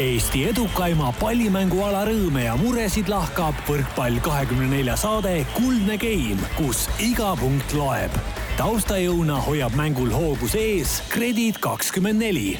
Eesti 0.00 0.46
edukaima 0.48 1.10
pallimänguala 1.18 2.06
rõõme 2.08 2.46
ja 2.46 2.54
muresid 2.56 3.10
lahkab 3.12 3.58
võrkpall 3.68 4.16
kahekümne 4.24 4.70
nelja 4.70 4.94
saade 4.96 5.42
Kuldne 5.52 5.98
Game, 6.00 6.40
kus 6.56 6.86
iga 6.96 7.34
punkt 7.36 7.74
loeb. 7.76 8.14
taustajõuna 8.56 9.36
hoiab 9.44 9.76
mängul 9.76 10.08
hoogus 10.08 10.56
ees 10.56 11.02
Kredit 11.12 11.60
kakskümmend 11.60 12.24
neli 12.24 12.54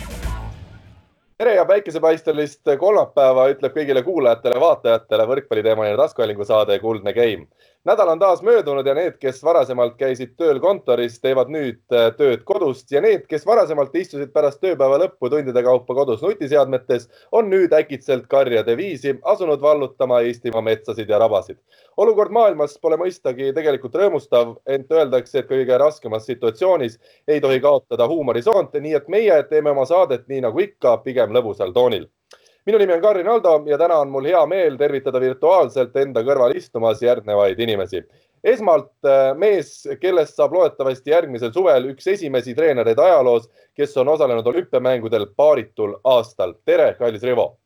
tere 1.40 1.54
ja 1.56 1.64
päikesepaistelist 1.64 2.68
kolmapäeva 2.78 3.49
ütleb 3.51 3.72
kõigile 3.80 4.04
kuulajatele-vaatajatele 4.04 5.24
võrkpalliteemaline 5.33 5.96
taskuhäälingu 5.96 6.44
saade 6.44 6.76
Kuldne 6.85 7.17
Game 7.17 7.49
nädal 7.85 8.08
on 8.08 8.19
taas 8.19 8.42
möödunud 8.42 8.87
ja 8.87 8.94
need, 8.94 9.17
kes 9.19 9.42
varasemalt 9.44 9.96
käisid 9.99 10.37
tööl 10.38 10.60
kontoris, 10.62 11.19
teevad 11.21 11.51
nüüd 11.51 11.81
äh, 11.94 12.10
tööd 12.19 12.44
kodust 12.46 12.92
ja 12.94 13.03
need, 13.03 13.24
kes 13.31 13.46
varasemalt 13.46 13.94
istusid 13.99 14.31
pärast 14.35 14.60
tööpäeva 14.62 15.01
lõppu 15.03 15.31
tundide 15.32 15.64
kaupa 15.67 15.96
kodus 15.99 16.23
nutiseadmetes, 16.23 17.09
on 17.32 17.50
nüüd 17.50 17.74
äkitselt 17.74 18.28
karjade 18.30 18.77
viisi 18.78 19.16
asunud 19.34 19.62
vallutama 19.62 20.20
Eestimaa 20.22 20.62
metsasid 20.62 21.10
ja 21.10 21.18
rabasid. 21.18 21.58
olukord 21.96 22.30
maailmas 22.30 22.78
pole 22.78 22.96
mõistagi 22.96 23.52
tegelikult 23.55 23.98
rõõmustav, 23.98 24.56
ent 24.66 24.92
öeldakse, 24.92 25.38
et 25.38 25.50
kõige 25.50 25.78
raskemas 25.78 26.27
situatsioonis 26.27 26.98
ei 27.28 27.41
tohi 27.41 27.60
kaotada 27.60 28.08
huumorisoont, 28.08 28.74
nii 28.78 28.94
et 28.94 29.08
meie 29.08 29.42
teeme 29.50 29.70
oma 29.70 29.86
saadet 29.86 30.28
nii 30.28 30.41
nagu 30.46 30.60
ikka, 30.60 30.96
pigem 31.02 31.34
lõbusal 31.34 31.74
toonil 31.74 32.06
minu 32.66 32.78
nimi 32.78 32.92
on 32.92 33.02
Karin 33.02 33.28
Aldo 33.28 33.62
ja 33.66 33.78
täna 33.78 33.98
on 34.02 34.10
mul 34.10 34.26
hea 34.30 34.42
meel 34.46 34.76
tervitada 34.78 35.20
virtuaalselt 35.20 35.96
enda 35.96 36.22
kõrval 36.26 36.54
istumas 36.56 37.02
järgnevaid 37.02 37.58
inimesi. 37.60 38.02
esmalt 38.44 38.92
äh, 39.06 39.34
mees, 39.38 39.88
kellest 40.00 40.36
saab 40.36 40.54
loodetavasti 40.54 41.10
järgmisel 41.10 41.52
suvel 41.54 41.90
üks 41.92 42.06
esimesi 42.10 42.54
treenereid 42.54 42.98
ajaloos, 42.98 43.48
kes 43.74 43.96
on 43.96 44.08
osalenud 44.08 44.46
olümpiamängudel 44.46 45.26
paaritul 45.36 45.98
aastal. 46.04 46.54
tere, 46.64 46.94
kallis 46.98 47.22
Rivo. 47.22 47.58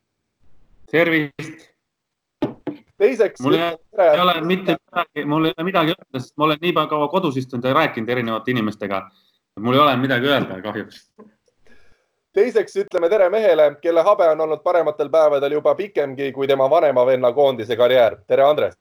tervist. 0.91 1.69
teiseks. 2.97 3.41
mul 3.41 3.53
ei 3.53 4.19
ole 4.21 4.41
mitte 4.41 4.77
midagi, 4.77 5.25
mul 5.25 5.45
ei 5.45 5.53
ole 5.57 5.65
midagi 5.65 5.95
öelda, 5.97 6.19
sest 6.19 6.37
ma 6.37 6.45
olen 6.45 6.61
nii 6.61 6.73
kaua 6.73 7.07
kodus 7.07 7.37
istunud 7.37 7.65
ja 7.65 7.73
rääkinud 7.73 8.09
erinevate 8.09 8.51
inimestega. 8.51 9.09
mul 9.59 9.73
ei 9.73 9.79
ole 9.79 9.97
midagi 9.97 10.25
öelda 10.25 10.61
kahjuks 10.61 11.09
teiseks 12.37 12.75
ütleme 12.83 13.09
tere 13.09 13.29
mehele, 13.33 13.71
kelle 13.81 14.03
habe 14.05 14.29
on 14.29 14.41
olnud 14.45 14.61
parematel 14.65 15.09
päevadel 15.13 15.57
juba 15.57 15.73
pikemgi 15.77 16.31
kui 16.35 16.47
tema 16.47 16.69
vanema 16.69 17.05
venna 17.07 17.31
koondise 17.33 17.75
karjäär. 17.75 18.17
tere, 18.27 18.43
Andres. 18.43 18.75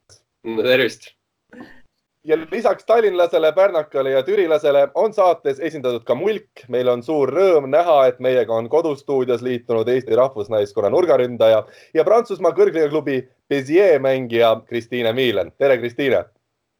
tervist. 0.62 1.12
ja 2.24 2.36
lisaks 2.50 2.84
tallinlasele, 2.84 3.52
pärnakale 3.52 4.10
ja 4.10 4.22
türilasele 4.22 4.88
on 4.94 5.14
saates 5.14 5.60
esindatud 5.60 6.04
ka 6.04 6.14
Mulk. 6.14 6.66
meil 6.68 6.88
on 6.88 7.02
suur 7.02 7.32
rõõm 7.32 7.70
näha, 7.72 8.06
et 8.06 8.20
meiega 8.20 8.52
on 8.54 8.68
kodustuudios 8.68 9.42
liitunud 9.42 9.88
Eesti 9.88 10.16
rahvusnaiskonna 10.16 10.90
nurgaründaja 10.90 11.64
ja 11.94 12.04
Prantsusmaa 12.04 12.52
kõrgliigaklubi 12.52 13.22
Bézier 13.48 14.00
mängija 14.00 14.56
Kristiine 14.68 15.12
Miilen. 15.12 15.52
tere, 15.58 15.78
Kristiine. 15.78 16.24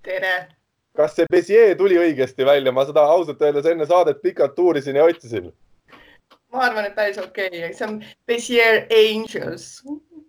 tere 0.02 0.48
kas 0.96 1.16
see 1.16 1.26
Bézier 1.32 1.76
tuli 1.76 1.96
õigesti 2.00 2.44
välja, 2.44 2.72
ma 2.72 2.84
seda 2.84 3.04
ausalt 3.04 3.42
öeldes 3.42 3.66
enne 3.66 3.86
saadet 3.86 4.22
pikalt 4.22 4.58
uurisin 4.58 4.96
ja 4.96 5.04
otsisin 5.04 5.52
ma 6.56 6.68
arvan, 6.70 6.88
et 6.88 6.96
päris 6.96 7.18
okei. 7.22 7.50
Okay., 7.52 7.74
see 7.76 7.88
on 7.88 7.98
Bezier 8.28 8.86
Angels. 8.92 9.82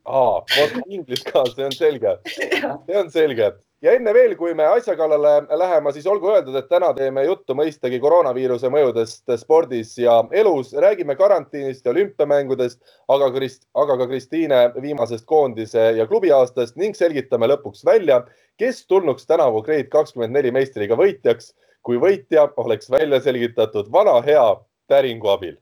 aa, 0.07 0.43
vot 0.55 0.83
inglise 0.87 1.23
ka, 1.27 1.45
see 1.53 1.65
on 1.67 1.75
selge. 1.75 2.17
See 2.27 2.99
on 2.99 3.09
selge. 3.11 3.53
Ja 3.85 3.91
enne 3.93 4.09
veel, 4.09 4.31
kui 4.33 4.55
me 4.57 4.65
asja 4.65 4.95
kallale 4.97 5.43
läheme, 5.59 5.91
siis 5.93 6.07
olgu 6.09 6.31
öeldud, 6.31 6.55
et 6.57 6.65
täna 6.69 6.87
teeme 6.97 7.27
juttu 7.27 7.53
mõistagi 7.53 7.99
koroonaviiruse 8.01 8.71
mõjudest 8.73 9.35
spordis 9.37 9.91
ja 10.01 10.15
elus, 10.33 10.71
räägime 10.73 11.13
karantiinist 11.19 11.85
ja 11.85 11.93
olümpiamängudest, 11.93 12.79
aga 13.13 13.27
Krist-, 13.35 13.67
aga 13.77 13.99
ka 14.01 14.07
Kristiine 14.09 14.63
viimasest 14.81 15.27
koondise 15.29 15.91
ja 15.99 16.07
klubi 16.09 16.33
aastast 16.33 16.73
ning 16.81 16.97
selgitame 16.97 17.51
lõpuks 17.53 17.85
välja, 17.85 18.23
kes 18.57 18.81
tulnuks 18.89 19.29
tänavu 19.29 19.61
Grade 19.69 19.91
kakskümmend 19.93 20.33
neli 20.33 20.55
meistriga 20.57 20.97
võitjaks, 20.97 21.53
kui 21.85 22.01
võitja 22.01 22.49
oleks 22.57 22.89
välja 22.89 23.21
selgitatud 23.21 23.93
vana 23.93 24.17
hea 24.25 24.49
päringu 24.89 25.29
abil 25.37 25.53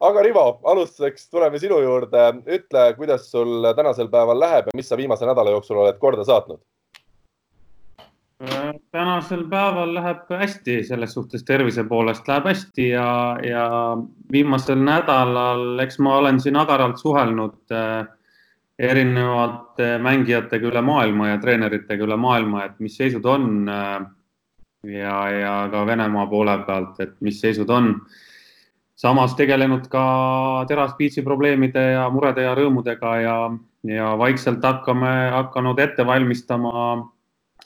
aga 0.00 0.22
Rivo, 0.24 0.44
alustuseks 0.64 1.28
tuleme 1.30 1.58
sinu 1.58 1.80
juurde. 1.84 2.26
ütle, 2.46 2.84
kuidas 2.96 3.30
sul 3.30 3.64
tänasel 3.76 4.08
päeval 4.08 4.40
läheb 4.40 4.70
ja 4.70 4.76
mis 4.76 4.88
sa 4.88 4.96
viimase 4.96 5.26
nädala 5.26 5.50
jooksul 5.50 5.82
oled 5.82 5.98
korda 5.98 6.24
saatnud? 6.24 6.60
Äh, 8.40 8.72
tänasel 8.92 9.44
päeval 9.50 9.92
läheb 9.94 10.30
hästi, 10.32 10.78
selles 10.88 11.12
suhtes 11.12 11.44
tervise 11.44 11.84
poolest 11.84 12.28
läheb 12.28 12.46
hästi 12.48 12.88
ja, 12.94 13.36
ja 13.44 13.66
viimasel 14.32 14.80
nädalal, 14.80 15.76
eks 15.84 15.98
ma 16.00 16.16
olen 16.22 16.40
siin 16.40 16.56
agaralt 16.56 16.96
suhelnud 16.98 17.74
äh, 17.76 18.06
erinevate 18.80 19.98
mängijatega 20.00 20.70
üle 20.70 20.80
maailma 20.80 21.34
ja 21.34 21.42
treeneritega 21.42 22.06
üle 22.06 22.16
maailma, 22.16 22.64
et 22.64 22.80
mis 22.80 22.96
seisud 22.96 23.28
on 23.28 23.68
äh, 23.68 24.00
ja, 24.88 25.18
ja 25.36 25.54
ka 25.70 25.84
Venemaa 25.86 26.26
poole 26.30 26.56
pealt, 26.64 26.96
et 27.04 27.14
mis 27.20 27.40
seisud 27.44 27.68
on 27.68 27.92
samas 29.00 29.34
tegelenud 29.36 29.88
ka 29.92 30.04
teraspiitsi 30.68 31.24
probleemide 31.24 31.84
ja 31.94 32.04
murede 32.12 32.44
ja 32.44 32.52
rõõmudega 32.58 33.14
ja, 33.22 33.36
ja 33.88 34.10
vaikselt 34.20 34.64
hakkame 34.64 35.14
hakanud 35.36 35.80
ette 35.80 36.06
valmistama. 36.06 37.08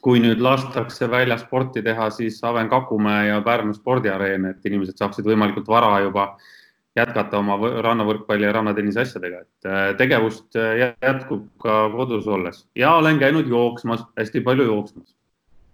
kui 0.04 0.18
nüüd 0.20 0.42
lastakse 0.44 1.06
välja 1.08 1.38
sporti 1.40 1.80
teha, 1.82 2.10
siis 2.12 2.42
Aven 2.44 2.68
Kakumäe 2.68 3.28
ja 3.30 3.38
Pärnu 3.40 3.72
spordiareen, 3.72 4.44
et 4.50 4.66
inimesed 4.68 4.98
saaksid 5.00 5.24
võimalikult 5.24 5.68
vara 5.68 5.94
juba 6.04 6.26
jätkata 6.96 7.38
oma 7.38 7.56
rannavõrkpalli 7.56 8.44
ja 8.44 8.52
rannatennise 8.52 9.00
asjadega, 9.00 9.40
et 9.40 9.68
äh, 9.70 9.86
tegevust 9.96 10.60
jätkub 11.00 11.46
ka 11.62 11.88
kodus 11.96 12.28
olles 12.28 12.66
ja 12.76 12.92
olen 13.00 13.18
käinud 13.18 13.48
jooksmas, 13.48 14.04
hästi 14.20 14.44
palju 14.44 14.68
jooksmas 14.68 15.08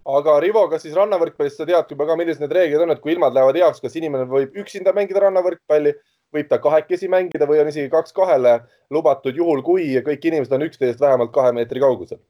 aga 0.05 0.39
Rivo, 0.41 0.63
kas 0.71 0.85
siis 0.85 0.95
rannavõrkpallist 0.97 1.61
sa 1.61 1.67
tead 1.67 1.91
juba 1.93 2.07
ka, 2.09 2.15
millised 2.19 2.41
need 2.41 2.55
reeglid 2.55 2.81
on, 2.85 2.93
et 2.93 3.01
kui 3.03 3.13
ilmad 3.13 3.35
lähevad 3.35 3.59
heaks, 3.59 3.81
kas 3.83 3.95
inimene 3.99 4.25
võib 4.29 4.55
üksinda 4.63 4.93
mängida 4.97 5.25
rannavõrkpalli, 5.25 5.93
võib 6.33 6.49
ta 6.49 6.59
kahekesi 6.63 7.09
mängida 7.11 7.47
või 7.47 7.61
on 7.61 7.69
isegi 7.71 7.91
kaks 7.91 8.15
kahele 8.15 8.61
lubatud, 8.93 9.35
juhul 9.35 9.61
kui 9.65 9.93
kõik 10.05 10.27
inimesed 10.31 10.53
on 10.55 10.65
üksteisest 10.67 11.01
vähemalt 11.03 11.33
kahe 11.35 11.51
meetri 11.55 11.83
kaugusel? 11.83 12.21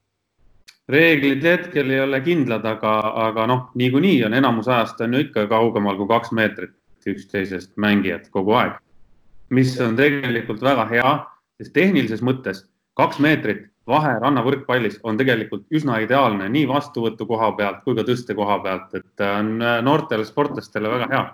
reeglid 0.91 1.43
hetkel 1.45 1.91
ei 1.93 2.01
ole 2.03 2.19
kindlad, 2.25 2.65
aga, 2.67 2.93
aga 3.27 3.45
noh, 3.47 3.61
niikuinii 3.79 4.25
on 4.27 4.33
enamus 4.35 4.67
ajast 4.67 4.99
on 5.05 5.13
ju 5.13 5.21
ikka 5.27 5.45
kaugemal 5.47 5.95
kui 5.95 6.09
kaks 6.09 6.33
meetrit 6.35 6.73
üksteisest 7.07 7.77
mängijad 7.79 8.27
kogu 8.33 8.57
aeg. 8.57 8.73
mis 9.49 9.71
on 9.81 9.95
tegelikult 9.95 10.61
väga 10.63 10.85
hea, 10.89 11.13
sest 11.59 11.73
tehnilises 11.75 12.21
mõttes 12.23 12.65
kaks 12.99 13.19
meetrit 13.23 13.67
vahe 13.87 14.13
rannavõrkpallis 14.21 14.99
on 15.07 15.17
tegelikult 15.19 15.65
üsna 15.73 15.99
ideaalne 16.03 16.47
nii 16.53 16.67
vastuvõtu 16.69 17.25
koha 17.29 17.51
pealt 17.57 17.81
kui 17.85 17.97
ka 17.97 18.05
tõste 18.07 18.35
koha 18.37 18.59
pealt, 18.63 18.93
et 18.99 19.25
äh, 19.25 19.33
on 19.39 19.57
äh, 19.61 19.81
noortele 19.85 20.25
sportlastele 20.27 20.91
väga 20.91 21.09
hea. 21.11 21.25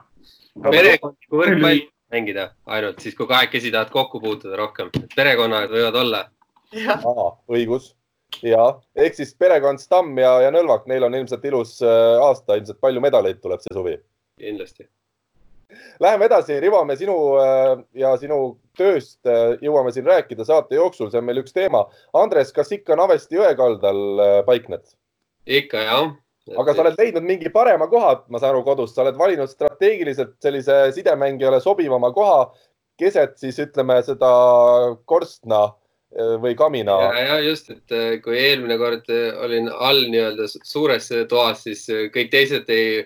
perekondlikku 0.63 1.44
võrkpalli 1.44 1.85
mängida 2.12 2.50
ainult 2.66 3.03
siis, 3.03 3.16
kui 3.16 3.28
kahekesi 3.28 3.72
tahad 3.72 3.91
kokku 3.91 4.22
puutuda 4.23 4.56
rohkem, 4.59 4.91
perekonnad 5.16 5.72
võivad 5.72 6.01
olla. 6.01 6.25
õigus 7.51 7.94
ja 8.44 8.73
ehk 8.96 9.16
siis 9.16 9.34
perekond 9.40 9.79
Stamm 9.79 10.17
ja, 10.19 10.38
ja 10.44 10.51
Nõlvak, 10.51 10.88
neil 10.88 11.07
on 11.07 11.16
ilmselt 11.16 11.46
ilus 11.47 11.78
äh, 11.84 12.19
aasta, 12.23 12.59
ilmselt 12.59 12.79
palju 12.84 13.03
medaleid 13.03 13.41
tuleb 13.44 13.63
see 13.63 13.75
suvi. 13.75 13.97
kindlasti 14.40 14.88
Läheme 16.00 16.25
edasi, 16.25 16.59
Rivo, 16.59 16.79
me 16.85 16.95
sinu 16.95 17.16
äh, 17.41 17.73
ja 18.00 18.13
sinu 18.19 18.38
tööst 18.79 19.28
äh, 19.28 19.57
jõuame 19.63 19.91
siin 19.91 20.05
rääkida 20.07 20.45
saate 20.47 20.78
jooksul, 20.78 21.09
see 21.11 21.19
on 21.19 21.28
meil 21.28 21.41
üks 21.41 21.55
teema. 21.55 21.83
Andres, 22.16 22.53
kas 22.55 22.72
ikka 22.72 22.95
Navesti 22.95 23.35
jõe 23.35 23.50
kaldal 23.59 24.00
äh, 24.23 24.38
paikned? 24.47 24.85
ikka 25.47 25.83
jah. 25.83 26.13
aga 26.59 26.73
sa 26.75 26.83
oled 26.83 26.97
leidnud 27.00 27.28
mingi 27.28 27.51
parema 27.51 27.88
koha, 27.91 28.13
ma 28.31 28.39
saan 28.39 28.53
aru, 28.53 28.63
kodus, 28.67 28.94
sa 28.95 29.03
oled 29.03 29.19
valinud 29.19 29.51
strateegiliselt 29.51 30.38
sellise 30.44 30.79
sidemängijale 30.95 31.59
sobivama 31.63 32.11
koha 32.16 32.49
keset 32.99 33.38
siis 33.39 33.59
ütleme 33.63 33.99
seda 34.03 34.31
korstna 35.07 35.70
või 36.43 36.55
kamina. 36.58 36.96
ja 37.16 37.37
just, 37.43 37.70
et 37.72 38.23
kui 38.23 38.40
eelmine 38.40 38.75
kord 38.79 39.08
olin 39.43 39.67
all 39.72 40.08
nii-öelda 40.11 40.47
suures 40.52 41.11
toas, 41.29 41.63
siis 41.67 41.84
kõik 42.16 42.31
teised 42.34 42.72
ei 42.73 43.03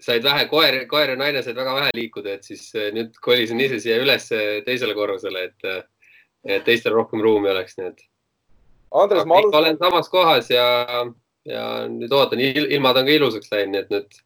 said 0.00 0.24
vähe, 0.24 0.46
koer, 0.50 0.76
koer 0.90 1.14
ja 1.14 1.16
naine 1.18 1.42
said 1.44 1.56
väga 1.56 1.74
vähe 1.76 1.94
liikuda, 1.96 2.36
et 2.36 2.46
siis 2.46 2.66
äh, 2.76 2.90
nüüd 2.96 3.16
kolisin 3.24 3.60
ise 3.64 3.80
siia 3.82 4.00
üles 4.02 4.28
teisele 4.66 4.94
korrusele, 4.96 5.46
et, 5.50 5.68
äh, 5.68 6.10
et 6.56 6.66
teistel 6.66 6.94
rohkem 6.96 7.22
ruumi 7.24 7.50
oleks, 7.52 7.78
nii 7.78 7.92
et. 7.92 8.04
Andres, 9.00 9.24
ma 9.24 9.38
alustan. 9.38 9.60
olen 9.60 9.78
samas 9.78 10.10
kohas 10.10 10.50
ja, 10.50 10.66
ja 11.46 11.64
nüüd 11.88 12.12
ootan, 12.12 12.42
ilmad 12.42 12.98
on 12.98 13.06
ka 13.06 13.16
ilusaks 13.16 13.52
läinud, 13.52 13.74
nii 13.74 13.84
et 13.84 13.94
nüüd 13.94 14.20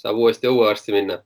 saab 0.00 0.20
uuesti 0.20 0.48
õuearsti 0.50 0.96
minna. 0.96 1.20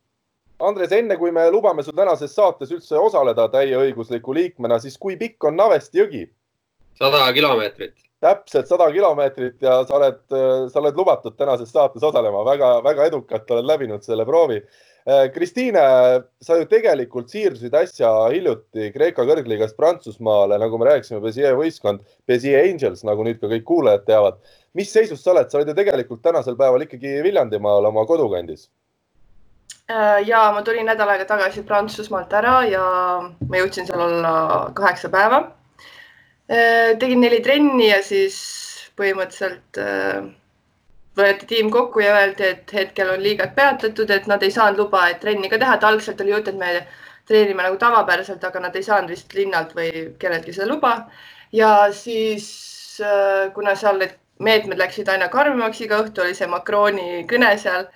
Andres, 0.61 0.93
enne 0.93 1.17
kui 1.17 1.33
me 1.33 1.47
lubame 1.51 1.85
sul 1.87 1.97
tänases 1.97 2.35
saates 2.37 2.73
üldse 2.75 2.99
osaleda 3.01 3.47
täieõigusliku 3.55 4.35
liikmena, 4.37 4.81
siis 4.83 4.99
kui 5.01 5.17
pikk 5.21 5.49
on 5.49 5.57
Navesti 5.57 6.03
jõgi? 6.03 6.27
sada 7.01 7.23
kilomeetrit 7.33 8.10
täpselt 8.21 8.69
sada 8.69 8.91
kilomeetrit 8.93 9.63
ja 9.65 9.81
sa 9.89 9.97
oled, 9.97 10.21
sa 10.29 10.81
oled 10.83 10.97
lubatud 10.97 11.37
tänases 11.39 11.73
saates 11.73 12.05
osalema 12.05 12.45
väga,, 12.45 12.77
väga-väga 12.85 13.11
edukalt 13.11 13.53
oled 13.57 13.69
läbinud 13.69 14.07
selle 14.07 14.27
proovi. 14.29 14.61
Kristiine, 15.35 15.83
sa 16.45 16.59
ju 16.59 16.67
tegelikult 16.69 17.33
siirdusid 17.33 17.73
äsja 17.75 18.11
hiljuti 18.35 18.91
Kreeka 18.93 19.25
kõrgliigast 19.27 19.73
Prantsusmaale, 19.79 20.59
nagu 20.61 20.79
me 20.79 20.91
rääkisime, 20.91 21.23
Bezier 21.25 21.57
võistkond, 21.57 22.05
Bezier 22.29 22.69
Angels, 22.69 23.01
nagu 23.09 23.25
nüüd 23.25 23.41
ka 23.41 23.49
kõik 23.49 23.65
kuulajad 23.71 24.05
teavad. 24.11 24.37
mis 24.77 24.93
seisus 24.93 25.25
sa 25.25 25.33
oled, 25.33 25.49
sa 25.51 25.59
oled 25.59 25.73
ju 25.73 25.79
tegelikult 25.81 26.21
tänasel 26.23 26.61
päeval 26.61 26.85
ikkagi 26.85 27.17
Viljandimaal 27.25 27.89
oma 27.89 28.05
kodukandis 28.07 28.69
Äh, 29.91 30.29
ja 30.29 30.53
ma 30.55 30.63
tulin 30.63 30.87
nädal 30.87 31.09
aega 31.11 31.25
tagasi 31.27 31.65
Prantsusmaalt 31.67 32.35
ära 32.39 32.61
ja 32.71 32.83
ma 33.49 33.59
jõudsin 33.59 33.89
seal 33.89 34.03
olla 34.05 34.35
kaheksa 34.77 35.11
päeva. 35.11 35.41
Äh, 36.51 36.97
tegin 36.99 37.21
neli 37.23 37.41
trenni 37.45 37.89
ja 37.89 38.01
siis 38.03 38.37
põhimõtteliselt 38.99 39.79
äh, 39.79 40.25
võeti 41.19 41.47
tiim 41.47 41.71
kokku 41.71 42.03
ja 42.03 42.17
öeldi, 42.19 42.49
et 42.55 42.73
hetkel 42.75 43.13
on 43.15 43.23
liigad 43.23 43.55
peatatud, 43.55 44.11
et 44.11 44.27
nad 44.31 44.43
ei 44.43 44.51
saanud 44.55 44.83
luba, 44.83 45.05
et 45.09 45.21
trenni 45.23 45.51
ka 45.53 45.61
teha, 45.63 45.77
et 45.79 45.87
algselt 45.87 46.21
oli 46.25 46.35
jutt, 46.35 46.51
et 46.51 46.59
me 46.59 46.73
treenime 47.31 47.63
nagu 47.67 47.79
tavapäraselt, 47.79 48.43
aga 48.45 48.65
nad 48.67 48.77
ei 48.77 48.83
saanud 48.83 49.15
vist 49.15 49.35
linnalt 49.39 49.77
või 49.79 50.09
kelleltki 50.19 50.57
seda 50.57 50.67
luba. 50.73 50.95
ja 51.53 51.71
siis 51.95 52.49
kuna 53.55 53.75
seal 53.75 53.99
need 53.99 54.19
meetmed 54.39 54.79
läksid 54.79 55.09
aina 55.09 55.29
karmimaks, 55.31 55.81
iga 55.81 56.03
õhtu 56.03 56.23
oli 56.25 56.35
see 56.35 56.51
Macroni 56.51 57.25
kõne 57.31 57.55
seal 57.59 57.87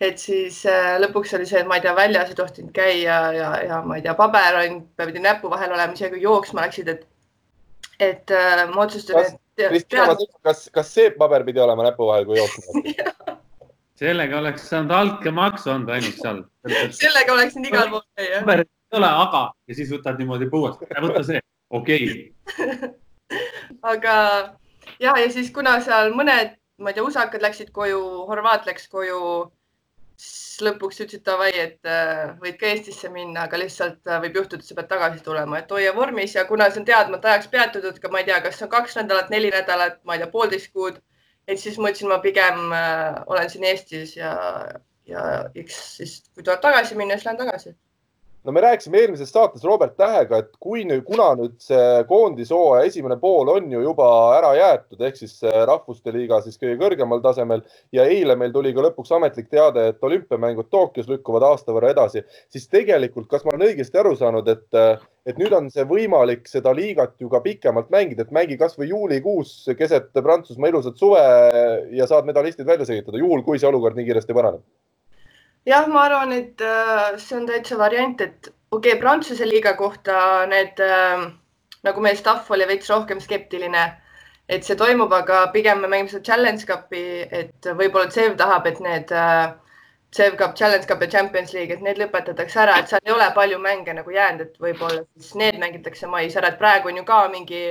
et 0.00 0.18
siis 0.18 0.62
äh, 0.68 0.96
lõpuks 1.02 1.34
oli 1.36 1.46
see, 1.48 1.60
et 1.60 1.68
ma 1.68 1.76
ei 1.76 1.84
tea, 1.84 1.92
väljas 1.96 2.32
ei 2.32 2.38
tohtinud 2.38 2.72
käia 2.76 3.18
ja, 3.36 3.50
ja 3.66 3.80
ma 3.84 3.98
ei 3.98 4.04
tea, 4.04 4.14
paber 4.16 4.56
on, 4.62 4.78
pidi 4.96 5.22
näpu 5.22 5.50
vahel 5.52 5.74
olema, 5.76 5.92
isegi 5.96 6.16
kui 6.16 6.22
jooksma 6.24 6.64
läksid, 6.64 6.88
et, 6.88 7.04
et 8.00 8.32
äh, 8.34 8.64
ma 8.72 8.86
otsustasin. 8.86 9.38
Kristina, 9.60 10.16
kas, 10.42 10.70
kas 10.72 10.94
see 10.94 11.10
paber 11.12 11.44
pidi 11.44 11.60
olema 11.60 11.84
näpu 11.84 12.06
vahel, 12.08 12.24
kui 12.24 12.38
jooksma 12.38 13.36
sellega 14.00 14.38
oleks 14.38 14.68
saanud 14.70 14.94
altkäemaksu 14.96 15.70
anda 15.70 15.92
ainult 15.98 16.16
seal. 16.22 16.42
sellega 16.96 17.32
oleksin 17.32 17.66
igal 17.68 17.90
pool 17.90 18.04
käia. 18.16 18.40
paberit 18.40 18.70
ei 18.70 18.98
ole, 18.98 19.10
aga 19.24 19.42
ja 19.68 19.76
siis 19.76 19.92
võtad 19.92 20.18
niimoodi 20.20 20.48
põuast, 20.52 20.86
võta 21.04 21.22
see, 21.26 21.42
okei 21.70 22.08
okay. 22.08 22.90
aga 23.92 24.14
ja, 25.02 25.12
ja 25.12 25.28
siis 25.32 25.52
kuna 25.54 25.76
seal 25.84 26.14
mõned, 26.16 26.56
ma 26.80 26.90
ei 26.90 26.96
tea, 26.96 27.04
usakad 27.04 27.44
läksid 27.44 27.74
koju, 27.76 28.00
Horvaat 28.30 28.64
läks 28.70 28.88
koju 28.88 29.20
siis 30.20 30.60
lõpuks 30.64 31.00
ütlesid 31.04 31.24
davai, 31.26 31.50
et 31.56 31.88
äh, 31.88 32.30
võid 32.42 32.58
ka 32.60 32.68
Eestisse 32.70 33.10
minna, 33.12 33.46
aga 33.48 33.60
lihtsalt 33.62 34.08
äh, 34.08 34.20
võib 34.24 34.40
juhtuda, 34.40 34.62
et 34.62 34.68
sa 34.68 34.76
pead 34.78 34.90
tagasi 34.92 35.22
tulema, 35.26 35.60
et 35.60 35.72
hoia 35.72 35.92
vormis 35.96 36.36
ja 36.36 36.44
kuna 36.48 36.68
see 36.70 36.82
on 36.82 36.88
teadmata 36.88 37.32
ajaks 37.32 37.50
peatatud 37.54 38.00
ka, 38.02 38.12
ma 38.12 38.22
ei 38.22 38.28
tea, 38.28 38.40
kas 38.44 38.58
see 38.60 38.66
on 38.68 38.72
kaks 38.74 38.98
nädalat, 39.00 39.30
neli 39.34 39.52
nädalat, 39.54 40.00
ma 40.04 40.16
ei 40.16 40.24
tea, 40.24 40.30
poolteist 40.34 40.72
kuud, 40.76 41.00
et 41.48 41.60
siis 41.62 41.78
mõtlesin, 41.80 42.10
ma 42.12 42.20
pigem 42.24 42.74
äh, 42.76 43.22
olen 43.32 43.52
siin 43.52 43.68
Eestis 43.70 44.16
ja, 44.18 44.34
ja 45.08 45.28
eks 45.54 45.80
siis, 46.00 46.18
kui 46.34 46.44
tuleb 46.44 46.60
tagasi 46.64 46.98
minna, 46.98 47.16
siis 47.16 47.30
lähen 47.30 47.40
tagasi 47.40 47.74
no 48.44 48.52
me 48.52 48.60
rääkisime 48.60 48.98
eelmises 48.98 49.32
saates 49.32 49.64
Robert 49.64 49.96
Tähega, 49.96 50.38
et 50.40 50.54
kui 50.62 50.84
nüüd, 50.88 51.02
kuna 51.04 51.30
nüüd 51.36 51.58
see 51.60 52.04
koondishooaja 52.08 52.88
esimene 52.88 53.18
pool 53.20 53.50
on 53.52 53.68
ju 53.72 53.82
juba 53.84 54.08
ära 54.38 54.54
jäetud, 54.56 55.00
ehk 55.04 55.18
siis 55.20 55.34
rahvuste 55.68 56.12
liiga 56.14 56.40
siis 56.44 56.56
kõige 56.60 56.78
kõrgemal 56.80 57.20
tasemel 57.24 57.62
ja 57.96 58.06
eile 58.08 58.36
meil 58.40 58.54
tuli 58.54 58.72
ka 58.76 58.84
lõpuks 58.86 59.12
ametlik 59.16 59.50
teade, 59.52 59.90
et 59.92 60.08
olümpiamängud 60.08 60.70
Tokyos 60.72 61.10
lükkuvad 61.10 61.44
aasta 61.50 61.76
võrra 61.76 61.92
edasi, 61.92 62.24
siis 62.52 62.68
tegelikult, 62.72 63.28
kas 63.28 63.44
ma 63.44 63.54
olen 63.54 63.68
õigesti 63.68 64.00
aru 64.00 64.16
saanud, 64.16 64.48
et, 64.48 64.80
et 65.28 65.40
nüüd 65.40 65.52
on 65.56 65.68
see 65.72 65.84
võimalik 65.88 66.48
seda 66.48 66.72
liigat 66.76 67.18
ju 67.20 67.28
ka 67.32 67.42
pikemalt 67.44 67.92
mängida, 67.92 68.24
et 68.24 68.34
mängi 68.34 68.56
kasvõi 68.60 68.88
juulikuus 68.94 69.58
keset 69.76 70.14
Prantsusmaa 70.16 70.72
ilusat 70.72 70.96
suve 71.00 71.24
ja 71.96 72.08
saad 72.08 72.28
medalistid 72.28 72.68
välja 72.68 72.88
selgitada, 72.88 73.20
juhul 73.20 73.44
kui 73.44 73.60
see 73.60 73.68
olukord 73.68 74.00
nii 74.00 74.08
kiiresti 74.08 74.36
paraneb 74.36 74.64
jah, 75.66 75.86
ma 75.88 76.04
arvan, 76.06 76.32
et 76.32 76.60
äh, 76.60 77.18
see 77.18 77.36
on 77.38 77.46
täitsa 77.48 77.78
variant, 77.78 78.20
et 78.20 78.48
okei 78.70 78.92
okay,, 78.92 79.00
Prantsuse 79.00 79.48
liiga 79.48 79.74
kohta 79.76 80.46
need 80.50 80.80
äh, 80.84 81.26
nagu 81.86 82.04
meie 82.04 82.16
staff 82.16 82.50
oli 82.50 82.68
veits 82.68 82.90
rohkem 82.92 83.20
skeptiline, 83.20 83.84
et 84.48 84.66
see 84.66 84.76
toimub, 84.76 85.12
aga 85.12 85.46
pigem 85.54 85.82
me 85.82 85.90
mängime 85.90 86.12
seda 86.12 86.24
Challenge 86.30 86.66
Cupi, 86.66 87.04
et 87.42 87.70
võib-olla 87.82 88.10
CEV 88.12 88.36
tahab, 88.40 88.66
et 88.70 88.80
need 88.84 89.12
äh, 89.14 89.52
CEV 90.16 90.36
Cup, 90.40 90.56
Challenge 90.58 90.86
Cup 90.86 91.04
ja 91.04 91.10
Champions 91.10 91.52
League, 91.54 91.76
et 91.76 91.84
need 91.86 92.00
lõpetatakse 92.00 92.64
ära, 92.64 92.80
et 92.80 92.90
seal 92.90 93.04
ei 93.06 93.14
ole 93.14 93.28
palju 93.36 93.60
mänge 93.62 93.94
nagu 93.94 94.10
jäänud, 94.16 94.48
et 94.48 94.64
võib-olla 94.64 95.04
siis 95.20 95.36
need 95.38 95.60
mängitakse 95.62 96.10
mais 96.10 96.34
ära, 96.36 96.50
et 96.50 96.58
praegu 96.58 96.90
on 96.90 96.98
ju 96.98 97.06
ka 97.06 97.22
mingi 97.30 97.62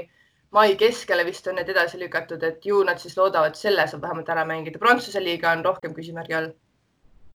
mai 0.56 0.74
keskele 0.80 1.25
vist 1.27 1.47
on 1.51 1.59
need 1.59 1.69
edasi 1.69 2.00
lükatud, 2.00 2.44
et 2.47 2.65
ju 2.65 2.80
nad 2.88 3.01
siis 3.01 3.18
loodavad, 3.19 3.59
selle 3.59 3.85
saab 3.88 4.07
vähemalt 4.07 4.31
ära 4.33 4.45
mängida. 4.47 4.80
Prantsuse 4.81 5.21
liiga 5.21 5.51
on 5.51 5.65
rohkem 5.68 5.94
küsimärgi 5.94 6.38
all 6.38 6.50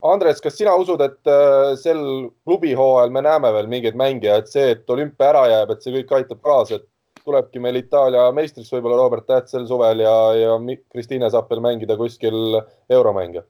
Andres, 0.05 0.41
kas 0.45 0.57
sina 0.59 0.75
usud, 0.77 1.01
et 1.01 1.31
äh, 1.31 1.75
sel 1.81 2.01
klubihooajal 2.45 3.13
me 3.15 3.23
näeme 3.25 3.53
veel 3.55 3.71
mingeid 3.73 3.97
mänge, 3.97 4.29
et 4.33 4.51
see, 4.53 4.75
et 4.75 4.91
olümpia 4.91 5.31
ära 5.31 5.45
jääb, 5.53 5.73
et 5.73 5.85
see 5.85 5.95
kõik 5.95 6.13
aitab 6.19 6.43
kaasa, 6.45 6.81
et 6.81 6.89
tulebki 7.25 7.63
meil 7.63 7.81
Itaalia 7.81 8.27
meistriks 8.37 8.73
võib-olla 8.75 8.99
Robert 9.01 9.27
Täht 9.29 9.49
sel 9.49 9.65
suvel 9.69 10.03
ja, 10.05 10.17
ja 10.37 10.57
Kristiine 10.93 11.31
saab 11.33 11.49
veel 11.53 11.63
mängida 11.65 11.97
kuskil 12.01 12.59
euromänge? 12.93 13.47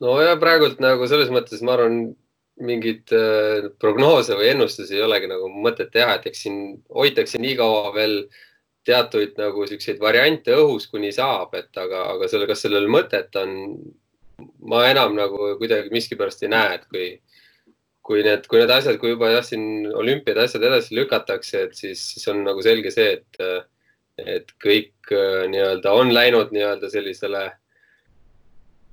no 0.00 0.16
ja 0.20 0.36
praegult 0.40 0.80
nagu 0.84 1.06
selles 1.08 1.30
mõttes 1.32 1.62
ma 1.64 1.76
arvan, 1.76 2.00
mingeid 2.56 3.12
äh, 3.12 3.68
prognoose 3.80 4.36
või 4.36 4.50
ennustusi 4.54 4.96
ei 4.96 5.04
olegi 5.04 5.28
nagu 5.28 5.48
mõtet 5.52 5.90
teha, 5.92 6.16
et 6.16 6.28
eks 6.30 6.46
siin 6.46 6.60
hoitakse 6.88 7.40
nii 7.40 7.56
kaua 7.58 7.92
veel 7.92 8.16
teatuid 8.86 9.36
nagu 9.40 9.66
siukseid 9.68 10.00
variante 10.00 10.54
õhus, 10.56 10.86
kuni 10.88 11.10
saab, 11.12 11.52
et 11.58 11.76
aga, 11.80 12.06
aga 12.14 12.28
selle, 12.30 12.46
kas 12.48 12.62
sellel 12.64 12.88
mõtet 12.92 13.34
on, 13.40 13.52
ma 14.66 14.86
enam 14.90 15.14
nagu 15.16 15.52
kuidagi 15.60 15.92
miskipärast 15.94 16.42
ei 16.44 16.52
näe, 16.52 16.78
et 16.78 16.88
kui, 16.92 17.06
kui 18.06 18.24
need, 18.26 18.48
kui 18.50 18.60
need 18.60 18.72
asjad, 18.72 18.98
kui 19.00 19.14
juba 19.14 19.30
jah, 19.32 19.44
siin 19.46 19.86
olümpiad 19.92 20.40
asjad 20.44 20.66
edasi 20.68 20.96
lükatakse, 20.98 21.66
et 21.68 21.78
siis, 21.78 22.02
siis 22.14 22.28
on 22.32 22.42
nagu 22.46 22.64
selge 22.64 22.92
see, 22.94 23.16
et, 23.18 23.40
et 24.36 24.52
kõik 24.62 25.14
äh, 25.14 25.46
nii-öelda 25.52 25.94
on 25.96 26.12
läinud 26.14 26.52
nii-öelda 26.54 26.90
sellisele 26.92 27.46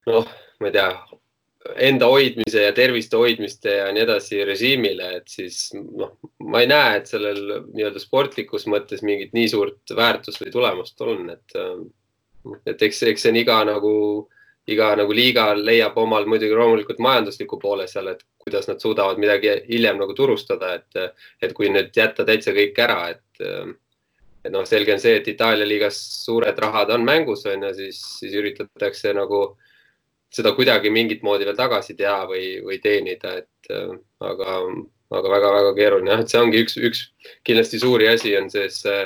noh, 0.09 0.31
ma 0.59 0.69
ei 0.69 0.75
tea, 0.75 0.87
enda 1.87 2.09
hoidmise 2.11 2.65
ja 2.65 2.73
terviste 2.75 3.17
hoidmiste 3.19 3.77
ja 3.77 3.87
nii 3.95 4.03
edasi 4.03 4.41
režiimile, 4.47 5.09
et 5.19 5.31
siis 5.31 5.69
noh, 5.73 6.17
ma 6.43 6.63
ei 6.63 6.69
näe, 6.69 6.97
et 6.99 7.11
sellel 7.11 7.41
nii-öelda 7.71 8.01
sportlikus 8.03 8.67
mõttes 8.71 9.03
mingit 9.05 9.35
nii 9.35 9.51
suurt 9.51 9.95
väärtust 9.95 10.43
või 10.43 10.51
tulemust 10.55 11.03
on, 11.05 11.29
et, 11.31 11.57
et 12.67 12.87
eks, 12.89 13.03
eks 13.13 13.27
see 13.27 13.33
on 13.33 13.39
iga 13.43 13.61
nagu 13.69 13.93
iga 14.71 14.93
nagu 14.95 15.11
liiga 15.15 15.49
leiab 15.57 15.97
omal 15.99 16.27
muidugi 16.29 16.55
loomulikult 16.55 17.01
majandusliku 17.03 17.59
poole 17.59 17.87
seal, 17.87 18.07
et 18.13 18.23
kuidas 18.43 18.67
nad 18.69 18.79
suudavad 18.79 19.19
midagi 19.19 19.51
hiljem 19.67 19.99
nagu 19.99 20.15
turustada, 20.15 20.73
et, 20.79 21.19
et 21.41 21.55
kui 21.55 21.71
nüüd 21.71 21.91
jätta 21.95 22.25
täitsa 22.27 22.53
kõik 22.55 22.79
ära, 22.79 22.99
et, 23.11 23.43
et 24.43 24.51
noh, 24.53 24.63
selge 24.67 24.95
on 24.95 25.03
see, 25.03 25.17
et 25.19 25.27
Itaalia 25.31 25.67
liigas 25.67 25.99
suured 26.23 26.59
rahad 26.59 26.93
on 26.95 27.03
mängus, 27.07 27.45
on 27.51 27.67
ju, 27.67 27.73
siis, 27.79 28.01
siis 28.21 28.35
üritatakse 28.39 29.13
nagu 29.15 29.43
seda 30.33 30.53
kuidagi 30.57 30.89
mingit 30.89 31.23
moodi 31.23 31.45
veel 31.45 31.57
tagasi 31.57 31.95
teha 31.97 32.23
või, 32.29 32.57
või 32.65 32.79
teenida, 32.83 33.35
et 33.43 33.73
aga, 34.23 34.55
aga 35.13 35.33
väga-väga 35.35 35.73
keeruline. 35.77 36.15
Jah, 36.15 36.21
et 36.23 36.31
see 36.31 36.41
ongi 36.41 36.63
üks, 36.63 36.79
üks 36.79 37.03
kindlasti 37.47 37.81
suuri 37.83 38.09
asi 38.11 38.33
on 38.39 38.49
see, 38.53 38.69
see 38.73 39.03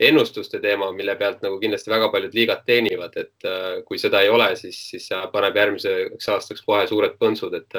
ennustuste 0.00 0.60
teema, 0.62 0.92
mille 0.94 1.14
pealt 1.18 1.42
nagu 1.42 1.58
kindlasti 1.58 1.90
väga 1.90 2.08
paljud 2.12 2.34
liigad 2.34 2.62
teenivad, 2.66 3.16
et 3.18 3.46
äh, 3.48 3.80
kui 3.86 3.98
seda 3.98 4.22
ei 4.22 4.30
ole, 4.30 4.52
siis, 4.56 4.78
siis 4.92 5.08
see 5.10 5.18
paneb 5.32 5.58
järgmiseks 5.58 6.28
aastaks 6.34 6.62
kohe 6.66 6.84
suured 6.86 7.16
põntsud, 7.18 7.56
et, 7.58 7.78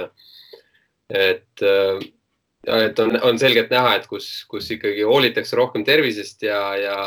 et, 1.10 1.64
äh, 1.64 2.04
et 2.90 3.00
on, 3.00 3.16
on 3.32 3.40
selgelt 3.40 3.72
näha, 3.72 3.96
et 3.96 4.08
kus, 4.12 4.28
kus 4.52 4.68
ikkagi 4.76 5.08
hoolitakse 5.08 5.56
rohkem 5.60 5.86
tervisest 5.88 6.44
ja, 6.44 6.62
ja, 6.80 7.00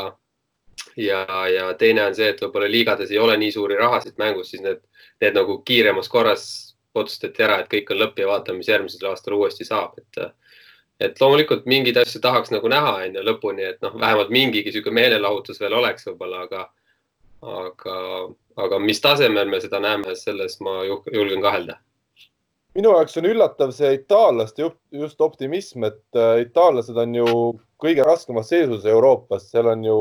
ja, 0.97 1.23
ja 1.51 1.69
teine 1.77 2.07
on 2.07 2.17
see, 2.17 2.33
et 2.33 2.41
võib-olla 2.41 2.71
liigades 2.71 3.13
ei 3.13 3.21
ole 3.21 3.37
nii 3.37 3.53
suuri 3.53 3.77
rahasid 3.77 4.17
mängus, 4.17 4.49
siis 4.53 4.65
need, 4.65 4.81
need 5.21 5.37
nagu 5.37 5.59
kiiremas 5.67 6.09
korras 6.09 6.47
otsustati 6.93 7.45
ära, 7.45 7.61
et 7.61 7.69
kõik 7.69 7.93
on 7.93 8.01
lõpp 8.01 8.17
ja 8.21 8.29
vaatame, 8.29 8.61
mis 8.61 8.69
järgmisel 8.69 9.11
aastal 9.11 9.37
uuesti 9.37 9.65
saab, 9.65 9.93
et 10.01 10.25
et 11.03 11.19
loomulikult 11.21 11.65
mingeid 11.69 11.97
asju 11.99 12.21
tahaks 12.23 12.53
nagu 12.53 12.69
näha, 12.71 12.93
on 13.05 13.17
ju, 13.17 13.25
lõpuni, 13.27 13.65
et 13.73 13.81
noh, 13.83 13.95
vähemalt 13.99 14.31
mingigi 14.33 14.69
niisugune 14.69 15.01
meelelahutus 15.01 15.59
veel 15.61 15.75
oleks 15.79 16.07
võib-olla, 16.07 16.45
aga, 16.47 16.67
aga, 17.55 17.97
aga 18.65 18.79
mis 18.83 19.01
tasemel 19.03 19.51
me 19.51 19.59
seda 19.63 19.81
näeme, 19.83 20.15
selles 20.19 20.59
ma 20.63 20.81
julgen 20.87 21.43
kahelda. 21.43 21.79
minu 22.73 22.89
jaoks 22.95 23.19
on 23.19 23.29
üllatav 23.29 23.71
see 23.75 23.91
itaallaste 23.99 24.65
just 24.91 25.21
optimism, 25.21 25.83
et 25.85 26.17
äh, 26.17 26.39
itaallased 26.47 26.97
on 26.97 27.15
ju 27.15 27.27
kõige 27.83 28.05
raskemas 28.07 28.49
seisus 28.49 28.85
Euroopas, 28.85 29.49
seal 29.51 29.67
on 29.69 29.83
ju 29.85 29.97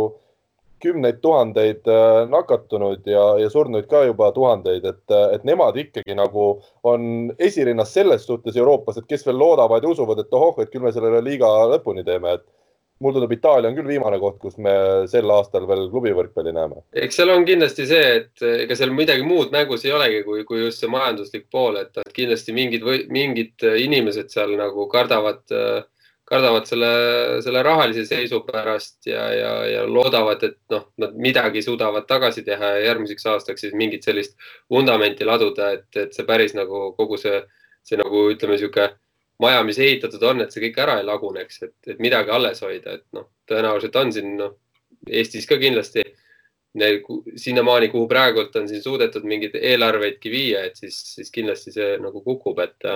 kümneid 0.83 1.21
tuhandeid 1.23 1.89
äh, 1.89 2.23
nakatunud 2.31 3.07
ja, 3.07 3.25
ja 3.41 3.51
surnuid 3.51 3.87
ka 3.91 4.05
juba 4.09 4.33
tuhandeid, 4.37 4.85
et, 4.89 5.05
äh, 5.11 5.29
et 5.37 5.45
nemad 5.49 5.79
ikkagi 5.79 6.17
nagu 6.19 6.49
on 6.83 7.05
esirinnas 7.39 7.95
selles 7.95 8.27
suhtes 8.27 8.59
Euroopas, 8.59 8.99
et 8.99 9.09
kes 9.11 9.27
veel 9.27 9.39
loodavad 9.39 9.85
ja 9.85 9.93
usuvad, 9.93 10.23
et 10.23 10.35
ohoh, 10.35 10.59
et 10.63 10.73
küll 10.73 10.85
me 10.85 10.93
selle 10.95 11.23
liiga 11.25 11.51
lõpuni 11.75 12.05
teeme, 12.07 12.37
et 12.39 12.47
mulle 13.03 13.19
tundub, 13.19 13.35
Itaalia 13.35 13.71
on 13.71 13.77
küll 13.79 13.91
viimane 13.91 14.19
koht, 14.23 14.39
kus 14.43 14.59
me 14.63 14.73
sel 15.11 15.31
aastal 15.35 15.67
veel 15.71 15.89
klubivõrkpalli 15.91 16.55
näeme. 16.55 16.83
eks 17.05 17.19
seal 17.19 17.33
on 17.35 17.47
kindlasti 17.47 17.87
see, 17.91 18.11
et 18.19 18.45
ega 18.67 18.79
seal 18.79 18.95
midagi 18.95 19.27
muud 19.27 19.55
mängus 19.55 19.87
ei 19.87 19.95
olegi, 19.97 20.23
kui, 20.27 20.45
kui 20.49 20.63
just 20.63 20.83
see 20.83 20.91
majanduslik 20.93 21.49
pool, 21.51 21.81
et 21.83 22.03
kindlasti 22.15 22.55
mingid 22.57 22.87
mingid 23.11 23.67
inimesed 23.87 24.31
seal 24.35 24.55
nagu 24.59 24.87
kardavad, 24.93 25.43
kardavad 26.33 26.67
selle, 26.69 26.93
selle 27.45 27.63
rahalise 27.67 28.07
seisu 28.09 28.41
pärast 28.47 29.07
ja, 29.11 29.27
ja, 29.37 29.53
ja 29.69 29.83
loodavad, 29.89 30.43
et 30.49 30.59
noh, 30.73 30.87
nad 31.03 31.17
midagi 31.21 31.63
suudavad 31.65 32.07
tagasi 32.09 32.45
teha 32.47 32.73
ja 32.77 32.87
järgmiseks 32.89 33.29
aastaks 33.35 33.67
siis 33.67 33.77
mingit 33.77 34.07
sellist 34.09 34.39
vundamenti 34.73 35.29
laduda, 35.29 35.73
et, 35.77 35.89
et 35.97 36.17
see 36.17 36.29
päris 36.29 36.57
nagu 36.57 36.91
kogu 36.97 37.21
see, 37.21 37.43
see 37.85 38.01
nagu 38.01 38.27
ütleme, 38.33 38.57
niisugune 38.57 38.89
maja, 39.43 39.63
mis 39.67 39.79
ehitatud 39.83 40.25
on, 40.31 40.43
et 40.45 40.55
see 40.55 40.65
kõik 40.67 40.81
ära 40.85 40.99
ei 41.01 41.07
laguneks, 41.07 41.63
et, 41.67 41.77
et 41.93 42.03
midagi 42.03 42.33
alles 42.33 42.63
hoida, 42.65 42.99
et 42.99 43.07
noh, 43.17 43.29
tõenäoliselt 43.51 43.97
on 44.01 44.13
siin 44.17 44.37
noh, 44.41 44.59
Eestis 45.03 45.49
ka 45.51 45.57
kindlasti 45.59 46.05
neil 46.79 47.01
sinnamaani, 47.37 47.89
kuhu 47.91 48.07
praegult 48.09 48.55
on 48.57 48.69
siin 48.71 48.85
suudetud 48.85 49.25
mingeid 49.29 49.57
eelarveidki 49.59 50.31
viia, 50.31 50.63
et 50.69 50.79
siis, 50.79 50.95
siis 51.17 51.33
kindlasti 51.35 51.75
see 51.75 51.97
nagu 52.01 52.23
kukub, 52.25 52.61
et 52.63 52.87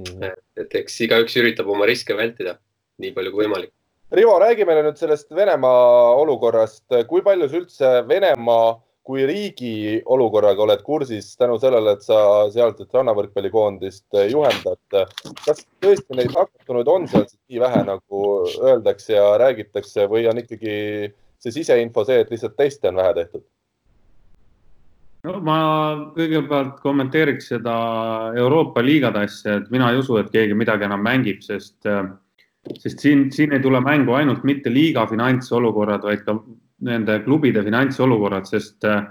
mm., 0.00 0.34
et 0.60 0.78
eks 0.82 1.00
igaüks 1.06 1.36
üritab 1.40 1.70
oma 1.70 1.88
riske 1.90 2.16
vältida 2.16 2.58
nii 3.02 3.14
palju 3.14 3.34
kui 3.34 3.44
võimalik. 3.44 3.72
Rivo, 4.14 4.36
räägi 4.38 4.66
meile 4.68 4.84
nüüd 4.86 4.98
sellest 5.00 5.32
Venemaa 5.34 6.14
olukorrast, 6.20 6.86
kui 7.10 7.24
palju 7.26 7.48
sa 7.50 7.60
üldse 7.60 7.92
Venemaa 8.06 8.74
kui 9.04 9.24
riigi 9.28 10.00
olukorraga 10.08 10.62
oled 10.64 10.82
kursis 10.84 11.34
tänu 11.36 11.58
sellele, 11.60 11.92
et 11.92 12.04
sa 12.06 12.18
sealset 12.52 12.94
rannavõrkpallikoondist 12.96 14.16
juhendad. 14.32 14.80
kas 15.44 15.64
tõesti 15.84 16.16
neid 16.16 16.32
nakatunuid 16.32 16.88
on 16.88 17.08
seal 17.08 17.26
nii 17.28 17.60
vähe, 17.60 17.82
nagu 17.90 18.22
öeldakse 18.62 19.12
ja 19.18 19.26
räägitakse 19.42 20.08
või 20.08 20.24
on 20.30 20.40
ikkagi 20.40 20.76
see 21.36 21.52
siseinfo 21.52 22.06
see, 22.08 22.22
et 22.24 22.32
lihtsalt 22.32 22.56
teste 22.56 22.88
on 22.88 23.02
vähe 23.02 23.12
tehtud? 23.20 23.44
No 25.24 25.38
ma 25.44 25.58
kõigepealt 26.14 26.80
kommenteeriks 26.84 27.48
seda 27.54 27.74
Euroopa 28.36 28.82
liigade 28.84 29.24
asja, 29.24 29.58
et 29.60 29.70
mina 29.72 29.90
ei 29.92 30.00
usu, 30.02 30.18
et 30.20 30.30
keegi 30.32 30.56
midagi 30.58 30.86
enam 30.88 31.02
mängib, 31.04 31.40
sest, 31.44 31.78
sest 32.76 33.04
siin, 33.04 33.30
siin 33.32 33.56
ei 33.56 33.62
tule 33.64 33.80
mängu 33.84 34.16
ainult 34.18 34.44
mitte 34.44 34.72
liiga 34.72 35.06
finantsolukorrad, 35.10 36.04
vaid 36.04 36.24
ka 36.26 36.36
nende 36.84 37.20
klubide 37.24 37.62
finantsolukorrad, 37.64 38.48
sest 38.50 38.84
äh, 38.88 39.06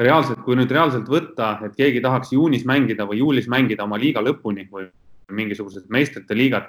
reaalselt, 0.00 0.42
kui 0.44 0.58
nüüd 0.58 0.72
reaalselt 0.74 1.08
võtta, 1.08 1.54
et 1.64 1.76
keegi 1.78 2.02
tahaks 2.04 2.34
juunis 2.34 2.66
mängida 2.68 3.06
või 3.08 3.22
juulis 3.22 3.48
mängida 3.50 3.86
oma 3.86 3.98
liiga 4.00 4.22
lõpuni 4.24 4.66
või 4.70 4.88
mingisugused 5.32 5.88
meistrite 5.94 6.36
liigad, 6.36 6.68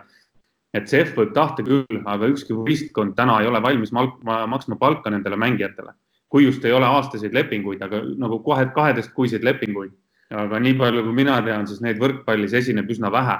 et 0.75 0.87
CEF 0.91 1.15
võib 1.17 1.33
tahta 1.35 1.63
küll, 1.65 2.01
aga 2.05 2.29
ükski 2.31 2.55
võistkond 2.55 3.15
täna 3.17 3.41
ei 3.41 3.49
ole 3.49 3.61
valmis 3.63 3.91
maksma 3.95 4.79
palka 4.79 5.11
nendele 5.11 5.39
mängijatele. 5.39 5.95
Kui 6.35 6.43
just 6.43 6.65
ei 6.67 6.73
ole 6.75 6.83
aastaseid 6.83 7.31
lepinguid, 7.31 7.79
aga 7.85 8.01
nagu 8.19 8.41
kohe 8.43 8.65
kaheteistkuiseid 8.75 9.45
lepinguid. 9.47 9.93
aga 10.35 10.57
nii 10.59 10.73
palju, 10.75 11.03
kui 11.05 11.13
mina 11.15 11.37
tean, 11.45 11.67
siis 11.69 11.79
neid 11.85 11.99
võrkpallis 12.01 12.55
esineb 12.59 12.89
üsna 12.91 13.11
vähe. 13.13 13.37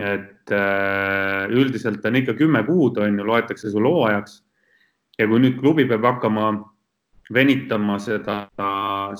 et 0.00 0.48
äh, 0.56 1.50
üldiselt 1.52 2.06
on 2.08 2.16
ikka 2.16 2.32
kümme 2.38 2.62
kuud, 2.64 2.96
on 2.96 3.18
ju, 3.18 3.24
loetakse 3.28 3.68
sul 3.70 3.84
hooajaks 3.84 4.38
ja 5.18 5.26
kui 5.28 5.42
nüüd 5.42 5.58
klubi 5.60 5.84
peab 5.84 6.06
hakkama 6.08 6.46
venitama 7.32 7.98
seda, 8.00 8.38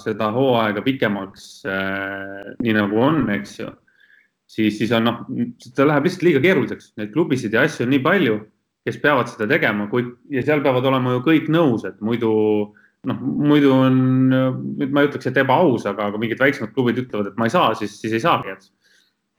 seda 0.01 0.31
hooaega 0.33 0.81
pikemaks 0.81 1.45
äh,, 1.69 2.55
nii 2.65 2.77
nagu 2.79 3.05
on, 3.05 3.27
eks 3.37 3.59
ju, 3.61 3.69
siis, 4.49 4.79
siis 4.79 4.93
on 4.97 5.05
noh, 5.11 5.21
ta 5.77 5.85
läheb 5.85 6.09
lihtsalt 6.09 6.25
liiga 6.31 6.43
keeruliseks, 6.45 6.95
neid 6.97 7.13
klubisid 7.13 7.53
ja 7.53 7.67
asju 7.69 7.85
on 7.85 7.93
nii 7.93 8.05
palju, 8.09 8.39
kes 8.89 8.99
peavad 9.05 9.29
seda 9.31 9.53
tegema, 9.53 9.91
kui 9.93 10.09
ja 10.33 10.43
seal 10.47 10.65
peavad 10.65 10.89
olema 10.89 11.19
ju 11.19 11.27
kõik 11.29 11.53
nõus, 11.53 11.85
et 11.89 12.01
muidu 12.01 12.33
noh, 13.09 13.19
muidu 13.21 13.73
on, 13.75 13.99
nüüd 14.31 14.95
ma 14.95 15.03
ei 15.03 15.11
ütleks, 15.11 15.27
et 15.31 15.43
ebaaus, 15.43 15.87
aga, 15.91 16.11
aga 16.11 16.21
mingid 16.23 16.41
väiksemad 16.43 16.73
klubid 16.77 17.03
ütlevad, 17.03 17.33
et 17.33 17.39
ma 17.41 17.49
ei 17.49 17.55
saa, 17.55 17.75
siis, 17.79 17.99
siis 18.01 18.15
ei 18.19 18.23
saagi. 18.23 18.57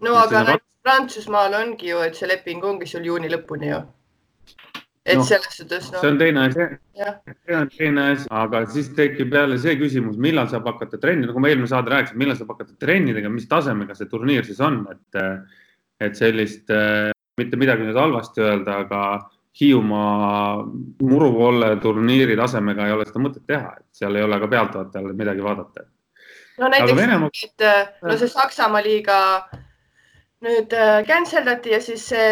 no 0.04 0.16
aga 0.20 0.44
näiteks 0.50 0.70
Prantsusmaal 0.84 1.54
ongi 1.56 1.94
ju, 1.94 2.00
et 2.04 2.18
see 2.20 2.28
leping 2.28 2.64
ongi 2.68 2.88
sul 2.90 3.06
juuni 3.08 3.30
lõpuni 3.32 3.70
ju. 3.70 3.78
Et 5.04 5.20
no, 5.20 5.24
selles 5.28 5.56
suhtes 5.56 5.90
no.. 5.92 6.00
see 6.00 6.10
on 6.12 6.20
teine 6.20 6.46
asi, 6.48 6.66
see 6.96 7.56
on 7.56 7.70
teine 7.72 8.04
asi, 8.14 8.28
aga 8.32 8.62
siis 8.72 8.90
tekib 8.96 9.36
jälle 9.36 9.58
see 9.60 9.76
küsimus, 9.80 10.20
millal 10.20 10.48
saab 10.52 10.68
hakata 10.72 11.00
trenni, 11.00 11.28
nagu 11.28 11.44
ma 11.44 11.52
eelmine 11.52 11.72
saade 11.72 11.92
rääkisin, 11.92 12.20
millal 12.20 12.40
saab 12.40 12.54
hakata 12.56 12.76
trenni 12.80 13.16
tegema, 13.16 13.36
mis 13.36 13.48
tasemega 13.52 13.96
see 14.00 14.08
turniir 14.12 14.48
siis 14.48 14.62
on, 14.64 14.82
et, 14.92 15.20
et 16.08 16.20
sellist, 16.20 16.72
mitte 17.40 17.60
midagi 17.60 17.88
nüüd 17.88 18.00
halvasti 18.00 18.44
öelda, 18.44 18.78
aga 18.86 19.02
Hiiumaa 19.60 20.64
muruvolle 21.02 21.76
turniiri 21.82 22.38
tasemega 22.40 22.88
ei 22.88 22.94
ole 22.96 23.06
seda 23.06 23.22
mõtet 23.22 23.44
teha, 23.48 23.76
et 23.80 24.00
seal 24.02 24.16
ei 24.18 24.26
ole 24.26 24.40
ka 24.42 24.50
pealtvaatajale 24.50 25.14
midagi 25.18 25.44
vaadata. 25.46 25.86
no 26.60 26.70
näiteks, 26.74 26.96
Venemaa... 26.98 27.30
et 27.44 27.68
no 28.02 28.18
see 28.18 28.32
Saksamaa 28.32 28.82
liiga 28.86 29.18
nüüd 30.44 30.74
äh, 30.74 31.04
cancel 31.08 31.46
dati 31.46 31.76
ja 31.76 31.82
siis 31.82 32.10
see 32.10 32.32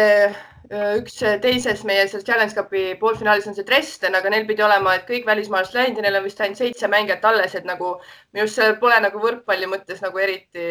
Äh, 0.72 0.94
üks 1.02 1.18
äh, 1.20 1.36
teises 1.42 1.82
meie 1.84 2.06
selles 2.08 2.24
Challenge 2.24 2.54
Cupi 2.56 2.82
poolfinaalis 3.00 3.44
on 3.50 3.56
see 3.56 3.64
Dresden, 3.68 4.14
aga 4.16 4.30
neil 4.32 4.46
pidi 4.48 4.62
olema, 4.64 4.94
et 4.96 5.02
kõik 5.04 5.26
välismaalased 5.28 5.74
läinud 5.76 5.98
ja 6.00 6.04
neil 6.06 6.16
on 6.16 6.24
vist 6.24 6.38
ainult 6.40 6.62
seitse 6.62 6.88
mängijat 6.88 7.26
alles, 7.28 7.56
et 7.58 7.66
nagu 7.68 7.90
minu 8.32 8.46
arust 8.46 8.56
seal 8.56 8.78
pole 8.80 8.96
nagu 9.04 9.20
võrkpalli 9.20 9.68
mõttes 9.68 10.00
nagu 10.00 10.22
eriti 10.24 10.64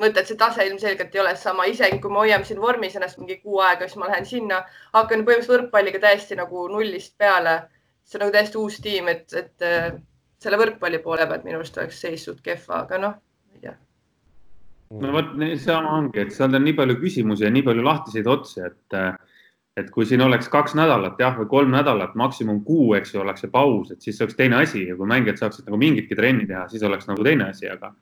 mõtet, 0.00 0.28
see 0.28 0.38
tase 0.40 0.66
ilmselgelt 0.68 1.14
ei 1.14 1.22
ole 1.22 1.36
sama, 1.40 1.64
isegi 1.70 2.00
kui 2.02 2.12
me 2.12 2.24
hoiame 2.24 2.44
siin 2.48 2.60
vormis 2.60 2.96
ennast 2.98 3.20
mingi 3.20 3.38
kuu 3.40 3.62
aega, 3.64 3.88
siis 3.88 4.00
ma 4.00 4.10
lähen 4.10 4.28
sinna, 4.28 4.60
hakkan 4.92 5.24
põhimõtteliselt 5.24 5.54
võrkpalliga 5.56 6.02
täiesti 6.02 6.38
nagu 6.38 6.68
nullist 6.72 7.16
peale. 7.18 7.62
see 8.06 8.18
on 8.18 8.26
nagu 8.26 8.36
täiesti 8.36 8.58
uus 8.58 8.76
tiim, 8.78 9.08
et, 9.10 9.32
et 9.34 9.64
äh, 9.66 9.96
selle 10.38 10.60
võrkpalli 10.60 11.00
poole 11.02 11.26
pealt 11.26 11.44
minu 11.44 11.58
arust 11.58 11.78
oleks 11.78 12.00
seis 12.00 12.24
suht 12.24 12.42
kehva, 12.44 12.84
aga 12.84 12.98
noh, 13.02 13.16
ei 13.54 13.64
tea 13.64 13.74
no 14.90 15.12
vot, 15.14 15.32
sama 15.62 15.96
ongi, 15.98 16.20
et 16.22 16.34
seal 16.34 16.54
on 16.54 16.62
nii 16.64 16.76
palju 16.78 16.98
küsimusi 17.00 17.46
ja 17.46 17.52
nii 17.52 17.64
palju 17.66 17.84
lahtiseid 17.86 18.28
otsi, 18.30 18.62
et, 18.68 18.98
et 19.80 19.88
kui 19.94 20.06
siin 20.08 20.22
oleks 20.24 20.50
kaks 20.52 20.76
nädalat 20.78 21.18
jah, 21.20 21.34
või 21.38 21.48
kolm 21.50 21.74
nädalat, 21.74 22.14
maksimum 22.18 22.62
kuu, 22.66 22.92
eks 22.98 23.14
ju, 23.14 23.22
oleks 23.24 23.44
see 23.44 23.52
paus, 23.52 23.90
et 23.90 24.04
siis 24.04 24.20
oleks 24.22 24.38
teine 24.38 24.60
asi 24.62 24.86
ja 24.86 24.96
kui 24.98 25.08
mängijad 25.10 25.42
saaksid 25.42 25.66
nagu 25.66 25.80
mingitki 25.80 26.18
trenni 26.18 26.46
teha, 26.46 26.66
siis 26.70 26.84
oleks 26.86 27.08
nagu 27.10 27.26
teine 27.26 27.50
asi, 27.50 27.68
aga, 27.72 27.92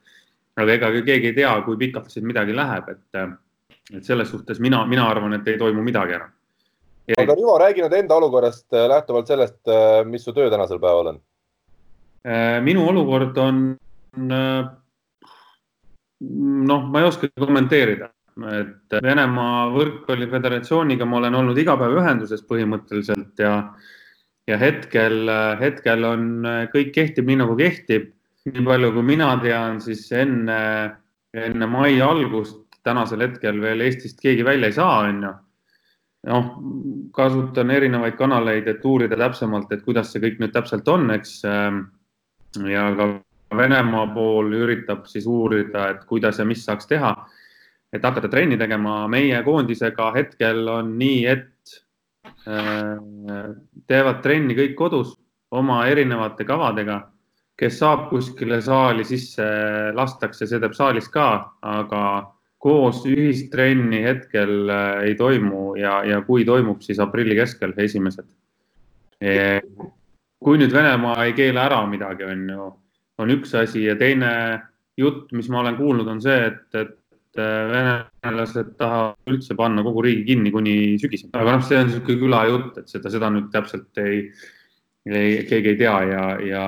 aga 0.57 0.77
ega 0.77 0.91
keegi 1.03 1.33
ei 1.33 1.37
tea, 1.37 1.53
kui 1.67 1.79
pikalt 1.81 2.11
siin 2.13 2.27
midagi 2.29 2.55
läheb, 2.55 2.89
et, 2.95 3.21
et 3.95 4.07
selles 4.07 4.31
suhtes 4.31 4.61
mina, 4.63 4.85
mina 4.87 5.09
arvan, 5.11 5.37
et 5.39 5.49
ei 5.51 5.59
toimu 5.61 5.83
midagi 5.85 6.17
ära. 6.19 6.29
aga 7.21 7.35
Rivo, 7.37 7.59
räägi 7.61 7.83
nüüd 7.85 7.97
enda 7.99 8.17
olukorrast 8.17 8.73
äh, 8.73 8.89
lähtuvalt 8.89 9.29
sellest, 9.29 9.61
äh, 9.69 10.05
mis 10.09 10.25
su 10.25 10.33
töö 10.33 10.51
tänasel 10.51 10.81
päeval 10.81 11.15
on? 11.15 11.21
Äh, 12.25 12.61
minu 12.65 12.87
olukord 12.89 13.37
on 13.39 13.65
noh, 16.25 16.85
ma 16.89 17.01
ei 17.03 17.09
oska 17.09 17.29
kommenteerida, 17.37 18.09
et 18.55 18.95
Venemaa 19.03 19.67
Võrkpalliföderatsiooniga 19.75 21.05
ma 21.05 21.19
olen 21.19 21.35
olnud 21.43 21.59
iga 21.59 21.75
päev 21.77 21.99
ühenduses 21.99 22.47
põhimõtteliselt 22.47 23.43
ja, 23.43 23.53
ja 24.49 24.59
hetkel, 24.59 25.29
hetkel 25.61 26.07
on 26.09 26.29
kõik 26.73 26.95
kehtib 26.95 27.29
nii 27.29 27.43
nagu 27.43 27.59
kehtib. 27.59 28.15
Nii 28.51 28.65
palju, 28.65 28.93
kui 28.93 29.07
mina 29.07 29.31
tean, 29.43 29.81
siis 29.81 30.05
enne, 30.13 30.61
enne 31.33 31.67
mai 31.71 31.97
algust 32.05 32.61
tänasel 32.85 33.25
hetkel 33.25 33.61
veel 33.63 33.81
Eestist 33.87 34.21
keegi 34.21 34.45
välja 34.45 34.69
ei 34.69 34.77
saa, 34.77 34.99
on 35.09 35.23
ju. 35.25 35.35
noh, 36.29 36.51
kasutan 37.13 37.71
erinevaid 37.71 38.17
kanaleid, 38.17 38.69
et 38.69 38.85
uurida 38.85 39.17
täpsemalt, 39.21 39.73
et 39.73 39.85
kuidas 39.85 40.13
see 40.13 40.23
kõik 40.23 40.41
nüüd 40.41 40.53
täpselt 40.53 40.89
on, 40.89 41.11
eks. 41.17 41.39
ja 42.65 42.89
ka 42.97 43.09
Venemaa 43.55 44.07
pool 44.15 44.53
üritab 44.57 45.05
siis 45.07 45.27
uurida, 45.31 45.89
et 45.93 46.05
kuidas 46.09 46.41
ja 46.41 46.47
mis 46.49 46.65
saaks 46.67 46.89
teha, 46.91 47.13
et 47.93 48.03
hakata 48.03 48.29
trenni 48.29 48.59
tegema. 48.59 49.07
meie 49.09 49.43
koondisega 49.47 50.11
hetkel 50.17 50.69
on 50.69 50.95
nii, 50.99 51.27
et 51.27 51.77
äh, 52.49 52.97
teevad 53.87 54.23
trenni 54.23 54.57
kõik 54.59 54.75
kodus 54.75 55.15
oma 55.51 55.85
erinevate 55.87 56.45
kavadega. 56.45 57.01
Kes 57.59 57.79
saab 57.79 58.09
kuskile 58.11 58.61
saali 58.63 59.05
sisse, 59.07 59.45
lastakse, 59.95 60.47
see 60.47 60.61
teeb 60.63 60.75
saalis 60.75 61.09
ka, 61.13 61.29
aga 61.63 62.05
koos 62.65 63.03
ühistrenni 63.07 64.01
hetkel 64.07 64.71
äh, 64.73 65.03
ei 65.11 65.19
toimu 65.19 65.75
ja, 65.79 66.01
ja 66.09 66.23
kui 66.27 66.47
toimub, 66.49 66.81
siis 66.83 67.01
aprilli 67.03 67.37
keskel 67.39 67.77
esimesed. 67.77 68.27
kui 70.45 70.59
nüüd 70.61 70.73
Venemaa 70.75 71.25
ei 71.25 71.33
keela 71.33 71.63
ära 71.65 71.85
midagi, 71.89 72.27
on 72.29 72.49
ju 72.51 72.65
on 73.19 73.33
üks 73.35 73.55
asi 73.59 73.85
ja 73.87 73.95
teine 73.99 74.33
jutt, 74.99 75.33
mis 75.37 75.49
ma 75.53 75.63
olen 75.63 75.79
kuulnud, 75.79 76.09
on 76.11 76.21
see, 76.23 76.37
et, 76.51 76.79
et 76.79 77.41
venelased 77.41 78.75
tahavad 78.79 79.33
üldse 79.33 79.57
panna 79.59 79.83
kogu 79.87 80.05
riigi 80.07 80.23
kinni 80.29 80.53
kuni 80.55 80.75
sügiseni. 81.03 81.33
aga 81.35 81.57
noh, 81.57 81.65
see 81.67 81.81
on 81.81 81.89
niisugune 81.91 82.21
külajutt, 82.21 82.79
et 82.83 82.93
seda, 82.93 83.11
seda 83.11 83.31
nüüd 83.35 83.49
täpselt 83.55 84.03
ei, 84.03 84.21
ei, 85.11 85.41
keegi 85.49 85.75
ei 85.75 85.81
tea 85.81 85.97
ja, 86.11 86.25
ja, 86.47 86.65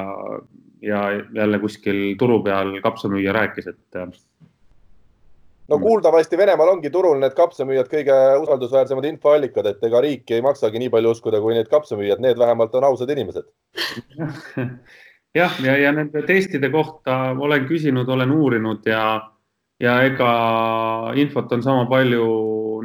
ja 0.83 1.03
jälle 1.35 1.59
kuskil 1.59 2.17
turu 2.19 2.43
peal 2.45 2.81
kapsamüüja 2.83 3.33
rääkis, 3.33 3.67
et 3.67 4.01
no 5.69 5.79
kuuldavasti 5.79 6.39
Venemaal 6.39 6.69
ongi 6.77 6.91
turul 6.95 7.19
need 7.21 7.35
kapsamüüjad 7.37 7.89
kõige 7.91 8.17
usaldusväärsemad 8.43 9.09
infoallikad, 9.11 9.67
et 9.71 9.87
ega 9.89 10.01
riiki 10.05 10.39
ei 10.39 10.45
maksagi 10.45 10.83
nii 10.83 10.93
palju 10.93 11.15
uskuda 11.17 11.41
kui 11.43 11.57
need 11.57 11.71
kapsamüüjad, 11.73 12.23
need 12.23 12.39
vähemalt 12.39 12.75
on 12.79 12.87
ausad 12.91 13.11
inimesed. 13.11 13.49
jah, 15.41 15.57
ja, 15.65 15.79
ja 15.83 15.95
nende 15.97 16.23
testide 16.29 16.71
kohta 16.71 17.35
olen 17.39 17.67
küsinud, 17.71 18.09
olen 18.09 18.35
uurinud 18.37 18.87
ja, 18.87 19.03
ja 19.83 19.99
ega 20.07 20.31
infot 21.19 21.53
on 21.53 21.67
sama 21.67 21.87
palju 21.91 22.29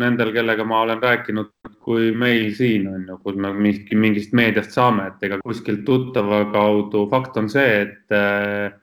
nendel, 0.01 0.33
kellega 0.33 0.65
ma 0.65 0.81
olen 0.87 1.01
rääkinud, 1.03 1.53
kui 1.81 2.11
meil 2.13 2.51
siin 2.53 2.85
on 2.91 3.07
ju, 3.09 3.17
kus 3.23 3.39
me 3.41 3.51
mingist 3.57 4.35
meediast 4.37 4.75
saame, 4.77 5.07
et 5.09 5.23
ega 5.25 5.39
kuskilt 5.41 5.81
tuttava 5.85 6.43
kaudu. 6.53 7.07
fakt 7.09 7.37
on 7.41 7.49
see, 7.49 7.81
et 7.81 8.77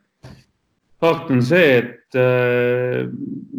fakt 1.00 1.31
on 1.31 1.43
see, 1.45 1.78
et 1.78 2.19
äh, 2.19 3.07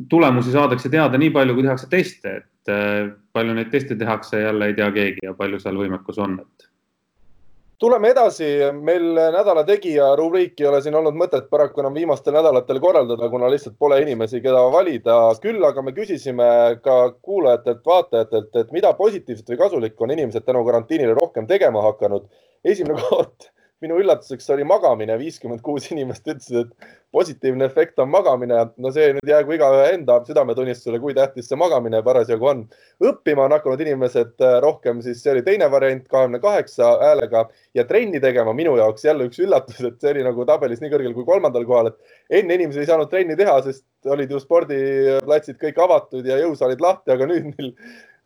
tulemusi 0.10 0.53
saadakse 0.53 0.91
teada 0.91 1.19
nii 1.19 1.31
palju, 1.36 1.55
kui 1.55 1.65
tehakse 1.67 1.89
teste, 1.91 2.36
et 2.41 2.74
äh, 2.74 3.12
palju 3.36 3.55
neid 3.55 3.72
teste 3.74 3.98
tehakse, 4.00 4.41
jälle 4.43 4.72
ei 4.72 4.77
tea 4.77 4.89
keegi 4.96 5.27
ja 5.27 5.36
palju 5.38 5.62
seal 5.63 5.79
võimekus 5.79 6.19
on, 6.24 6.39
et. 6.43 6.69
Tuleme 7.79 8.12
edasi, 8.12 8.48
meil 8.83 9.05
nädala 9.33 9.63
tegija 9.67 10.09
rubriiki 10.19 10.65
ei 10.65 10.69
ole 10.69 10.81
siin 10.83 10.95
olnud 11.00 11.15
mõtet 11.19 11.48
paraku 11.51 11.83
enam 11.83 11.95
viimastel 11.95 12.36
nädalatel 12.36 12.79
korraldada, 12.83 13.29
kuna 13.31 13.50
lihtsalt 13.51 13.77
pole 13.79 14.01
inimesi, 14.03 14.41
keda 14.43 14.65
valida. 14.74 15.19
küll 15.43 15.63
aga 15.65 15.81
me 15.81 15.93
küsisime 15.95 16.50
ka 16.83 16.98
kuulajatelt, 17.21 17.86
vaatajatelt, 17.86 18.55
et 18.63 18.75
mida 18.75 18.93
positiivset 18.93 19.53
või 19.53 19.62
kasulikku 19.63 20.03
on 20.03 20.15
inimesed 20.17 20.45
tänu 20.45 20.65
karantiinile 20.65 21.15
rohkem 21.21 21.48
tegema 21.48 21.81
hakanud. 21.88 22.27
esimene 22.63 23.00
kord 23.09 23.50
minu 23.83 24.00
üllatuseks 24.01 24.50
oli 24.53 24.65
magamine, 24.67 25.15
viiskümmend 25.19 25.62
kuus 25.63 25.88
inimest 25.93 26.27
ütlesid, 26.27 26.67
et 26.67 26.89
positiivne 27.15 27.65
efekt 27.65 28.00
on 28.00 28.09
magamine. 28.12 28.57
no 28.77 28.91
see 28.93 29.13
nüüd 29.15 29.31
jäägu 29.31 29.55
igaühe 29.55 29.86
enda 29.93 30.19
südametunnistusele, 30.27 31.00
kui 31.01 31.15
tähtis 31.17 31.48
see 31.50 31.57
magamine 31.59 32.01
parasjagu 32.05 32.50
on. 32.51 32.65
õppima 33.12 33.45
on 33.48 33.55
hakanud 33.55 33.81
inimesed 33.86 34.36
äh, 34.45 34.57
rohkem, 34.65 35.01
siis 35.05 35.24
see 35.24 35.31
oli 35.33 35.43
teine 35.48 35.69
variant, 35.71 36.05
kahekümne 36.12 36.41
kaheksa 36.43 36.91
häälega 37.03 37.45
ja 37.77 37.86
trenni 37.89 38.21
tegema 38.21 38.53
minu 38.53 38.75
jaoks 38.77 39.05
jälle 39.07 39.29
üks 39.29 39.39
üllatus, 39.45 39.79
et 39.81 39.98
see 40.01 40.13
oli 40.13 40.27
nagu 40.27 40.45
tabelis 40.50 40.83
nii 40.83 40.91
kõrgel 40.93 41.15
kui 41.15 41.25
kolmandal 41.31 41.65
kohal, 41.69 41.93
et 41.93 42.41
enne 42.41 42.59
inimesed 42.59 42.83
ei 42.83 42.91
saanud 42.91 43.09
trenni 43.09 43.39
teha, 43.39 43.57
sest 43.65 43.86
olid 44.12 44.31
ju 44.31 44.39
spordiplatsid 44.43 45.57
kõik 45.59 45.81
avatud 45.81 46.27
ja 46.27 46.38
jõusaalid 46.43 46.83
lahti, 46.83 47.15
aga 47.15 47.31
nüüd 47.31 47.51
neil 47.55 47.74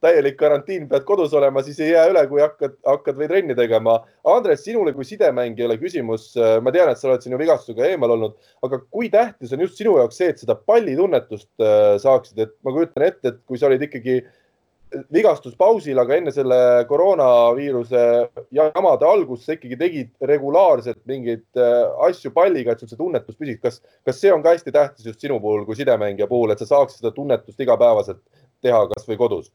täielik 0.03 0.37
karantiin, 0.39 0.87
pead 0.91 1.05
kodus 1.07 1.33
olema, 1.37 1.63
siis 1.65 1.79
ei 1.83 1.93
jää 1.93 2.05
üle, 2.11 2.25
kui 2.29 2.43
hakkad, 2.43 2.75
hakkad 2.87 3.17
või 3.19 3.29
trenni 3.31 3.55
tegema. 3.57 3.97
Andres, 4.35 4.63
sinule 4.65 4.93
kui 4.95 5.07
sidemängijale 5.07 5.79
küsimus, 5.81 6.31
ma 6.63 6.73
tean, 6.75 6.91
et 6.91 6.99
sa 6.99 7.09
oled 7.09 7.23
siin 7.23 7.35
ju 7.35 7.41
vigastusega 7.41 7.87
eemal 7.93 8.15
olnud, 8.17 8.37
aga 8.65 8.81
kui 8.83 9.09
tähtis 9.13 9.55
on 9.55 9.63
just 9.63 9.79
sinu 9.79 9.97
jaoks 9.99 10.19
see, 10.19 10.31
et 10.33 10.43
seda 10.43 10.57
pallitunnetust 10.59 11.49
äh, 11.63 11.95
saaksid, 12.03 12.45
et 12.45 12.55
ma 12.65 12.75
kujutan 12.75 13.07
ette, 13.07 13.33
et 13.33 13.43
kui 13.47 13.59
sa 13.59 13.69
olid 13.69 13.85
ikkagi 13.87 14.21
vigastuspausil, 15.13 15.97
aga 15.97 16.17
enne 16.19 16.31
selle 16.33 16.57
koroonaviiruse 16.89 18.03
jamade 18.53 19.07
algust 19.09 19.47
sa 19.47 19.55
ikkagi 19.55 19.79
tegid 19.79 20.11
regulaarselt 20.29 21.01
mingeid 21.09 21.45
äh, 21.57 21.81
asju 22.07 22.33
palliga, 22.35 22.73
et 22.73 22.83
sul 22.83 22.91
see 22.91 22.99
tunnetus 22.99 23.39
püsiks. 23.39 23.61
kas, 23.63 23.81
kas 24.05 24.21
see 24.21 24.33
on 24.33 24.43
ka 24.45 24.53
hästi 24.53 24.75
tähtis 24.75 25.09
just 25.09 25.23
sinu 25.23 25.39
puhul 25.41 25.65
kui 25.65 25.79
sidemängija 25.79 26.29
puhul, 26.29 26.53
et 26.53 26.61
sa 26.61 26.69
saaksid 26.69 27.01
seda 27.01 27.13
tunnetust 27.15 27.65
igapäevaselt 27.65 28.21
teha 28.63 28.85
kasvõi 28.93 29.19
kodus? 29.19 29.51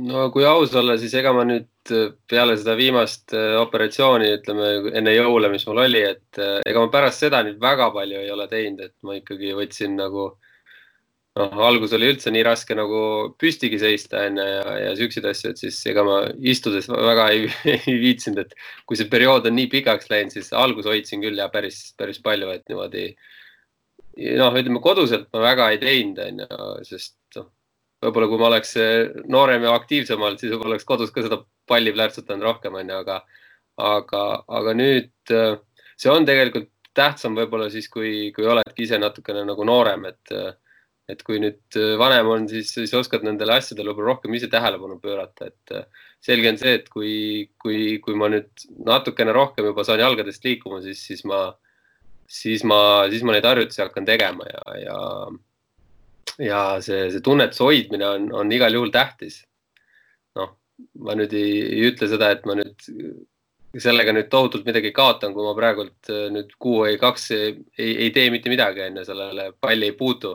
No 0.00 0.28
kui 0.32 0.44
aus 0.48 0.72
olla, 0.78 0.96
siis 1.00 1.12
ega 1.18 1.32
ma 1.36 1.44
nüüd 1.48 1.92
äh, 1.92 2.12
peale 2.30 2.56
seda 2.56 2.76
viimast 2.78 3.34
äh, 3.36 3.56
operatsiooni, 3.60 4.30
ütleme 4.38 4.94
enne 4.96 5.12
jõule, 5.16 5.50
mis 5.52 5.66
mul 5.68 5.82
oli, 5.84 6.00
et 6.14 6.40
äh, 6.40 6.60
ega 6.68 6.84
ma 6.84 6.92
pärast 6.92 7.24
seda 7.24 7.42
nüüd 7.44 7.60
väga 7.60 7.90
palju 7.94 8.22
ei 8.22 8.32
ole 8.32 8.48
teinud, 8.48 8.80
et 8.88 8.94
ma 9.04 9.18
ikkagi 9.18 9.52
võtsin 9.58 9.98
nagu 9.98 10.30
noh, 11.36 11.60
algus 11.68 11.92
oli 11.96 12.08
üldse 12.12 12.32
nii 12.32 12.44
raske 12.48 12.76
nagu 12.76 13.02
püstigi 13.40 13.80
seista 13.80 14.24
onju 14.28 14.48
ja, 14.48 14.64
ja 14.86 14.96
siukseid 14.96 15.28
asju, 15.28 15.52
et 15.52 15.60
siis 15.60 15.78
ega 15.92 16.04
ma 16.08 16.22
istudes 16.40 16.88
väga 16.92 17.28
ei, 17.34 17.46
ei 17.76 18.00
viitsinud, 18.06 18.46
et 18.46 18.56
kui 18.88 19.00
see 19.00 19.12
periood 19.12 19.48
on 19.48 19.58
nii 19.60 19.68
pikaks 19.76 20.08
läinud, 20.12 20.32
siis 20.32 20.52
algus 20.56 20.88
hoidsin 20.88 21.24
küll 21.24 21.40
ja 21.40 21.52
päris, 21.52 21.90
päris 22.00 22.20
palju, 22.24 22.48
et 22.56 22.64
niimoodi 22.72 23.10
noh, 24.40 24.56
ütleme 24.56 24.80
koduselt 24.84 25.28
ma 25.32 25.50
väga 25.52 25.72
ei 25.72 25.82
teinud 25.84 26.24
onju, 26.24 26.62
sest 26.88 27.18
noh 27.36 27.52
võib-olla 28.02 28.28
kui 28.30 28.40
ma 28.40 28.48
oleks 28.50 28.76
noorem 29.30 29.66
ja 29.66 29.74
aktiivsem 29.78 30.20
olnud, 30.20 30.40
siis 30.40 30.52
võib-olla 30.54 30.76
oleks 30.76 30.88
kodus 30.88 31.12
ka 31.14 31.24
seda 31.24 31.40
palli 31.70 31.92
plärtsutanud 31.94 32.44
rohkem, 32.44 32.76
onju, 32.80 32.98
aga, 33.04 33.20
aga, 33.78 34.22
aga 34.60 34.74
nüüd 34.76 35.34
äh, 35.34 35.54
see 36.02 36.10
on 36.12 36.26
tegelikult 36.28 36.70
tähtsam 36.96 37.36
võib-olla 37.38 37.70
siis, 37.72 37.88
kui, 37.92 38.30
kui 38.36 38.46
oledki 38.48 38.84
ise 38.86 38.98
natukene 39.00 39.46
nagu 39.48 39.64
noorem, 39.64 40.04
et, 40.10 40.32
et 41.08 41.22
kui 41.24 41.40
nüüd 41.40 41.78
vanem 42.00 42.28
on, 42.34 42.48
siis, 42.50 42.72
siis 42.74 42.92
oskad 42.98 43.24
nendele 43.26 43.56
asjadele 43.56 43.92
võib-olla 43.92 44.12
rohkem 44.12 44.36
ise 44.36 44.50
tähelepanu 44.52 44.98
pöörata, 45.00 45.48
et 45.48 45.76
selge 46.22 46.52
on 46.52 46.60
see, 46.60 46.74
et 46.80 46.90
kui, 46.92 47.14
kui, 47.62 47.96
kui 48.04 48.18
ma 48.18 48.28
nüüd 48.32 48.66
natukene 48.86 49.32
rohkem 49.34 49.70
juba 49.70 49.86
saan 49.88 50.02
jalgadest 50.04 50.44
liikuma, 50.46 50.82
siis, 50.84 51.00
siis 51.08 51.24
ma, 51.28 51.46
siis 52.28 52.66
ma, 52.68 52.82
siis 53.12 53.24
ma 53.24 53.36
neid 53.36 53.48
harjutusi 53.48 53.82
hakkan 53.84 54.08
tegema 54.08 54.46
ja, 54.50 54.76
ja 54.82 54.98
ja 56.42 56.62
see, 56.84 57.08
see 57.12 57.24
tunnetuse 57.24 57.64
hoidmine 57.66 58.06
on, 58.08 58.30
on 58.42 58.52
igal 58.52 58.74
juhul 58.74 58.92
tähtis. 58.94 59.42
noh, 60.38 60.54
ma 61.04 61.16
nüüd 61.18 61.34
ei, 61.36 61.58
ei 61.66 61.90
ütle 61.90 62.08
seda, 62.10 62.30
et 62.32 62.46
ma 62.48 62.56
nüüd 62.58 62.88
sellega 63.80 64.12
nüüd 64.12 64.28
tohutult 64.32 64.66
midagi 64.68 64.92
kaotan, 64.92 65.32
kui 65.34 65.44
ma 65.46 65.54
praegult 65.56 66.10
äh, 66.12 66.28
nüüd 66.32 66.52
kuu 66.60 66.82
või 66.84 66.98
kaks 67.00 67.30
ei, 67.36 67.52
ei 67.78 68.10
tee 68.12 68.28
mitte 68.32 68.52
midagi, 68.52 68.84
on 68.88 69.00
ju, 69.00 69.06
sellele 69.08 69.52
palli 69.60 69.90
ei 69.90 69.96
puutu. 69.98 70.34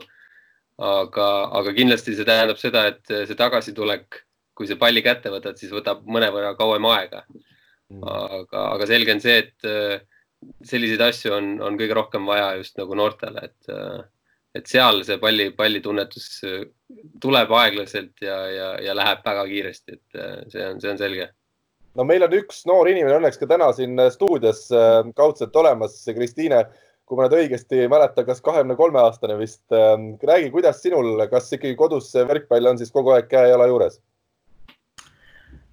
aga, 0.78 1.28
aga 1.58 1.72
kindlasti 1.74 2.14
see 2.14 2.26
tähendab 2.26 2.60
seda, 2.62 2.84
et 2.92 3.08
see 3.10 3.38
tagasitulek, 3.38 4.20
kui 4.54 4.68
see 4.70 4.78
palli 4.78 5.02
kätte 5.02 5.32
võtad, 5.34 5.58
siis 5.58 5.72
võtab 5.74 6.04
mõnevõrra 6.06 6.52
kauem 6.58 6.86
aega. 6.92 7.24
Mm. 7.88 8.04
aga, 8.04 8.62
aga 8.76 8.86
selge 8.86 9.16
on 9.16 9.22
see, 9.24 9.38
et 9.42 9.66
äh, 9.66 10.04
selliseid 10.70 11.02
asju 11.02 11.34
on, 11.34 11.50
on 11.64 11.80
kõige 11.80 11.96
rohkem 11.98 12.28
vaja 12.30 12.52
just 12.60 12.78
nagu 12.78 12.98
noortele, 13.00 13.48
et 13.50 13.74
äh, 13.74 14.04
et 14.58 14.70
seal 14.70 15.04
see 15.08 15.20
palli, 15.22 15.50
pallitunnetus 15.58 16.28
äh, 16.48 16.66
tuleb 17.22 17.52
aeglaselt 17.60 18.24
ja, 18.24 18.38
ja, 18.52 18.70
ja 18.84 18.96
läheb 18.98 19.24
väga 19.26 19.46
kiiresti, 19.50 19.98
et 19.98 20.20
äh, 20.20 20.34
see 20.52 20.66
on, 20.66 20.82
see 20.82 20.92
on 20.94 21.00
selge. 21.02 21.30
no 21.98 22.06
meil 22.08 22.26
on 22.26 22.36
üks 22.40 22.64
noor 22.70 22.90
inimene 22.90 23.20
õnneks 23.20 23.40
ka 23.42 23.50
täna 23.50 23.70
siin 23.76 23.98
äh, 24.02 24.12
stuudios 24.14 24.68
kaudselt 25.18 25.56
olemas, 25.62 26.00
Kristiine, 26.18 26.66
kui 27.08 27.20
ma 27.20 27.28
nüüd 27.28 27.38
õigesti 27.42 27.84
ei 27.84 27.92
mäleta, 27.92 28.26
kas 28.28 28.44
kahekümne 28.44 28.76
kolme 28.80 29.00
aastane 29.00 29.38
vist. 29.40 29.64
räägi, 29.72 30.52
kuidas 30.52 30.82
sinul, 30.84 31.14
kas 31.32 31.52
ikkagi 31.54 31.78
kodus 31.80 32.12
see 32.12 32.26
võrkpall 32.28 32.74
on 32.74 32.82
siis 32.82 32.92
kogu 32.92 33.16
aeg 33.16 33.30
käe-jala 33.32 33.70
juures? 33.72 34.02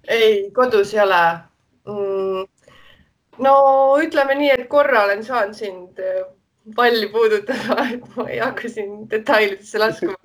ei, 0.07 0.51
kodus 0.53 0.93
ei 0.93 1.01
ole 1.01 1.21
mm,. 1.89 2.45
no 3.41 3.53
ütleme 4.03 4.37
nii, 4.37 4.51
et 4.53 4.67
korra 4.71 5.07
olen 5.07 5.23
saanud 5.25 5.57
sind 5.57 6.03
palli 6.73 7.09
puudutada, 7.13 7.87
et 7.93 8.05
ma 8.15 8.27
ei 8.29 8.39
hakka 8.41 8.69
siin 8.71 9.03
detailidesse 9.09 9.81
laskuma, 9.81 10.15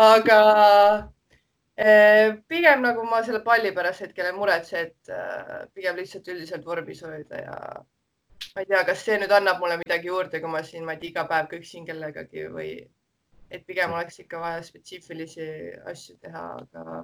aga 0.00 0.38
eh, 1.76 2.38
pigem 2.48 2.84
nagu 2.86 3.04
ma 3.08 3.22
selle 3.26 3.42
palli 3.44 3.74
pärast 3.76 4.06
hetkel 4.06 4.30
ei 4.30 4.36
muretse, 4.36 4.86
et 4.86 5.12
eh, 5.12 5.66
pigem 5.74 5.98
lihtsalt 6.00 6.30
üldiselt 6.32 6.64
vormis 6.64 7.02
hoida 7.04 7.42
ja 7.42 7.58
ma 8.54 8.64
ei 8.64 8.68
tea, 8.68 8.84
kas 8.88 9.04
see 9.04 9.18
nüüd 9.20 9.32
annab 9.36 9.60
mulle 9.60 9.78
midagi 9.82 10.08
juurde, 10.08 10.40
kui 10.40 10.52
ma 10.52 10.62
siin, 10.66 10.86
ma 10.86 10.96
ei 10.96 11.02
tea, 11.02 11.12
iga 11.12 11.26
päev 11.28 11.50
köksin 11.52 11.88
kellegagi 11.88 12.48
või 12.52 12.70
et 13.52 13.66
pigem 13.68 13.92
oleks 13.92 14.22
ikka 14.22 14.40
vaja 14.40 14.62
spetsiifilisi 14.64 15.48
asju 15.92 16.16
teha, 16.24 16.46
aga 16.62 17.02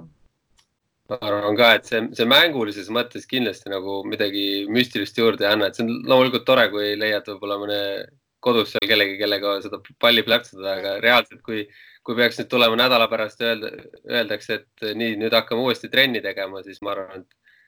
ma 1.09 1.19
arvan 1.25 1.57
ka, 1.57 1.75
et 1.79 1.89
see, 1.89 2.01
see 2.17 2.29
mängulises 2.29 2.89
mõttes 2.93 3.25
kindlasti 3.29 3.73
nagu 3.73 4.01
midagi 4.09 4.67
müstilist 4.73 5.17
juurde 5.21 5.47
ei 5.47 5.53
anna, 5.55 5.69
et 5.69 5.77
see 5.77 5.87
on 5.87 6.03
loomulikult 6.09 6.45
tore, 6.49 6.67
kui 6.73 6.95
leiad 7.01 7.29
võib-olla 7.31 7.57
mõne 7.63 7.79
kodus 8.45 8.73
seal 8.75 8.87
kellegi, 8.91 9.17
kellega 9.21 9.57
seda 9.65 9.81
palli 10.01 10.23
plaksutada, 10.27 10.77
aga 10.79 10.95
reaalselt, 11.03 11.43
kui, 11.47 11.65
kui 12.07 12.17
peaks 12.19 12.39
nüüd 12.41 12.51
tulema 12.53 12.79
nädala 12.79 13.09
pärast 13.11 13.43
öelda, 13.43 13.73
öeldakse, 14.07 14.61
et 14.61 14.89
nii, 14.99 15.17
nüüd 15.23 15.35
hakkame 15.35 15.65
uuesti 15.67 15.91
trenni 15.93 16.23
tegema, 16.25 16.63
siis 16.67 16.81
ma 16.83 16.95
arvan, 16.95 17.25
et 17.25 17.59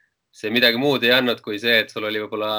see 0.40 0.52
midagi 0.54 0.78
muud 0.78 1.04
ei 1.06 1.14
andnud 1.16 1.42
kui 1.42 1.58
see, 1.62 1.80
et 1.82 1.90
sul 1.90 2.06
oli 2.06 2.22
võib-olla 2.22 2.52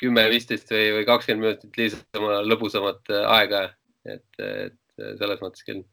kümme, 0.00 0.24
viisteist 0.32 0.72
või, 0.72 0.86
või 0.98 1.08
kakskümmend 1.08 1.44
minutit 1.44 1.76
lihtsama 1.80 2.40
lõbusamat 2.48 3.12
aega. 3.22 3.66
et, 4.04 4.24
et 4.40 4.80
selles 5.18 5.40
mõttes 5.40 5.64
küll. 5.66 5.84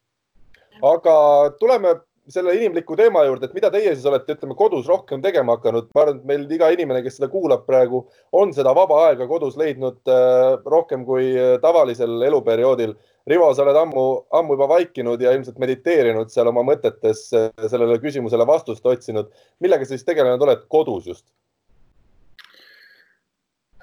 aga 0.83 1.13
tuleme 1.59 1.95
selle 2.33 2.53
inimliku 2.57 2.95
teema 2.99 3.23
juurde, 3.27 3.47
et 3.47 3.55
mida 3.57 3.71
teie 3.73 3.93
siis 3.93 4.05
olete, 4.09 4.35
ütleme 4.37 4.55
kodus 4.57 4.87
rohkem 4.89 5.21
tegema 5.23 5.57
hakanud, 5.57 5.89
ma 5.95 6.03
arvan, 6.05 6.21
et 6.21 6.29
meil 6.29 6.45
iga 6.55 6.71
inimene, 6.73 7.03
kes 7.05 7.19
seda 7.19 7.29
kuulab 7.31 7.65
praegu, 7.67 8.03
on 8.37 8.53
seda 8.55 8.73
vaba 8.77 9.01
aega 9.07 9.27
kodus 9.29 9.57
leidnud 9.59 9.99
äh, 10.11 10.55
rohkem 10.75 11.05
kui 11.07 11.31
äh, 11.35 11.57
tavalisel 11.63 12.21
eluperioodil. 12.29 12.95
Rivo, 13.29 13.51
sa 13.53 13.61
oled 13.65 13.77
ammu, 13.77 14.05
ammu 14.33 14.55
juba 14.57 14.69
vaikinud 14.71 15.21
ja 15.21 15.35
ilmselt 15.35 15.59
mediteerinud 15.61 16.31
seal 16.33 16.49
oma 16.49 16.63
mõtetes 16.65 17.27
äh, 17.37 17.51
sellele 17.69 17.99
küsimusele 18.01 18.47
vastust 18.49 18.85
otsinud. 18.87 19.29
millega 19.61 19.85
sa 19.85 19.95
siis 19.95 20.07
tegelenud 20.07 20.41
oled 20.41 20.65
kodus 20.71 21.07
just 21.11 21.25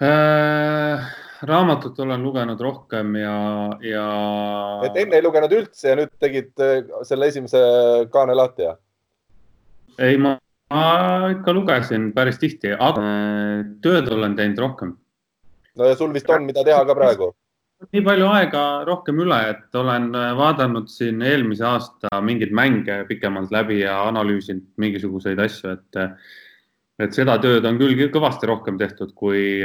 äh,? 0.02 1.17
Raamatut 1.46 1.98
olen 2.00 2.22
lugenud 2.22 2.60
rohkem 2.60 3.14
ja, 3.16 3.36
ja. 3.84 4.04
et 4.86 4.96
enne 5.04 5.18
ei 5.18 5.24
lugenud 5.24 5.52
üldse 5.54 5.92
ja 5.92 5.98
nüüd 5.98 6.12
tegid 6.22 6.62
äh, 6.62 6.80
selle 7.06 7.28
esimese 7.30 7.60
kaane 8.12 8.34
lahti, 8.38 8.66
jah? 8.66 8.78
ei, 10.02 10.18
ma, 10.18 10.36
ma 10.72 10.86
ikka 11.34 11.54
lugesin 11.54 12.10
päris 12.16 12.40
tihti, 12.42 12.72
aga 12.74 13.04
äh, 13.04 13.60
tööd 13.84 14.10
olen 14.14 14.34
teinud 14.38 14.64
rohkem. 14.64 14.96
no 15.78 15.90
ja 15.90 15.98
sul 15.98 16.14
vist 16.16 16.30
on, 16.30 16.48
mida 16.48 16.66
teha 16.66 16.82
ka 16.88 16.98
praegu? 16.98 17.30
nii 17.94 18.02
palju 18.02 18.32
aega 18.34 18.64
rohkem 18.88 19.22
üle, 19.22 19.38
et 19.54 19.78
olen 19.78 20.10
äh, 20.18 20.34
vaadanud 20.38 20.90
siin 20.90 21.22
eelmise 21.22 21.66
aasta 21.70 22.18
mingeid 22.24 22.54
mänge 22.54 23.04
pikemalt 23.10 23.54
läbi 23.54 23.84
ja 23.84 24.00
analüüsinud 24.08 24.66
mingisuguseid 24.82 25.38
asju, 25.46 25.76
et 25.78 26.04
et 26.98 27.14
seda 27.14 27.36
tööd 27.42 27.66
on 27.68 27.78
küll 27.78 28.08
kõvasti 28.12 28.48
rohkem 28.50 28.78
tehtud 28.80 29.14
kui, 29.18 29.62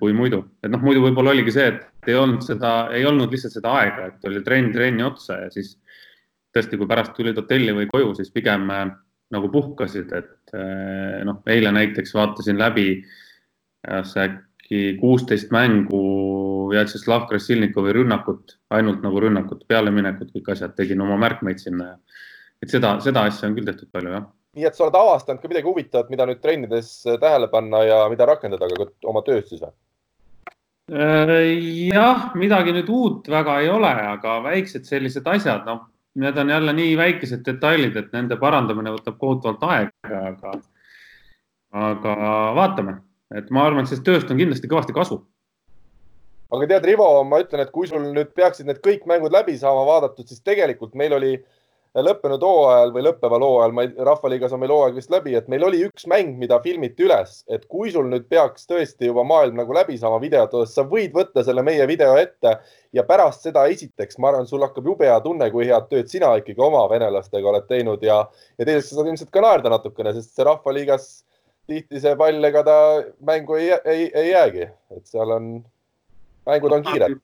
kui 0.00 0.16
muidu, 0.16 0.42
et 0.64 0.72
noh, 0.72 0.80
muidu 0.84 1.04
võib-olla 1.04 1.34
oligi 1.34 1.52
see, 1.54 1.68
et 1.74 2.08
ei 2.08 2.16
olnud 2.16 2.44
seda, 2.44 2.74
ei 2.96 3.04
olnud 3.08 3.32
lihtsalt 3.32 3.58
seda 3.58 3.74
aega, 3.82 4.08
et 4.08 4.28
oli 4.30 4.42
trenn 4.46 4.72
trenni 4.72 5.04
otsa 5.04 5.42
ja 5.44 5.50
siis 5.52 5.74
tõesti, 6.56 6.80
kui 6.80 6.88
pärast 6.90 7.12
tulid 7.16 7.38
hotelli 7.38 7.74
või 7.76 7.88
koju, 7.90 8.14
siis 8.18 8.32
pigem 8.34 8.64
äh, 8.72 8.86
nagu 9.34 9.50
puhkasid, 9.52 10.14
et 10.16 10.56
äh, 10.56 11.20
noh, 11.28 11.42
eile 11.52 11.72
näiteks 11.76 12.16
vaatasin 12.16 12.58
läbi 12.60 12.88
äkki 13.90 14.80
kuusteist 15.00 15.52
mängu 15.54 16.00
Vjatšeslav 16.70 17.28
Krasilnikovi 17.30 17.94
rünnakut, 17.96 18.58
ainult 18.76 19.00
nagu 19.04 19.22
rünnakut, 19.22 19.64
pealeminekut, 19.68 20.32
kõik 20.34 20.52
asjad, 20.52 20.76
tegin 20.76 21.00
oma 21.00 21.16
märkmeid 21.20 21.62
sinna 21.62 21.94
ja 21.94 21.96
et 22.60 22.72
seda, 22.72 22.98
seda 23.00 23.24
asja 23.28 23.48
on 23.48 23.56
küll 23.56 23.68
tehtud 23.68 23.88
palju, 23.92 24.12
jah 24.16 24.28
nii 24.56 24.66
et 24.66 24.76
sa 24.76 24.86
oled 24.86 24.98
avastanud 24.98 25.42
ka 25.42 25.50
midagi 25.50 25.68
huvitavat, 25.68 26.10
mida 26.10 26.26
nüüd 26.26 26.40
trennides 26.42 26.90
äh, 27.06 27.18
tähele 27.22 27.48
panna 27.52 27.84
ja 27.86 28.00
mida 28.10 28.26
rakendada 28.26 28.68
ka 28.72 28.88
oma 29.10 29.22
töös 29.26 29.46
siis 29.50 29.62
või? 29.62 29.72
Äh, 30.90 31.36
jah, 31.92 32.30
midagi 32.38 32.74
nüüd 32.74 32.90
uut 32.90 33.30
väga 33.30 33.60
ei 33.62 33.70
ole, 33.70 33.92
aga 34.16 34.40
väiksed 34.48 34.88
sellised 34.88 35.28
asjad, 35.30 35.62
noh, 35.68 35.84
need 36.18 36.38
on 36.42 36.50
jälle 36.50 36.74
nii 36.74 36.96
väikesed 36.98 37.44
detailid, 37.46 37.94
et 37.96 38.10
nende 38.16 38.38
parandamine 38.40 38.96
võtab 38.96 39.20
kohutavalt 39.20 39.62
aega, 39.68 40.24
aga, 40.32 40.56
aga 41.86 42.16
vaatame, 42.58 42.96
et 43.38 43.52
ma 43.54 43.68
arvan, 43.68 43.86
et 43.86 43.92
sellest 43.92 44.08
tööst 44.08 44.34
on 44.34 44.40
kindlasti 44.40 44.72
kõvasti 44.72 44.96
kasu. 44.96 45.20
aga 46.50 46.66
tead, 46.66 46.90
Rivo, 46.90 47.06
ma 47.22 47.38
ütlen, 47.38 47.62
et 47.62 47.70
kui 47.70 47.86
sul 47.86 48.10
nüüd 48.10 48.34
peaksid 48.34 48.66
need 48.66 48.82
kõik 48.82 49.06
mängud 49.06 49.30
läbi 49.30 49.54
saama 49.58 49.86
vaadatud, 49.86 50.26
siis 50.26 50.42
tegelikult 50.42 50.98
meil 50.98 51.14
oli 51.14 51.36
äh, 51.36 51.59
lõppenud 51.98 52.42
hooajal 52.44 52.92
või 52.94 53.02
lõppeval 53.02 53.42
hooajal, 53.42 53.72
ma 53.74 53.82
ei, 53.82 53.90
Rahvaliigas 54.06 54.52
on 54.54 54.60
meil 54.62 54.70
hooaeg 54.70 54.98
vist 55.00 55.10
läbi, 55.10 55.34
et 55.34 55.48
meil 55.50 55.64
oli 55.66 55.80
üks 55.88 56.06
mäng, 56.10 56.36
mida 56.38 56.60
filmiti 56.62 57.02
üles, 57.06 57.40
et 57.50 57.64
kui 57.70 57.90
sul 57.90 58.06
nüüd 58.10 58.28
peaks 58.30 58.68
tõesti 58.70 59.08
juba 59.08 59.24
maailm 59.26 59.58
nagu 59.58 59.74
läbi 59.74 59.98
saama 59.98 60.20
videote 60.22 60.60
osas, 60.60 60.76
sa 60.78 60.84
võid 60.86 61.14
võtta 61.16 61.42
selle 61.46 61.64
meie 61.66 61.86
video 61.90 62.14
ette 62.20 62.54
ja 62.94 63.04
pärast 63.08 63.48
seda 63.48 63.64
esiteks, 63.72 64.20
ma 64.22 64.30
arvan, 64.30 64.46
sul 64.46 64.62
hakkab 64.62 64.86
jube 64.86 65.08
hea 65.08 65.18
tunne, 65.24 65.50
kui 65.50 65.66
head 65.66 65.88
tööd 65.90 66.12
sina 66.12 66.30
ikkagi 66.38 66.62
oma 66.62 66.84
venelastega 66.90 67.50
oled 67.50 67.66
teinud 67.70 68.06
ja, 68.06 68.20
ja 68.58 68.68
teiseks 68.68 68.92
sa 68.92 69.00
saad 69.00 69.10
ilmselt 69.10 69.32
ka 69.34 69.42
naerda 69.42 69.74
natukene, 69.74 70.14
sest 70.14 70.36
see 70.36 70.46
Rahvaliigas 70.46 71.08
tihti 71.70 72.02
see 72.02 72.14
pall, 72.18 72.38
ega 72.46 72.62
ta 72.66 72.76
mängu 73.26 73.58
ei, 73.58 73.74
ei, 73.82 74.06
ei 74.14 74.30
jäägi, 74.30 74.70
et 74.94 75.10
seal 75.10 75.34
on, 75.34 75.50
mängud 76.46 76.78
on 76.78 76.86
kiired 76.86 77.18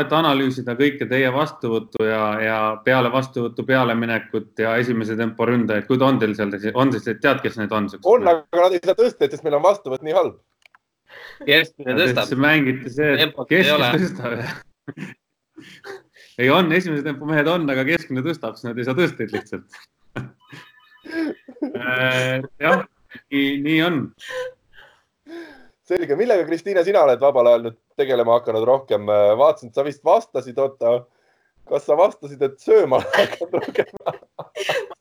et 0.00 0.12
analüüsida 0.12 0.74
kõike 0.78 1.06
teie 1.10 1.28
vastuvõttu 1.32 2.04
ja, 2.06 2.22
ja 2.42 2.58
peale 2.84 3.10
vastuvõttu 3.12 3.64
pealeminekut 3.66 4.58
ja 4.62 4.76
esimese 4.80 5.16
tempo 5.18 5.46
ründajaid, 5.48 5.86
kui 5.88 6.00
on 6.02 6.18
teil 6.20 6.34
seal, 6.38 6.52
on 6.74 6.92
siis, 6.94 7.06
tead, 7.22 7.40
kes 7.44 7.58
need 7.60 7.72
on? 7.76 7.88
on, 8.02 8.28
aga 8.32 8.64
nad 8.64 8.76
ei 8.76 8.82
saa 8.84 8.98
tõsta, 8.98 9.30
sest 9.30 9.46
meil 9.46 9.58
on 9.58 9.64
vastuvõtt 9.64 10.06
nii 10.06 10.16
halb. 10.16 10.40
keskmine 11.44 11.96
tõstab. 12.00 12.34
mängiti 12.46 12.92
see, 12.96 13.30
keskmine 13.52 13.92
tõstab 13.96 14.32
ei 16.38 16.50
on, 16.52 16.72
esimese 16.76 17.04
tempo 17.06 17.28
mehed 17.28 17.48
on, 17.48 17.64
aga 17.72 17.86
keskmine 17.88 18.24
tõstab, 18.26 18.58
siis 18.58 18.68
nad 18.68 18.80
ei 18.80 18.88
saa 18.88 18.98
tõsteid 18.98 19.32
lihtsalt 19.32 19.80
äh, 21.80 22.42
jah, 22.60 22.84
nii 23.30 23.80
on 23.86 24.02
selge, 25.86 26.16
millega, 26.18 26.46
Kristiina, 26.48 26.84
sina 26.86 27.04
oled 27.06 27.20
vabal 27.22 27.50
ajal 27.50 27.68
nüüd 27.68 27.76
tegelema 27.98 28.40
hakanud 28.40 28.64
rohkem? 28.66 29.06
vaatasin, 29.40 29.70
et 29.70 29.78
sa 29.78 29.84
vist 29.86 30.02
vastasid, 30.06 30.58
oota, 30.58 30.98
kas 31.70 31.86
sa 31.86 31.96
vastasid, 31.98 32.42
et 32.42 32.58
sööma 32.62 33.00
hakkad 33.04 33.54
rohkem 33.58 33.92
ma 34.06 34.14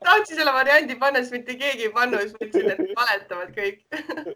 tahtsin 0.06 0.40
selle 0.40 0.54
variandi 0.54 0.98
panna, 1.02 1.22
siis 1.24 1.36
mitte 1.38 1.56
keegi 1.60 1.88
ei 1.88 1.94
pannud, 1.94 2.22
siis 2.22 2.36
mõtlesin, 2.38 2.74
et 2.74 3.00
valetavad 3.00 3.54
kõik 3.56 3.80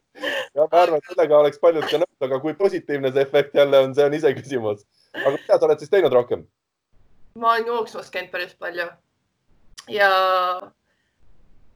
ja 0.57 0.65
ma 0.65 0.81
arvan, 0.83 1.01
et 1.01 1.11
sellega 1.11 1.41
oleks 1.43 1.61
paljud 1.61 1.85
ka 1.89 2.01
nõus, 2.01 2.15
aga 2.29 2.41
kui 2.45 2.55
positiivne 2.57 3.13
see 3.13 3.25
efekt 3.27 3.57
jälle 3.57 3.83
on, 3.85 3.93
see 3.97 4.07
on 4.09 4.17
iseküsimus. 4.17 4.85
aga 5.13 5.35
mida 5.37 5.59
sa 5.59 5.69
oled 5.69 5.83
siis 5.83 5.93
teinud 5.93 6.15
rohkem? 6.15 6.47
ma 7.39 7.53
olen 7.53 7.69
jooksmas 7.73 8.09
käinud 8.13 8.33
päris 8.33 8.55
palju 8.57 8.89
ja, 9.89 10.09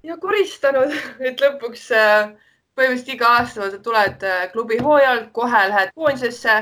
ja 0.03 0.17
koristanud, 0.21 0.93
et 1.19 1.41
lõpuks 1.45 1.89
äh, 1.97 2.33
põhimõtteliselt 2.77 3.15
iga 3.15 3.33
aasta 3.39 3.71
sa 3.71 3.81
tuled 3.87 4.23
äh, 4.27 4.45
klubi 4.53 4.79
hooajal, 4.81 5.27
kohe 5.35 5.65
lähed 5.69 5.91
koondisesse, 5.95 6.55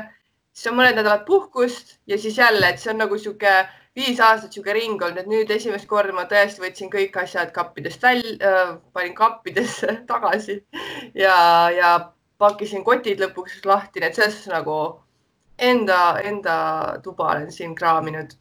siis 0.53 0.71
on 0.71 0.79
mõned 0.79 0.97
nädalad 0.99 1.25
puhkust 1.27 1.97
ja 2.07 2.17
siis 2.19 2.37
jälle, 2.37 2.69
et 2.69 2.81
see 2.81 2.91
on 2.93 2.99
nagu 3.03 3.17
sihuke 3.17 3.53
viis 3.95 4.19
aastat 4.23 4.53
sihuke 4.55 4.73
ring 4.75 5.01
olnud, 5.01 5.19
et 5.19 5.29
nüüd 5.31 5.51
esimest 5.51 5.87
korda 5.87 6.15
ma 6.15 6.25
tõesti 6.31 6.63
võtsin 6.63 6.91
kõik 6.91 7.15
asjad 7.23 7.51
kappidest 7.55 8.03
välja 8.03 8.35
äh,, 8.47 8.73
panin 8.93 9.15
kappidesse 9.15 9.97
tagasi 10.11 10.61
ja, 11.15 11.35
ja 11.75 11.93
pakkisin 12.41 12.83
kotid 12.87 13.21
lõpuks 13.21 13.61
lahti, 13.67 13.99
nii 13.99 14.09
et 14.09 14.19
selles 14.19 14.37
suhtes 14.37 14.53
nagu 14.53 14.77
enda, 15.61 16.19
enda 16.25 16.55
tuba 17.03 17.33
olen 17.35 17.51
siin 17.51 17.75
kraaminud. 17.75 18.33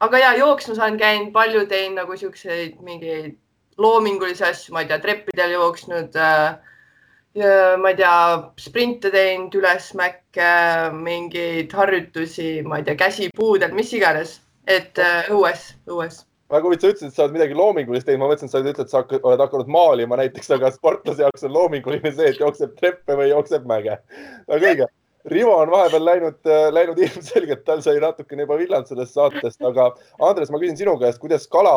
aga 0.00 0.18
ja 0.18 0.34
jooksmas 0.38 0.78
olen 0.78 0.98
käinud, 0.98 1.32
palju 1.32 1.66
teinud 1.66 2.02
nagu 2.02 2.16
siukseid 2.16 2.80
mingeid 2.84 3.38
loomingulisi 3.80 4.44
asju, 4.44 4.74
ma 4.74 4.84
ei 4.84 4.90
tea, 4.90 5.00
treppidel 5.00 5.56
jooksnud 5.56 6.16
äh, 6.20 6.58
ma 7.34 7.92
ei 7.92 7.96
tea, 7.98 8.14
sprinte 8.58 9.10
teinud, 9.14 9.54
ülesmäkke, 9.54 10.50
mingeid 10.96 11.72
harjutusi, 11.76 12.60
ma 12.66 12.80
ei 12.80 12.88
tea, 12.88 12.96
käsipuudel, 12.98 13.74
mis 13.76 13.92
iganes, 13.94 14.40
et 14.66 14.98
äh, 14.98 15.30
õues, 15.30 15.70
õues 15.90 16.24
väga 16.50 16.66
huvitav, 16.66 16.88
sa 16.88 16.90
ütlesid, 16.90 17.10
et 17.12 17.14
sa 17.14 17.22
oled 17.22 17.34
midagi 17.36 17.54
loomingulist 17.54 18.08
teinud, 18.08 18.24
ma 18.24 18.28
mõtlesin, 18.32 18.48
et 18.48 18.54
sa 18.54 18.62
ütled, 18.64 18.80
et 18.82 18.90
sa 18.90 19.04
oled 19.20 19.42
hakanud 19.44 19.68
maalima 19.70 20.18
näiteks, 20.18 20.50
aga 20.56 20.72
sportlase 20.74 21.22
jaoks 21.22 21.46
on 21.46 21.54
loominguline 21.54 22.10
see, 22.10 22.32
et 22.32 22.40
jookseb 22.42 22.72
treppe 22.80 23.14
või 23.14 23.28
jookseb 23.30 23.68
mäge. 23.70 24.00
väga 24.50 24.72
õige. 24.72 24.90
Rivo 25.30 25.52
on 25.60 25.70
vahepeal 25.70 26.02
läinud, 26.02 26.38
äh, 26.48 26.66
läinud 26.74 26.98
ilmselgelt, 27.06 27.62
tal 27.62 27.84
sai 27.84 28.00
natukene 28.02 28.48
juba 28.48 28.58
villand 28.58 28.90
sellest 28.90 29.14
saatest, 29.14 29.62
aga 29.62 29.92
Andres, 30.26 30.50
ma 30.50 30.58
küsin 30.58 30.80
sinu 30.80 30.96
käest, 30.98 31.20
kuidas 31.22 31.46
kala 31.52 31.74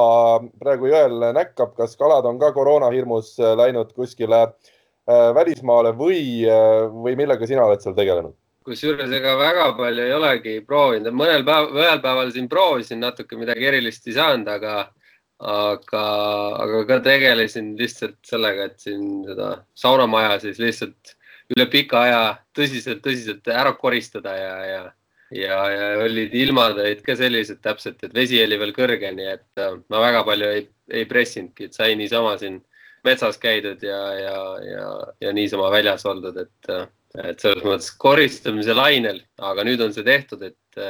praegu 0.64 0.90
jõel 0.90 1.28
näkkab, 1.38 1.76
kas 1.78 1.94
kalad 2.00 2.26
on 2.26 2.40
ka 2.42 2.54
koroonahirmus 2.56 3.36
äh, 3.44 3.54
läinud 3.60 3.94
kuskile 3.94 4.48
Äh, 4.48 4.73
välismaale 5.08 5.92
või, 5.98 6.46
äh, 6.48 6.88
või 6.94 7.18
millega 7.20 7.48
sina 7.48 7.66
oled 7.68 7.84
seal 7.84 7.96
tegelenud? 7.98 8.36
kusjuures 8.64 9.12
ega 9.12 9.34
väga 9.36 9.66
palju 9.76 10.04
ei 10.06 10.14
olegi 10.16 10.54
proovinud, 10.64 11.12
mõnel 11.12 11.42
päeval, 11.44 11.82
ühel 11.82 12.00
päeval 12.00 12.30
siin 12.32 12.48
proovisin 12.48 13.02
natuke 13.04 13.36
midagi 13.36 13.68
erilist 13.68 14.08
ei 14.08 14.16
saanud, 14.16 14.48
aga, 14.48 14.76
aga, 15.52 16.04
aga 16.64 16.80
ka 16.88 17.00
tegelesin 17.04 17.74
lihtsalt 17.76 18.22
sellega, 18.24 18.70
et 18.72 18.80
siin 18.80 19.26
seda 19.28 19.50
saunamaja 19.76 20.40
siis 20.46 20.64
lihtsalt 20.64 21.16
üle 21.52 21.68
pika 21.68 22.06
aja 22.08 22.22
tõsiselt, 22.56 23.04
tõsiselt 23.04 23.52
ära 23.52 23.74
koristada 23.76 24.38
ja, 24.38 24.56
ja, 24.70 24.84
ja, 25.36 25.60
ja 25.76 25.90
olid 26.06 26.32
ilmad 26.46 26.80
olid 26.80 27.04
ka 27.04 27.18
sellised 27.20 27.60
täpselt, 27.66 28.00
et 28.00 28.16
vesi 28.16 28.40
oli 28.46 28.60
veel 28.62 28.72
kõrge, 28.76 29.12
nii 29.12 29.32
et 29.36 29.60
äh, 29.60 29.76
ma 29.92 30.06
väga 30.08 30.24
palju 30.30 30.54
ei, 30.56 30.70
ei 30.88 31.04
pressinudki, 31.10 31.68
et 31.68 31.76
sai 31.76 31.98
niisama 32.00 32.38
siin 32.40 32.62
metsas 33.04 33.40
käidud 33.42 33.84
ja, 33.84 34.02
ja, 34.18 34.38
ja, 34.64 34.90
ja 35.22 35.34
niisama 35.36 35.70
väljas 35.74 36.06
oldud, 36.10 36.38
et, 36.40 36.74
et 37.24 37.40
selles 37.44 37.64
mõttes 37.66 37.92
koristamise 38.00 38.76
lainel, 38.76 39.22
aga 39.44 39.66
nüüd 39.68 39.84
on 39.84 39.94
see 39.96 40.06
tehtud, 40.08 40.44
et 40.48 40.84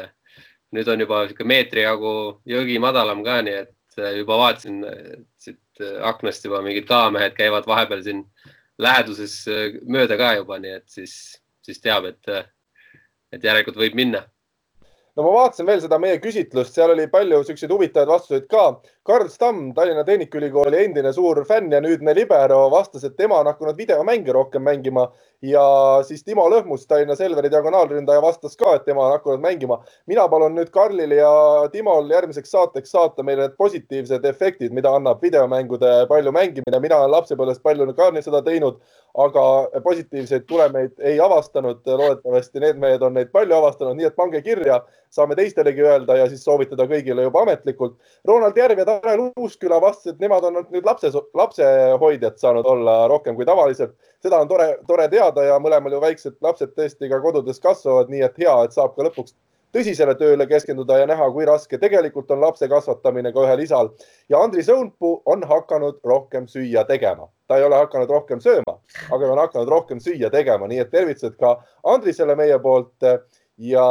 nüüd 0.74 0.90
on 0.90 1.06
juba 1.06 1.24
sihuke 1.28 1.48
meetri 1.48 1.86
jagu 1.86 2.14
jõgi 2.50 2.80
madalam 2.82 3.24
ka, 3.26 3.42
nii 3.46 3.58
et 3.64 4.02
juba 4.18 4.40
vaatasin 4.42 4.82
siit 5.42 5.84
aknast 6.06 6.46
juba 6.46 6.62
mingid 6.66 6.88
kalamehed 6.90 7.36
käivad 7.38 7.68
vahepeal 7.70 8.04
siin 8.06 8.24
läheduses 8.82 9.40
mööda 9.86 10.18
ka 10.18 10.36
juba, 10.40 10.60
nii 10.62 10.78
et 10.80 10.88
siis, 10.90 11.16
siis 11.66 11.82
teab, 11.82 12.10
et, 12.10 12.54
et 13.34 13.44
järelikult 13.44 13.78
võib 13.78 13.98
minna 13.98 14.24
no 15.16 15.24
ma 15.24 15.34
vaatasin 15.36 15.68
veel 15.70 15.82
seda 15.84 16.00
meie 16.02 16.18
küsitlust, 16.22 16.74
seal 16.74 16.94
oli 16.94 17.06
palju 17.12 17.44
siukseid 17.46 17.72
huvitavaid 17.74 18.10
vastuseid 18.10 18.48
ka. 18.50 18.64
Karl 19.06 19.28
Stamm, 19.30 19.74
Tallinna 19.76 20.06
Tehnikaülikooli 20.08 20.80
endine 20.86 21.12
suur 21.14 21.44
fänn 21.46 21.74
ja 21.74 21.82
nüüdne 21.84 22.16
libero, 22.16 22.64
vastas, 22.72 23.04
et 23.04 23.18
tema 23.20 23.42
on 23.44 23.50
hakanud 23.52 23.78
videomänge 23.78 24.32
rohkem 24.34 24.64
mängima 24.64 25.10
ja 25.44 25.64
siis 26.08 26.24
Timo 26.24 26.46
Lõhmus, 26.50 26.86
Tallinna 26.88 27.18
Selveri 27.20 27.52
diagonaalründaja, 27.52 28.22
vastas 28.24 28.56
ka, 28.58 28.78
et 28.78 28.86
tema 28.88 29.04
on 29.06 29.12
hakanud 29.18 29.44
mängima. 29.44 29.82
mina 30.08 30.28
palun 30.32 30.56
nüüd 30.56 30.72
Karlil 30.72 31.12
ja 31.18 31.34
Timol 31.72 32.10
järgmiseks 32.10 32.52
saateks 32.52 32.96
saata 32.96 33.24
meile 33.24 33.48
need 33.48 33.58
positiivsed 33.58 34.26
efektid, 34.26 34.72
mida 34.72 34.96
annab 34.96 35.22
videomängude 35.22 36.08
palju 36.08 36.32
mängimine. 36.32 36.80
mina 36.80 36.98
olen 36.98 37.12
lapsepõlves 37.12 37.60
palju 37.60 37.94
ka 37.94 38.12
seda 38.22 38.42
teinud, 38.42 38.80
aga 39.18 39.44
positiivseid 39.84 40.48
tulemeid 40.48 40.92
ei 41.00 41.20
avastanud. 41.20 41.82
loodetavasti 41.86 42.60
need 42.60 42.78
mehed 42.80 43.02
on 43.02 43.14
neid 43.14 43.32
palju 43.32 43.56
avastanud, 43.56 43.98
nii 43.98 44.06
et 44.06 44.16
pange 44.16 44.42
kirja, 44.42 44.82
saame 45.14 45.36
teistelegi 45.38 45.84
öelda 45.86 46.18
ja 46.18 46.26
siis 46.30 46.44
soovitada 46.46 46.88
kõigile 46.90 47.26
juba 47.28 47.44
ametlikult. 47.46 47.96
Ronald 48.28 48.58
Järv 48.58 48.82
ja 48.82 48.88
Tanel 48.90 49.28
Uusküla 49.30 49.80
vastasid, 49.82 50.18
et 50.18 50.26
nemad 50.26 50.48
on 50.50 50.60
nüüd 50.64 50.86
lapse, 50.88 51.12
lapsehoidjad 51.38 52.42
saanud 52.42 52.68
olla 52.74 52.98
rohkem 53.12 53.38
kui 53.38 53.46
tavaliselt. 53.46 53.96
seda 54.24 54.40
on 54.42 54.48
tore, 54.48 54.78
tore 54.88 55.08
teada 55.12 55.44
ja 55.44 55.60
mõlemal 55.60 55.94
ju 55.94 56.02
väiksed 56.02 56.38
lapsed 56.42 56.76
tõesti 56.78 57.10
ka 57.12 57.22
kodudes 57.22 57.60
kasvavad, 57.60 58.10
nii 58.10 58.24
et 58.26 58.40
hea, 58.46 58.56
et 58.64 58.74
saab 58.74 58.96
ka 58.96 59.08
lõpuks 59.10 59.36
tõsisele 59.74 60.14
tööle 60.18 60.46
keskenduda 60.48 61.00
ja 61.02 61.06
näha, 61.10 61.30
kui 61.34 61.46
raske 61.50 61.78
tegelikult 61.82 62.32
on 62.32 62.42
lapse 62.42 62.68
kasvatamine 62.70 63.34
ka 63.34 63.46
ühel 63.46 63.64
isal. 63.64 63.94
ja 64.30 64.42
Andris 64.42 64.70
Õunpuu 64.70 65.22
on 65.26 65.44
hakanud 65.50 66.00
rohkem 66.06 66.48
süüa 66.48 66.86
tegema 66.90 67.30
ta 67.54 67.58
ei 67.58 67.64
ole 67.64 67.78
hakanud 67.78 68.10
rohkem 68.10 68.42
sööma, 68.42 68.78
aga 69.12 69.30
on 69.30 69.38
hakanud 69.38 69.70
rohkem 69.70 70.00
süüa 70.02 70.32
tegema, 70.34 70.68
nii 70.70 70.82
et 70.82 70.92
tervitused 70.94 71.38
ka 71.38 71.58
Andrisele 71.94 72.36
meie 72.40 72.60
poolt. 72.64 72.96
Ja, 73.58 73.88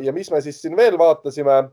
ja 0.00 0.12
mis 0.12 0.30
me 0.30 0.40
siis 0.44 0.60
siin 0.62 0.76
veel 0.76 0.98
vaatasime? 0.98 1.64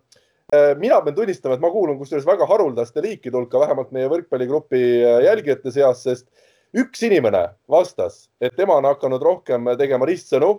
mina 0.82 0.98
pean 1.06 1.14
tunnistama, 1.14 1.54
et 1.56 1.62
ma 1.62 1.70
kuulun 1.70 2.00
kusjuures 2.00 2.26
väga 2.26 2.48
haruldaste 2.50 3.04
liikide 3.06 3.38
hulka, 3.38 3.60
vähemalt 3.62 3.92
meie 3.94 4.08
võrkpalligrupi 4.10 4.80
jälgijate 5.22 5.70
seas, 5.70 6.02
sest 6.08 6.26
üks 6.74 7.04
inimene 7.06 7.44
vastas, 7.70 8.24
et 8.42 8.56
tema 8.58 8.80
on 8.82 8.88
hakanud 8.90 9.22
rohkem 9.22 9.70
tegema 9.78 10.10
ristsõnu 10.10 10.56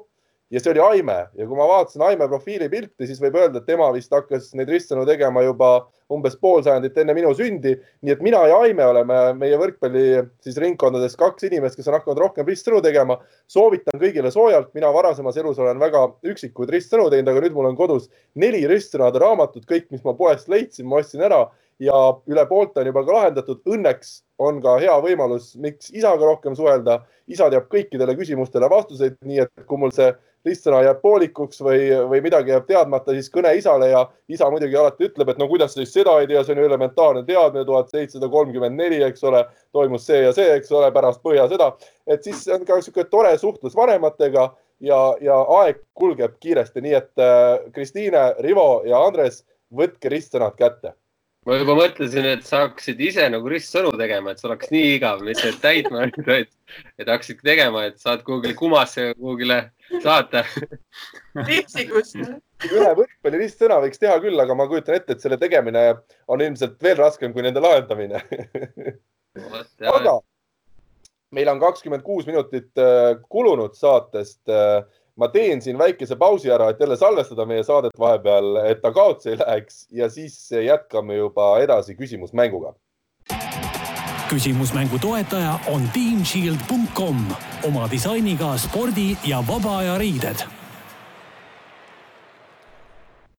ja 0.50 0.60
see 0.60 0.72
oli 0.72 0.82
Aime 0.82 1.16
ja 1.38 1.46
kui 1.46 1.56
ma 1.58 1.66
vaatasin 1.68 2.02
Aime 2.02 2.26
profiilipilti, 2.28 3.06
siis 3.06 3.20
võib 3.22 3.38
öelda, 3.38 3.60
et 3.60 3.68
tema 3.68 3.86
vist 3.94 4.12
hakkas 4.14 4.50
neid 4.58 4.70
ristsõnu 4.72 5.04
tegema 5.06 5.44
juba 5.46 5.70
umbes 6.10 6.34
pool 6.40 6.64
sajandit 6.66 6.98
enne 6.98 7.14
minu 7.14 7.30
sündi. 7.38 7.76
nii 8.02 8.14
et 8.16 8.24
mina 8.26 8.42
ja 8.50 8.58
Aime 8.64 8.84
oleme 8.86 9.20
meie 9.38 9.60
võrkpalli 9.60 10.04
siis 10.42 10.58
ringkondades 10.58 11.14
kaks 11.20 11.46
inimest, 11.46 11.78
kes 11.78 11.88
on 11.88 11.98
hakanud 11.98 12.18
rohkem 12.18 12.46
ristsõnu 12.46 12.82
tegema. 12.82 13.20
soovitan 13.46 14.00
kõigile 14.00 14.30
soojalt, 14.34 14.74
mina 14.74 14.90
varasemas 14.92 15.36
elus 15.36 15.58
olen 15.58 15.78
väga 15.78 16.06
üksikuid 16.26 16.74
ristsõnu 16.74 17.10
teinud, 17.10 17.30
aga 17.30 17.46
nüüd 17.46 17.54
mul 17.54 17.70
on 17.70 17.78
kodus 17.78 18.10
neli 18.34 18.66
ristsõnade 18.66 19.22
raamatut, 19.22 19.66
kõik, 19.66 19.90
mis 19.90 20.04
ma 20.04 20.14
poest 20.14 20.48
leidsin, 20.48 20.86
ma 20.86 20.98
ostsin 20.98 21.22
ära 21.22 21.46
ja 21.80 22.00
üle 22.28 22.44
poolte 22.48 22.82
on 22.82 22.90
juba 22.90 23.02
ka 23.06 23.16
lahendatud. 23.16 23.62
Õnneks 23.68 24.20
on 24.40 24.60
ka 24.64 24.76
hea 24.82 24.96
võimalus, 25.04 25.54
miks 25.60 25.90
isaga 25.92 26.28
rohkem 26.28 26.56
suhelda. 26.56 27.00
isa 27.30 27.46
teab 27.50 27.68
kõikidele 27.70 28.16
küsimustele 28.18 28.66
vastuseid, 28.70 29.14
nii 29.22 29.38
et 29.44 29.64
kui 29.66 29.78
mul 29.78 29.92
see 29.94 30.08
ristsõna 30.44 30.80
jääb 30.82 30.98
poolikuks 31.02 31.60
või, 31.62 31.84
või 32.10 32.22
midagi 32.24 32.50
jääb 32.50 32.66
teadmata, 32.66 33.12
siis 33.12 33.28
kõne 33.30 33.52
isale 33.54 33.90
ja 33.90 34.00
isa 34.28 34.48
muidugi 34.50 34.76
alati 34.76 35.06
ütleb, 35.06 35.28
et 35.28 35.38
no 35.38 35.46
kuidas 35.48 35.76
siis 35.76 35.92
seda 35.92 36.16
ei 36.20 36.26
tea, 36.26 36.42
see 36.44 36.56
on 36.56 36.62
ju 36.62 36.66
elementaarne 36.66 37.22
teadmine, 37.28 37.64
tuhat 37.68 37.92
seitsesada 37.92 38.28
kolmkümmend 38.32 38.76
neli, 38.76 39.02
eks 39.04 39.22
ole, 39.28 39.44
toimus 39.72 40.08
see 40.08 40.24
ja 40.24 40.32
see, 40.34 40.48
eks 40.56 40.72
ole, 40.72 40.88
pärast 40.96 41.22
põhja 41.22 41.46
seda. 41.52 41.74
et 42.06 42.24
siis 42.24 42.48
on 42.48 42.64
ka 42.64 42.80
niisugune 42.80 43.06
tore 43.12 43.36
suhtlus 43.38 43.76
vanematega 43.76 44.48
ja, 44.80 45.00
ja 45.20 45.36
aeg 45.60 45.84
kulgeb 45.94 46.40
kiiresti, 46.40 46.80
nii 46.80 46.96
et 46.98 47.22
äh, 47.22 47.70
Kristiine, 47.76 48.32
Rivo 48.40 48.82
ja 48.88 49.04
Andres, 49.06 49.44
võtke 49.70 50.10
ristsõnad 50.10 50.56
kätte 50.58 50.96
ma 51.48 51.56
juba 51.56 51.74
mõtlesin, 51.78 52.26
et 52.34 52.46
sa 52.46 52.64
hakkasid 52.66 53.00
ise 53.00 53.26
nagu 53.32 53.48
ristsõnu 53.50 53.92
tegema, 53.98 54.32
et 54.32 54.42
see 54.42 54.48
oleks 54.50 54.72
nii 54.74 54.88
igav, 54.98 55.22
mitte 55.24 55.52
täitma, 55.62 56.04
et, 56.36 56.50
et 57.00 57.08
hakkasid 57.08 57.40
tegema, 57.46 57.86
et 57.88 58.00
saad 58.02 58.24
kuhugile 58.26 58.56
kumasse 58.58 59.10
kuhugile 59.16 59.60
saata. 60.04 60.44
ühe 62.70 62.90
võrkpalli 62.98 63.40
ristsõna 63.40 63.80
võiks 63.84 64.02
teha 64.02 64.18
küll, 64.22 64.40
aga 64.42 64.56
ma 64.58 64.68
kujutan 64.70 64.98
ette, 65.00 65.16
et 65.16 65.24
selle 65.24 65.40
tegemine 65.40 65.86
on 66.28 66.44
ilmselt 66.44 66.76
veel 66.82 66.98
raskem 67.00 67.32
kui 67.36 67.46
nende 67.46 67.62
lahendamine. 67.64 68.20
Aga 69.88 70.18
meil 71.34 71.48
on 71.52 71.60
kakskümmend 71.62 72.02
kuus 72.04 72.26
minutit 72.28 72.78
äh, 72.80 73.14
kulunud 73.32 73.76
saatest 73.78 74.50
äh, 74.50 74.82
ma 75.20 75.28
teen 75.28 75.60
siin 75.60 75.78
väikese 75.78 76.16
pausi 76.16 76.48
ära, 76.52 76.70
et 76.72 76.80
jälle 76.80 76.96
salvestada 76.96 77.44
meie 77.46 77.64
saadet 77.64 77.98
vahepeal, 77.98 78.54
et 78.70 78.80
ta 78.80 78.92
kaotsi 78.92 79.34
ei 79.34 79.40
läheks 79.40 79.82
ja 79.92 80.08
siis 80.08 80.36
jätkame 80.64 81.18
juba 81.18 81.52
edasi 81.60 81.94
küsimusmänguga. 81.98 82.72
küsimusmängu 84.30 84.98
toetaja 85.02 85.58
on 85.68 85.84
teamshield.com 85.92 87.20
oma 87.68 87.88
disainiga 87.90 88.56
spordi 88.58 89.16
ja 89.26 89.42
vaba 89.48 89.78
aja 89.78 89.98
riided. 89.98 90.46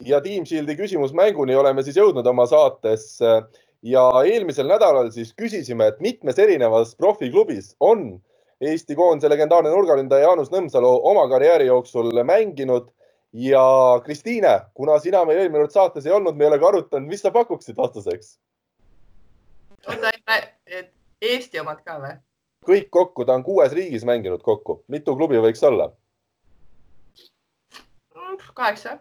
ja 0.06 0.22
Team 0.22 0.46
Shieldi 0.46 0.76
küsimusmänguni 0.76 1.56
oleme 1.56 1.84
siis 1.84 1.98
jõudnud 1.98 2.28
oma 2.28 2.46
saates 2.46 3.20
ja 3.82 4.10
eelmisel 4.26 4.68
nädalal 4.68 5.12
siis 5.12 5.34
küsisime, 5.34 5.88
et 5.88 6.00
mitmes 6.00 6.40
erinevas 6.40 6.96
profiklubis 6.96 7.76
on 7.80 8.22
Eesti 8.62 8.96
koondise 8.96 9.30
legendaarne 9.30 9.72
nurgaründaja 9.74 10.28
Jaanus 10.28 10.52
Nõmsalu 10.54 10.90
oma 11.10 11.24
karjääri 11.30 11.66
jooksul 11.66 12.12
mänginud. 12.24 12.92
ja 13.34 13.62
Kristiine, 14.04 14.60
kuna 14.74 15.00
sina 15.00 15.22
meil 15.26 15.38
eelmine 15.40 15.62
kord 15.64 15.72
saates 15.72 16.06
ei 16.06 16.12
olnud, 16.12 16.36
me 16.36 16.44
ei 16.44 16.50
ole 16.50 16.58
ka 16.60 16.68
arutanud, 16.68 17.08
mis 17.08 17.22
sa 17.24 17.32
pakuksid 17.32 17.78
vastuseks? 17.78 18.34
oota, 19.88 20.12
et 20.68 20.92
Eesti 21.22 21.60
omad 21.62 21.80
ka 21.86 21.96
või? 22.02 22.12
kõik 22.68 22.90
kokku, 22.92 23.26
ta 23.26 23.34
on 23.40 23.44
kuues 23.44 23.72
riigis 23.74 24.04
mänginud 24.06 24.44
kokku, 24.44 24.82
mitu 24.88 25.16
klubi 25.16 25.40
võiks 25.42 25.64
olla? 25.64 25.92
kaheksa. 28.54 28.98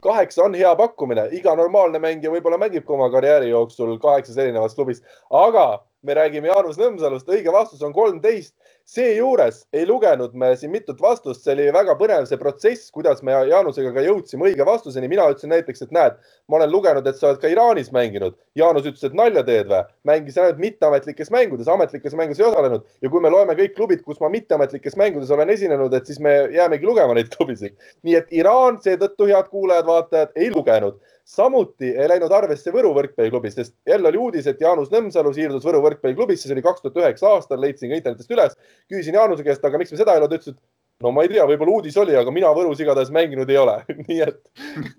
kaheksa 0.00 0.44
on 0.44 0.54
hea 0.54 0.76
pakkumine, 0.76 1.26
iga 1.32 1.56
normaalne 1.56 1.98
mängija 1.98 2.30
võib-olla 2.30 2.58
mängib 2.62 2.86
ka 2.86 2.94
oma 2.94 3.10
karjääri 3.10 3.50
jooksul 3.50 3.98
kaheksas 3.98 4.38
erinevas 4.38 4.74
klubis, 4.78 5.02
aga 5.30 5.84
me 6.02 6.14
räägime 6.14 6.48
Jaanus 6.52 6.78
Nõmsalust, 6.78 7.28
õige 7.28 7.52
vastus 7.52 7.82
on 7.82 7.92
kolmteist 7.92 8.54
seejuures 8.84 9.62
ei 9.72 9.86
lugenud 9.88 10.34
me 10.36 10.50
siin 10.60 10.72
mitut 10.72 11.00
vastust, 11.00 11.40
see 11.44 11.54
oli 11.54 11.70
väga 11.72 11.94
põnev 11.96 12.26
see 12.28 12.38
protsess, 12.40 12.90
kuidas 12.92 13.22
me 13.24 13.32
Jaanusega 13.48 13.94
ka 13.94 14.04
jõudsime 14.04 14.50
õige 14.50 14.66
vastuseni. 14.68 15.08
mina 15.08 15.24
ütlesin 15.32 15.52
näiteks, 15.54 15.86
et 15.86 15.94
näed, 15.96 16.18
ma 16.48 16.58
olen 16.58 16.72
lugenud, 16.72 17.06
et 17.06 17.16
sa 17.16 17.30
oled 17.30 17.40
ka 17.40 17.48
Iraanis 17.48 17.90
mänginud. 17.96 18.36
Jaanus 18.54 18.84
ütles, 18.84 19.04
et 19.08 19.16
nalja 19.16 19.44
teed 19.46 19.70
või? 19.72 19.80
mängisin 20.04 20.44
ainult 20.44 20.60
mitteametlikes 20.60 21.32
mängudes, 21.32 21.68
ametlikes 21.68 22.14
mängudes 22.14 22.40
ei 22.42 22.46
osalenud 22.50 22.84
ja 23.00 23.10
kui 23.10 23.24
me 23.24 23.32
loeme 23.32 23.56
kõik 23.56 23.74
klubid, 23.78 24.04
kus 24.04 24.20
ma 24.20 24.28
mitteametlikes 24.28 24.98
mängudes 25.00 25.32
olen 25.32 25.50
esinenud, 25.50 25.94
et 25.96 26.06
siis 26.06 26.20
me 26.20 26.34
jäämegi 26.52 26.86
lugema 26.86 27.16
neid 27.16 27.32
klubisid. 27.32 27.78
nii 28.04 28.20
et 28.20 28.36
Iraan 28.36 28.78
seetõttu, 28.84 29.30
head 29.32 29.48
kuulajad-vaatajad, 29.48 30.36
ei 30.36 30.52
lugenud 30.52 31.00
samuti 31.24 31.90
ei 31.96 32.08
läinud 32.08 32.32
arvesse 32.36 32.72
Võru 32.72 32.92
võrkpalliklubis, 32.96 33.56
sest 33.56 33.74
jälle 33.88 34.10
oli 34.10 34.20
uudis, 34.20 34.46
et 34.50 34.60
Jaanus 34.60 34.92
Nõmsalu 34.92 35.32
siirdus 35.34 35.64
Võru 35.64 35.80
võrkpalliklubisse, 35.84 36.48
see 36.48 36.56
oli 36.56 36.64
kaks 36.64 36.84
tuhat 36.84 37.00
üheksa 37.00 37.30
aastal, 37.32 37.60
leidsin 37.64 37.90
ka 37.90 37.98
internetist 37.98 38.32
üles. 38.34 38.56
küsisin 38.92 39.16
Jaanuse 39.16 39.46
käest, 39.46 39.64
aga 39.64 39.80
miks 39.80 39.94
me 39.94 40.00
seda 40.00 40.14
ei 40.14 40.20
olnud, 40.20 40.36
ütles, 40.36 40.52
et 40.52 41.04
no 41.04 41.12
ma 41.14 41.24
ei 41.24 41.32
tea, 41.32 41.46
võib-olla 41.48 41.78
uudis 41.78 41.96
oli, 42.00 42.14
aga 42.18 42.32
mina 42.34 42.52
Võrus 42.56 42.80
igatahes 42.82 43.12
mänginud 43.14 43.50
ei 43.50 43.60
ole 43.60 43.78
nii 44.08 44.20
et, 44.26 44.40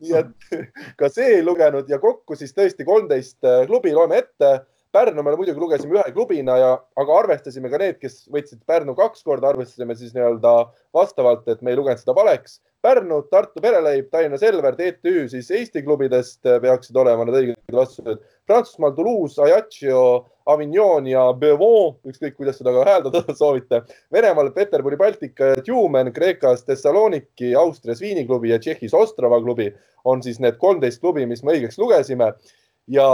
nii 0.01 0.15
et 0.21 0.57
ka 0.99 1.09
see 1.13 1.37
ei 1.37 1.43
lugenud 1.45 1.89
ja 1.91 2.01
kokku 2.01 2.37
siis 2.39 2.55
tõesti 2.57 2.87
kolmteist 2.87 3.39
klubi, 3.69 3.93
loeme 3.95 4.23
ette. 4.23 4.55
Pärnumäele 4.95 5.35
muidugi 5.39 5.59
lugesime 5.59 5.97
ühe 5.97 6.11
klubina 6.15 6.55
ja, 6.61 6.69
aga 7.01 7.17
arvestasime 7.19 7.67
ka 7.71 7.79
need, 7.81 7.97
kes 7.99 8.21
võtsid 8.31 8.61
Pärnu 8.69 8.95
kaks 8.95 9.25
korda, 9.27 9.49
arvestasime 9.51 9.97
siis 9.99 10.13
nii-öelda 10.15 10.53
vastavalt, 10.95 11.43
et 11.51 11.59
me 11.61 11.73
ei 11.73 11.79
lugenud 11.79 11.99
seda 11.99 12.15
valeks. 12.15 12.61
Pärnu, 12.85 13.17
Tartu 13.31 13.59
Pereleib, 13.63 14.07
Tallinna 14.13 14.37
Selver, 14.37 14.77
TTÜ 14.77 15.25
siis 15.31 15.49
Eesti 15.51 15.81
klubidest 15.83 16.45
peaksid 16.45 16.95
olema 17.01 17.25
need 17.25 17.39
õiged 17.41 17.75
vastused. 17.75 18.21
Prantsusmaal 18.45 18.93
Toulouse, 18.95 19.41
Ajaccio, 19.41 20.01
Avignon 20.53 21.07
ja 21.09 21.25
Beuvon, 21.33 21.95
ükskõik 22.05 22.37
kuidas 22.37 22.59
seda 22.61 22.71
ka 22.75 22.85
hääldada 22.85 23.23
soovite. 23.41 23.81
Venemaal 24.13 24.53
Peterburi 24.55 24.99
Baltika 25.01 25.55
ja 25.55 25.63
Tjumen, 25.65 26.13
Kreekas 26.13 26.63
Thessaloniki, 26.69 27.55
Austrias 27.57 28.03
Viini 28.05 28.27
klubi 28.29 28.53
ja 28.53 28.61
Tšehhis 28.61 28.93
Ostrava 28.93 29.41
klubi 29.41 29.71
on 30.05 30.21
siis 30.23 30.39
need 30.39 30.61
kolmteist 30.61 31.01
klubi, 31.01 31.25
mis 31.25 31.41
me 31.43 31.57
õigeks 31.57 31.81
lugesime. 31.81 32.35
ja, 32.87 33.09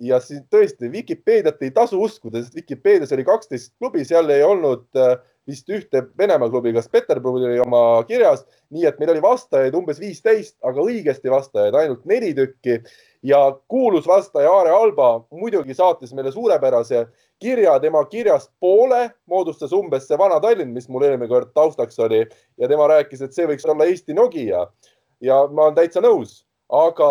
ja 0.00 0.18
siis 0.20 0.42
tõesti 0.50 0.90
Vikipeediat 0.92 1.62
ei 1.62 1.70
tasu 1.74 2.00
uskuda, 2.02 2.42
sest 2.42 2.56
Vikipeedias 2.56 3.12
oli 3.14 3.24
kaksteist 3.24 3.72
klubi, 3.78 4.04
seal 4.04 4.30
ei 4.30 4.42
olnud 4.42 4.86
äh, 4.98 5.16
vist 5.46 5.68
ühte 5.68 6.02
Venemaa 6.18 6.50
klubi, 6.50 6.72
kas 6.74 6.88
Peterburi 6.88 7.44
oli 7.50 7.60
oma 7.62 8.02
kirjas, 8.08 8.44
nii 8.74 8.86
et 8.88 8.98
meil 9.00 9.12
oli 9.14 9.22
vastajaid 9.22 9.76
umbes 9.76 10.00
viisteist, 10.00 10.56
aga 10.64 10.82
õigesti 10.82 11.32
vastajaid 11.32 11.76
ainult 11.78 12.06
neli 12.08 12.32
tükki. 12.34 12.80
ja 13.24 13.38
kuulus 13.68 14.06
vastaja 14.06 14.50
Aare 14.52 14.70
Alba 14.70 15.24
muidugi 15.32 15.74
saatis 15.74 16.12
meile 16.14 16.32
suurepärase 16.32 17.06
kirja, 17.40 17.78
tema 17.80 18.04
kirjast 18.04 18.50
poole 18.60 19.10
moodustas 19.26 19.72
umbes 19.72 20.08
see 20.08 20.18
vana 20.18 20.40
Tallinn, 20.40 20.74
mis 20.74 20.88
mul 20.88 21.02
eelmine 21.02 21.28
kord 21.28 21.54
taustaks 21.54 21.98
oli 21.98 22.26
ja 22.58 22.68
tema 22.68 22.88
rääkis, 22.88 23.22
et 23.22 23.32
see 23.32 23.46
võiks 23.46 23.64
olla 23.64 23.84
Eesti 23.84 24.14
Nokia. 24.14 24.66
ja 25.20 25.46
ma 25.48 25.68
olen 25.68 25.74
täitsa 25.74 26.00
nõus 26.00 26.44
aga, 26.72 27.08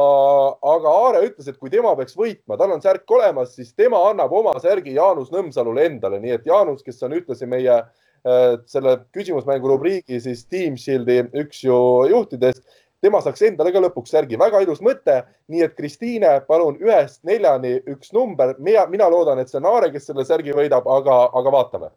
aga 0.66 0.94
Aare 1.04 1.26
ütles, 1.28 1.48
et 1.48 1.58
kui 1.60 1.72
tema 1.74 1.94
peaks 1.98 2.16
võitma, 2.18 2.58
tal 2.58 2.74
on 2.74 2.82
särk 2.82 3.10
olemas, 3.12 3.54
siis 3.58 3.74
tema 3.78 4.00
annab 4.10 4.34
oma 4.34 4.56
särgi 4.62 4.96
Jaanus 4.98 5.32
Nõmsalule 5.34 5.86
endale, 5.86 6.20
nii 6.24 6.38
et 6.38 6.48
Jaanus, 6.50 6.84
kes 6.86 7.02
on 7.06 7.14
ühtlasi 7.20 7.50
meie 7.50 7.76
äh, 7.78 8.56
selle 8.66 8.98
küsimusmängu 9.14 9.70
rubriigi 9.70 10.22
siis 10.24 10.46
Team 10.50 10.78
Shieldi 10.80 11.20
üks 11.44 11.64
ju 11.68 11.78
juhtidest, 12.10 12.64
tema 13.04 13.22
saaks 13.22 13.46
endale 13.46 13.74
ka 13.76 13.84
lõpuks 13.84 14.16
särgi. 14.16 14.40
väga 14.40 14.64
ilus 14.64 14.82
mõte. 14.82 15.22
nii 15.48 15.62
et 15.62 15.78
Kristiine, 15.78 16.40
palun 16.48 16.80
ühest 16.82 17.22
neljani 17.24 17.78
üks 17.86 18.14
number. 18.14 18.56
mina, 18.60 18.88
mina 18.88 19.10
loodan, 19.10 19.40
et 19.40 19.50
see 19.50 19.62
on 19.62 19.70
Aare, 19.70 19.92
kes 19.92 20.10
selle 20.10 20.26
särgi 20.26 20.56
võidab, 20.56 20.88
aga, 20.90 21.30
aga 21.34 21.52
vaatame. 21.52 21.90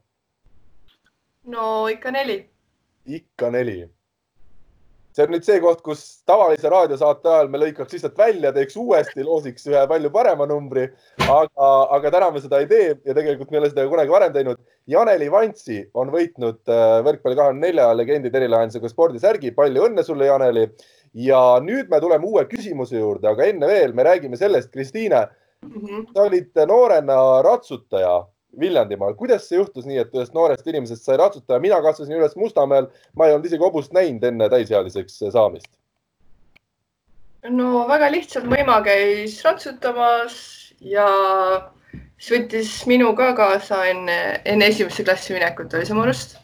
no 1.47 1.89
ikka 1.89 2.11
neli. 2.11 2.45
ikka 3.07 3.51
neli 3.51 3.96
see 5.17 5.25
on 5.25 5.33
nüüd 5.33 5.47
see 5.47 5.61
koht, 5.65 5.81
kus 5.85 6.01
tavalise 6.29 6.69
raadiosaate 6.73 7.31
ajal 7.33 7.49
me 7.49 7.61
lõikaks 7.63 7.95
lihtsalt 7.95 8.19
välja, 8.21 8.51
teeks 8.53 8.77
uuesti, 8.81 9.25
loosiks 9.25 9.65
ühe 9.71 9.85
palju 9.89 10.11
parema 10.13 10.45
numbri. 10.49 10.91
aga, 11.25 11.71
aga 11.97 12.13
täna 12.13 12.29
me 12.35 12.43
seda 12.45 12.61
ei 12.61 12.69
tee 12.69 12.91
ja 12.93 13.17
tegelikult 13.17 13.51
me 13.51 13.57
ei 13.57 13.63
ole 13.63 13.71
seda 13.73 13.87
kunagi 13.89 14.13
varem 14.13 14.35
teinud. 14.35 14.61
Janeli 14.93 15.31
Vantsi 15.33 15.81
on 15.97 16.13
võitnud 16.13 16.61
äh, 16.69 16.99
võrkpalli 17.07 17.39
kahekümne 17.41 17.67
nelja 17.67 17.89
legendide 17.97 18.43
erilahendusega 18.43 18.93
spordisärgi. 18.93 19.55
palju 19.57 19.89
õnne 19.89 20.05
sulle, 20.05 20.29
Janeli. 20.29 20.69
ja 21.17 21.41
nüüd 21.65 21.89
me 21.89 22.01
tuleme 22.01 22.29
uue 22.29 22.45
küsimuse 22.51 23.01
juurde, 23.01 23.29
aga 23.33 23.49
enne 23.49 23.67
veel 23.73 23.97
me 23.97 24.05
räägime 24.05 24.37
sellest, 24.37 24.71
Kristiine 24.71 25.25
mm, 25.65 25.73
-hmm. 25.81 26.07
sa 26.13 26.29
olid 26.29 26.67
noorena 26.69 27.43
ratsutaja 27.43 28.19
Viljandimaal. 28.61 29.15
kuidas 29.15 29.49
see 29.49 29.59
juhtus 29.59 29.87
nii, 29.87 29.99
et 30.03 30.15
ühest 30.15 30.35
noorest 30.37 30.67
inimesest 30.67 31.05
sai 31.05 31.19
ratsutaja? 31.21 31.61
mina 31.61 31.81
kasvasin 31.83 32.17
üles 32.19 32.37
Mustamäel, 32.37 32.89
ma 33.15 33.27
ei 33.27 33.35
olnud 33.35 33.49
isegi 33.49 33.65
hobust 33.65 33.93
näinud 33.97 34.25
enne 34.25 34.49
täisealiseks 34.53 35.19
saamist. 35.33 35.69
no 37.49 37.87
väga 37.89 38.11
lihtsalt, 38.13 38.49
mu 38.49 38.59
ema 38.59 38.81
käis 38.87 39.39
ratsutamas 39.45 40.41
ja 40.81 41.07
siis 42.19 42.33
võttis 42.33 42.73
minu 42.91 43.13
ka 43.17 43.33
kaasa 43.39 43.85
enne, 43.93 44.19
enne 44.45 44.73
esimesse 44.73 45.05
klassi 45.05 45.37
minekut 45.37 45.75
oli 45.75 45.87
see 45.87 45.97
mu 45.97 46.05
arust. 46.07 46.37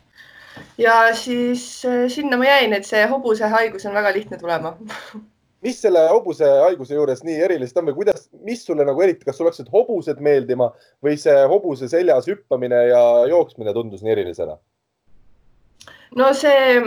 ja 0.79 0.97
siis 1.17 1.67
eh, 1.89 2.07
sinna 2.13 2.37
ma 2.37 2.51
jäin, 2.51 2.77
et 2.77 2.89
see 2.89 3.05
hobusehaigus 3.09 3.87
on 3.89 3.97
väga 3.97 4.15
lihtne 4.19 4.39
tulema 4.41 4.77
mis 5.63 5.79
selle 5.83 6.03
hobuse 6.11 6.49
haiguse 6.65 6.97
juures 6.97 7.23
nii 7.27 7.39
erilist 7.47 7.79
on 7.79 7.89
või 7.91 8.01
kuidas, 8.01 8.27
mis 8.47 8.65
sulle 8.67 8.87
nagu 8.89 9.03
eriti, 9.05 9.25
kas 9.27 9.39
sulle 9.39 9.53
hakkasid 9.53 9.71
hobused 9.73 10.21
meeldima 10.25 10.73
või 11.05 11.17
see 11.21 11.39
hobuse 11.51 11.89
seljas 11.91 12.29
hüppamine 12.31 12.85
ja 12.91 13.03
jooksmine 13.31 13.75
tundus 13.77 14.03
nii 14.03 14.15
erilisena? 14.17 14.59
no 16.19 16.33
see, 16.37 16.81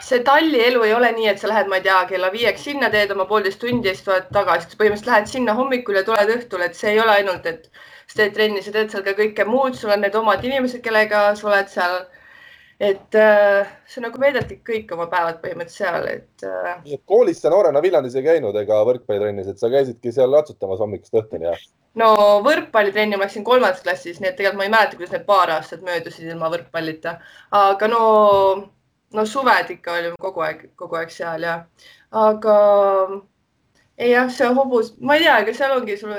see 0.00 0.22
tallielu 0.24 0.84
ei 0.86 0.94
ole 0.96 1.10
nii, 1.18 1.28
et 1.32 1.42
sa 1.42 1.50
lähed, 1.50 1.68
ma 1.70 1.80
ei 1.80 1.86
tea, 1.86 1.98
kella 2.10 2.30
viieks 2.32 2.64
sinna, 2.68 2.90
teed 2.92 3.12
oma 3.14 3.26
poolteist 3.28 3.60
tundi 3.62 3.90
ja 3.90 3.94
siis 3.96 4.06
tuled 4.06 4.30
tagasi, 4.32 4.72
põhimõtteliselt 4.78 5.12
lähed 5.12 5.30
sinna 5.32 5.56
hommikul 5.58 6.00
ja 6.00 6.04
tuled 6.06 6.32
õhtul, 6.38 6.64
et 6.64 6.78
see 6.78 6.94
ei 6.94 7.02
ole 7.02 7.18
ainult, 7.18 7.46
et 7.50 7.68
sa 8.06 8.22
teed 8.22 8.36
trenni, 8.36 8.62
sa 8.62 8.72
teed 8.74 8.92
seal 8.92 9.04
ka 9.06 9.16
kõike 9.18 9.46
muud, 9.48 9.76
sul 9.76 9.92
on 9.92 10.04
need 10.06 10.16
omad 10.16 10.44
inimesed, 10.46 10.82
kellega 10.84 11.28
sa 11.36 11.50
oled 11.50 11.72
seal 11.72 11.98
et 12.80 13.14
äh, 13.14 13.68
sa 13.88 14.02
nagu 14.04 14.20
veedadki 14.20 14.58
kõik 14.64 14.90
oma 14.92 15.06
päevad 15.12 15.40
põhimõtteliselt 15.40 15.80
seal, 15.80 16.08
et 16.10 16.44
äh.... 16.44 16.98
koolis 17.08 17.40
sa 17.40 17.52
noorena 17.52 17.80
Viljandis 17.82 18.16
ei 18.18 18.26
käinud 18.26 18.56
ega 18.60 18.82
võrkpallitrennis, 18.84 19.48
et 19.48 19.62
sa 19.62 19.70
käisidki 19.72 20.12
seal 20.12 20.34
ratsutamas 20.36 20.82
hommikust 20.84 21.16
õhtuni, 21.16 21.48
jah? 21.48 21.62
no 21.96 22.08
võrkpallitrenni 22.44 23.16
ma 23.16 23.24
läksin 23.24 23.46
kolmandas 23.46 23.80
klassis, 23.84 24.20
nii 24.20 24.28
et 24.28 24.36
tegelikult 24.36 24.60
ma 24.60 24.66
ei 24.66 24.74
mäleta, 24.74 24.98
kuidas 24.98 25.14
need 25.16 25.24
paar 25.28 25.52
aastat 25.54 25.86
möödusid 25.86 26.28
ilma 26.28 26.50
võrkpallita, 26.52 27.16
aga 27.56 27.88
no, 27.88 28.02
no 29.16 29.24
suved 29.28 29.72
ikka 29.78 29.96
olime 29.96 30.20
kogu 30.20 30.44
aeg, 30.44 30.66
kogu 30.76 31.00
aeg 31.00 31.14
seal 31.14 31.48
ja, 31.48 31.62
aga 32.12 32.58
ei 33.96 34.12
jah, 34.12 34.28
see 34.28 34.52
hobus, 34.52 34.92
ma 35.00 35.16
ei 35.16 35.24
tea, 35.24 35.38
ega 35.46 35.56
seal 35.56 35.78
ongi 35.78 35.96
sul, 35.96 36.12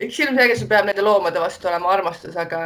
eks 0.00 0.24
ilmselgelt 0.24 0.64
sul 0.64 0.72
peab 0.72 0.88
nende 0.88 1.04
loomade 1.04 1.44
vastu 1.44 1.68
olema 1.68 1.92
armastus, 1.92 2.40
aga, 2.40 2.64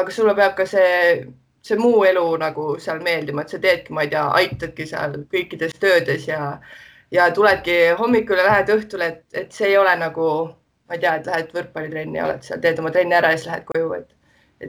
aga 0.00 0.16
sulle 0.16 0.32
peab 0.38 0.56
ka 0.56 0.64
see 0.72 1.28
see 1.62 1.78
muu 1.78 2.04
elu 2.06 2.24
nagu 2.42 2.76
seal 2.82 3.02
meeldima, 3.04 3.44
et 3.44 3.52
sa 3.54 3.60
teedki, 3.62 3.94
ma 3.94 4.06
ei 4.06 4.10
tea, 4.12 4.24
aitadki 4.40 4.86
seal 4.90 5.20
kõikides 5.32 5.76
töödes 5.82 6.26
ja, 6.28 6.56
ja 7.14 7.28
tuledki 7.34 7.76
hommikul 7.98 8.40
ja 8.40 8.48
lähed 8.48 8.72
õhtul, 8.76 9.04
et, 9.06 9.22
et 9.34 9.54
see 9.54 9.70
ei 9.70 9.78
ole 9.78 9.92
nagu, 10.00 10.32
ma 10.88 10.98
ei 10.98 11.04
tea, 11.04 11.14
et 11.20 11.30
lähed 11.30 11.54
võrkpallitrenni 11.54 12.18
ja 12.18 12.26
oled 12.26 12.42
seal, 12.48 12.64
teed 12.64 12.82
oma 12.82 12.90
trenni 12.94 13.16
ära 13.18 13.30
ja 13.30 13.38
siis 13.38 13.52
lähed 13.52 13.68
koju, 13.68 13.92
et. 14.00 14.10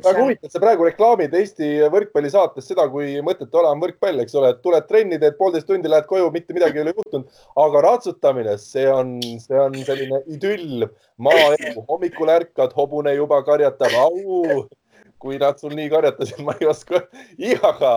väga 0.05 0.21
huvitav, 0.21 0.51
sa 0.53 0.61
praegu 0.61 0.85
reklaamid 0.85 1.33
Eesti 1.39 1.71
võrkpallisaates 1.95 2.69
seda, 2.69 2.85
kui 2.93 3.17
mõttetu 3.25 3.61
ole 3.61 3.73
on 3.73 3.81
võrkpall, 3.81 4.21
eks 4.21 4.37
ole, 4.37 4.53
et 4.53 4.61
tuled 4.61 4.85
trenni, 4.89 5.17
teed 5.21 5.39
poolteist 5.41 5.69
tundi, 5.69 5.89
lähed 5.89 6.05
koju, 6.09 6.29
mitte 6.35 6.53
midagi 6.53 6.77
ei 6.77 6.85
ole 6.85 6.93
juhtunud, 6.93 7.41
aga 7.65 7.83
ratsutamine, 7.87 8.55
see 8.61 8.85
on, 8.93 9.17
see 9.41 9.65
on 9.65 9.81
selline 9.89 10.21
idüll, 10.37 10.85
maaelu, 11.17 11.87
hommikul 11.89 12.33
ärkad, 12.37 12.77
hobune 12.77 13.17
juba 13.17 13.41
karjatab, 13.49 13.97
au 14.05 14.63
kui 15.23 15.37
nad 15.39 15.59
sul 15.59 15.71
nii 15.77 15.89
karjatasid, 15.91 16.41
ma 16.43 16.55
ei 16.59 16.67
oska, 16.67 16.99
ihaga. 17.39 17.93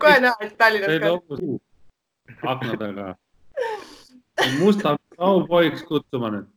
kohe 0.00 0.16
näha, 0.24 0.36
et 0.46 0.54
Tallinnas 0.58 0.96
ka. 1.02 1.10
akna 2.54 2.78
taga. 2.80 3.10
musta 4.62 4.96
aupoiks 5.18 5.84
kutsuma 5.90 6.32
nüüd. 6.32 6.48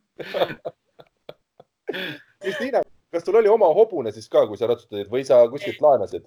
Kristiina, 2.39 2.83
kas 3.11 3.27
sul 3.27 3.41
oli 3.41 3.51
oma 3.51 3.67
hobune 3.75 4.15
siis 4.15 4.31
ka, 4.31 4.47
kui 4.47 4.57
sa 4.59 4.71
ratsutasid 4.71 5.11
või 5.11 5.27
sa 5.27 5.43
kuskilt 5.51 5.83
laenasid? 5.83 6.23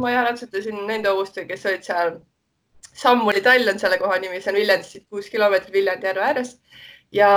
ma 0.00 0.16
jah 0.16 0.30
ratsutasin 0.30 0.86
nende 0.88 1.12
hobustega, 1.12 1.52
kes 1.52 1.68
olid 1.68 1.84
seal. 1.88 2.20
Sammuli 2.92 3.40
tall 3.44 3.68
on 3.68 3.78
selle 3.80 3.96
koha 4.00 4.16
nimi, 4.20 4.40
see 4.40 4.50
on 4.52 4.58
Viljandist 4.58 5.04
kuus 5.12 5.28
kilomeetrit 5.32 5.72
Viljandi 5.72 6.08
järve 6.08 6.24
äärest 6.28 6.58
ja 7.14 7.28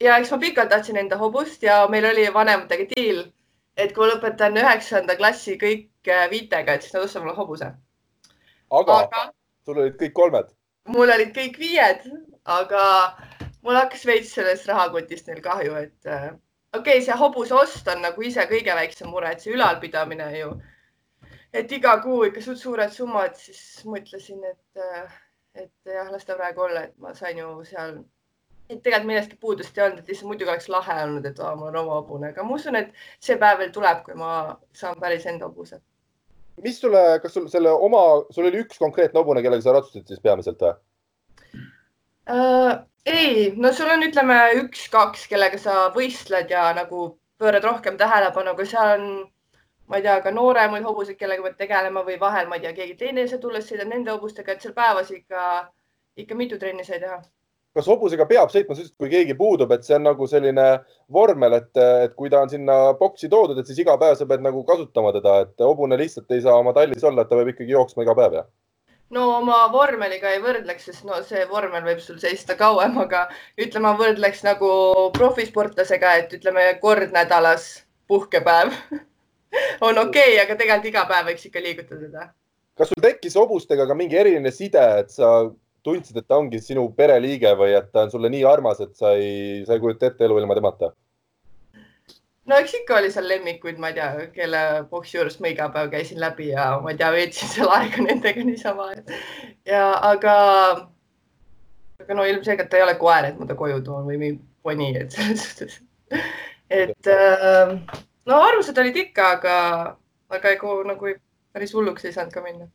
ja 0.00 0.18
eks 0.18 0.30
ma 0.30 0.38
pikalt 0.38 0.68
tahtsin 0.68 0.96
enda 0.96 1.18
hobust 1.18 1.62
ja 1.62 1.84
meil 1.90 2.06
oli 2.10 2.26
vanematega 2.34 2.86
diil, 2.94 3.22
et 3.76 3.94
kui 3.94 4.06
ma 4.06 4.12
lõpetan 4.14 4.58
üheksanda 4.60 5.16
klassi 5.16 5.56
kõik 5.60 6.10
äh, 6.10 6.26
viitega, 6.30 6.74
et 6.74 6.82
siis 6.82 6.94
nad 6.94 7.06
ostavad 7.06 7.26
mulle 7.26 7.38
hobuse. 7.38 7.70
aga, 8.70 8.98
aga 8.98 9.24
sul 9.64 9.80
olid 9.84 9.98
kõik 10.00 10.14
kolmed? 10.20 10.52
mul 10.88 11.14
olid 11.16 11.32
kõik 11.36 11.58
viied, 11.58 12.04
aga 12.44 12.84
mul 13.62 13.78
hakkas 13.78 14.04
veits 14.06 14.34
sellest 14.36 14.68
rahakotist 14.68 15.28
neil 15.30 15.42
kahju, 15.44 15.76
et 15.86 16.10
äh, 16.10 16.30
okei 16.74 16.98
okay,, 16.98 17.04
see 17.06 17.18
hobuse 17.18 17.54
ost 17.54 17.88
on 17.88 18.02
nagu 18.04 18.22
ise 18.22 18.46
kõige 18.50 18.74
väiksem 18.76 19.10
mure, 19.10 19.32
et 19.32 19.44
see 19.44 19.54
ülalpidamine 19.54 20.30
ju, 20.38 20.54
et 21.54 21.72
iga 21.72 21.96
kuu 22.02 22.24
ikka 22.28 22.42
suht 22.44 22.60
suured 22.60 22.92
summad, 22.92 23.38
siis 23.38 23.84
mõtlesin, 23.88 24.42
et, 24.50 24.82
äh, 24.82 25.20
et 25.64 25.94
jah, 25.94 26.10
las 26.12 26.26
ta 26.26 26.36
praegu 26.36 26.66
olla, 26.66 26.88
et 26.88 26.98
ma 26.98 27.14
sain 27.14 27.38
ju 27.38 27.56
seal 27.68 28.02
et 28.70 28.80
tegelikult 28.80 29.08
millestki 29.08 29.36
puudust 29.40 29.78
ei 29.78 29.84
olnud, 29.84 29.98
et 30.00 30.08
lihtsalt 30.08 30.30
muidugi 30.30 30.50
oleks 30.50 30.70
lahe 30.72 30.96
olnud, 31.04 31.26
et 31.28 31.40
aa, 31.40 31.54
mul 31.58 31.68
on 31.70 31.80
oma 31.82 31.98
hobune, 31.98 32.30
aga 32.32 32.46
ma 32.46 32.56
usun, 32.56 32.78
et 32.80 32.94
see 33.22 33.36
päev 33.40 33.60
veel 33.60 33.74
tuleb, 33.74 34.00
kui 34.06 34.16
ma 34.18 34.30
saan 34.76 34.96
päris 35.00 35.26
enda 35.30 35.48
hobuse. 35.48 35.80
mis 36.62 36.78
sulle, 36.80 37.02
kas 37.22 37.34
sul 37.34 37.48
selle 37.50 37.70
oma, 37.88 38.00
sul 38.30 38.48
oli 38.48 38.62
üks 38.62 38.78
konkreetne 38.78 39.20
hobune, 39.20 39.42
kellega 39.42 39.64
sa 39.64 39.74
ratsutasid 39.76 40.08
siis 40.08 40.24
peamiselt 40.24 40.64
või 40.64 40.72
uh,? 42.30 42.72
ei, 43.04 43.52
no 43.60 43.72
sul 43.76 43.90
on, 43.92 44.06
ütleme 44.06 44.38
üks-kaks, 44.62 45.28
kellega 45.28 45.60
sa 45.60 45.90
võistled 45.96 46.50
ja 46.50 46.70
nagu 46.78 47.10
pöörad 47.38 47.66
rohkem 47.68 47.98
tähelepanu, 48.00 48.54
aga 48.54 48.68
seal 48.70 48.92
on, 48.94 49.06
ma 49.90 50.00
ei 50.00 50.06
tea, 50.06 50.20
ka 50.24 50.32
nooremaid 50.32 50.86
hobuseid, 50.88 51.18
kellega 51.20 51.44
pead 51.44 51.60
tegelema 51.60 52.04
või 52.06 52.16
vahel, 52.20 52.48
ma 52.48 52.56
ei 52.56 52.64
tea, 52.64 52.72
keegi 52.78 52.96
teine 53.02 53.26
sa 53.28 53.42
tulles 53.42 53.68
sõidad 53.68 53.90
nende 53.90 54.14
hobustega, 54.14 54.54
et 54.54 54.64
seal 54.64 54.72
päevas 54.78 55.12
ikka, 55.12 55.42
ikka 56.16 56.38
mitu 56.38 56.56
trenni 56.62 56.86
sai 56.86 57.02
teha 57.02 57.20
kas 57.74 57.88
hobusega 57.90 58.26
peab 58.30 58.50
sõitma, 58.52 58.76
ütlesid, 58.76 58.94
kui 59.00 59.10
keegi 59.10 59.34
puudub, 59.38 59.72
et 59.74 59.86
see 59.86 59.96
on 59.96 60.04
nagu 60.06 60.26
selline 60.30 60.66
vormel, 61.12 61.56
et, 61.58 61.70
et 62.06 62.12
kui 62.18 62.30
ta 62.30 62.44
on 62.44 62.50
sinna 62.52 62.76
boksi 62.98 63.30
toodud, 63.30 63.58
et 63.58 63.70
siis 63.70 63.80
iga 63.82 63.96
päev 64.00 64.18
sa 64.18 64.28
pead 64.30 64.44
nagu 64.44 64.62
kasutama 64.68 65.10
teda, 65.16 65.40
et 65.46 65.64
hobune 65.64 65.98
lihtsalt 65.98 66.30
ei 66.34 66.44
saa 66.44 66.58
oma 66.60 66.74
tallis 66.76 67.02
olla, 67.04 67.24
et 67.24 67.32
ta 67.32 67.38
peab 67.40 67.50
ikkagi 67.50 67.74
jooksma 67.74 68.06
iga 68.06 68.14
päev, 68.18 68.38
jah? 68.40 68.52
no 69.14 69.40
ma 69.46 69.64
vormeliga 69.72 70.30
ei 70.34 70.42
võrdleks, 70.42 70.86
sest 70.90 71.08
no 71.08 71.18
see 71.26 71.42
vormel 71.50 71.82
võib 71.86 72.02
sul 72.02 72.20
seista 72.22 72.56
kauem, 72.58 72.96
aga 73.02 73.26
ütleme, 73.60 73.92
võrdleks 73.98 74.44
nagu 74.46 74.70
profisportlasega, 75.18 76.14
et 76.22 76.38
ütleme 76.38 76.68
kord 76.82 77.10
nädalas 77.14 77.66
puhkepäev 78.10 78.70
on 79.86 79.98
okei 80.06 80.34
okay,, 80.34 80.40
aga 80.46 80.56
tegelikult 80.62 80.90
iga 80.92 81.04
päev 81.10 81.30
võiks 81.32 81.50
ikka 81.50 81.62
liigutada 81.66 82.30
kas 82.78 82.90
sul 82.90 83.02
tekkis 83.02 83.36
hobustega 83.38 83.86
ka 83.86 83.94
mingi 83.98 84.18
eriline 84.18 84.50
side, 84.54 84.82
et 85.02 85.12
sa 85.14 85.30
tundsid, 85.84 86.16
et 86.18 86.26
ta 86.28 86.38
ongi 86.40 86.60
sinu 86.64 86.86
pereliige 86.96 87.52
või 87.60 87.74
et 87.78 87.90
ta 87.92 88.06
on 88.06 88.12
sulle 88.12 88.30
nii 88.32 88.44
armas, 88.48 88.80
et 88.84 88.94
sa 88.96 89.14
ei, 89.18 89.64
sa 89.66 89.76
ei 89.76 89.82
kujuta 89.82 90.08
ette 90.10 90.24
elu 90.26 90.38
ilma 90.40 90.56
temata? 90.58 90.92
no 92.48 92.58
eks 92.60 92.74
ikka 92.80 92.98
oli 93.00 93.10
seal 93.12 93.28
lemmikuid, 93.28 93.78
ma 93.80 93.90
ei 93.90 93.98
tea, 93.98 94.26
kelle 94.34 94.62
boksi 94.90 95.16
juures 95.18 95.38
ma 95.40 95.52
iga 95.52 95.68
päev 95.72 95.90
käisin 95.92 96.20
läbi 96.20 96.50
ja 96.50 96.66
ma 96.84 96.92
ei 96.92 97.00
tea, 97.00 97.10
veetsin 97.14 97.52
seal 97.52 97.72
aega 97.72 98.04
nendega 98.08 98.44
niisama. 98.44 98.90
ja 99.68 99.84
aga, 100.12 100.36
aga 102.04 102.18
no 102.18 102.28
ilmselgelt 102.28 102.76
ei 102.76 102.84
ole 102.84 102.96
koer, 103.00 103.30
et 103.30 103.40
ma 103.40 103.48
ta 103.48 103.56
koju 103.58 103.80
toon 103.86 104.08
või 104.08 104.20
mingi 104.20 104.40
poni, 104.64 104.92
et 105.00 105.16
selles 105.16 105.44
suhtes. 105.48 105.80
et 106.84 107.12
äh, 107.12 107.74
no 108.28 108.40
arvused 108.50 108.78
olid 108.80 108.96
ikka, 109.06 109.30
aga, 109.38 109.58
aga 110.32 110.56
ega 110.56 110.78
nagu 110.92 111.16
päris 111.54 111.76
hulluks 111.76 112.04
ei 112.04 112.16
saanud 112.16 112.34
ka 112.34 112.44
minna 112.44 112.68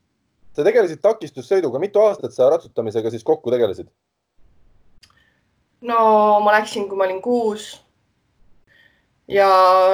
sa 0.60 0.68
tegelesid 0.68 1.02
takistussõiduga, 1.04 1.82
mitu 1.82 2.04
aastat 2.04 2.36
sa 2.36 2.52
ratsutamisega 2.52 3.12
siis 3.14 3.26
kokku 3.28 3.52
tegelesid? 3.56 3.88
no 5.88 6.00
ma 6.44 6.58
läksin, 6.58 6.90
kui 6.90 7.00
ma 7.00 7.08
olin 7.08 7.22
kuus 7.24 7.72
ja 9.32 9.48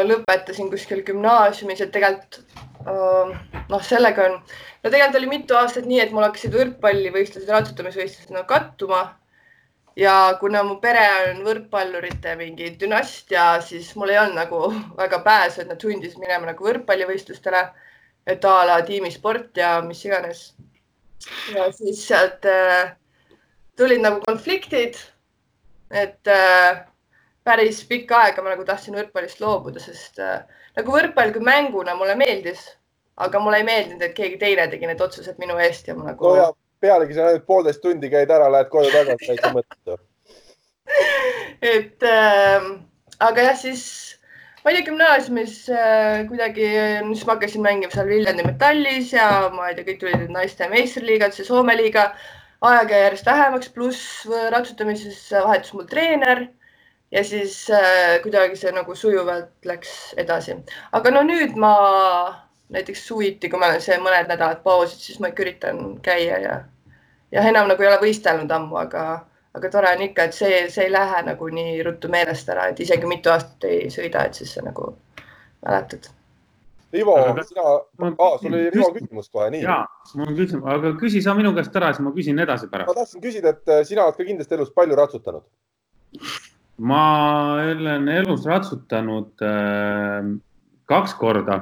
lõpetasin 0.07 0.71
kuskil 0.71 1.03
gümnaasiumis, 1.05 1.83
et 1.83 1.91
tegelikult 1.93 2.41
noh, 2.85 3.81
sellega 3.83 4.29
on, 4.29 4.39
no 4.39 4.89
tegelikult 4.89 5.19
oli 5.19 5.29
mitu 5.29 5.57
aastat 5.59 5.85
nii, 5.89 6.01
et 6.03 6.15
mul 6.15 6.25
hakkasid 6.25 6.55
võrkpallivõistlused, 6.55 7.51
ratsutamisvõistlused 7.51 8.33
nagu 8.35 8.47
kattuma. 8.49 9.03
ja 9.95 10.35
kuna 10.39 10.63
mu 10.67 10.75
pere 10.83 11.05
on 11.29 11.37
võrkpallurite 11.45 12.33
mingi 12.35 12.73
dünastia, 12.79 13.61
siis 13.63 13.93
mul 13.95 14.11
ei 14.11 14.17
olnud 14.19 14.35
nagu 14.41 14.61
väga 14.97 15.21
pääsu, 15.23 15.61
et 15.61 15.69
nad 15.71 15.81
sundisid 15.81 16.19
minema 16.19 16.49
nagu 16.49 16.67
võrkpallivõistlustele, 16.67 17.61
et 18.27 18.45
a 18.45 18.55
la 18.65 18.79
tiimisport 18.85 19.57
ja 19.57 19.81
mis 19.85 20.05
iganes. 20.05 20.53
ja 21.53 21.71
siis 21.73 22.07
sealt 22.07 22.45
äh, 22.45 22.95
tulid 23.77 24.01
nagu 24.03 24.21
konfliktid, 24.25 24.97
et 25.91 26.27
äh, 26.27 26.81
päris 27.43 27.83
pikka 27.87 28.23
aega 28.25 28.43
ma 28.43 28.53
nagu 28.53 28.65
tahtsin 28.65 28.97
võrkpallist 28.97 29.41
loobuda, 29.41 29.81
sest 29.81 30.19
äh, 30.21 30.41
nagu 30.77 30.95
võrkpall 30.95 31.33
kui 31.33 31.45
mänguna 31.45 31.95
mulle 31.97 32.17
meeldis, 32.19 32.65
aga 33.21 33.39
mulle 33.39 33.61
ei 33.61 33.67
meeldinud, 33.67 34.01
et 34.01 34.15
keegi 34.17 34.39
teine 34.41 34.67
tegi 34.71 34.89
need 34.89 35.01
otsused 35.01 35.39
minu 35.41 35.57
eest 35.61 35.87
ja 35.87 35.95
ma 35.97 36.09
nagu 36.11 36.35
no. 36.35 36.49
pealegi 36.83 37.15
sa 37.15 37.29
ainult 37.29 37.47
poolteist 37.47 37.81
tundi 37.81 38.11
käid 38.11 38.31
ära, 38.31 38.49
lähed 38.51 38.69
koju 38.73 38.91
tagasi, 38.93 39.29
täitsa 39.31 39.53
mõttetu. 39.55 39.97
et 41.75 42.05
äh, 42.09 42.69
aga 43.29 43.49
jah, 43.49 43.57
siis 43.57 43.85
ma 44.65 44.71
ei 44.71 44.79
tea, 44.79 44.85
gümnaasiumis 44.87 45.57
äh, 45.69 46.23
kuidagi, 46.29 46.65
siis 47.11 47.25
ma 47.27 47.35
hakkasin 47.35 47.61
mängima 47.61 47.93
seal 47.93 48.09
Viljandi 48.09 48.47
Metallis 48.47 49.11
ja 49.13 49.27
ma 49.53 49.69
ei 49.69 49.77
tea, 49.77 49.85
kõik 49.91 49.99
tulid 50.01 50.31
naiste 50.33 50.65
meistriliigad, 50.71 51.35
see 51.37 51.45
Soome 51.45 51.77
liiga. 51.77 52.09
aega 52.65 52.95
jäi 52.97 53.03
järjest 53.03 53.27
vähemaks, 53.29 53.69
pluss 53.75 54.25
ratsutamises 54.49 55.19
vahetus 55.35 55.73
mul 55.75 55.85
treener 55.85 56.47
ja 57.11 57.23
siis 57.23 57.69
äh, 57.69 58.17
kuidagi 58.23 58.57
see 58.57 58.71
nagu 58.73 58.95
sujuvalt 58.95 59.69
läks 59.69 60.15
edasi. 60.17 60.57
aga 60.91 61.11
no 61.13 61.21
nüüd 61.27 61.53
ma 61.61 61.75
näiteks 62.73 63.05
suviti, 63.07 63.49
kui 63.49 63.59
ma 63.59 63.69
olen 63.69 63.83
see 63.85 63.97
mõned 64.01 64.31
nädalad 64.31 64.63
pausid, 64.65 64.99
siis 64.99 65.21
ma 65.21 65.29
ikka 65.29 65.45
üritan 65.45 65.83
käia 66.05 66.39
ja, 66.41 66.55
ja 67.31 67.45
enam 67.51 67.69
nagu 67.69 67.85
ei 67.85 67.91
ole 67.91 68.01
võistelnud 68.01 68.51
ammu, 68.51 68.79
aga, 68.81 69.05
aga 69.55 69.71
tore 69.71 69.93
on 69.95 70.03
ikka, 70.07 70.27
et 70.27 70.35
see, 70.37 70.59
see 70.73 70.87
ei 70.87 70.91
lähe 70.93 71.21
nagu 71.29 71.49
nii 71.57 71.79
ruttu 71.87 72.11
meelest 72.11 72.49
ära, 72.51 72.69
et 72.71 72.79
isegi 72.83 73.09
mitu 73.09 73.31
aastat 73.33 73.67
ei 73.69 73.89
sõida, 73.93 74.25
et 74.27 74.37
siis 74.37 74.53
sa 74.57 74.63
nagu 74.65 74.91
mäletad. 75.65 76.09
Ivo, 76.95 77.15
sina 77.43 77.63
ah,, 77.67 78.35
sul 78.39 78.53
oli 78.53 78.69
Rivo 78.71 78.89
küsimus 78.95 79.27
kohe, 79.31 79.49
nii. 79.51 79.63
ja, 79.65 79.81
mul 80.15 80.29
on 80.29 80.35
küsimus, 80.37 80.67
aga 80.75 80.91
küsi 80.99 81.21
sa 81.23 81.33
minu 81.35 81.51
käest 81.55 81.75
ära, 81.75 81.91
siis 81.95 82.05
ma 82.05 82.13
küsin 82.15 82.39
edasi 82.39 82.69
pärast. 82.71 82.91
ma 82.91 82.99
tahtsin 83.01 83.23
küsida, 83.23 83.55
et 83.55 83.71
äh, 83.73 83.81
sina 83.87 84.05
oled 84.05 84.19
ka 84.19 84.27
kindlasti 84.27 84.55
elus 84.55 84.71
palju 84.75 84.99
ratsutanud 84.99 85.43
ma 86.77 87.01
olen 87.53 88.07
elus 88.11 88.45
ratsutanud 88.47 89.43
äh, 89.43 90.29
kaks 90.91 91.17
korda. 91.19 91.59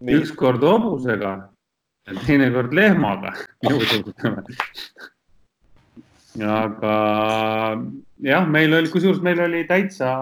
üks 0.00 0.32
kord 0.36 0.64
hobusega 0.64 1.32
ja 2.06 2.16
teine 2.26 2.50
kord 2.52 2.74
lehmaga 2.76 3.32
aga 6.42 6.92
jah, 8.26 8.46
meil 8.48 8.74
oli, 8.76 8.90
kusjuures 8.92 9.22
meil 9.24 9.40
oli 9.44 9.62
täitsa, 9.68 10.12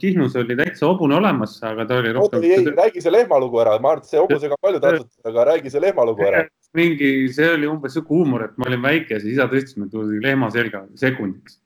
Kihnus 0.00 0.36
oli 0.40 0.56
täitsa 0.58 0.88
hobune 0.88 1.18
olemas, 1.18 1.56
aga 1.62 1.86
ta 1.86 2.00
oli 2.02 2.12
rohkem. 2.16 2.42
räägi 2.76 3.02
see 3.04 3.12
lehmalugu 3.12 3.62
ära, 3.62 3.78
ma 3.78 3.94
arvan, 3.94 4.04
et 4.04 4.10
see 4.10 4.20
hobusega 4.20 4.58
on 4.58 4.62
paljud 4.66 4.86
ratsutanud, 4.88 5.30
aga 5.32 5.48
räägi 5.52 5.74
see 5.74 5.84
lehmalugu 5.86 6.26
ära. 6.30 6.44
mingi, 6.78 7.10
see 7.32 7.52
oli 7.54 7.70
umbes 7.70 7.94
sihuke 7.94 8.10
huumor, 8.10 8.48
et 8.48 8.58
ma 8.58 8.66
olin 8.70 8.82
väike 8.82 9.20
siis 9.20 9.36
isa 9.36 9.46
tõstis 9.50 9.78
mind 9.78 9.94
lehma 10.24 10.50
selga 10.50 10.86
sekundiks 10.98 11.60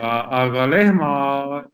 aga 0.00 0.66
lehma 0.70 1.10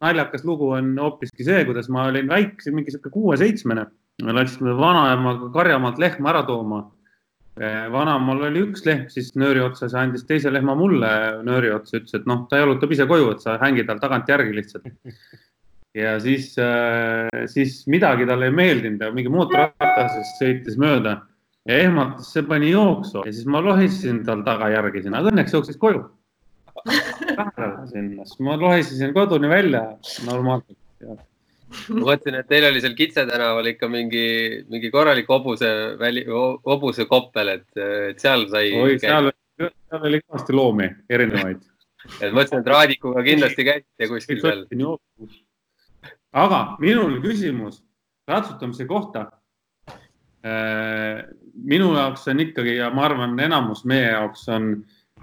naljakas 0.01 0.45
lugu 0.45 0.71
on 0.77 0.93
hoopiski 0.99 1.45
see, 1.45 1.65
kuidas 1.69 1.89
ma 1.89 2.07
olin 2.09 2.29
väike, 2.29 2.73
mingi 2.73 2.93
sihuke 2.93 3.13
kuue-seitsmene. 3.15 3.87
me 4.23 4.33
läksime 4.37 4.75
vanaemaga 4.77 5.49
karjamaalt 5.53 5.99
lehma 5.99 6.31
ära 6.31 6.43
tooma. 6.47 6.83
Eh, 7.61 7.87
vanaemal 7.93 8.47
oli 8.49 8.63
üks 8.65 8.87
lehm 8.87 9.03
siis 9.13 9.35
nööri 9.37 9.61
otsas 9.61 9.93
ja 9.93 10.01
andis 10.07 10.23
teise 10.25 10.49
lehma 10.49 10.73
mulle 10.79 11.11
nööri 11.45 11.69
otsa, 11.75 11.99
ütles, 11.99 12.15
et 12.17 12.29
noh, 12.31 12.47
ta 12.49 12.63
jalutab 12.63 12.95
ise 12.95 13.05
koju, 13.11 13.35
et 13.35 13.45
sa 13.45 13.59
hängid 13.61 13.85
tal 13.91 14.01
tagantjärgi 14.01 14.55
lihtsalt. 14.57 14.87
ja 16.01 16.15
siis, 16.25 16.55
eh, 16.57 17.43
siis 17.53 17.83
midagi 17.93 18.25
talle 18.31 18.49
ei 18.49 18.57
meeldinud 18.57 19.05
ja 19.05 19.11
mingi 19.13 19.33
mootorratas 19.35 20.17
sõitis 20.39 20.81
mööda 20.81 21.19
ja 21.69 21.83
ehmatas, 21.85 22.33
see 22.33 22.47
pani 22.49 22.73
jooksu 22.73 23.27
ja 23.27 23.35
siis 23.35 23.45
ma 23.51 23.61
lohisesin 23.67 24.23
tal 24.25 24.41
tagajärgi 24.47 25.05
sinna, 25.05 25.21
aga 25.21 25.35
õnneks 25.35 25.59
jooksis 25.59 25.77
koju 25.83 26.07
sinna, 27.93 28.25
siis 28.25 28.39
ma 28.47 28.57
lohisesin 28.57 29.13
koduni 29.13 29.53
välja 29.53 29.85
normaalselt. 30.31 30.79
Ma 31.71 32.03
mõtlesin, 32.03 32.39
et 32.41 32.49
teil 32.51 32.67
oli 32.69 32.83
seal 32.83 32.95
Kitse 32.99 33.25
tänaval 33.29 33.71
ikka 33.73 33.89
mingi, 33.91 34.27
mingi 34.71 34.91
korralik 34.93 35.29
hobuse 35.31 35.71
väli, 36.01 36.25
hobuse 36.67 37.07
koppel, 37.11 37.55
et, 37.57 37.69
et 38.11 38.23
seal 38.23 38.47
sai. 38.53 38.73
oi, 38.77 38.99
seal, 39.03 39.31
seal 39.61 40.09
oli 40.11 40.23
kõvasti 40.25 40.57
loomi, 40.57 40.89
erinevaid. 41.13 41.63
et 42.19 42.31
mõtlesin, 42.33 42.63
et 42.63 42.73
Raadikuga 42.75 43.25
kindlasti 43.27 43.67
käisite 43.69 44.11
kuskil 44.11 44.43
seal. 44.45 44.65
aga 46.33 46.61
minul 46.83 47.19
küsimus 47.25 47.83
ratsutamise 48.31 48.87
kohta 48.91 49.27
äh, 50.47 51.27
minu 51.55 51.93
jaoks 51.97 52.29
on 52.31 52.47
ikkagi 52.47 52.79
ja 52.79 52.91
ma 52.95 53.09
arvan, 53.09 53.39
enamus 53.43 53.85
meie 53.85 54.11
jaoks 54.13 54.49
on 54.51 54.73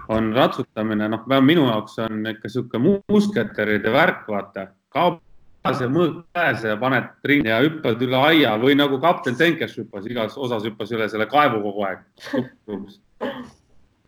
on 0.08 0.30
ratsutamine, 0.32 1.04
noh, 1.12 1.24
minu 1.44 1.66
jaoks 1.68 1.98
on 2.00 2.22
ikka 2.30 2.48
sihuke 2.48 2.78
musketäride 2.80 3.90
värk, 3.92 4.22
vaata, 4.30 4.70
kaob 4.94 5.18
see 5.78 5.88
mõõk 5.92 6.22
pääse 6.32 6.70
ja 6.72 6.76
paned 6.80 7.08
ringi 7.26 7.50
ja 7.50 7.60
hüppad 7.62 8.02
üle 8.04 8.18
aia 8.30 8.54
või 8.60 8.76
nagu 8.78 9.00
kapten 9.02 9.36
Tenkes 9.36 9.76
hüppas, 9.78 10.06
igas 10.06 10.36
osas 10.38 10.64
hüppas 10.64 10.92
üle 10.94 11.08
selle 11.10 11.26
kaevu 11.30 11.60
kogu 11.62 11.84
aeg. 11.88 12.04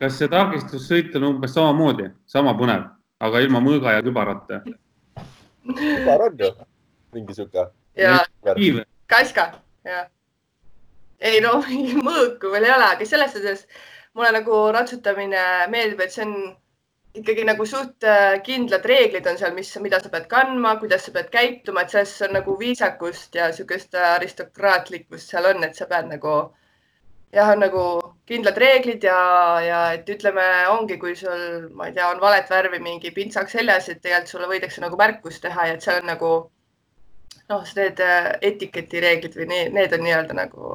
kas 0.01 0.17
see 0.17 0.31
takistussõit 0.31 1.15
on 1.19 1.27
umbes 1.29 1.53
samamoodi, 1.53 2.09
sama 2.25 2.55
põnev, 2.57 2.87
aga 3.19 3.43
ilma 3.45 3.61
mõõga 3.63 3.97
ja 3.97 4.05
kübarata? 4.05 4.63
kübar 5.67 6.25
on 6.27 6.39
ju, 6.39 6.51
mingi 7.13 7.37
sihuke. 7.37 7.67
ja, 7.95 8.17
kaska, 9.11 9.51
ja. 9.85 10.05
ei 11.19 11.41
no, 11.43 11.59
mõõku 12.09 12.53
veel 12.55 12.69
ei 12.69 12.75
ole, 12.77 12.91
aga 12.95 13.05
selles 13.05 13.35
suhtes 13.35 13.67
mulle 14.17 14.33
nagu 14.39 14.63
ratsutamine 14.73 15.45
meeldib, 15.71 16.01
et 16.01 16.15
see 16.15 16.25
on 16.25 16.35
ikkagi 17.13 17.43
nagu 17.43 17.65
suht 17.67 18.05
äh, 18.07 18.39
kindlad 18.45 18.85
reeglid 18.87 19.27
on 19.27 19.37
seal, 19.39 19.53
mis, 19.55 19.71
mida 19.83 19.99
sa 19.99 20.09
pead 20.13 20.29
kandma, 20.31 20.77
kuidas 20.79 21.05
sa 21.05 21.13
pead 21.15 21.29
käituma, 21.33 21.83
et 21.83 21.93
selles 21.93 22.15
on 22.27 22.35
nagu 22.37 22.55
viisakust 22.59 23.35
ja 23.35 23.49
niisugust 23.51 23.95
aristokraatlikkust 23.95 25.33
seal 25.33 25.49
on, 25.51 25.63
et 25.67 25.75
sa 25.75 25.87
pead 25.91 26.07
nagu 26.11 26.35
jah, 27.35 27.51
on 27.51 27.63
nagu 27.65 27.83
kindlad 28.31 28.57
reeglid 28.63 29.03
ja, 29.03 29.19
ja 29.65 29.81
et 29.97 30.09
ütleme, 30.15 30.45
ongi, 30.71 30.97
kui 31.01 31.15
sul, 31.19 31.67
ma 31.75 31.89
ei 31.89 31.97
tea, 31.97 32.07
on 32.13 32.23
valet 32.23 32.49
värvi 32.51 32.79
mingi 32.83 33.11
pintsak 33.15 33.51
seljas, 33.51 33.89
et 33.89 34.01
tegelikult 34.01 34.31
sulle 34.31 34.49
võidakse 34.53 34.83
nagu 34.83 34.99
märkust 34.99 35.43
teha 35.43 35.67
ja 35.67 35.77
et 35.77 35.83
seal 35.85 36.01
on 36.03 36.11
nagu 36.13 36.33
noh, 37.51 37.75
need 37.75 37.99
äh, 38.07 38.33
etiketi 38.53 39.03
reeglid 39.03 39.35
või 39.35 39.51
need, 39.51 39.75
need 39.75 39.95
on 39.95 40.05
nii-öelda 40.07 40.37
nagu 40.37 40.73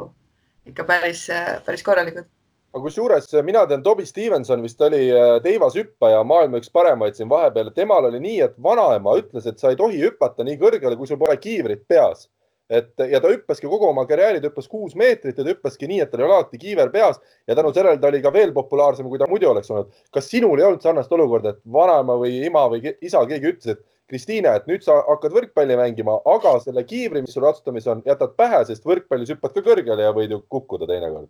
ikka 0.68 0.84
päris, 0.84 1.28
äh, 1.32 1.57
päris 1.64 1.84
korralikud 1.87 2.28
aga 2.74 2.84
kusjuures 2.84 3.28
äh, 3.34 3.44
mina 3.44 3.64
tean, 3.68 3.82
Toby 3.82 4.06
Stevenson 4.06 4.62
vist 4.64 4.80
oli 4.84 5.06
äh, 5.08 5.36
teivashüppaja, 5.44 6.22
maailma 6.28 6.60
üks 6.60 6.72
paremaid 6.72 7.16
siin 7.16 7.30
vahepeal. 7.32 7.72
temal 7.74 8.08
oli 8.10 8.20
nii, 8.22 8.40
et 8.48 8.56
vanaema 8.62 9.16
ütles, 9.20 9.46
et 9.48 9.60
sa 9.62 9.72
ei 9.72 9.78
tohi 9.80 10.00
hüpata 10.02 10.44
nii 10.44 10.58
kõrgele, 10.60 10.98
kui 10.98 11.08
sul 11.08 11.20
pole 11.20 11.38
kiivrit 11.40 11.86
peas. 11.88 12.28
et 12.66 12.98
ja 12.98 13.20
ta 13.22 13.30
hüppaski 13.30 13.68
kogu 13.70 13.86
oma 13.86 14.02
karjääri, 14.10 14.40
ta 14.42 14.48
hüppas 14.50 14.66
kuus 14.68 14.96
meetrit 14.98 15.36
ja 15.38 15.44
ta 15.44 15.52
hüppaski 15.52 15.86
nii, 15.86 16.00
et 16.02 16.10
tal 16.10 16.24
oli 16.24 16.34
alati 16.34 16.58
kiiver 16.58 16.90
peas 16.90 17.20
ja 17.46 17.54
tänu 17.54 17.70
sellele 17.72 18.00
ta 18.02 18.08
oli 18.10 18.18
ka 18.24 18.32
veel 18.34 18.50
populaarsem, 18.52 19.06
kui 19.08 19.20
ta 19.22 19.28
muidu 19.30 19.52
oleks 19.52 19.70
olnud. 19.70 19.92
kas 20.12 20.26
sinul 20.30 20.58
ei 20.58 20.66
olnud 20.66 20.82
sarnast 20.82 21.12
olukorda, 21.12 21.54
et 21.54 21.60
vanaema 21.72 22.18
või 22.18 22.40
ema 22.48 22.66
või 22.72 22.82
isa, 23.00 23.22
keegi 23.30 23.52
ütles, 23.54 23.76
et 23.76 23.84
Kristiine, 24.10 24.52
et 24.54 24.68
nüüd 24.70 24.84
sa 24.86 25.00
hakkad 25.02 25.32
võrkpalli 25.34 25.74
mängima, 25.78 26.20
aga 26.30 26.52
selle 26.62 26.84
kiivri, 26.86 27.24
mis 27.24 27.32
sul 27.34 27.42
ratsutamis 27.42 27.88
on, 27.90 28.04
jätad 28.06 28.36
pähe, 28.38 28.60
sest 28.68 28.86
võrkpallis 28.86 29.32
hüppad 29.34 29.54
ka 29.54 29.64
kõrgele 29.66 30.06
ja 30.06 30.12
võid 30.14 30.34
ju 30.34 30.42
kukkuda 30.46 30.86
teinekord 30.90 31.26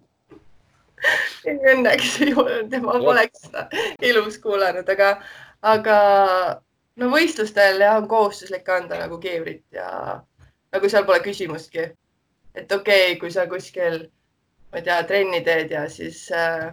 Õnneks 1.47 2.17
tema 2.73 2.97
poleks 3.03 3.47
seda 3.47 3.67
elus 4.03 4.39
kuulanud, 4.43 4.89
aga, 4.89 5.11
aga 5.63 5.99
no 7.01 7.11
võistlustel 7.13 7.81
jah, 7.83 8.01
on 8.01 8.09
kohustuslik 8.11 8.69
anda 8.73 8.99
nagu 9.05 9.19
keevrit 9.23 9.65
ja 9.75 9.89
nagu 10.75 10.91
seal 10.91 11.07
pole 11.09 11.21
küsimustki. 11.25 11.91
et 12.55 12.73
okei 12.73 13.13
okay,, 13.13 13.21
kui 13.21 13.31
sa 13.31 13.47
kuskil, 13.47 14.07
ma 14.73 14.81
ei 14.81 14.87
tea, 14.87 15.03
trenni 15.05 15.43
teed 15.45 15.71
ja 15.71 15.87
siis 15.93 16.27
äh, 16.33 16.73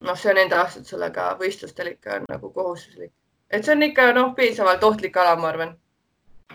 noh, 0.00 0.16
see 0.16 0.30
on 0.32 0.40
enda 0.44 0.62
aastat 0.62 0.86
sulle 0.86 1.10
ka 1.10 1.32
võistlustel 1.40 1.94
ikka 1.94 2.20
on 2.20 2.30
nagu 2.30 2.52
kohustuslik, 2.52 3.12
et 3.50 3.64
see 3.64 3.74
on 3.74 3.82
ikka 3.82 4.12
noh, 4.16 4.32
piisavalt 4.38 4.84
ohtlik 4.84 5.16
ala, 5.16 5.36
ma 5.36 5.52
arvan. 5.52 5.76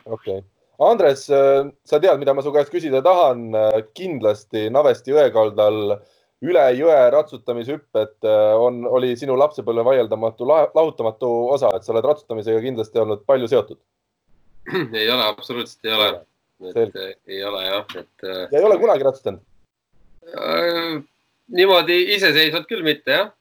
okei 0.06 0.40
okay 0.40 0.50
Andres, 0.82 1.28
sa 1.30 2.00
tead, 2.02 2.18
mida 2.18 2.34
ma 2.34 2.42
su 2.42 2.50
käest 2.54 2.72
küsida 2.74 3.04
tahan. 3.06 3.52
kindlasti 3.94 4.64
Navesti 4.74 5.14
jõekaldal 5.14 6.00
üle 6.42 6.64
jõe 6.78 6.98
ratsutamishüpped 7.14 8.28
on, 8.58 8.82
oli 8.89 9.14
sinu 9.20 9.36
lapsepõlve 9.38 9.84
vaieldamatu 9.86 10.48
lahutamatu 10.50 11.30
osa, 11.54 11.70
et 11.78 11.86
sa 11.86 11.94
oled 11.94 12.08
ratsutamisega 12.08 12.64
kindlasti 12.64 13.02
olnud 13.04 13.26
palju 13.30 13.50
seotud. 13.52 13.82
ei 15.02 15.10
ole, 15.10 15.26
absoluutselt 15.26 15.86
ei 15.86 15.94
ole. 15.98 16.10
et 16.72 16.98
ei 17.28 17.44
ole 17.44 17.64
jah, 17.66 17.86
et. 17.98 18.26
ja 18.26 18.60
ei 18.60 18.66
ole 18.66 18.80
kunagi 18.82 19.06
ratsutanud 19.08 19.42
äh,? 20.32 20.98
niimoodi 21.52 21.98
iseseisvalt 22.16 22.68
küll 22.70 22.86
mitte 22.86 23.16
jah 23.18 23.32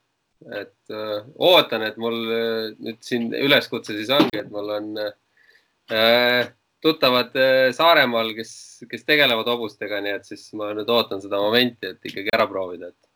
et 0.49 0.91
öö, 0.91 1.17
äh, 1.17 1.25
ootan, 1.37 1.83
et 1.83 1.97
mul 2.01 2.17
öö, 2.33 2.71
nüüd 2.81 3.01
siin 3.05 3.29
üleskutse 3.37 3.95
siis 3.97 4.11
ongi, 4.15 4.41
et 4.41 4.49
mul 4.53 4.73
on 4.77 4.89
öö, 5.01 6.45
tuttavad 6.83 7.37
Saaremaal, 7.77 8.33
kes, 8.37 8.53
kes 8.91 9.07
tegelevad 9.09 9.49
hobustega, 9.53 10.01
nii 10.05 10.17
et 10.17 10.29
siis 10.29 10.49
ma 10.59 10.73
nüüd 10.77 10.89
ootan 10.91 11.23
seda 11.23 11.41
momenti, 11.43 11.93
et 11.93 12.11
ikkagi 12.11 12.33
ära 12.35 12.49
proovida, 12.51 12.91
et. 12.93 13.11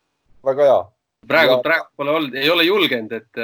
väga 0.44 0.68
hea. 0.68 0.78
praegu, 1.28 1.58
praegu 1.64 1.90
pole 1.96 2.16
olnud, 2.18 2.36
ei 2.36 2.50
ole 2.52 2.66
julgenud, 2.68 3.12
et, 3.16 3.42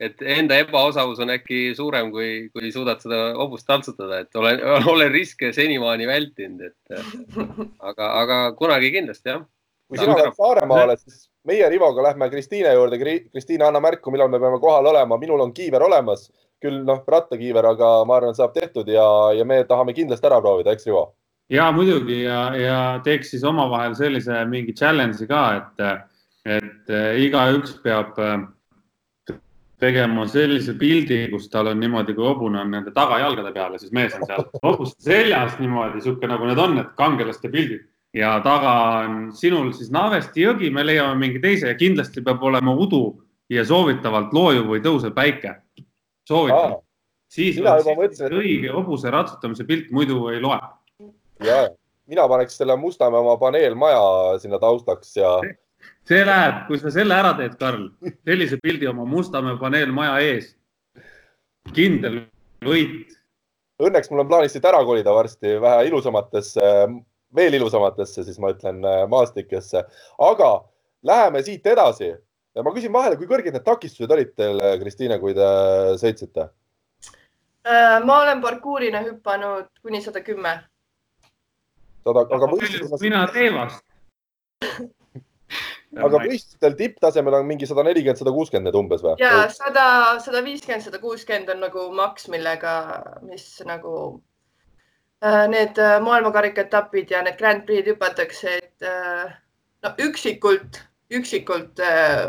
et 0.00 0.22
enda 0.36 0.60
ebaosavus 0.62 1.22
on 1.24 1.34
äkki 1.34 1.72
suurem, 1.76 2.12
kui, 2.14 2.48
kui 2.54 2.70
suudad 2.74 3.02
seda 3.02 3.32
hobust 3.38 3.66
taltsutada, 3.66 4.22
et 4.22 4.38
olen, 4.38 4.62
olen 4.94 5.10
riske 5.12 5.50
senimaani 5.56 6.06
vältinud, 6.10 6.70
et 6.70 7.34
aga, 7.90 8.12
aga 8.22 8.38
kunagi 8.58 8.94
kindlasti 8.94 9.34
jah. 9.34 9.42
kui 9.90 9.98
sina 9.98 10.14
oled 10.14 10.38
Saaremaal, 10.38 10.94
siis 11.02 11.26
meie 11.44 11.68
Rivoga 11.68 12.02
lähme 12.02 12.30
Kristiine 12.30 12.72
juurde. 12.74 12.98
Kristiine, 13.00 13.64
anna 13.66 13.80
märku, 13.82 14.12
millal 14.12 14.30
me 14.30 14.40
peame 14.40 14.60
kohal 14.60 14.86
olema. 14.86 15.18
minul 15.18 15.40
on 15.40 15.52
kiiver 15.52 15.82
olemas, 15.82 16.28
küll 16.62 16.82
noh, 16.86 17.02
rattakiiver, 17.08 17.66
aga 17.72 17.90
ma 18.08 18.18
arvan, 18.18 18.36
saab 18.36 18.54
tehtud 18.56 18.88
ja, 18.90 19.06
ja 19.36 19.46
me 19.48 19.62
tahame 19.68 19.94
kindlasti 19.96 20.28
ära 20.28 20.40
proovida, 20.42 20.74
eks 20.76 20.88
Rivo? 20.88 21.10
ja 21.50 21.70
muidugi 21.74 22.22
ja, 22.22 22.40
ja 22.54 22.78
teeks 23.04 23.34
siis 23.34 23.44
omavahel 23.48 23.96
sellise 23.98 24.44
mingi 24.50 24.74
challenge'i 24.76 25.26
ka, 25.30 25.44
et, 25.58 26.10
et 26.58 26.92
igaüks 27.24 27.78
peab 27.84 28.18
tegema 29.80 30.26
sellise 30.28 30.74
pildi, 30.78 31.22
kus 31.32 31.48
tal 31.50 31.72
on 31.72 31.80
niimoodi, 31.80 32.14
kui 32.14 32.26
hobune 32.28 32.60
on 32.60 32.70
nende 32.70 32.92
tagajalgade 32.94 33.54
peal 33.56 33.74
ja 33.74 33.80
siis 33.80 33.94
mees 33.96 34.14
on 34.18 34.26
seal 34.28 34.44
hobuste 34.66 35.08
seljas 35.08 35.56
niimoodi, 35.58 36.04
sihuke 36.04 36.28
nagu 36.30 36.46
need 36.46 36.60
on, 36.60 36.76
need 36.76 36.92
kangelaste 37.00 37.50
pildid 37.52 37.88
ja 38.14 38.40
taga 38.44 38.72
on 39.04 39.30
sinul 39.36 39.72
siis 39.76 39.90
Navesti 39.94 40.44
jõgi, 40.44 40.70
me 40.74 40.84
leiame 40.86 41.18
mingi 41.20 41.42
teise 41.42 41.70
ja 41.70 41.78
kindlasti 41.78 42.24
peab 42.26 42.42
olema 42.42 42.74
udu 42.74 43.04
ja 43.50 43.64
soovitavalt 43.66 44.34
loojuv 44.34 44.68
või 44.74 44.82
tõusev 44.82 45.14
päike. 45.14 45.56
Soovitan. 46.30 46.78
siis 47.30 47.58
mina 47.60 47.76
on 47.78 47.98
mõtlesin, 47.98 48.26
et... 48.28 48.36
õige 48.42 48.72
hobuse 48.74 49.12
ratsutamise 49.12 49.66
pilt, 49.68 49.90
muidu 49.94 50.22
ei 50.32 50.40
loe. 50.42 50.60
ja, 51.46 51.60
mina 52.10 52.28
paneks 52.30 52.56
selle 52.60 52.76
Mustamäe 52.80 53.20
oma 53.20 53.36
paneelmaja 53.40 54.38
sinna 54.42 54.62
taustaks 54.62 55.16
ja. 55.18 55.36
see 56.08 56.24
läheb, 56.26 56.64
kui 56.70 56.80
sa 56.80 56.92
selle 56.94 57.16
ära 57.18 57.34
teed, 57.38 57.58
Karl, 57.60 57.88
sellise 58.24 58.60
pildi 58.62 58.88
oma 58.90 59.06
Mustamäe 59.08 59.58
paneelmaja 59.60 60.18
ees. 60.32 60.54
kindel 61.76 62.24
võit. 62.64 63.16
Õnneks 63.80 64.10
mul 64.12 64.20
on 64.24 64.28
plaanis 64.28 64.52
siit 64.52 64.66
ära 64.68 64.82
kolida 64.84 65.12
varsti 65.16 65.54
vähe 65.60 65.86
ilusamatesse 65.88 66.66
veel 67.36 67.54
ilusamatesse, 67.58 68.24
siis 68.26 68.38
ma 68.42 68.52
ütlen 68.54 68.82
maastikesse. 69.08 69.84
aga 70.18 70.50
läheme 71.02 71.42
siit 71.42 71.66
edasi. 71.66 72.14
Ma 72.58 72.72
küsin 72.74 72.92
vahele, 72.94 73.18
kui 73.18 73.28
kõrged 73.30 73.54
need 73.54 73.66
takistused 73.66 74.10
olid 74.10 74.32
teil, 74.38 74.60
äh, 74.62 74.78
Kristiine, 74.80 75.20
kui 75.22 75.36
te 75.36 75.46
äh, 75.46 75.92
sõitsite? 76.00 76.50
ma 77.70 78.14
olen 78.22 78.40
parkuurina 78.40 79.02
hüpanud 79.04 79.68
kuni 79.84 79.98
sada 80.02 80.22
kümme. 80.24 80.54
sada, 82.06 82.22
aga 82.24 82.46
võistlustel. 82.48 83.02
mina 83.04 83.20
teevast 83.34 83.84
aga 86.06 86.22
võistlustel 86.24 86.74
tipptasemel 86.78 87.36
on 87.36 87.46
mingi 87.46 87.68
sada 87.68 87.84
nelikümmend, 87.84 88.18
sada 88.18 88.32
kuuskümmend 88.32 88.70
need 88.70 88.80
umbes 88.80 89.04
või? 89.04 89.14
ja 89.20 89.44
sada, 89.52 89.84
sada 90.24 90.42
viiskümmend, 90.46 90.86
sada 90.88 90.98
kuuskümmend 91.04 91.52
on 91.52 91.62
nagu 91.68 91.84
maks, 91.94 92.26
millega, 92.32 92.74
mis 93.28 93.46
nagu 93.68 93.94
Äh, 95.22 95.48
need 95.48 95.78
äh, 95.78 95.98
maailmakarika 96.00 96.62
etapid 96.64 97.10
ja 97.12 97.20
need 97.22 97.36
Grand 97.36 97.66
Prix'd 97.68 97.90
hüpatakse, 97.90 98.54
et 98.56 98.86
äh, 98.88 99.34
no 99.84 99.90
üksikult, 100.00 100.80
üksikult 101.10 101.80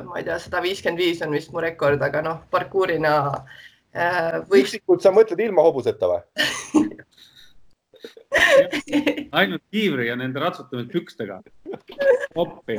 ma 0.08 0.20
ei 0.20 0.26
tea, 0.26 0.40
sada 0.42 0.62
viiskümmend 0.64 1.02
viis 1.02 1.22
on 1.26 1.36
vist 1.36 1.52
mu 1.54 1.62
rekord, 1.64 2.02
aga 2.02 2.24
noh, 2.26 2.40
parkuurina 2.54 3.14
või.... 4.50 4.64
üksikult 4.64 5.04
sa 5.04 5.14
mõtled 5.14 5.42
ilma 5.44 5.66
hobuseta 5.68 6.10
või 6.10 6.22
ainult 9.40 9.64
kiivri 9.72 10.08
ja 10.08 10.16
nende 10.16 10.40
ratsutamispükstega. 10.42 11.42
oppi. 12.36 12.78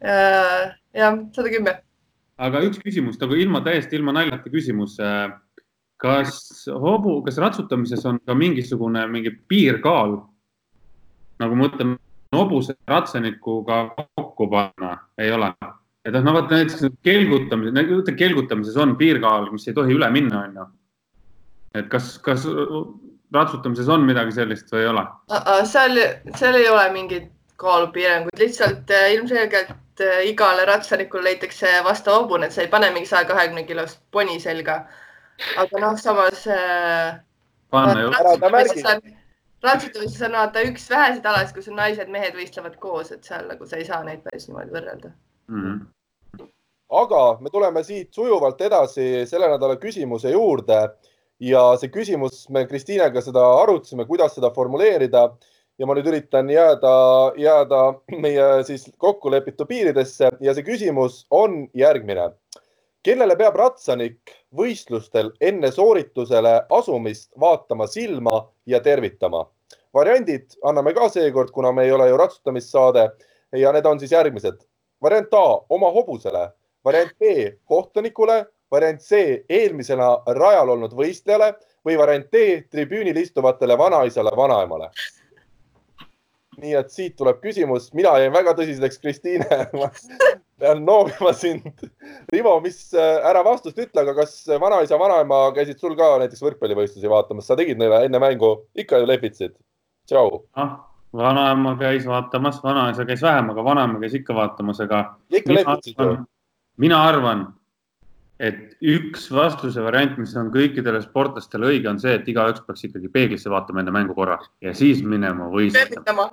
jah, 0.00 1.20
sada 1.34 1.52
kümme. 1.52 1.76
aga 2.40 2.62
üks 2.66 2.80
küsimus 2.80 3.20
nagu 3.20 3.36
ilma, 3.36 3.62
täiesti 3.64 3.98
ilma 3.98 4.14
naljata 4.16 4.52
küsimus 4.52 4.96
kas 6.00 6.66
hobu, 6.72 7.20
kas 7.26 7.38
ratsutamises 7.42 8.04
on 8.08 8.20
ka 8.24 8.34
mingisugune 8.34 9.04
mingi 9.12 9.34
piirkaal? 9.48 10.20
nagu 11.40 11.56
ma 11.56 11.66
mõtlen, 11.66 11.94
hobuse 12.36 12.76
ratsanikuga 12.88 13.82
kokku 13.96 14.48
panna, 14.50 14.96
ei 15.18 15.32
ole? 15.32 15.52
et 16.04 16.14
noh, 16.16 16.32
vaata 16.32 16.56
näiteks 16.56 16.86
kelgutamises, 17.04 17.74
nagu 17.76 18.00
kelgutamises 18.16 18.76
on 18.80 18.96
piirkaal, 18.96 19.50
mis 19.52 19.68
ei 19.68 19.76
tohi 19.76 19.96
üle 19.98 20.08
minna, 20.14 20.44
onju. 20.46 20.64
et 21.74 21.90
kas, 21.92 22.14
kas 22.24 22.46
ratsutamises 23.34 23.90
on 23.92 24.06
midagi 24.08 24.32
sellist 24.38 24.72
või 24.72 24.86
ei 24.86 24.90
ole? 24.94 25.04
seal, 25.68 26.00
seal 26.38 26.56
ei 26.60 26.70
ole 26.70 26.88
mingeid 26.94 27.28
kaalupiiranguid, 27.60 28.40
lihtsalt 28.40 28.90
äh, 28.96 29.10
ilmselgelt 29.18 30.00
äh, 30.00 30.24
igale 30.30 30.64
ratsanikule 30.64 31.28
leitakse 31.28 31.74
vastav 31.84 32.22
hobune, 32.22 32.48
et 32.48 32.56
sa 32.56 32.64
ei 32.64 32.72
pane 32.72 32.88
mingi 32.94 33.10
saja 33.10 33.28
kahekümne 33.28 33.66
kilost 33.68 34.00
poni 34.10 34.40
selga 34.40 34.84
aga 35.56 35.80
noh, 35.80 35.96
samas 35.98 36.46
äh,. 36.46 37.20
Ratsutamises 39.64 40.22
on 40.26 40.36
vaata 40.38 40.64
üks 40.68 40.88
väheseid 40.90 41.26
alasid, 41.26 41.54
kus 41.56 41.68
on 41.70 41.78
naised-mehed 41.80 42.36
võistlevad 42.36 42.76
koos, 42.82 43.12
et 43.14 43.26
seal 43.26 43.46
nagu 43.50 43.68
sa 43.68 43.80
ei 43.80 43.86
saa 43.88 44.02
neid 44.06 44.22
päris 44.24 44.48
niimoodi 44.48 44.74
võrrelda 44.74 45.12
mm. 45.12 45.62
-hmm. 45.62 46.48
aga 47.02 47.22
me 47.40 47.52
tuleme 47.52 47.84
siit 47.84 48.14
sujuvalt 48.14 48.60
edasi 48.60 49.26
selle 49.26 49.48
nädala 49.52 49.76
küsimuse 49.76 50.32
juurde 50.32 50.80
ja 51.40 51.62
see 51.80 51.92
küsimus, 51.92 52.48
me 52.50 52.66
Kristiinega 52.66 53.20
seda 53.24 53.44
arutasime, 53.62 54.04
kuidas 54.04 54.34
seda 54.34 54.50
formuleerida 54.56 55.28
ja 55.78 55.86
ma 55.86 55.94
nüüd 55.96 56.10
üritan 56.12 56.50
jääda, 56.52 56.92
jääda 57.36 57.82
meie 58.24 58.48
siis 58.68 58.90
kokkulepitud 58.98 59.68
piiridesse 59.68 60.30
ja 60.40 60.54
see 60.54 60.66
küsimus 60.66 61.24
on 61.30 61.66
järgmine 61.74 62.32
kellele 63.02 63.36
peab 63.36 63.56
ratsanik 63.56 64.34
võistlustel 64.56 65.30
enne 65.40 65.70
sooritusele 65.72 66.54
asumist 66.70 67.30
vaatama 67.40 67.86
silma 67.86 68.46
ja 68.66 68.80
tervitama? 68.80 69.46
variandid 69.94 70.54
anname 70.64 70.92
ka 70.94 71.08
seekord, 71.10 71.50
kuna 71.50 71.72
me 71.72 71.84
ei 71.84 71.92
ole 71.92 72.08
ju 72.08 72.16
ratsutamissaade 72.16 73.08
ja 73.58 73.72
need 73.72 73.86
on 73.86 74.00
siis 74.00 74.12
järgmised. 74.12 74.60
variant 75.02 75.34
A 75.34 75.60
oma 75.68 75.90
hobusele, 75.90 76.50
variant 76.84 77.12
B 77.18 77.50
kohtunikule, 77.64 78.44
variant 78.70 79.00
C 79.00 79.44
eelmisena 79.48 80.22
rajal 80.26 80.68
olnud 80.68 80.92
võistlejale 80.94 81.54
või 81.86 81.98
variant 81.98 82.26
D 82.32 82.62
tribüünil 82.70 83.16
istuvatele 83.16 83.78
vanaisale, 83.78 84.30
vanaemale 84.36 84.90
nii 86.60 86.76
et 86.78 86.92
siit 86.92 87.16
tuleb 87.18 87.40
küsimus, 87.42 87.90
mina 87.96 88.12
jäin 88.20 88.32
väga 88.34 88.54
tõsiseks, 88.58 89.00
Kristiine 89.02 89.46
ma 89.80 89.90
pean 90.60 90.82
noomima 90.84 91.32
sind. 91.36 91.66
Rivo, 92.32 92.56
mis, 92.64 92.82
äh, 92.94 93.22
ära 93.30 93.42
vastust 93.46 93.78
ütle, 93.80 94.04
aga 94.04 94.14
kas 94.18 94.36
vanaisa, 94.60 94.98
vanaema 95.00 95.42
käisid 95.56 95.80
sul 95.80 95.96
ka 95.98 96.12
näiteks 96.22 96.44
võrkpallivõistlusi 96.44 97.10
vaatamas, 97.10 97.48
sa 97.48 97.56
tegid 97.58 97.80
neile 97.80 98.04
enne 98.06 98.20
mängu, 98.22 98.54
ikka 98.78 99.00
ju 99.00 99.10
lehvitasid? 99.10 99.56
tšau 100.10 100.40
ah,. 100.58 100.76
vanaema 101.14 101.76
käis 101.78 102.06
vaatamas, 102.08 102.58
vanaisa 102.64 103.04
käis 103.06 103.22
vähem, 103.22 103.52
aga 103.52 103.64
vanaema 103.64 104.00
käis 104.02 104.16
ikka 104.18 104.34
vaatamas, 104.34 104.80
aga. 104.84 105.02
ikka 105.30 105.56
lehvitasid 105.56 106.00
ju? 106.00 106.16
mina 106.80 107.02
arvan, 107.08 107.46
et 108.40 108.60
üks 108.80 109.26
vastuse 109.34 109.82
variant, 109.84 110.16
mis 110.20 110.32
on 110.40 110.48
kõikidele 110.54 111.02
sportlastele 111.04 111.68
õige, 111.74 111.90
on 111.90 112.00
see, 112.00 112.14
et 112.16 112.28
igaüks 112.32 112.64
peaks 112.66 112.86
ikkagi 112.88 113.10
peeglisse 113.12 113.52
vaatama 113.52 113.82
enda 113.82 113.92
mängu 113.94 114.16
korra 114.16 114.38
ja 114.64 114.72
siis 114.76 115.02
minema 115.04 115.50
võistlema. 115.52 116.30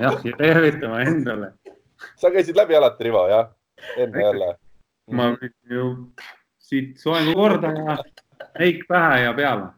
jah, 0.00 0.16
ja 0.24 0.38
tervitama 0.40 1.02
endale. 1.04 1.52
sa 2.16 2.32
käisid 2.32 2.56
läbi 2.56 2.78
alati, 2.78 3.04
Rivo, 3.04 3.26
jah? 3.28 3.52
enne 4.00 4.24
jälle. 4.24 4.50
ma 5.12 5.34
ju 5.68 5.90
siit 6.58 6.96
soengu 6.98 7.36
korda 7.36 7.74
ja 7.76 7.98
meik 8.58 8.86
pähe 8.88 9.24
ja 9.26 9.36
peale 9.36 9.72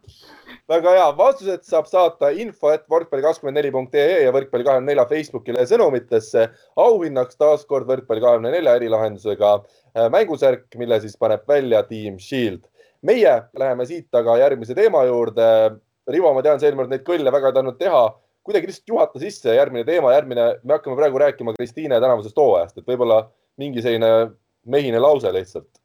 väga 0.70 0.92
hea, 0.96 1.06
vastused 1.18 1.64
saab 1.66 1.86
saata 1.90 2.30
info, 2.34 2.72
et 2.74 2.84
võrkpalli24.ee 2.90 4.22
ja 4.24 4.32
võrkpalli24 4.34 5.06
Facebookile 5.10 5.62
ja 5.62 5.70
sõnumitesse. 5.70 6.46
auhinnaks 6.82 7.38
taaskord 7.38 7.88
võrkpalli24 7.90 8.74
erilahendusega 8.80 9.52
äh, 9.56 10.08
mängusärk, 10.12 10.66
mille 10.78 11.00
siis 11.00 11.16
paneb 11.16 11.46
välja 11.48 11.82
Team 11.86 12.18
Shield. 12.18 12.66
meie 13.02 13.42
läheme 13.54 13.86
siit 13.86 14.14
aga 14.14 14.38
järgmise 14.40 14.74
teema 14.74 15.04
juurde. 15.06 15.76
Rivo, 16.06 16.32
ma 16.34 16.42
tean, 16.42 16.58
sa 16.58 16.66
eelmine 16.66 16.86
kord 16.86 16.94
neid 16.94 17.04
kõlle 17.06 17.32
väga 17.34 17.50
ei 17.50 17.54
tahtnud 17.54 17.78
teha, 17.78 18.02
kuidagi 18.46 18.68
lihtsalt 18.70 18.92
juhata 18.92 19.18
sisse 19.18 19.54
järgmine 19.54 19.84
teema, 19.84 20.12
järgmine, 20.14 20.44
me 20.62 20.76
hakkame 20.76 20.98
praegu 20.98 21.18
rääkima 21.18 21.54
Kristiine 21.56 21.98
tänavusest 22.00 22.38
hooajast, 22.38 22.78
et 22.78 22.86
võib-olla 22.86 23.24
mingi 23.58 23.82
selline 23.82 24.30
mehine 24.66 25.02
lause 25.02 25.32
lihtsalt. 25.34 25.82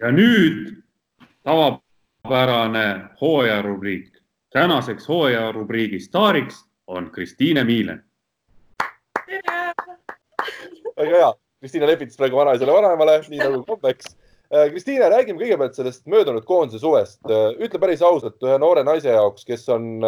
ja 0.00 0.12
nüüd 0.12 0.72
tavapärane 2.22 3.00
hooajarubriik. 3.20 4.22
tänaseks 4.50 5.08
hooajarubriigi 5.08 6.00
staariks 6.00 6.64
on 6.86 7.10
Kristiine 7.10 7.64
Miilen. 7.64 8.04
väga 10.96 11.16
hea, 11.16 11.34
Kristiina 11.60 11.86
lepitas 11.86 12.16
praegu 12.16 12.36
vanaisale 12.36 12.72
vanemale, 12.72 13.20
nii 13.28 13.38
nagu 13.38 13.64
kombeks. 13.64 14.16
Kristiina, 14.70 15.08
räägime 15.08 15.40
kõigepealt 15.40 15.74
sellest 15.74 16.06
möödunud 16.06 16.44
koondise 16.44 16.78
suvest. 16.78 17.20
ütle 17.58 17.80
päris 17.80 18.02
ausalt 18.02 18.42
ühe 18.42 18.58
noore 18.58 18.84
naise 18.84 19.08
jaoks, 19.08 19.44
kes 19.44 19.68
on 19.68 20.00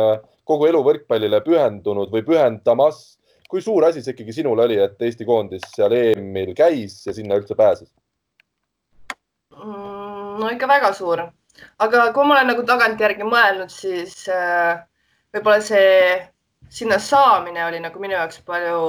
kogu 0.45 0.67
elu 0.67 0.83
võrkpallile 0.85 1.41
pühendunud 1.41 2.11
või 2.11 2.23
pühendamas. 2.23 3.19
kui 3.49 3.61
suur 3.63 3.85
asi 3.85 4.03
see 4.03 4.13
ikkagi 4.13 4.33
sinul 4.33 4.59
oli, 4.59 4.77
et 4.79 5.03
Eesti 5.03 5.25
koondis 5.25 5.63
seal 5.77 5.93
EM-il 5.93 6.55
käis 6.55 7.07
ja 7.07 7.13
sinna 7.13 7.37
üldse 7.39 7.55
pääses? 7.55 7.89
Mm, 9.65 10.41
no 10.41 10.49
ikka 10.51 10.69
väga 10.69 10.93
suur, 10.93 11.21
aga 11.79 12.07
kui 12.13 12.27
ma 12.27 12.39
olen 12.39 12.53
nagu 12.53 12.65
tagantjärgi 12.67 13.27
mõelnud, 13.29 13.73
siis 13.73 14.25
võib-olla 15.35 15.61
see 15.63 16.23
sinna 16.75 16.99
saamine 16.99 17.65
oli 17.67 17.81
nagu 17.83 18.01
minu 18.03 18.17
jaoks 18.17 18.41
palju 18.47 18.81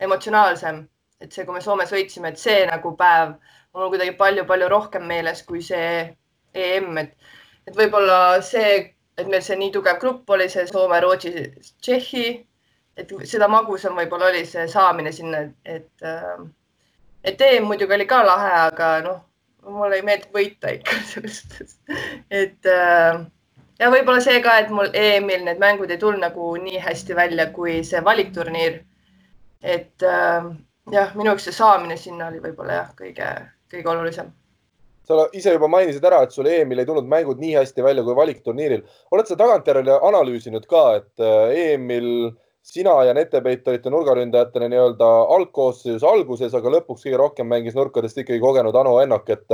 emotsionaalsem, 0.00 0.82
et 1.20 1.32
see, 1.32 1.44
kui 1.44 1.54
me 1.54 1.60
Soomes 1.62 1.92
võitsime, 1.92 2.32
et 2.32 2.40
see 2.40 2.64
nagu 2.66 2.94
päev 2.98 3.34
on 3.72 3.82
mul 3.82 3.92
kuidagi 3.92 4.16
palju-palju 4.18 4.68
rohkem 4.72 5.04
meeles 5.06 5.42
kui 5.46 5.62
see 5.62 6.08
EM, 6.54 6.96
et, 6.98 7.12
et 7.68 7.76
võib-olla 7.76 8.40
see, 8.42 8.72
et 9.18 9.28
meil 9.28 9.44
see 9.46 9.58
nii 9.60 9.72
tugev 9.76 10.00
grupp 10.02 10.30
oli, 10.34 10.48
see 10.50 10.66
Soome, 10.66 10.98
Rootsi, 11.04 11.32
Tšehhi, 11.84 12.26
et 12.98 13.12
seda 13.30 13.48
magusam 13.48 13.98
võib-olla 14.00 14.32
oli 14.32 14.42
see 14.48 14.66
saamine 14.68 15.12
sinna, 15.14 15.44
et, 15.64 16.06
et 17.22 17.46
EM 17.50 17.68
muidugi 17.70 17.94
oli 17.94 18.08
ka 18.10 18.24
lahe, 18.26 18.52
aga 18.66 18.92
noh, 19.06 19.20
mulle 19.66 20.00
ei 20.00 20.06
meeldi 20.06 20.30
võita 20.34 20.72
ikka 20.76 21.02
selles 21.12 21.42
suhtes, 21.42 21.76
et 22.30 22.70
ja 23.80 23.90
võib-olla 23.92 24.20
see 24.24 24.40
ka, 24.44 24.58
et 24.62 24.72
mul 24.74 24.90
EM-il 24.96 25.46
need 25.46 25.60
mängud 25.62 25.90
ei 25.90 26.00
tulnud 26.00 26.22
nagu 26.22 26.52
nii 26.60 26.80
hästi 26.84 27.16
välja 27.16 27.48
kui 27.54 27.80
see 27.86 28.02
valikturniir. 28.04 28.82
et 29.60 30.04
jah, 30.92 31.14
minu 31.16 31.32
jaoks 31.32 31.48
see 31.48 31.56
saamine 31.56 31.96
sinna 32.00 32.28
oli 32.30 32.42
võib-olla 32.42 32.82
jah, 32.82 32.92
kõige, 32.98 33.30
kõige 33.72 33.90
olulisem. 33.92 34.30
sa 35.10 35.26
ise 35.36 35.52
juba 35.56 35.68
mainisid 35.68 36.04
ära, 36.06 36.22
et 36.22 36.32
sul 36.32 36.46
EM-il 36.46 36.82
ei 36.82 36.86
tulnud 36.86 37.08
mängud 37.10 37.40
nii 37.42 37.56
hästi 37.58 37.82
välja 37.84 38.04
kui 38.06 38.16
valikturniiril. 38.16 38.84
oled 39.10 39.28
sa 39.28 39.36
tagantjärele 39.36 39.98
analüüsinud 40.08 40.66
ka, 40.70 40.84
et 41.00 41.26
EM-il 41.64 42.30
sina 42.62 42.94
ja 43.04 43.14
Netepeit 43.16 43.68
olite 43.68 43.90
nurgaründajatena 43.90 44.68
nii-öelda 44.70 45.08
algkoosseisus 45.36 46.04
alguses, 46.06 46.54
aga 46.54 46.72
lõpuks 46.76 47.06
kõige 47.06 47.20
rohkem 47.20 47.48
mängis 47.50 47.76
nurkadest 47.76 48.18
ikkagi 48.20 48.40
kogenud 48.42 48.76
Ano 48.76 48.98
Ennok, 49.02 49.30
et 49.32 49.46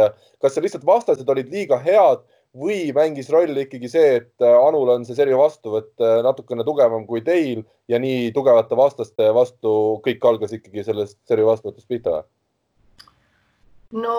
kas 0.42 0.54
seal 0.54 0.66
lihtsalt 0.66 0.86
vastased 0.86 1.28
olid 1.30 1.52
liiga 1.52 1.78
head 1.82 2.24
või 2.56 2.92
mängis 2.96 3.28
rolli 3.32 3.66
ikkagi 3.66 3.88
see, 3.92 4.14
et 4.20 4.46
Anul 4.48 4.94
on 4.94 5.04
see 5.06 5.16
seri 5.18 5.36
vastuvõtt 5.36 6.02
natukene 6.24 6.64
tugevam 6.64 7.04
kui 7.08 7.22
teil 7.24 7.62
ja 7.88 8.00
nii 8.02 8.32
tugevate 8.36 8.78
vastaste 8.78 9.28
vastu 9.36 9.76
kõik 10.06 10.24
algas 10.30 10.56
ikkagi 10.56 10.86
sellest 10.86 11.20
seri 11.28 11.44
vastuvõtust 11.46 11.88
pihta 11.90 12.22
no, 13.92 14.16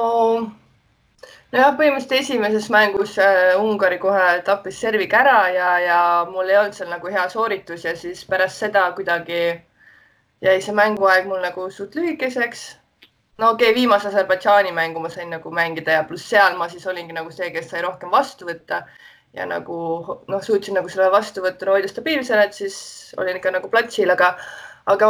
nojah, 1.52 1.72
põhimõtteliselt 1.78 2.18
esimeses 2.20 2.68
mängus 2.74 3.18
äh, 3.22 3.56
Ungari 3.62 4.00
kohe 4.02 4.26
tappis 4.48 4.80
serviga 4.84 5.22
ära 5.24 5.38
ja, 5.54 5.70
ja 5.84 6.00
mul 6.30 6.50
ei 6.50 6.60
olnud 6.60 6.78
seal 6.78 6.92
nagu 6.92 7.14
hea 7.14 7.28
sooritus 7.32 7.86
ja 7.88 7.96
siis 7.98 8.26
pärast 8.30 8.64
seda 8.64 8.86
kuidagi 8.98 9.42
jäi 10.46 10.60
see 10.62 10.76
mänguaeg 10.76 11.28
mul 11.30 11.42
nagu 11.42 11.70
suht 11.72 11.96
lühikeseks. 11.98 12.68
No 13.38 13.52
okei 13.54 13.70
okay,, 13.70 13.76
viimase 13.76 14.10
Aserbaidžaani 14.10 14.72
mängu 14.74 15.02
ma 15.02 15.10
sain 15.14 15.30
nagu 15.30 15.52
mängida 15.54 16.00
ja 16.00 16.04
pluss 16.04 16.30
seal 16.30 16.58
ma 16.58 16.70
siis 16.70 16.88
olingi 16.88 17.14
nagu 17.14 17.32
see, 17.32 17.52
kes 17.54 17.70
sai 17.70 17.84
rohkem 17.86 18.14
vastu 18.14 18.50
võtta. 18.50 18.84
Ja 19.38 19.46
nagu 19.46 19.78
noh, 20.28 20.42
suutsin 20.42 20.74
nagu 20.78 20.90
selle 20.90 21.12
vastuvõtuna 21.14 21.76
hoida 21.76 21.90
stabiilsena, 21.92 22.48
et 22.48 22.58
siis 22.58 22.78
olin 23.22 23.38
ikka 23.38 23.52
nagu 23.54 23.70
platsil, 23.70 24.10
aga, 24.10 24.32
aga 24.88 25.08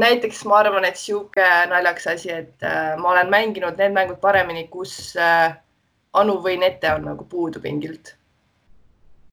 näiteks 0.00 0.44
ma 0.48 0.58
arvan, 0.60 0.84
et 0.84 1.00
sihuke 1.00 1.44
naljakas 1.70 2.06
asi, 2.12 2.30
et 2.32 2.66
äh, 2.66 2.92
ma 3.00 3.14
olen 3.14 3.30
mänginud 3.32 3.78
need 3.80 3.94
mängud 3.96 4.20
paremini, 4.20 4.66
kus 4.72 5.14
äh, 5.16 5.54
Anu 6.14 6.36
või 6.44 6.58
Nete 6.60 6.92
on 6.94 7.08
nagu 7.08 7.24
puudu 7.26 7.60
pingilt. 7.60 8.14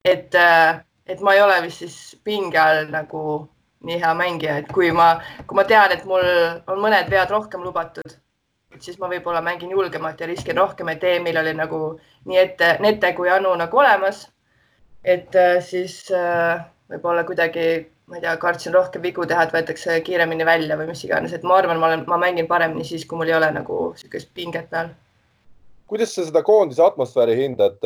et 0.04 0.34
äh,, 0.34 0.80
et 1.06 1.20
ma 1.20 1.34
ei 1.34 1.42
ole 1.42 1.60
vist 1.62 1.84
siis 1.84 2.16
pinge 2.24 2.58
all 2.58 2.88
nagu 2.90 3.48
nii 3.86 4.00
hea 4.00 4.14
mängija, 4.14 4.56
et 4.58 4.72
kui 4.72 4.90
ma, 4.94 5.12
kui 5.46 5.56
ma 5.58 5.64
tean, 5.64 5.92
et 5.92 6.04
mul 6.06 6.24
on 6.66 6.82
mõned 6.82 7.10
vead 7.10 7.30
rohkem 7.30 7.62
lubatud 7.62 8.18
siis 8.80 8.98
ma 8.98 9.08
võib-olla 9.10 9.42
mängin 9.44 9.70
julgemalt 9.70 10.20
ja 10.20 10.26
riskin 10.26 10.56
rohkem, 10.56 10.88
et 10.88 11.04
EM-il 11.04 11.38
oli 11.38 11.52
nagu 11.54 11.80
nii 12.24 12.38
ette, 12.38 12.76
Nete 12.80 13.12
kui 13.14 13.30
Anu 13.30 13.52
nagu 13.58 13.78
olemas. 13.78 14.28
et 15.04 15.34
siis 15.66 16.06
võib-olla 16.88 17.24
kuidagi, 17.26 17.91
ma 18.10 18.18
ei 18.18 18.24
tea, 18.24 18.34
kartsin 18.42 18.74
rohkem 18.74 19.02
vigu 19.04 19.26
teha, 19.28 19.46
et 19.46 19.54
võetakse 19.54 20.00
kiiremini 20.06 20.46
välja 20.48 20.76
või 20.80 20.90
mis 20.90 21.04
iganes, 21.06 21.32
et 21.32 21.46
ma 21.46 21.60
arvan, 21.60 21.80
ma 21.80 21.88
olen, 21.90 22.04
ma 22.10 22.18
mängin 22.20 22.50
paremini 22.50 22.84
siis, 22.84 23.06
kui 23.08 23.20
mul 23.20 23.30
ei 23.30 23.38
ole 23.38 23.48
nagu 23.54 23.78
niisugust 23.94 24.32
pinget 24.34 24.68
peal. 24.70 24.92
kuidas 25.92 26.14
sa 26.14 26.24
seda 26.24 26.42
koondise 26.42 26.82
atmosfääri 26.84 27.36
hindad? 27.36 27.78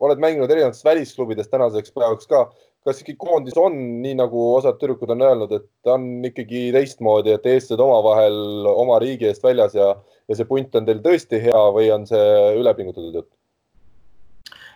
oled 0.00 0.20
mänginud 0.22 0.50
erinevates 0.50 0.84
välisklubides 0.84 1.50
tänaseks 1.50 1.94
päevaks 1.94 2.30
ka 2.30 2.46
kas 2.86 3.02
ikkagi 3.02 3.18
koondis 3.18 3.58
on 3.58 3.76
nii 4.02 4.16
nagu 4.18 4.42
osad 4.56 4.78
tüdrukud 4.80 5.12
on 5.14 5.22
öelnud, 5.22 5.52
et 5.54 5.66
ta 5.86 5.94
on 5.94 6.24
ikkagi 6.26 6.70
teistmoodi, 6.74 7.34
et 7.36 7.46
eestlased 7.46 7.82
omavahel 7.82 8.66
oma 8.72 8.98
riigi 9.02 9.28
eest 9.30 9.44
väljas 9.46 9.76
ja, 9.78 9.92
ja 10.28 10.38
see 10.38 10.48
punt 10.48 10.74
on 10.78 10.88
teil 10.88 11.02
tõesti 11.04 11.40
hea 11.44 11.62
või 11.76 11.92
on 11.94 12.08
see 12.10 12.26
ülepingutatud 12.58 13.20
jutt? 13.20 13.30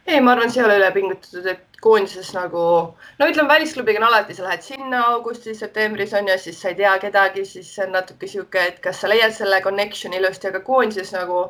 Ei, 0.06 0.20
ma 0.20 0.32
arvan, 0.32 0.50
see 0.50 0.62
ei 0.62 0.66
ole 0.66 0.78
ülepingutatud, 0.80 1.46
et 1.50 1.80
koondises 1.82 2.32
nagu 2.34 2.62
no 3.18 3.28
ütleme, 3.30 3.48
välisklubiga 3.50 4.00
on 4.00 4.08
alati, 4.08 4.34
sa 4.36 4.46
lähed 4.46 4.64
sinna 4.64 5.02
augustis, 5.12 5.58
septembris 5.62 6.14
on 6.16 6.28
ju, 6.30 6.36
siis 6.40 6.60
sa 6.62 6.70
ei 6.72 6.78
tea 6.78 6.92
kedagi, 7.02 7.44
siis 7.48 7.72
see 7.74 7.86
on 7.86 7.96
natuke 7.96 8.30
sihuke, 8.30 8.62
et 8.70 8.78
kas 8.84 9.02
sa 9.02 9.10
leiad 9.10 9.34
selle 9.36 9.60
connection'i 9.64 10.20
ilusti, 10.20 10.50
aga 10.50 10.62
koondises 10.66 11.12
nagu 11.16 11.46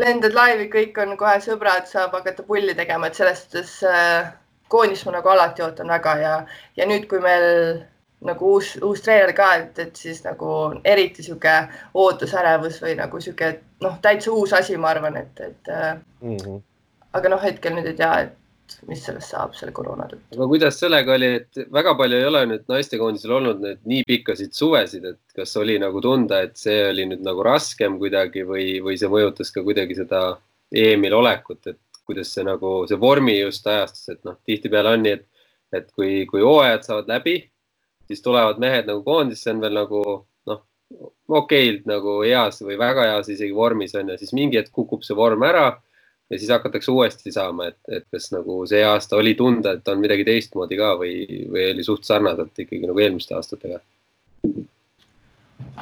lendad 0.00 0.34
laivi, 0.34 0.68
kõik 0.72 0.98
on 1.02 1.16
kohe 1.18 1.36
sõbrad, 1.42 1.86
saab 1.90 2.14
hakata 2.18 2.46
pulli 2.46 2.74
tegema, 2.74 3.10
et 3.10 3.18
selles 3.18 3.44
suhtes 3.44 3.76
äh, 3.88 4.30
koondist 4.72 5.06
ma 5.06 5.18
nagu 5.18 5.30
alati 5.34 5.62
ootan 5.62 5.90
väga 5.92 6.14
ja, 6.22 6.36
ja 6.78 6.86
nüüd, 6.90 7.08
kui 7.10 7.22
meil 7.22 7.48
nagu 8.24 8.54
uus, 8.56 8.74
uus 8.82 9.02
treener 9.04 9.34
ka, 9.36 9.50
et, 9.60 9.78
et 9.82 9.98
siis 10.00 10.22
nagu 10.24 10.50
eriti 10.88 11.22
sihuke 11.26 11.54
ootusärevus 12.00 12.78
või 12.82 12.94
nagu 12.98 13.20
sihuke 13.20 13.50
noh, 13.84 13.98
täitsa 14.02 14.32
uus 14.32 14.54
asi, 14.56 14.78
ma 14.80 14.94
arvan, 14.94 15.18
et, 15.20 15.42
et 15.44 15.74
mm. 15.74 16.38
-hmm. 16.38 16.62
Aga 17.14 17.30
noh, 17.30 17.42
hetkel 17.42 17.76
nüüd 17.76 17.90
ei 17.90 17.98
tea, 17.98 18.14
et 18.26 18.40
mis 18.88 19.02
sellest 19.04 19.32
saab 19.34 19.54
selle 19.56 19.74
koroona 19.76 20.06
tõttu. 20.08 20.36
aga 20.36 20.48
kuidas 20.50 20.78
sellega 20.80 21.14
oli, 21.14 21.30
et 21.40 21.60
väga 21.72 21.94
palju 21.98 22.18
ei 22.18 22.26
ole 22.28 22.42
nüüd 22.50 22.64
naistekoondisel 22.70 23.34
olnud 23.38 23.60
nüüd 23.64 23.82
nii 23.90 24.06
pikkasid 24.08 24.56
suvesid, 24.56 25.04
et 25.12 25.38
kas 25.38 25.54
oli 25.60 25.76
nagu 25.82 26.00
tunda, 26.04 26.40
et 26.46 26.56
see 26.60 26.78
oli 26.88 27.06
nüüd 27.10 27.24
nagu 27.26 27.44
raskem 27.44 27.98
kuidagi 28.00 28.46
või, 28.48 28.66
või 28.84 28.98
see 29.00 29.12
mõjutas 29.12 29.52
ka 29.54 29.64
kuidagi 29.66 29.98
seda 30.00 30.24
EM-il 30.74 31.14
olekut, 31.14 31.60
et 31.70 31.80
kuidas 32.08 32.32
see 32.34 32.44
nagu 32.46 32.76
see 32.88 33.00
vormi 33.00 33.36
just 33.38 33.66
ajastus, 33.68 34.08
et 34.16 34.22
noh, 34.28 34.38
tihtipeale 34.48 34.96
on 34.96 35.04
nii, 35.04 35.18
et, 35.18 35.48
et 35.80 35.90
kui, 35.92 36.24
kui 36.30 36.44
hooajad 36.44 36.88
saavad 36.88 37.10
läbi, 37.14 37.38
siis 38.08 38.24
tulevad 38.24 38.60
mehed 38.60 38.88
nagu 38.88 39.04
koondisse 39.04 39.52
on 39.52 39.62
veel 39.64 39.76
nagu 39.76 40.02
noh, 40.50 40.64
okeilt 41.40 41.86
nagu 41.88 42.20
heas 42.24 42.60
või 42.64 42.76
väga 42.80 43.08
heas 43.12 43.30
isegi 43.32 43.54
vormis 43.56 43.96
on 44.00 44.12
ja 44.12 44.20
siis 44.20 44.34
mingi 44.36 44.60
hetk 44.60 44.72
kukub 44.72 45.04
see 45.04 45.16
vorm 45.16 45.44
ära 45.46 45.70
ja 46.30 46.38
siis 46.38 46.50
hakatakse 46.50 46.90
uuesti 46.90 47.32
saama, 47.32 47.68
et, 47.72 47.78
et 47.88 48.06
kas 48.12 48.30
nagu 48.32 48.62
see 48.70 48.82
aasta 48.84 49.16
oli 49.20 49.34
tunda, 49.38 49.74
et 49.76 49.88
on 49.88 50.00
midagi 50.00 50.24
teistmoodi 50.26 50.78
ka 50.80 50.94
või, 51.00 51.14
või 51.52 51.68
oli 51.74 51.84
suht 51.86 52.08
sarnaselt 52.08 52.64
ikkagi 52.64 52.86
nagu 52.86 53.04
eelmiste 53.04 53.36
aastatega? 53.36 53.80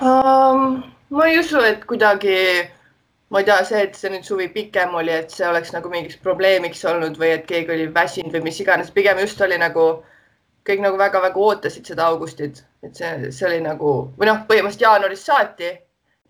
Um,? 0.02 0.82
ma 1.12 1.26
ei 1.28 1.38
usu, 1.38 1.60
et 1.60 1.84
kuidagi 1.84 2.36
ma 3.32 3.40
ei 3.40 3.44
tea, 3.48 3.58
see, 3.64 3.82
et 3.86 3.96
see 3.96 4.10
nüüd 4.12 4.26
suvi 4.28 4.48
pikem 4.52 4.94
oli, 4.98 5.12
et 5.14 5.32
see 5.32 5.46
oleks 5.48 5.72
nagu 5.72 5.88
mingiks 5.92 6.18
probleemiks 6.24 6.82
olnud 6.88 7.16
või 7.20 7.30
et 7.36 7.46
keegi 7.48 7.72
oli 7.72 7.86
väsinud 7.94 8.34
või 8.34 8.48
mis 8.48 8.60
iganes, 8.60 8.92
pigem 8.92 9.20
just 9.22 9.40
oli 9.44 9.56
nagu 9.60 9.86
kõik 10.68 10.82
nagu 10.84 10.98
väga-väga 11.00 11.40
ootasid 11.40 11.88
seda 11.88 12.10
augustit, 12.12 12.60
et 12.84 12.98
see, 12.98 13.30
see 13.32 13.48
oli 13.48 13.62
nagu 13.64 13.94
või 14.18 14.28
noh, 14.28 14.44
põhimõtteliselt 14.48 14.84
jaanuarist 14.84 15.30
saati, 15.30 15.72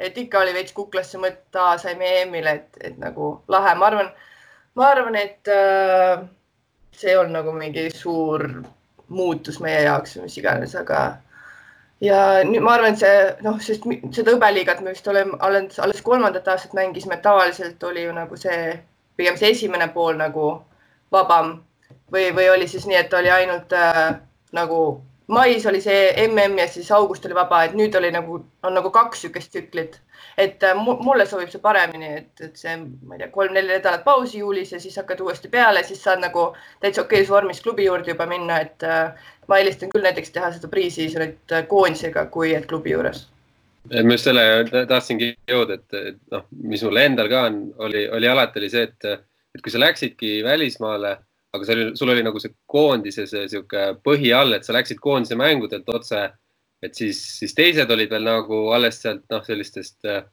et 0.02 0.18
ikka 0.18 0.42
oli 0.42 0.54
veits 0.56 0.74
kuklasse 0.76 1.20
mõtta, 1.22 1.72
saime 1.82 2.08
EM-ile, 2.20 2.54
et, 2.60 2.78
et 2.90 3.00
nagu 3.00 3.32
lahe, 3.52 3.74
ma 3.78 3.88
arvan, 3.90 4.12
ma 4.78 4.88
arvan, 4.90 5.18
et 5.20 5.50
äh, 5.52 6.22
see 6.96 7.12
ei 7.12 7.18
olnud 7.20 7.38
nagu 7.38 7.54
mingi 7.56 7.88
suur 7.94 8.46
muutus 9.12 9.60
meie 9.60 9.84
jaoks 9.86 10.16
või 10.16 10.26
mis 10.26 10.38
iganes, 10.40 10.74
aga 10.78 11.02
ja 12.02 12.18
nüüd 12.48 12.64
ma 12.64 12.76
arvan, 12.76 12.96
et 12.96 13.02
see 13.02 13.44
noh, 13.46 13.58
sest 13.62 13.86
seda 14.16 14.34
hõbeliigat 14.34 14.82
me 14.82 14.94
vist 14.94 15.08
oleme 15.08 15.38
alles, 15.40 15.78
alles 15.82 16.02
kolmandat 16.02 16.48
aastat 16.48 16.74
mängisime, 16.78 17.20
tavaliselt 17.22 17.82
oli 17.88 18.06
ju 18.06 18.16
nagu 18.16 18.38
see 18.40 18.74
pigem 19.16 19.38
see 19.38 19.52
esimene 19.54 19.88
pool 19.94 20.16
nagu 20.18 20.52
vabam 21.12 21.54
või, 22.12 22.30
või 22.34 22.48
oli 22.50 22.68
siis 22.68 22.86
nii, 22.88 22.98
et 23.04 23.14
oli 23.14 23.30
ainult 23.30 23.72
äh, 23.76 24.16
nagu 24.56 24.82
mais 25.28 25.66
oli 25.66 25.80
see 25.80 26.28
mm 26.28 26.58
ja 26.58 26.68
siis 26.68 26.90
august 26.92 27.26
oli 27.26 27.34
vaba, 27.34 27.64
et 27.64 27.74
nüüd 27.78 27.94
oli 27.98 28.10
nagu, 28.10 28.40
on 28.62 28.74
nagu 28.74 28.90
kaks 28.90 29.24
niisugust 29.24 29.50
tsüklit. 29.50 30.00
et 30.38 30.62
äh, 30.62 30.76
mulle 30.76 31.26
sobib 31.26 31.50
see 31.50 31.60
paremini, 31.60 32.08
et, 32.18 32.40
et 32.40 32.56
see, 32.56 32.76
ma 32.76 33.14
ei 33.14 33.18
tea, 33.18 33.28
kolm-neli 33.34 33.74
nädalat 33.74 34.04
pausi 34.04 34.38
juulis 34.38 34.72
ja 34.72 34.80
siis 34.80 34.96
hakkad 34.96 35.20
uuesti 35.20 35.48
peale, 35.48 35.82
siis 35.82 36.02
saad 36.04 36.22
nagu 36.22 36.46
täitsa 36.80 37.02
okeis 37.02 37.28
vormis 37.30 37.60
klubi 37.60 37.84
juurde 37.84 38.14
juba 38.14 38.26
minna, 38.26 38.60
et 38.60 38.82
äh, 38.82 39.12
ma 39.48 39.58
eelistan 39.58 39.90
küll 39.92 40.06
näiteks 40.06 40.32
teha 40.32 40.52
seda 40.54 40.70
pre-seasonit 40.72 41.52
äh, 41.52 41.66
koondisega, 41.68 42.26
kui 42.26 42.54
et 42.54 42.66
klubi 42.66 42.94
juures 42.94 43.26
et 43.90 44.06
ma 44.06 44.14
just 44.14 44.30
selle 44.30 44.86
tahtsingi 44.88 45.32
jõuda, 45.50 45.76
et, 45.80 46.16
noh, 46.30 46.46
mis 46.62 46.82
mul 46.86 47.02
endal 47.02 47.28
ka 47.28 47.44
on, 47.50 47.60
oli, 47.82 48.06
oli 48.08 48.28
alati 48.30 48.62
oli 48.62 48.70
see, 48.72 48.86
et, 48.88 49.10
et 49.54 49.62
kui 49.62 49.74
sa 49.74 49.82
läksidki 49.82 50.38
välismaale 50.46 51.16
aga 51.52 51.66
see 51.66 51.76
oli, 51.76 51.88
sul 51.96 52.12
oli 52.14 52.24
nagu 52.24 52.40
see 52.40 52.54
koondise 52.70 53.26
see 53.28 53.48
sihuke 53.50 53.84
põhi 54.04 54.32
all, 54.36 54.56
et 54.56 54.64
sa 54.66 54.74
läksid 54.76 55.00
koondise 55.02 55.36
mängudelt 55.38 55.88
otse, 55.92 56.24
et 56.82 56.96
siis, 56.98 57.20
siis 57.38 57.54
teised 57.54 57.90
olid 57.92 58.10
veel 58.10 58.24
nagu 58.26 58.62
alles 58.76 59.00
sealt 59.02 59.24
noh, 59.30 59.44
sellistest 59.46 60.08
äh, 60.08 60.24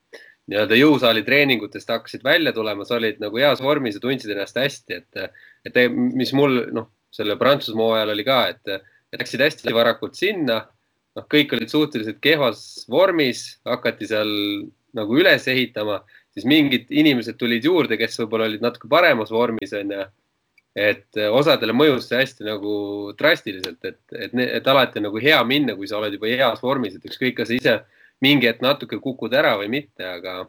nii-öelda 0.50 0.78
jõusaali 0.80 1.24
treeningutest 1.26 1.92
hakkasid 1.92 2.24
välja 2.26 2.54
tulema, 2.56 2.88
sa 2.88 2.98
olid 2.98 3.20
nagu 3.22 3.38
heas 3.38 3.62
vormis 3.62 4.00
ja 4.00 4.04
tundsid 4.04 4.32
ennast 4.34 4.58
hästi, 4.58 5.02
et, 5.02 5.36
et 5.68 5.80
mis 5.94 6.32
mul 6.38 6.64
noh, 6.74 6.90
selle 7.14 7.38
Prantsusmaa 7.38 8.00
ajal 8.00 8.14
oli 8.16 8.26
ka, 8.26 8.40
et, 8.54 8.80
et 9.14 9.22
läksid 9.22 9.44
hästi 9.46 9.76
varakult 9.76 10.18
sinna, 10.18 10.62
noh, 11.18 11.28
kõik 11.30 11.54
olid 11.58 11.74
suhteliselt 11.74 12.22
kehvas 12.24 12.64
vormis, 12.90 13.44
hakati 13.68 14.10
seal 14.10 14.32
nagu 14.98 15.20
üles 15.20 15.46
ehitama, 15.52 16.00
siis 16.34 16.48
mingid 16.50 16.90
inimesed 16.90 17.38
tulid 17.38 17.66
juurde, 17.66 17.98
kes 18.00 18.18
võib-olla 18.24 18.48
olid 18.50 18.64
natuke 18.66 18.90
paremas 18.90 19.34
vormis 19.34 19.76
onju 19.78 20.08
et 20.78 21.18
eh, 21.18 21.30
osadele 21.34 21.74
mõjus 21.74 22.10
see 22.10 22.20
hästi 22.20 22.46
nagu 22.46 22.74
drastiliselt, 23.18 23.80
et, 23.84 24.00
et, 24.14 24.36
et 24.46 24.68
alati 24.68 25.02
nagu 25.02 25.22
hea 25.22 25.40
minna, 25.48 25.76
kui 25.78 25.90
sa 25.90 25.98
oled 25.98 26.14
juba 26.14 26.30
heas 26.30 26.62
vormis, 26.64 26.96
et 26.96 27.10
ükskõik, 27.10 27.38
kas 27.40 27.50
sa 27.50 27.58
ise 27.58 27.76
mingi 28.24 28.50
hetk 28.50 28.62
natuke 28.64 29.00
kukud 29.02 29.34
ära 29.34 29.56
või 29.60 29.72
mitte, 29.74 30.06
aga, 30.06 30.44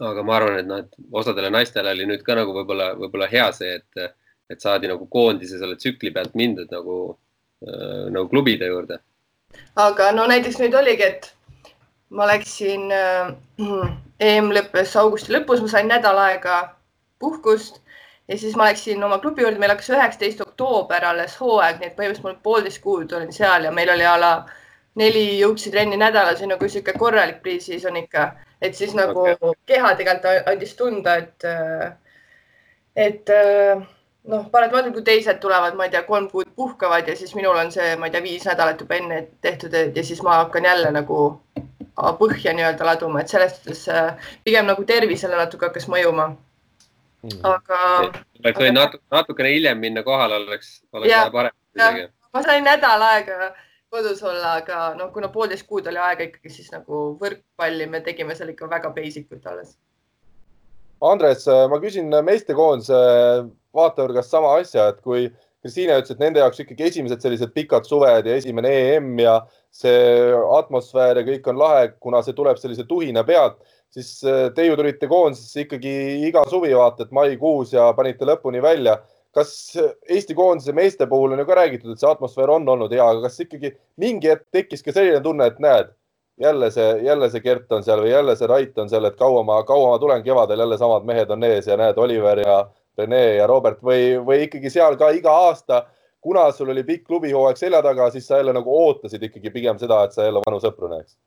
aga 0.00 0.26
ma 0.26 0.36
arvan, 0.38 0.58
et 0.60 0.68
noh, 0.68 0.82
et 0.82 1.14
osadele 1.22 1.52
naistele 1.54 1.92
oli 1.94 2.08
nüüd 2.10 2.24
ka 2.26 2.36
nagu 2.38 2.54
võib-olla, 2.56 2.92
võib-olla 2.98 3.28
hea 3.30 3.50
see, 3.56 3.78
et, 3.78 4.16
et 4.50 4.64
saadi 4.64 4.90
nagu 4.90 5.06
koondise 5.10 5.60
selle 5.60 5.78
tsükli 5.80 6.12
pealt 6.14 6.34
mindud 6.38 6.72
nagu 6.74 6.98
äh,, 7.66 8.10
nagu 8.10 8.26
klubide 8.32 8.68
juurde. 8.72 8.98
aga 9.76 10.10
no 10.16 10.26
näiteks 10.30 10.58
nüüd 10.60 10.74
oligi, 10.80 11.12
et 11.12 11.30
ma 12.10 12.26
läksin 12.30 12.90
äh,, 12.92 13.30
EM 14.24 14.50
lõppes 14.54 14.96
augusti 14.98 15.34
lõpus, 15.34 15.62
ma 15.62 15.70
sain 15.70 15.88
nädal 15.90 16.18
aega 16.22 16.58
puhkust 17.22 17.83
ja 18.28 18.38
siis 18.38 18.56
ma 18.56 18.68
läksin 18.70 19.04
oma 19.04 19.18
klubi 19.18 19.42
juurde, 19.42 19.58
meil 19.58 19.74
hakkas 19.74 19.90
üheksateist 19.92 20.40
oktoober 20.44 21.04
alles 21.04 21.36
hooaeg, 21.40 21.80
nii 21.80 21.90
et 21.90 21.96
põhimõtteliselt 21.96 22.28
mul 22.28 22.38
poolteist 22.42 22.82
kuud 22.84 23.12
olin 23.12 23.32
seal 23.32 23.68
ja 23.68 23.72
meil 23.72 23.92
oli 23.92 24.06
a 24.08 24.14
la 24.20 24.34
neli 25.00 25.24
jõuksitrenni 25.40 25.98
nädalas 26.00 26.40
ja 26.40 26.48
nagu 26.48 26.68
sihuke 26.68 26.94
korralik 26.98 27.42
pre-season 27.42 27.98
ikka, 28.00 28.28
et 28.62 28.78
siis 28.78 28.94
nagu 28.94 29.26
okay. 29.26 29.58
keha 29.66 29.92
tegelikult 29.98 30.48
andis 30.52 30.74
tunda, 30.78 31.16
et, 31.18 31.48
et 32.96 33.34
noh, 34.30 34.46
paratamatult 34.52 34.94
kui 34.96 35.06
teised 35.06 35.40
tulevad, 35.42 35.76
ma 35.76 35.88
ei 35.88 35.92
tea, 35.92 36.04
kolm 36.06 36.30
kuud 36.30 36.54
puhkavad 36.56 37.08
ja 37.10 37.16
siis 37.18 37.34
minul 37.36 37.58
on 37.60 37.72
see, 37.74 37.90
ma 37.98 38.08
ei 38.08 38.14
tea, 38.14 38.24
viis 38.24 38.46
nädalat 38.48 38.80
juba 38.80 38.96
enne 39.00 39.20
tehtud 39.44 39.74
ja 39.74 40.04
siis 40.04 40.22
ma 40.22 40.40
hakkan 40.44 40.70
jälle 40.70 40.94
nagu 40.94 41.20
põhja 42.20 42.54
nii-öelda 42.56 42.86
laduma, 42.86 43.20
et 43.20 43.30
selles 43.30 43.58
suhtes 43.58 43.84
pigem 44.46 44.66
nagu 44.70 44.84
tervisele 44.88 45.36
natuke 45.38 45.68
hakkas 45.68 45.90
mõjuma. 45.90 46.32
Aga. 47.42 47.78
oleks 48.42 48.60
võinud 48.60 48.78
natuke, 48.78 49.04
natukene 49.14 49.52
hiljem 49.54 49.80
minna 49.80 50.02
kohale, 50.06 50.40
oleks, 50.42 50.76
oleks 50.92 51.10
ja, 51.12 51.24
parem. 51.32 51.54
ma 52.34 52.42
sain 52.44 52.66
nädal 52.66 53.02
aega 53.08 53.52
kodus 53.94 54.22
olla, 54.26 54.56
aga 54.58 54.94
noh, 54.98 55.12
kuna 55.14 55.30
poolteist 55.30 55.66
kuud 55.70 55.86
oli 55.86 56.00
aega 56.02 56.26
ikkagi, 56.26 56.50
siis 56.50 56.70
nagu 56.74 57.06
võrkpalli 57.20 57.86
me 57.90 58.02
tegime 58.06 58.34
seal 58.34 58.50
ikka 58.50 58.68
väga 58.70 58.90
basic 58.94 59.30
ut 59.32 59.46
alles. 59.46 59.76
Andres, 61.04 61.44
ma 61.70 61.78
küsin 61.82 62.08
meestekoondise 62.24 62.98
vaatenurgast 63.74 64.32
sama 64.32 64.54
asja, 64.60 64.88
et 64.92 65.02
kui 65.04 65.28
Kristiine 65.64 65.94
ütles, 65.96 66.12
et 66.12 66.20
nende 66.20 66.42
jaoks 66.42 66.60
ikkagi 66.60 66.84
esimesed 66.90 67.22
sellised 67.24 67.54
pikad 67.56 67.86
suved 67.88 68.26
ja 68.28 68.34
esimene 68.36 68.68
EM 68.68 69.14
ja 69.22 69.38
see 69.72 70.34
atmosfäär 70.58 71.22
ja 71.22 71.24
kõik 71.24 71.46
on 71.48 71.60
lahe, 71.60 71.86
kuna 72.04 72.20
see 72.24 72.36
tuleb 72.36 72.60
sellise 72.60 72.84
tuhina 72.88 73.22
pealt 73.24 73.56
siis 73.94 74.24
äh, 74.24 74.48
te 74.54 74.66
ju 74.66 74.76
tulite 74.76 75.08
koondisesse 75.10 75.64
ikkagi 75.64 75.94
iga 76.28 76.44
suvi 76.50 76.74
vaata, 76.74 77.06
et 77.06 77.14
maikuus 77.14 77.74
ja 77.74 77.90
panite 77.96 78.26
lõpuni 78.28 78.62
välja. 78.62 79.00
kas 79.34 79.50
Eesti 79.74 80.34
koondise 80.38 80.72
meeste 80.72 81.08
puhul 81.10 81.32
on 81.34 81.40
ju 81.42 81.44
ka 81.48 81.56
räägitud, 81.58 81.90
et 81.90 81.98
see 81.98 82.06
atmosfäär 82.06 82.52
on 82.54 82.68
olnud 82.70 82.92
hea, 82.94 83.02
aga 83.02 83.24
kas 83.24 83.40
ikkagi 83.42 83.72
mingi 83.98 84.30
hetk 84.30 84.44
tekkis 84.54 84.84
ka 84.86 84.94
selline 84.94 85.18
tunne, 85.24 85.48
et 85.50 85.58
näed, 85.58 85.90
jälle 86.38 86.68
see, 86.70 86.92
jälle 87.02 87.30
see 87.32 87.42
Gert 87.42 87.72
on 87.74 87.82
seal 87.82 88.04
või 88.04 88.12
jälle 88.12 88.36
see 88.38 88.46
Rait 88.46 88.78
on 88.78 88.92
seal, 88.92 89.10
et 89.10 89.18
kaua 89.18 89.42
ma, 89.42 89.58
kaua 89.66 89.90
ma 89.90 89.98
tulen 89.98 90.22
kevadel, 90.22 90.62
jälle 90.62 90.78
samad 90.78 91.10
mehed 91.10 91.34
on 91.34 91.50
ees 91.50 91.66
ja 91.66 91.76
näed, 91.80 91.98
Oliver 91.98 92.44
ja 92.46 92.60
Rene 92.98 93.24
ja 93.40 93.50
Robert 93.50 93.82
või, 93.82 94.14
või 94.22 94.46
ikkagi 94.46 94.70
seal 94.70 94.94
ka 95.02 95.10
iga 95.18 95.34
aasta, 95.48 95.82
kuna 96.22 96.46
sul 96.54 96.70
oli 96.70 96.86
pikk 96.86 97.08
klubihooaeg 97.10 97.58
selja 97.58 97.82
taga, 97.82 98.12
siis 98.14 98.30
sa 98.30 98.38
jälle 98.38 98.54
nagu 98.54 98.70
ootasid 98.86 99.30
ikkagi 99.30 99.50
pigem 99.50 99.82
seda, 99.82 100.04
et 100.04 100.14
sa 100.14 100.30
jälle 100.30 100.46
vanu 100.46 100.62
sõpru 100.62 100.94
näeks 100.94 101.18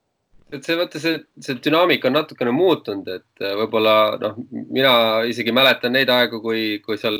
et 0.51 0.63
see, 0.63 0.77
vaata 0.79 0.99
see, 1.01 1.17
see 1.43 1.57
dünaamika 1.63 2.09
on 2.09 2.17
natukene 2.17 2.53
muutunud, 2.55 3.07
et 3.11 3.43
äh, 3.43 3.55
võib-olla 3.61 3.95
noh, 4.21 4.37
mina 4.51 4.93
isegi 5.27 5.53
mäletan 5.55 5.95
neid 5.95 6.11
aegu, 6.13 6.39
kui, 6.43 6.79
kui 6.85 6.99
seal, 7.01 7.17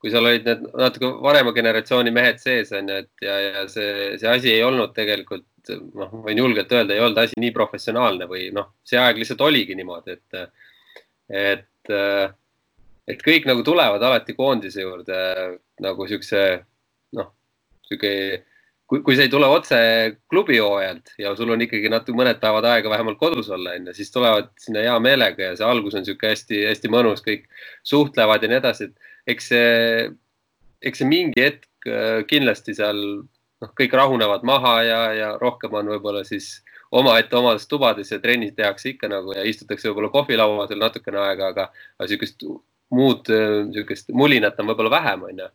kui 0.00 0.12
seal 0.12 0.28
olid 0.30 0.48
need 0.48 0.64
natuke 0.80 1.10
vanema 1.24 1.52
generatsiooni 1.56 2.12
mehed 2.14 2.40
sees 2.42 2.72
on 2.76 2.88
ju, 2.88 3.02
et 3.04 3.26
ja, 3.26 3.36
ja 3.48 3.66
see, 3.72 4.14
see 4.20 4.30
asi 4.30 4.54
ei 4.54 4.64
olnud 4.64 4.94
tegelikult 4.96 5.74
noh, 5.96 6.16
võin 6.24 6.40
julgelt 6.40 6.72
öelda, 6.72 6.96
ei 6.96 7.04
olnud 7.04 7.20
asi 7.24 7.40
nii 7.40 7.52
professionaalne 7.56 8.28
või 8.30 8.48
noh, 8.56 8.72
see 8.86 9.00
aeg 9.00 9.20
lihtsalt 9.20 9.44
oligi 9.44 9.76
niimoodi, 9.76 10.16
et, 10.16 10.48
et, 11.44 11.94
et 13.12 13.28
kõik 13.28 13.48
nagu 13.48 13.64
tulevad 13.64 14.02
alati 14.02 14.36
koondise 14.36 14.84
juurde 14.84 15.20
nagu 15.84 16.08
siukse 16.08 16.42
noh, 17.16 17.32
sihuke 17.84 18.12
kui, 18.86 19.00
kui 19.04 19.16
sa 19.16 19.24
ei 19.24 19.32
tule 19.32 19.48
otse 19.50 19.78
klubihooajalt 20.30 21.14
ja 21.20 21.32
sul 21.38 21.52
on 21.54 21.62
ikkagi 21.64 21.90
natuke 21.92 22.16
mõned 22.18 22.40
päevad 22.42 22.66
aega 22.68 22.92
vähemalt 22.92 23.18
kodus 23.20 23.48
olla, 23.54 23.76
onju, 23.78 23.94
siis 23.96 24.12
tulevad 24.14 24.50
sinna 24.60 24.84
hea 24.84 24.96
meelega 25.02 25.50
ja 25.50 25.54
see 25.58 25.68
algus 25.68 25.96
on 25.98 26.06
sihuke 26.06 26.32
hästi-hästi 26.32 26.90
mõnus, 26.92 27.24
kõik 27.24 27.46
suhtlevad 27.86 28.44
ja 28.44 28.52
nii 28.52 28.60
edasi, 28.60 28.90
et 28.90 29.34
eks 29.34 29.48
see, 29.54 30.10
eks 30.84 31.00
see 31.02 31.08
mingi 31.08 31.40
hetk 31.40 31.88
äh, 31.88 32.20
kindlasti 32.28 32.76
seal 32.76 33.00
noh, 33.00 33.72
kõik 33.80 33.96
rahunevad 33.96 34.44
maha 34.46 34.76
ja, 34.84 35.00
ja 35.16 35.32
rohkem 35.40 35.74
on 35.80 35.88
võib-olla 35.94 36.24
siis 36.28 36.58
omaette 36.94 37.34
omades 37.40 37.66
tubades 37.66 38.12
ja 38.12 38.20
trennis 38.22 38.54
tehakse 38.54 38.92
ikka 38.92 39.08
nagu 39.10 39.34
ja 39.34 39.42
istutakse 39.48 39.88
võib-olla 39.88 40.12
kohvilaua 40.12 40.68
seal 40.68 40.84
natukene 40.84 41.24
aega, 41.24 41.50
aga, 41.54 41.70
aga 41.98 42.10
sihukest 42.10 42.44
muud 42.94 43.26
sihukest 43.26 44.12
mulinat 44.14 44.60
on 44.60 44.68
võib-olla 44.70 44.92
vähem, 44.92 45.24
onju 45.32 45.48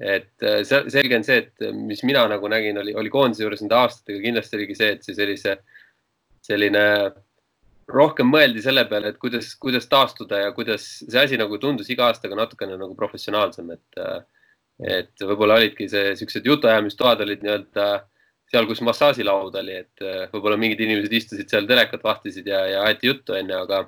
et 0.00 0.42
äh, 0.42 0.62
selge 0.64 1.18
on 1.18 1.24
see, 1.26 1.42
et 1.42 1.66
äh, 1.66 1.74
mis 1.76 2.02
mina 2.06 2.24
nagu 2.30 2.48
nägin, 2.48 2.78
oli, 2.80 2.94
oli 2.96 3.12
koondise 3.12 3.44
juures 3.44 3.60
nende 3.62 3.76
aastatega 3.76 4.22
kindlasti 4.22 4.58
oligi 4.58 4.76
see, 4.78 4.90
et 4.96 5.04
see 5.04 5.16
sellise, 5.16 5.56
selline 6.42 6.84
rohkem 7.92 8.30
mõeldi 8.32 8.62
selle 8.64 8.86
peale, 8.88 9.12
et 9.12 9.20
kuidas, 9.20 9.52
kuidas 9.60 9.88
taastuda 9.90 10.46
ja 10.46 10.52
kuidas 10.56 10.86
see 11.02 11.20
asi 11.20 11.40
nagu 11.40 11.58
tundus 11.60 11.90
iga 11.92 12.08
aastaga 12.08 12.38
natukene 12.38 12.78
nagu 12.80 12.96
professionaalsem, 12.96 13.74
et, 13.76 14.00
äh, 14.00 14.22
et 15.02 15.26
võib-olla 15.26 15.60
olidki 15.60 15.90
see 15.92 16.16
siuksed 16.18 16.48
jutuajamistoad 16.48 17.20
olid 17.26 17.44
nii-öelda 17.44 17.88
seal, 18.52 18.66
kus 18.68 18.80
massaažilaud 18.84 19.54
oli, 19.60 19.76
et 19.84 20.02
võib-olla 20.32 20.58
mingid 20.60 20.80
inimesed 20.84 21.12
istusid 21.16 21.52
seal 21.52 21.68
telekat 21.68 22.02
vahtisid 22.04 22.48
ja, 22.48 22.64
ja 22.68 22.82
aeti 22.88 23.08
juttu 23.08 23.36
onju, 23.36 23.60
aga 23.64 23.84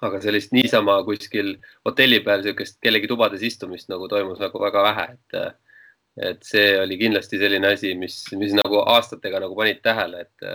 aga 0.00 0.20
sellist 0.22 0.52
niisama 0.56 0.98
kuskil 1.06 1.56
hotelli 1.86 2.20
peal 2.24 2.42
niisugust 2.42 2.78
kellegi 2.82 3.10
tubades 3.10 3.42
istumist 3.42 3.90
nagu 3.92 4.08
toimus 4.08 4.40
nagu 4.42 4.62
väga 4.62 4.86
vähe, 4.88 5.08
et 5.16 5.58
et 6.22 6.42
see 6.44 6.74
oli 6.76 6.98
kindlasti 7.00 7.38
selline 7.40 7.70
asi, 7.72 7.94
mis, 7.96 8.16
mis 8.36 8.52
nagu 8.58 8.82
aastatega 8.94 9.40
nagu 9.40 9.56
panid 9.56 9.80
tähele, 9.84 10.26
et 10.26 10.48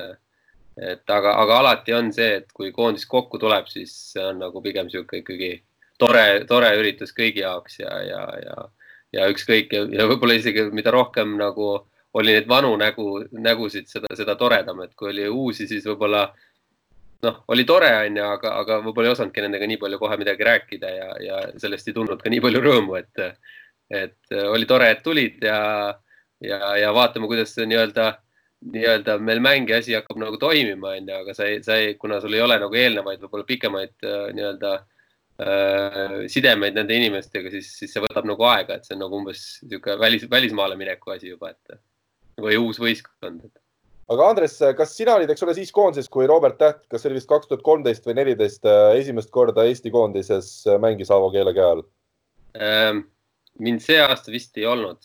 et 0.77 1.09
aga, 1.09 1.33
aga 1.41 1.59
alati 1.63 1.93
on 1.97 2.11
see, 2.13 2.35
et 2.41 2.51
kui 2.53 2.69
koondis 2.71 3.07
kokku 3.09 3.39
tuleb, 3.41 3.65
siis 3.71 3.93
see 4.13 4.21
on 4.21 4.43
nagu 4.43 4.61
pigem 4.61 4.85
niisugune 4.85 5.23
ikkagi 5.23 5.51
tore, 5.97 6.45
tore 6.49 6.69
üritus 6.77 7.13
kõigi 7.17 7.41
jaoks 7.41 7.79
ja, 7.79 7.95
ja, 8.05 8.21
ja, 8.43 8.67
ja 9.17 9.29
ükskõik 9.33 9.73
ja, 9.73 9.85
ja 9.89 10.05
võib-olla 10.09 10.37
isegi 10.37 10.67
mida 10.69 10.93
rohkem 10.93 11.33
nagu 11.39 11.71
oli 12.17 12.33
neid 12.33 12.47
vanu 12.49 12.75
nägu, 12.79 13.07
nägusid, 13.31 13.89
seda, 13.89 14.09
seda 14.17 14.35
toredam, 14.37 14.81
et 14.85 14.93
kui 14.97 15.11
oli 15.11 15.27
uusi, 15.29 15.67
siis 15.69 15.85
võib-olla 15.85 16.27
noh, 17.25 17.39
oli 17.53 17.65
tore, 17.67 17.89
onju, 18.05 18.25
aga, 18.37 18.53
aga 18.61 18.79
võib-olla 18.85 19.11
ei 19.11 19.15
osanudki 19.15 19.43
nendega 19.43 19.69
nii 19.69 19.79
palju 19.81 19.99
kohe 20.01 20.17
midagi 20.21 20.47
rääkida 20.47 20.91
ja, 20.93 21.07
ja 21.23 21.39
sellest 21.61 21.89
ei 21.89 21.95
tundnud 21.95 22.21
ka 22.21 22.31
nii 22.33 22.43
palju 22.43 22.61
rõõmu, 22.63 22.97
et, 22.99 23.23
et 23.89 24.37
oli 24.43 24.69
tore, 24.69 24.91
et 24.93 25.03
tulid 25.05 25.43
ja, 25.47 25.59
ja, 26.43 26.59
ja 26.81 26.91
vaatame, 26.95 27.29
kuidas 27.29 27.55
nii-öelda, 27.57 28.11
nii-öelda 28.73 29.17
meil 29.21 29.41
mängi 29.43 29.77
asi 29.77 29.97
hakkab 29.97 30.21
nagu 30.21 30.39
toimima, 30.41 30.93
onju, 30.99 31.17
aga 31.23 31.37
sa 31.37 31.49
ei, 31.49 31.63
sa 31.65 31.79
ei, 31.81 31.95
kuna 32.01 32.21
sul 32.23 32.37
ei 32.37 32.45
ole 32.45 32.59
nagu 32.61 32.77
eelnevaid 32.77 33.23
võib-olla 33.25 33.49
pikemaid 33.49 34.07
nii-öelda 34.37 34.77
sidemeid 36.33 36.73
nende 36.73 36.95
inimestega, 36.97 37.51
siis, 37.53 37.69
siis 37.77 37.91
see 37.93 38.01
võtab 38.01 38.25
nagu 38.25 38.45
aega, 38.49 38.79
et 38.79 38.87
see 38.87 38.95
on 38.95 39.03
nagu 39.05 39.19
umbes 39.19 39.43
niisugune 39.61 39.99
välis, 40.01 40.25
välismaale 40.31 40.77
mineku 40.79 41.13
asi 41.13 41.29
juba, 41.29 41.51
et 41.53 41.77
või 42.41 42.57
uus 42.57 42.79
võistkond. 42.81 43.45
Aga 44.13 44.29
Andres, 44.31 44.57
kas 44.77 44.95
sina 44.95 45.17
olid, 45.17 45.31
eks 45.31 45.43
ole, 45.43 45.55
siis 45.57 45.73
koondises, 45.75 46.09
kui 46.11 46.27
Robert 46.29 46.57
Täht, 46.61 46.83
kas 46.91 47.03
see 47.03 47.11
oli 47.11 47.19
vist 47.19 47.29
kaks 47.29 47.49
tuhat 47.49 47.65
kolmteist 47.65 48.07
või 48.07 48.17
neliteist, 48.21 48.65
esimest 48.95 49.31
korda 49.35 49.67
Eesti 49.67 49.91
koondises 49.93 50.51
mängis 50.83 51.11
Aavo 51.13 51.29
Keele 51.33 51.55
käe 51.57 51.69
all? 51.75 51.85
mind 53.61 53.83
see 53.83 53.97
aasta 54.01 54.31
vist 54.33 54.57
ei 54.57 54.65
olnud. 54.69 54.97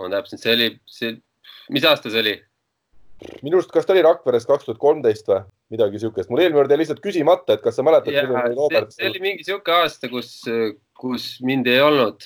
ma 0.00 0.08
täpselt, 0.14 0.40
see 0.40 0.54
oli, 0.56 0.68
see, 0.88 1.16
mis 1.74 1.84
aasta 1.84 2.12
see 2.12 2.22
oli? 2.22 2.36
minu 3.44 3.58
arust, 3.58 3.72
kas 3.74 3.86
ta 3.86 3.92
oli 3.92 4.04
Rakveres 4.04 4.46
kaks 4.48 4.64
tuhat 4.68 4.80
kolmteist 4.80 5.28
või 5.28 5.42
midagi 5.74 6.00
siukest, 6.02 6.30
mul 6.30 6.42
eelmine 6.42 6.62
kord 6.62 6.72
jäi 6.72 6.80
lihtsalt 6.80 7.02
küsimata, 7.04 7.56
et 7.56 7.64
kas 7.64 7.76
sa 7.76 7.84
mäletad? 7.86 8.14
see 8.94 9.10
oli 9.10 9.22
mingi 9.22 9.46
sihuke 9.46 9.74
aasta, 9.74 10.08
kus, 10.12 10.38
kus 10.98 11.30
mind 11.44 11.68
ei 11.70 11.82
olnud, 11.84 12.24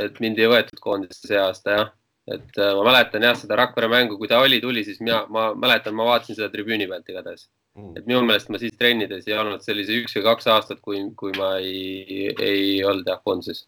et 0.00 0.20
mind 0.22 0.40
ei 0.40 0.48
võetud 0.50 0.80
koondisse 0.82 1.28
see 1.28 1.40
aasta 1.40 1.76
jah, 1.76 1.92
et 2.34 2.60
äh, 2.60 2.72
ma 2.78 2.86
mäletan 2.90 3.26
jah 3.26 3.36
seda 3.38 3.58
Rakvere 3.60 3.90
mängu, 3.90 4.18
kui 4.20 4.30
ta 4.30 4.40
oli, 4.44 4.60
tuli, 4.62 4.84
siis 4.86 5.00
mina, 5.02 5.24
ma 5.32 5.50
mäletan, 5.58 5.96
ma 5.98 6.06
vaatasin 6.08 6.38
seda 6.38 6.50
tribüüni 6.52 6.88
pealt 6.90 7.08
igatahes 7.10 7.48
mm.. 7.78 7.92
et 7.98 8.06
minu 8.06 8.22
meelest 8.26 8.52
ma 8.52 8.60
siis 8.62 8.76
trennides 8.78 9.28
ei 9.28 9.36
olnud 9.38 9.64
sellise 9.66 9.98
üks 10.02 10.16
või 10.18 10.26
kaks 10.30 10.50
aastat, 10.54 10.82
kui, 10.84 11.02
kui 11.18 11.34
ma 11.38 11.56
ei, 11.58 12.30
ei 12.38 12.80
olnud 12.86 13.08
jah 13.10 13.22
koondises. 13.24 13.66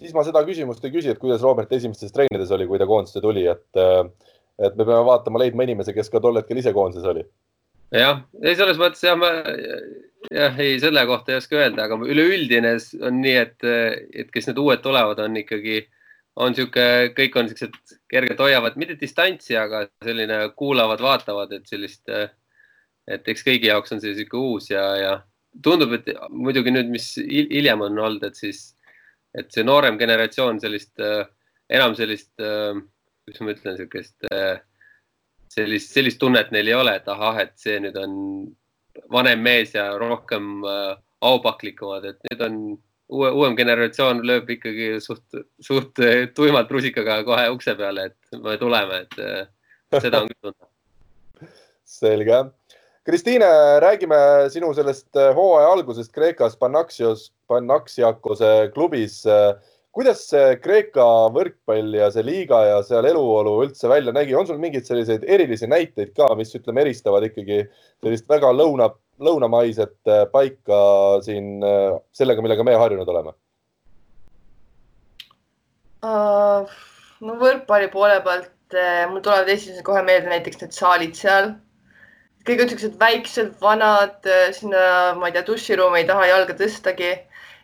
siis 0.00 0.16
ma 0.16 0.26
seda 0.26 0.44
küsimust 0.46 0.84
ei 0.84 0.94
küsi, 0.94 1.12
et 1.12 1.22
kuidas 1.22 1.44
Robert 1.46 1.72
esimestes 1.72 2.14
trennides 2.14 2.52
oli, 2.54 2.68
kui 2.70 2.80
ta 2.80 2.88
koondisse 2.88 3.24
tuli, 3.24 3.46
et 3.50 3.80
äh, 3.82 4.04
et 4.58 4.74
me 4.74 4.84
peame 4.84 5.04
vaatama, 5.06 5.40
leidma 5.42 5.66
inimese, 5.66 5.94
kes 5.94 6.10
ka 6.10 6.20
tol 6.22 6.40
hetkel 6.40 6.58
ise 6.60 6.72
koondises 6.74 7.06
oli. 7.06 7.22
jah, 7.94 8.24
ei 8.42 8.56
selles 8.58 8.80
mõttes 8.80 9.04
jah, 9.06 9.16
ma 9.16 9.30
jah, 10.34 10.58
ei 10.60 10.78
selle 10.82 11.04
kohta 11.08 11.32
ei 11.32 11.40
oska 11.40 11.60
öelda, 11.60 11.86
aga 11.86 11.98
üleüldine 12.04 12.74
on 13.06 13.22
nii, 13.22 13.36
et, 13.44 13.68
et 14.24 14.34
kes 14.34 14.50
need 14.50 14.60
uued 14.60 14.82
tulevad, 14.84 15.22
on 15.24 15.38
ikkagi, 15.40 15.80
on 16.38 16.54
sihuke, 16.54 16.84
kõik 17.16 17.38
on 17.40 17.48
siuksed 17.50 17.96
kergelt 18.10 18.40
hoiavad, 18.42 18.76
mitte 18.78 18.94
distantsi, 19.00 19.56
aga 19.58 19.86
selline 20.04 20.40
kuulavad, 20.58 21.02
vaatavad, 21.02 21.52
et 21.56 21.66
sellist, 21.70 22.04
et 23.08 23.32
eks 23.32 23.46
kõigi 23.46 23.70
jaoks 23.72 23.94
on 23.96 24.02
see 24.02 24.14
sihuke 24.14 24.38
uus 24.38 24.70
ja, 24.70 24.84
ja 25.00 25.12
tundub, 25.64 25.96
et 25.98 26.12
muidugi 26.30 26.74
nüüd, 26.74 26.92
mis 26.92 27.10
hiljem 27.18 27.82
on 27.88 27.98
olnud, 27.98 28.28
et 28.28 28.38
siis, 28.38 28.68
et 29.34 29.50
see 29.52 29.66
noorem 29.66 29.98
generatsioon 30.00 30.60
sellist 30.62 31.02
enam 31.68 31.96
sellist 31.98 32.32
kuidas 32.38 33.44
ma 33.44 33.52
ütlen, 33.52 33.76
niisugust 33.76 34.28
sellist, 35.52 35.92
sellist 35.92 36.20
tunnet 36.20 36.52
neil 36.54 36.70
ei 36.70 36.76
ole, 36.76 36.94
et 37.00 37.08
ahah, 37.12 37.42
et 37.44 37.54
see 37.60 37.78
nüüd 37.82 37.96
on 38.00 38.14
vanem 39.12 39.42
mees 39.44 39.74
ja 39.76 39.90
rohkem 40.00 40.62
aupaklikumad, 41.24 42.06
et 42.08 42.30
nüüd 42.30 42.44
on 42.46 42.60
uue, 43.08 43.30
uuem 43.30 43.56
generatsioon 43.58 44.22
lööb 44.26 44.50
ikkagi 44.56 44.96
suht, 45.04 45.24
suht 45.64 46.00
äh, 46.04 46.26
tuimalt 46.34 46.70
rusikaga 46.72 47.20
kohe 47.26 47.48
ukse 47.54 47.74
peale, 47.78 48.10
et 48.10 48.40
me 48.44 48.56
tuleme, 48.60 49.04
et 49.06 50.02
seda 50.02 50.22
on 50.22 50.30
küll 50.32 50.50
tunda. 50.50 50.70
selge. 51.88 52.44
Kristiine, 53.08 53.48
räägime 53.80 54.18
sinu 54.52 54.74
sellest 54.76 55.16
hooaja 55.16 55.70
algusest 55.72 56.12
Kreekas 56.12 56.58
Panaxios, 56.60 57.30
Panaxiakose 57.48 58.68
klubis 58.74 59.22
kuidas 59.98 60.20
see 60.30 60.58
Kreeka 60.62 61.04
võrkpall 61.34 61.96
ja 61.98 62.06
see 62.14 62.22
liiga 62.22 62.60
ja 62.68 62.76
seal 62.86 63.08
eluolu 63.08 63.56
üldse 63.64 63.90
välja 63.90 64.12
nägi, 64.14 64.36
on 64.38 64.46
sul 64.46 64.60
mingeid 64.62 64.86
selliseid 64.86 65.24
erilisi 65.26 65.66
näiteid 65.66 66.12
ka, 66.14 66.28
mis 66.38 66.54
ütleme, 66.54 66.84
eristavad 66.84 67.26
ikkagi 67.26 67.64
sellist 68.04 68.28
väga 68.30 68.52
lõuna, 68.54 68.92
lõunamaiset 69.18 70.12
äh, 70.12 70.22
paika 70.30 70.78
siin 71.26 71.58
äh, 71.66 71.98
sellega, 72.14 72.44
millega 72.44 72.66
me 72.66 72.78
harjunud 72.78 73.10
oleme 73.10 73.34
uh,? 76.06 76.78
no 77.18 77.34
võrkpalli 77.42 77.90
poole 77.90 78.20
pealt 78.22 78.54
mul 79.10 79.24
tulevad 79.24 79.48
esimesed 79.50 79.82
kohe 79.82 80.04
meelde 80.06 80.30
näiteks 80.30 80.60
need 80.62 80.76
saalid 80.76 81.18
seal. 81.18 81.56
kõik 82.46 82.62
on 82.62 82.70
siuksed 82.70 82.94
väiksed, 83.00 83.50
vanad, 83.60 84.22
sinna, 84.54 85.16
ma 85.18 85.26
ei 85.26 85.34
tea, 85.34 85.42
duširuumi 85.48 86.04
ei 86.04 86.06
taha 86.06 86.28
jalga 86.30 86.54
tõstagi 86.60 87.16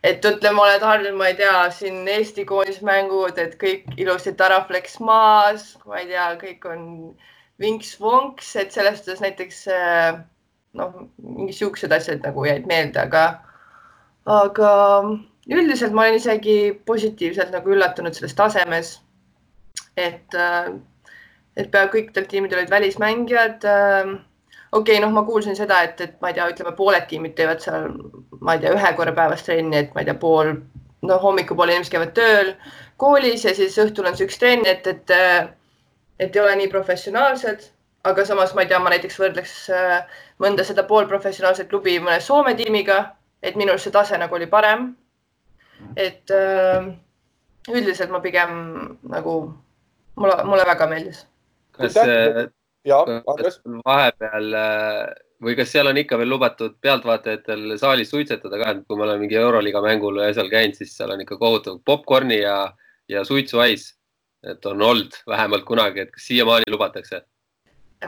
et 0.05 0.27
ütleme, 0.29 0.61
oled 0.61 0.83
harjunud, 0.85 1.17
ma 1.17 1.31
ei 1.31 1.37
tea, 1.39 1.55
siin 1.73 2.03
Eesti 2.11 2.45
koondismängud, 2.49 3.39
et 3.41 3.57
kõik 3.61 3.87
ilusti 4.01 4.35
tarafleks 4.37 4.99
maas, 5.01 5.71
ma 5.89 6.03
ei 6.03 6.11
tea, 6.11 6.27
kõik 6.43 6.67
on 6.69 6.83
vinks-vonks, 7.63 8.51
et 8.61 8.75
selles 8.75 9.01
suhtes 9.01 9.23
näiteks 9.25 9.63
eh, 9.73 10.19
noh, 10.77 10.99
mingi 11.23 11.57
siuksed 11.57 11.93
asjad 11.97 12.25
nagu 12.27 12.45
jäid 12.45 12.69
meelde, 12.69 13.01
aga, 13.01 13.25
aga 14.29 14.73
üldiselt 15.49 15.97
ma 15.97 16.05
olen 16.05 16.21
isegi 16.21 16.59
positiivselt 16.89 17.55
nagu 17.55 17.73
üllatunud 17.73 18.17
selles 18.17 18.37
tasemes. 18.37 18.99
et, 19.97 20.35
eh, 20.35 20.71
et 21.57 21.69
peaaegu 21.71 21.97
kõikidel 21.97 22.25
tiimidel 22.29 22.61
olid 22.61 22.71
välismängijad 22.73 23.65
eh, 23.71 24.15
okei 24.75 24.97
okay,, 24.97 25.03
noh, 25.05 25.13
ma 25.15 25.23
kuulsin 25.23 25.57
seda, 25.57 25.81
et, 25.87 26.01
et 26.01 26.15
ma 26.23 26.31
ei 26.31 26.37
tea, 26.37 26.47
ütleme 26.51 26.73
pooled 26.77 27.07
tiimid 27.11 27.35
teevad 27.39 27.63
seal, 27.63 27.93
ma 28.41 28.57
ei 28.57 28.63
tea, 28.63 28.73
ühe 28.75 28.95
korra 28.99 29.13
päevas 29.17 29.45
trenni, 29.47 29.79
et 29.79 29.93
ma 29.95 30.03
ei 30.03 30.09
tea, 30.09 30.17
pool, 30.19 30.51
noh, 31.07 31.21
hommikupoole 31.23 31.77
inimesed 31.77 31.95
käivad 31.95 32.15
tööl, 32.17 32.51
koolis 33.01 33.45
ja 33.47 33.55
siis 33.55 33.77
õhtul 33.83 34.09
on 34.11 34.19
see 34.19 34.27
üks 34.29 34.41
trenn, 34.41 34.67
et, 34.67 34.89
et, 34.91 35.15
et 36.19 36.37
ei 36.37 36.43
ole 36.43 36.57
nii 36.61 36.73
professionaalsed. 36.73 37.71
aga 38.05 38.25
samas 38.29 38.51
ma 38.55 38.61
ei 38.65 38.69
tea, 38.69 38.79
ma 38.83 38.91
näiteks 38.93 39.15
võrdleks 39.17 39.53
äh, 39.73 40.19
mõnda 40.43 40.65
seda 40.69 40.83
poolprofessionaalset 40.85 41.71
klubi 41.71 41.95
mõne 42.01 42.19
Soome 42.21 42.53
tiimiga, 42.59 42.99
et 43.43 43.57
minu 43.57 43.73
arust 43.73 43.89
see 43.89 43.95
tase 43.95 44.19
nagu 44.21 44.35
oli 44.37 44.47
parem. 44.47 44.91
et 45.97 46.31
äh, 46.31 46.91
üldiselt 47.71 48.11
ma 48.11 48.21
pigem 48.21 48.51
nagu 49.09 49.39
mulle, 50.17 50.45
mulle 50.45 50.67
väga 50.67 50.87
meeldis. 50.91 51.27
kas 51.73 51.97
vahepeal 52.89 54.55
äh, 54.55 55.15
või 55.45 55.57
kas 55.57 55.73
seal 55.73 55.89
on 55.91 55.99
ikka 56.01 56.19
veel 56.21 56.31
lubatud 56.31 56.77
pealtvaatajatel 56.85 57.77
saalis 57.81 58.11
suitsetada 58.13 58.61
ka, 58.61 58.71
et 58.71 58.87
kui 58.87 58.99
ma 58.99 59.07
olen 59.09 59.21
mingi 59.23 59.39
Euroliiga 59.41 59.83
mängul 59.85 60.21
või 60.21 60.31
asjal 60.31 60.51
käinud, 60.53 60.77
siis 60.79 60.97
seal 60.97 61.13
on 61.15 61.23
ikka 61.25 61.39
kohutav 61.41 61.81
popkorni 61.85 62.41
ja, 62.43 62.59
ja 63.09 63.25
suitsuhais. 63.25 63.95
et 64.45 64.67
on 64.67 64.83
olnud 64.83 65.15
vähemalt 65.27 65.65
kunagi, 65.65 66.01
et 66.01 66.11
kas 66.13 66.27
siiamaani 66.27 66.69
lubatakse? 66.71 67.23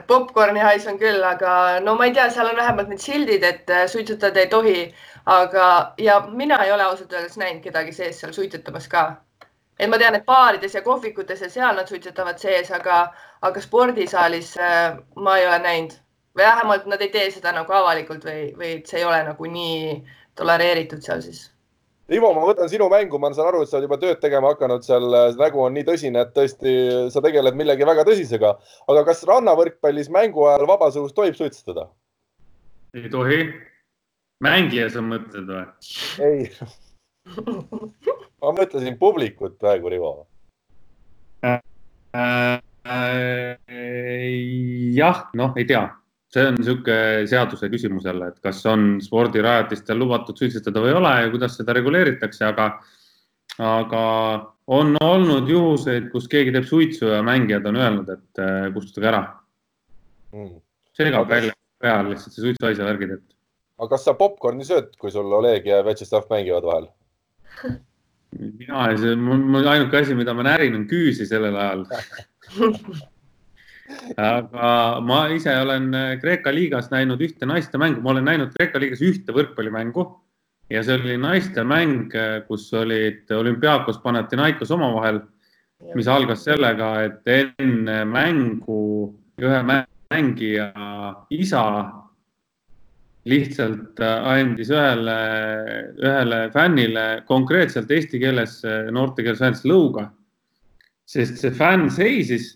Popcorni 0.07 0.59
hais 0.61 0.85
on 0.87 0.99
küll, 1.01 1.23
aga 1.25 1.79
no 1.81 1.95
ma 1.97 2.05
ei 2.05 2.11
tea, 2.13 2.29
seal 2.29 2.51
on 2.51 2.55
vähemalt 2.55 2.91
need 2.91 3.01
sildid, 3.01 3.43
et 3.43 3.69
äh, 3.73 3.87
suitsetada 3.89 4.39
ei 4.39 4.47
tohi, 4.47 4.93
aga, 5.25 5.93
ja 5.97 6.19
mina 6.29 6.59
ei 6.63 6.71
ole 6.71 6.83
ausalt 6.83 7.13
öeldes 7.13 7.39
näinud 7.41 7.63
kedagi 7.63 7.91
sees 7.91 8.19
seal 8.21 8.35
suitsetamas 8.37 8.85
ka 8.87 9.07
et 9.79 9.89
ma 9.89 9.97
tean, 10.01 10.15
et 10.17 10.25
baarides 10.25 10.73
ja 10.73 10.81
kohvikutes 10.81 11.41
ja 11.41 11.49
seal 11.49 11.75
nad 11.77 11.89
suitsetavad 11.89 12.39
sees, 12.41 12.71
aga, 12.73 13.07
aga 13.45 13.61
spordisaalis 13.61 14.55
äh, 14.57 14.97
ma 15.15 15.37
ei 15.37 15.47
ole 15.47 15.59
näinud 15.63 15.97
või 16.37 16.45
vähemalt 16.45 16.87
nad 16.89 17.01
ei 17.01 17.11
tee 17.13 17.29
seda 17.33 17.51
nagu 17.55 17.73
avalikult 17.73 18.25
või, 18.25 18.49
või 18.57 18.71
see 18.85 19.01
ei 19.01 19.05
ole 19.09 19.21
nagu 19.25 19.51
nii 19.51 20.01
tolereeritud 20.37 21.01
seal 21.01 21.23
siis. 21.25 21.47
Ivo, 22.13 22.29
ma 22.31 22.45
võtan 22.47 22.69
sinu 22.71 22.85
mängu, 22.87 23.19
ma 23.19 23.33
saan 23.35 23.49
aru, 23.49 23.65
et 23.65 23.69
sa 23.69 23.77
oled 23.77 23.89
juba 23.89 23.97
tööd 23.99 24.19
tegema 24.23 24.53
hakanud 24.53 24.85
seal, 24.85 25.09
nägu 25.35 25.59
on 25.59 25.73
nii 25.75 25.83
tõsine, 25.89 26.21
et 26.23 26.29
tõesti 26.37 26.75
sa 27.11 27.23
tegeled 27.25 27.57
millegi 27.57 27.87
väga 27.87 28.05
tõsisega. 28.07 28.53
aga 28.87 29.03
kas 29.09 29.25
rannavõrkpallis 29.27 30.07
mängu 30.13 30.45
ajal 30.47 30.67
vabas 30.69 30.95
õhus 30.95 31.15
tohib 31.17 31.35
suitsetada? 31.35 31.89
ei 32.95 33.09
tohi. 33.11 33.41
mängija 34.39 34.87
sa 34.93 35.03
mõtled 35.03 35.51
või? 35.51 35.65
ei 36.23 36.47
ma 38.41 38.53
mõtlesin 38.55 38.95
publikut 39.01 39.57
praegu, 39.59 39.89
Rivo 39.89 40.13
äh,. 41.43 41.59
Äh, 42.15 42.61
jah, 44.97 45.23
noh, 45.37 45.53
ei 45.59 45.65
tea, 45.67 45.83
see 46.31 46.45
on 46.49 46.57
niisugune 46.59 47.27
seaduse 47.29 47.69
küsimus 47.71 48.05
jälle, 48.07 48.31
et 48.31 48.39
kas 48.43 48.59
on 48.69 48.97
spordirajatistel 49.03 49.99
lubatud 49.99 50.37
suitsetada 50.39 50.83
või 50.83 50.91
ei 50.93 50.99
ole 50.99 51.13
ja 51.23 51.31
kuidas 51.33 51.57
seda 51.59 51.75
reguleeritakse, 51.77 52.45
aga, 52.47 52.67
aga 53.63 54.03
on 54.67 54.95
olnud 55.03 55.49
juhuseid, 55.49 56.09
kus 56.11 56.27
keegi 56.31 56.53
teeb 56.55 56.67
suitsu 56.67 57.11
ja 57.13 57.23
mängijad 57.25 57.65
on 57.69 57.79
öelnud, 57.79 58.11
et 58.17 58.43
äh, 58.43 58.67
kustutage 58.75 59.11
ära 59.13 59.23
mm.. 60.35 60.59
segab 60.97 61.29
välja 61.31 61.55
peal 61.81 62.11
lihtsalt 62.11 62.35
see 62.35 62.47
suitsuhaise 62.49 62.85
värgid, 62.85 63.17
et. 63.19 63.25
aga 63.79 63.91
kas 63.95 64.07
sa 64.07 64.15
popkorni 64.17 64.67
sööd, 64.67 64.95
kui 64.99 65.13
sul 65.13 65.31
Oleg 65.39 65.67
ja 65.69 65.83
Vjatšeslav 65.85 66.27
mängivad 66.31 66.67
vahel? 66.67 66.89
mina 68.37 68.89
ei, 68.91 68.97
see 68.99 69.15
mul 69.15 69.67
ainuke 69.71 70.01
asi, 70.01 70.15
mida 70.17 70.35
ma 70.35 70.43
närin, 70.49 70.75
on 70.75 70.87
küüsi 70.89 71.25
sellel 71.29 71.55
ajal 71.55 71.85
aga 74.17 74.69
ma 75.03 75.19
ise 75.31 75.53
olen 75.61 75.91
Kreeka 76.21 76.51
liigas 76.51 76.89
näinud 76.91 77.21
ühte 77.23 77.47
naiste 77.47 77.79
mängu, 77.79 78.01
ma 78.03 78.13
olen 78.15 78.27
näinud 78.27 78.55
Kreeka 78.55 78.81
liigas 78.83 79.03
ühte 79.05 79.35
võrkpallimängu 79.35 80.05
ja 80.69 80.83
see 80.83 80.97
oli 80.99 81.17
naiste 81.21 81.63
mäng, 81.63 82.11
kus 82.47 82.67
olid 82.75 83.31
olümpiaakos 83.31 84.01
Panathinaikos 84.03 84.71
omavahel, 84.75 85.21
mis 85.95 86.09
algas 86.11 86.43
sellega, 86.47 86.89
et 87.05 87.31
enne 87.31 88.01
mängu 88.09 88.81
ühe 89.37 89.61
mängija 89.67 90.71
isa 91.29 91.63
lihtsalt 93.27 93.99
äh, 93.99 94.27
andis 94.31 94.69
ühele, 94.71 95.17
ühele 95.99 96.39
fännile 96.53 97.05
konkreetselt 97.27 97.91
eesti 97.91 98.21
keeles, 98.21 98.61
noorte 98.95 99.25
keeles 99.25 99.43
öeldes 99.43 99.65
lõuga. 99.67 100.07
Sest 101.07 101.39
see 101.41 101.53
fänn 101.55 101.87
seisis, 101.93 102.55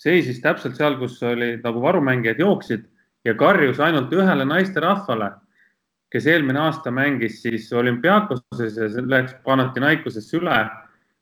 seisis 0.00 0.40
täpselt 0.40 0.78
seal, 0.78 0.96
kus 1.00 1.18
olid 1.26 1.64
nagu 1.66 1.82
varumängijad 1.82 2.40
jooksid 2.40 2.86
ja 3.28 3.36
karjus 3.36 3.80
ainult 3.84 4.12
ühele 4.16 4.46
naisterahvale, 4.48 5.34
kes 6.10 6.26
eelmine 6.26 6.62
aasta 6.64 6.90
mängis 6.90 7.42
siis 7.44 7.68
olümpiaakoses 7.72 8.78
ja 8.80 8.88
läks 9.06 9.36
Panathinaikosesse 9.44 10.40
üle. 10.40 10.62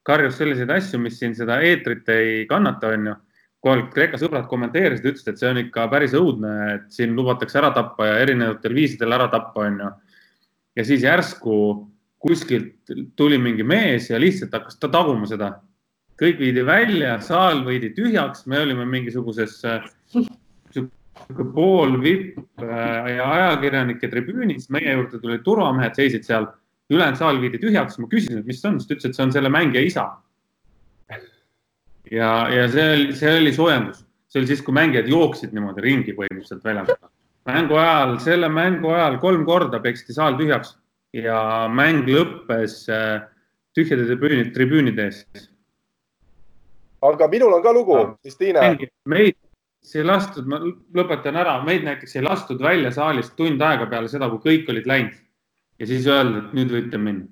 karjus 0.09 0.39
selliseid 0.39 0.71
asju, 0.73 0.99
mis 1.05 1.19
siin 1.21 1.35
seda 1.37 1.59
eetrit 1.61 2.09
ei 2.09 2.47
kannata, 2.49 2.95
onju 2.97 3.13
kohalikud 3.65 3.95
Kreeka 3.95 4.19
sõbrad 4.21 4.47
kommenteerisid, 4.51 5.07
ütlesid, 5.11 5.33
et 5.33 5.41
see 5.41 5.51
on 5.51 5.61
ikka 5.65 5.87
päris 5.91 6.15
õudne, 6.17 6.53
et 6.77 6.91
siin 6.95 7.15
lubatakse 7.19 7.59
ära 7.61 7.73
tappa 7.75 8.07
ja 8.07 8.19
erinevatel 8.23 8.75
viisidel 8.77 9.17
ära 9.17 9.29
tappa, 9.33 9.67
onju. 9.67 9.91
ja 10.79 10.85
siis 10.87 11.03
järsku 11.03 11.55
kuskilt 12.23 12.93
tuli 13.17 13.39
mingi 13.39 13.67
mees 13.67 14.11
ja 14.11 14.19
lihtsalt 14.21 14.55
hakkas 14.55 14.79
ta 14.79 14.91
taguma 14.91 15.27
seda. 15.27 15.57
Kõik 16.19 16.41
viidi 16.43 16.65
välja, 16.67 17.19
saal 17.25 17.63
võidi 17.67 17.93
tühjaks, 17.97 18.47
me 18.51 18.63
olime 18.65 18.87
mingisuguses 18.89 19.61
pool 21.55 21.99
vipp 22.03 22.39
äh, 22.63 23.11
ja 23.17 23.27
ajakirjanike 23.35 24.09
tribüünis, 24.11 24.69
meie 24.75 24.95
juurde 24.95 25.21
tulid 25.23 25.45
turvamehed, 25.47 25.97
seisid 25.99 26.25
seal, 26.27 26.49
ülejäänud 26.91 27.21
saal 27.21 27.41
viidi 27.43 27.61
tühjaks, 27.63 27.99
ma 28.01 28.09
küsisin, 28.11 28.41
et 28.41 28.49
mis 28.49 28.63
see 28.63 28.71
on, 28.71 28.79
siis 28.81 28.89
ta 28.89 28.97
ütles, 28.97 29.11
et 29.11 29.19
see 29.19 29.27
on 29.27 29.35
selle 29.35 29.53
mängija 29.53 29.85
isa 29.85 30.07
ja, 32.11 32.31
ja 32.53 32.67
see 32.73 32.87
oli, 32.95 33.15
see 33.17 33.35
oli 33.41 33.53
soojendus, 33.55 34.03
see 34.31 34.43
oli 34.43 34.51
siis, 34.51 34.63
kui 34.65 34.77
mängijad 34.77 35.09
jooksid 35.11 35.55
niimoodi 35.57 35.85
ringi 35.85 36.15
põhimõtteliselt 36.17 36.65
väljas. 36.65 36.95
mängu 37.49 37.79
ajal, 37.81 38.17
selle 38.25 38.49
mängu 38.53 38.93
ajal 38.93 39.19
kolm 39.23 39.45
korda 39.49 39.81
peksti 39.85 40.17
saal 40.17 40.39
tühjaks 40.41 40.77
ja 41.17 41.69
mäng 41.73 42.09
lõppes 42.09 42.83
äh, 42.93 43.23
tühjade 43.77 44.09
tribüünid, 44.09 44.53
tribüünide 44.57 45.09
ees. 45.09 45.49
Aga 47.03 47.29
minul 47.29 47.55
on 47.55 47.63
ka 47.63 47.73
lugu, 47.73 47.99
Kristiine. 48.23 48.77
meid 49.07 49.37
ei 49.95 50.05
lastud, 50.05 50.47
ma 50.51 50.59
lõpetan 50.99 51.39
ära, 51.39 51.59
meid 51.65 51.87
näiteks 51.87 52.19
ei 52.19 52.27
lastud 52.27 52.61
välja 52.63 52.91
saalist 52.95 53.37
tund 53.39 53.63
aega 53.63 53.87
peale 53.91 54.11
seda, 54.11 54.29
kui 54.33 54.43
kõik 54.45 54.71
olid 54.75 54.87
läinud. 54.91 55.19
ja 55.79 55.87
siis 55.87 56.07
öeldi, 56.11 56.41
et 56.43 56.55
nüüd 56.59 56.73
võite 56.75 56.99
minna. 56.99 57.29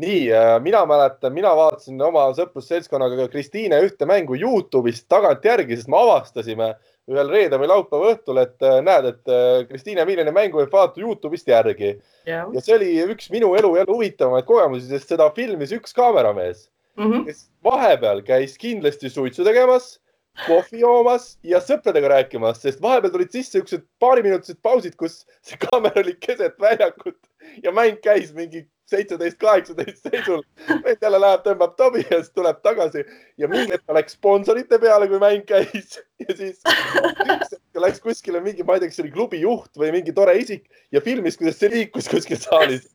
Nii, 0.00 0.30
äh, 0.32 0.54
mina 0.64 0.80
mäletan, 0.88 1.34
mina 1.36 1.50
vaatasin 1.56 2.00
oma 2.00 2.30
sõprusseltskonnaga 2.32 3.26
Kristiine 3.28 3.82
ühte 3.84 4.06
mängu 4.08 4.38
Youtube'ist 4.38 5.04
tagantjärgi, 5.12 5.76
sest 5.76 5.90
me 5.92 5.98
avastasime 5.98 6.70
ühel 7.10 7.28
reede 7.28 7.58
või 7.60 7.68
laupäeva 7.68 8.14
õhtul, 8.14 8.40
et 8.40 8.64
äh, 8.64 8.78
näed, 8.86 9.10
et 9.10 9.28
äh, 9.34 9.66
Kristiine 9.68 10.06
Viljani 10.08 10.32
mängu 10.32 10.62
võib 10.62 10.72
vaadata 10.72 11.02
Youtube'ist 11.04 11.52
järgi. 11.52 11.98
Yeah.. 12.24 12.48
ja 12.48 12.64
see 12.64 12.78
oli 12.78 12.90
üks 13.12 13.28
minu 13.34 13.52
elu 13.58 13.74
jälle 13.76 13.92
huvitavamaid 13.92 14.48
kogemusi, 14.48 14.88
sest 14.88 15.12
seda 15.12 15.28
filmis 15.36 15.74
üks 15.76 15.92
kaameramees 15.96 16.70
mm, 17.00 17.12
-hmm. 17.12 17.26
kes 17.26 17.50
vahepeal 17.64 18.22
käis 18.22 18.56
kindlasti 18.58 19.10
suitsu 19.10 19.44
tegemas 19.44 19.98
kohvi 20.46 20.80
joomas 20.80 21.38
ja 21.44 21.60
sõpradega 21.60 22.08
rääkimas, 22.14 22.60
sest 22.62 22.82
vahepeal 22.82 23.12
tulid 23.12 23.32
sisse 23.34 23.58
siuksed 23.58 23.82
paariminutised 24.02 24.60
pausid, 24.62 24.96
kus 24.96 25.24
see 25.42 25.58
kaamera 25.66 26.00
oli 26.04 26.14
keset 26.20 26.60
väljakut 26.60 27.18
ja 27.64 27.72
mäng 27.72 27.98
käis 28.04 28.32
mingi 28.36 28.66
seitseteist, 28.90 29.38
kaheksateist 29.38 30.06
seisul. 30.06 30.42
vend 30.84 31.02
jälle 31.02 31.20
läheb, 31.22 31.42
tõmbab 31.44 31.76
tobi 31.78 32.02
ja 32.10 32.20
siis 32.20 32.32
tuleb 32.34 32.62
tagasi 32.66 33.04
ja 33.38 33.48
mingi 33.50 33.74
hetk 33.74 33.94
läks 33.96 34.16
sponsorite 34.18 34.78
peale, 34.82 35.08
kui 35.10 35.20
mäng 35.22 35.44
käis 35.48 36.00
ja 36.22 36.36
siis 36.36 36.62
üks 36.64 37.52
hetk 37.54 37.84
läks 37.84 38.02
kuskile 38.04 38.42
mingi, 38.44 38.66
ma 38.66 38.76
ei 38.76 38.84
tea, 38.84 38.90
kas 38.90 39.00
see 39.00 39.06
oli 39.06 39.14
klubi 39.14 39.42
juht 39.44 39.70
või 39.78 39.92
mingi 39.98 40.14
tore 40.16 40.36
isik 40.40 40.66
ja 40.94 41.02
filmis, 41.04 41.38
kuidas 41.40 41.60
see 41.60 41.72
liikus 41.74 42.10
kuskil 42.10 42.40
saalis. 42.40 42.88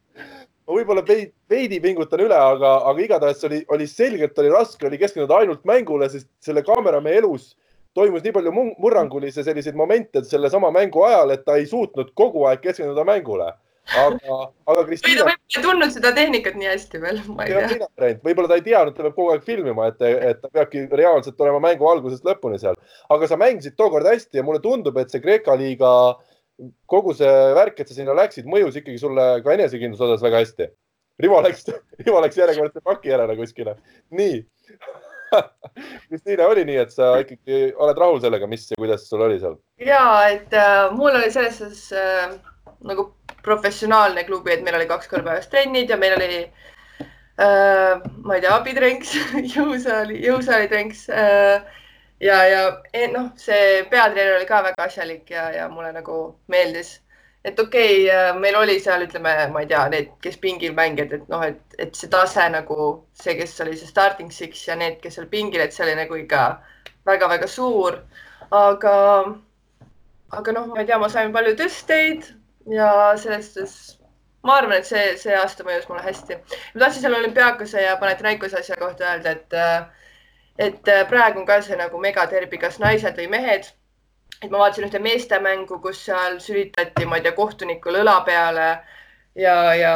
Ma 0.66 0.78
võib-olla 0.80 1.04
veidi, 1.06 1.80
pingutan 1.82 2.24
üle, 2.26 2.38
aga, 2.38 2.78
aga 2.90 3.06
igatahes 3.06 3.44
oli, 3.48 3.62
oli 3.74 3.88
selgelt 3.90 4.40
oli 4.42 4.54
raske, 4.54 4.88
oli 4.88 5.00
keskenduda 5.02 5.44
ainult 5.44 5.66
mängule, 5.68 6.10
sest 6.10 6.30
selle 6.44 6.66
kaameramehe 6.66 7.22
elus 7.22 7.54
toimus 7.96 8.26
nii 8.26 8.34
palju 8.36 8.52
murrangulisi 8.52 9.44
selliseid 9.46 9.78
momente 9.80 10.24
sellesama 10.28 10.72
mängu 10.76 11.06
ajal, 11.08 11.32
et 11.32 11.46
ta 11.48 11.56
ei 11.56 11.70
suutnud 11.70 12.12
kogu 12.18 12.44
aeg 12.50 12.60
keskenduda 12.66 13.06
mängule 13.08 13.54
aga, 13.94 14.38
aga 14.66 14.84
Kristiina. 14.88 15.06
või 15.06 15.18
ta 15.18 15.26
võib-olla 15.26 15.58
ei 15.58 15.66
tundnud 15.66 15.94
seda 15.94 16.12
tehnikat 16.18 16.58
nii 16.60 16.70
hästi 16.72 17.02
veel, 17.02 17.20
ma 17.30 17.46
ei 17.46 17.54
tea. 17.54 18.12
võib-olla 18.26 18.50
ta 18.52 18.58
ei 18.60 18.66
teadnud, 18.66 18.96
ta 18.98 19.06
peab 19.06 19.18
kogu 19.18 19.34
aeg 19.34 19.46
filmima, 19.46 19.90
et, 19.92 20.02
et 20.02 20.42
ta 20.42 20.52
peabki 20.54 20.86
reaalselt 20.92 21.42
olema 21.46 21.62
mängu 21.68 21.90
algusest 21.90 22.26
lõpuni 22.28 22.60
seal. 22.62 22.80
aga 23.14 23.30
sa 23.30 23.38
mängisid 23.40 23.78
tookord 23.78 24.08
hästi 24.10 24.42
ja 24.42 24.46
mulle 24.48 24.64
tundub, 24.64 24.98
et 24.98 25.14
see 25.14 25.24
Kreeka 25.24 25.58
liiga, 25.60 25.92
kogu 26.90 27.14
see 27.18 27.36
värk, 27.58 27.80
et 27.80 27.92
sa 27.92 27.98
sinna 27.98 28.16
läksid, 28.18 28.48
mõjus 28.50 28.80
ikkagi 28.80 29.00
sulle 29.02 29.28
ka 29.44 29.56
enesekindluse 29.56 30.08
osas 30.08 30.24
väga 30.24 30.44
hästi. 30.44 30.70
Rivo 31.24 31.40
läks, 31.44 31.68
Rivo 32.04 32.22
läks 32.24 32.40
järjekordse 32.40 32.84
paki 32.84 33.14
järele 33.14 33.38
kuskile. 33.40 33.78
nii 34.12 34.44
Kristiine, 36.08 36.46
oli 36.46 36.66
nii, 36.68 36.78
et 36.84 36.94
sa 36.94 37.16
ikkagi 37.22 37.72
oled 37.82 38.00
rahul 38.00 38.20
sellega, 38.24 38.48
mis 38.50 38.68
ja 38.70 38.80
kuidas 38.80 39.08
sul 39.10 39.24
oli 39.26 39.40
seal? 39.42 39.58
ja, 39.82 40.04
et 40.32 40.54
äh, 40.54 40.92
mul 40.96 41.16
oli 41.16 41.32
selles 41.34 41.58
suhtes 41.60 41.88
äh, 41.96 42.36
nagu 42.86 43.10
professionaalne 43.46 44.24
klubi, 44.26 44.54
et 44.54 44.64
meil 44.66 44.78
oli 44.80 44.88
kaks 44.90 45.10
korda 45.12 45.32
päevas 45.32 45.50
trennid 45.52 45.92
ja 45.92 45.98
meil 46.02 46.16
oli 46.18 46.42
äh,, 47.42 48.06
ma 48.24 48.38
ei 48.38 48.44
tea, 48.44 48.54
abitrenks 48.54 49.16
jõusaali, 49.56 50.22
jõusaalitrenks 50.26 51.08
äh, 51.14 51.82
ja, 52.20 52.44
ja 52.48 52.62
e, 52.94 53.08
noh, 53.12 53.32
see 53.40 53.84
peatreener 53.92 54.38
oli 54.38 54.48
ka 54.50 54.62
väga 54.64 54.88
asjalik 54.88 55.30
ja, 55.30 55.50
ja 55.52 55.70
mulle 55.70 55.92
nagu 55.96 56.20
meeldis, 56.52 57.00
et 57.46 57.60
okei 57.60 58.06
okay,, 58.06 58.14
äh, 58.16 58.30
meil 58.40 58.58
oli 58.60 58.78
seal, 58.80 59.06
ütleme, 59.08 59.34
ma 59.54 59.64
ei 59.64 59.70
tea, 59.72 59.84
need, 59.94 60.14
kes 60.24 60.38
pingil 60.42 60.76
mängivad, 60.78 61.18
et 61.20 61.28
noh, 61.32 61.44
et, 61.46 61.80
et 61.80 61.98
see 61.98 62.12
tase 62.12 62.48
nagu 62.54 62.92
see, 63.14 63.36
kes 63.40 63.58
oli 63.66 63.76
see 63.80 63.90
starting 63.92 64.32
six 64.34 64.68
ja 64.68 64.78
need, 64.80 65.02
kes 65.04 65.20
seal 65.20 65.28
pingil, 65.32 65.64
et 65.64 65.76
see 65.76 65.86
oli 65.88 65.98
nagu 66.00 66.18
ikka 66.20 66.46
väga-väga 67.06 67.50
suur, 67.52 68.00
aga, 68.52 68.96
aga 70.40 70.58
noh, 70.58 70.72
ma 70.72 70.82
ei 70.82 70.90
tea, 70.90 71.02
ma 71.02 71.12
sain 71.12 71.36
palju 71.36 71.54
tõsteid 71.60 72.32
ja 72.72 72.90
selles 73.22 73.52
suhtes 73.54 73.76
ma 74.46 74.60
arvan, 74.60 74.78
et 74.78 74.88
see, 74.88 75.04
see 75.18 75.34
aasta 75.36 75.66
mõjus 75.66 75.88
mulle 75.90 76.04
hästi. 76.06 76.38
ma 76.74 76.82
tahtsin 76.84 77.06
selle 77.06 77.20
olümpiaakose 77.20 77.82
ja 77.82 77.96
Panathinaikose 78.02 78.60
asja 78.60 78.78
kohta 78.80 79.08
öelda, 79.12 79.34
et, 79.38 79.56
et 80.60 80.92
praegu 81.10 81.42
on 81.42 81.46
ka 81.46 81.60
see 81.62 81.78
nagu 81.80 82.00
megaderbi, 82.00 82.58
kas 82.58 82.80
naised 82.80 83.18
või 83.20 83.28
mehed. 83.30 83.72
et 84.42 84.52
ma 84.52 84.60
vaatasin 84.60 84.86
ühte 84.88 85.00
meestemängu, 85.00 85.80
kus 85.82 86.06
seal 86.06 86.40
sülitati, 86.44 87.06
ma 87.06 87.18
ei 87.18 87.24
tea, 87.24 87.32
kohtunikule 87.32 88.02
õla 88.04 88.20
peale 88.26 88.68
ja, 89.36 89.56
ja 89.76 89.96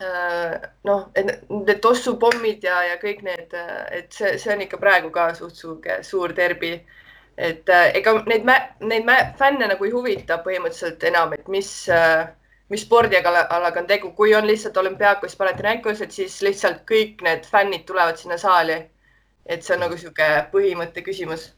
äh, 0.00 0.54
noh, 0.84 1.08
et 1.14 1.32
need 1.50 1.80
tossupommid 1.84 2.64
ja, 2.64 2.82
ja 2.90 2.96
kõik 3.02 3.22
need, 3.22 3.52
et 3.92 4.12
see, 4.12 4.38
see 4.38 4.54
on 4.54 4.64
ikka 4.64 4.80
praegu 4.80 5.12
ka 5.12 5.28
suht 5.34 5.60
suur, 5.60 5.80
suur 6.02 6.34
derbi 6.36 6.78
et 7.36 7.68
äh, 7.68 7.90
ega 8.00 8.16
neid, 8.26 8.48
neid 8.80 9.08
fänne 9.38 9.68
nagu 9.68 9.84
ei 9.84 9.92
huvita 9.92 10.40
põhimõtteliselt 10.44 11.04
enam, 11.10 11.34
et 11.36 11.48
mis 11.52 11.70
äh,, 11.92 12.26
mis 12.72 12.82
spordialaga 12.82 13.80
on 13.80 13.86
tegu, 13.86 14.10
kui 14.16 14.34
on 14.34 14.46
lihtsalt 14.46 14.76
olümpiaakos, 14.76 15.36
Panathinaikos, 15.36 16.00
et 16.00 16.12
siis 16.12 16.40
lihtsalt 16.42 16.82
kõik 16.88 17.22
need 17.22 17.46
fännid 17.46 17.84
tulevad 17.86 18.18
sinna 18.18 18.38
saali. 18.40 18.80
Et 19.48 19.64
see 19.64 19.76
on 19.76 19.84
nagu 19.86 19.96
sihuke 19.98 20.26
põhimõtte 20.52 21.04
küsimus. 21.06 21.50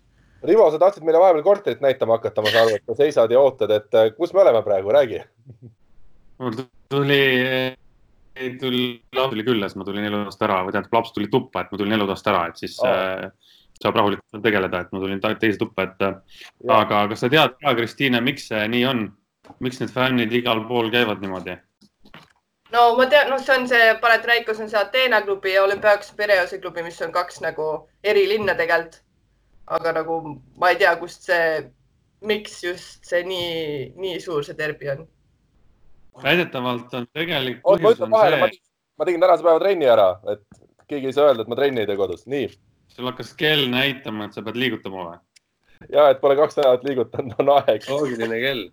Rivo, 0.47 0.69
sa 0.71 0.79
tahtsid 0.79 1.03
meile 1.07 1.19
vahepeal 1.19 1.43
korterit 1.43 1.83
näitama 1.83 2.19
hakata, 2.19 2.45
ma 2.45 2.53
saan 2.53 2.69
aru, 2.69 2.79
et 2.79 2.87
sa 2.87 2.95
seisad 3.01 3.33
ja 3.35 3.41
ootad, 3.43 3.73
et 3.75 3.99
äh, 3.99 4.13
kus 4.15 4.35
me 4.35 4.45
oleme 4.45 4.63
praegu, 4.63 4.93
räägi. 4.95 5.23
mul 6.39 6.59
tuli, 6.95 7.23
tuli, 8.61 8.83
laps 9.19 9.35
tuli 9.35 9.47
külla, 9.49 9.69
siis 9.69 9.81
ma 9.81 9.87
tulin 9.89 10.07
elutoast 10.07 10.45
ära 10.47 10.61
või 10.63 10.77
tähendab, 10.77 10.95
laps 11.01 11.15
tuli 11.17 11.31
tuppa, 11.33 11.65
et 11.65 11.73
ma 11.73 11.81
tulin 11.81 11.99
elutoast 11.99 12.31
ära, 12.31 12.45
et 12.53 12.63
siis 12.63 12.79
oh. 12.85 12.93
äh, 12.93 13.57
saab 13.83 13.99
rahulikult 13.99 14.43
tegeleda, 14.45 14.85
et 14.85 14.95
ma 14.95 15.03
tulin 15.03 15.23
teise 15.27 15.59
tuppa, 15.59 15.89
et 15.89 16.07
ja. 16.07 16.13
aga 16.79 17.07
kas 17.11 17.25
sa 17.25 17.33
tead 17.33 17.59
ka, 17.59 17.75
Kristiine, 17.81 18.23
miks 18.23 18.51
see 18.53 18.69
nii 18.77 18.85
on? 18.91 19.09
miks 19.65 19.81
need 19.81 19.91
fännid 19.91 20.33
igal 20.37 20.61
pool 20.69 20.91
käivad 20.93 21.23
niimoodi? 21.25 21.57
No 22.73 22.85
ma 22.99 23.07
tean, 23.11 23.31
noh, 23.33 23.41
see 23.43 23.57
on 23.57 23.67
see 23.71 23.91
Panathinaikos 24.03 24.61
on 24.63 24.71
see 24.71 24.81
Ateena 24.81 25.21
klubi 25.27 25.55
ja 25.55 25.65
Olümpiakos 25.65 26.13
Pireuse 26.17 26.61
klubi, 26.63 26.85
mis 26.87 27.01
on 27.05 27.13
kaks 27.13 27.41
nagu 27.45 27.69
eri 28.05 28.27
linna 28.29 28.55
tegelikult. 28.59 29.03
aga 29.69 29.93
nagu 29.93 30.15
ma 30.57 30.71
ei 30.73 30.79
tea, 30.81 30.95
kust 30.97 31.27
see, 31.29 31.67
miks 32.25 32.63
just 32.65 33.05
see 33.05 33.21
nii, 33.25 33.93
nii 34.01 34.21
suur 34.25 34.45
see 34.45 34.57
derbi 34.57 34.89
on. 34.95 35.05
väidetavalt 36.23 36.95
on 36.95 37.07
tegelik 37.13 37.61
põhjus 37.67 38.01
on 38.07 38.17
see. 38.17 38.63
ma 38.99 39.05
tegin 39.05 39.21
tänase 39.21 39.45
päeva 39.45 39.61
trenni 39.61 39.91
ära, 39.93 40.09
et 40.33 40.45
keegi 40.89 41.11
ei 41.11 41.17
saa 41.17 41.29
öelda, 41.29 41.45
et 41.45 41.53
ma 41.53 41.59
trenni 41.59 41.85
ei 41.85 41.91
tee 41.91 42.01
kodus, 42.01 42.25
nii 42.27 42.49
sul 42.89 43.07
hakkas 43.11 43.35
kell 43.39 43.69
näitama, 43.71 44.27
et 44.27 44.37
sa 44.37 44.43
pead 44.43 44.57
liigutama 44.59 45.05
või? 45.05 45.19
ja, 45.93 46.09
et 46.09 46.21
pole 46.21 46.37
kaks 46.37 46.59
nädalat 46.59 46.89
liigutanud, 46.89 47.37
on 47.39 47.53
aeg. 47.59 47.85
loogiline 47.93 48.41
kell 48.43 48.65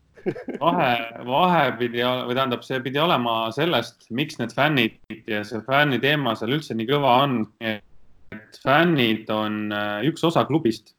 vahe, 0.64 0.92
vahe 1.28 1.64
pidi 1.80 2.04
või 2.04 2.36
tähendab, 2.38 2.66
see 2.66 2.82
pidi 2.86 3.02
olema 3.02 3.38
sellest, 3.56 4.08
miks 4.10 4.40
need 4.42 4.54
fännid 4.56 5.00
ja 5.30 5.44
see 5.48 5.62
fänni 5.68 6.02
teema 6.04 6.36
seal 6.40 6.56
üldse 6.58 6.78
nii 6.78 6.90
kõva 6.90 7.18
on. 7.24 7.40
et 7.62 8.60
fännid 8.64 9.30
on 9.32 9.72
äh, 9.72 10.06
üks 10.10 10.24
osa 10.28 10.46
klubist 10.50 10.96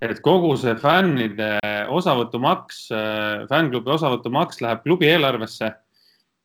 et 0.00 0.20
kogu 0.24 0.54
see 0.56 0.72
fännide 0.80 1.58
osavõtumaks, 1.92 2.86
fännklubi 3.50 3.92
osavõtumaks 3.92 4.62
läheb 4.64 4.82
klubi 4.86 5.10
eelarvesse 5.10 5.68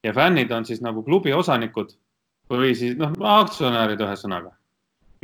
ja 0.06 0.14
fännid 0.14 0.52
on 0.52 0.68
siis 0.68 0.84
nagu 0.84 1.04
klubi 1.06 1.34
osanikud 1.34 1.96
või 2.52 2.76
siis 2.78 2.98
noh, 3.00 3.16
aktsionärid 3.40 4.02
ühesõnaga. 4.06 4.52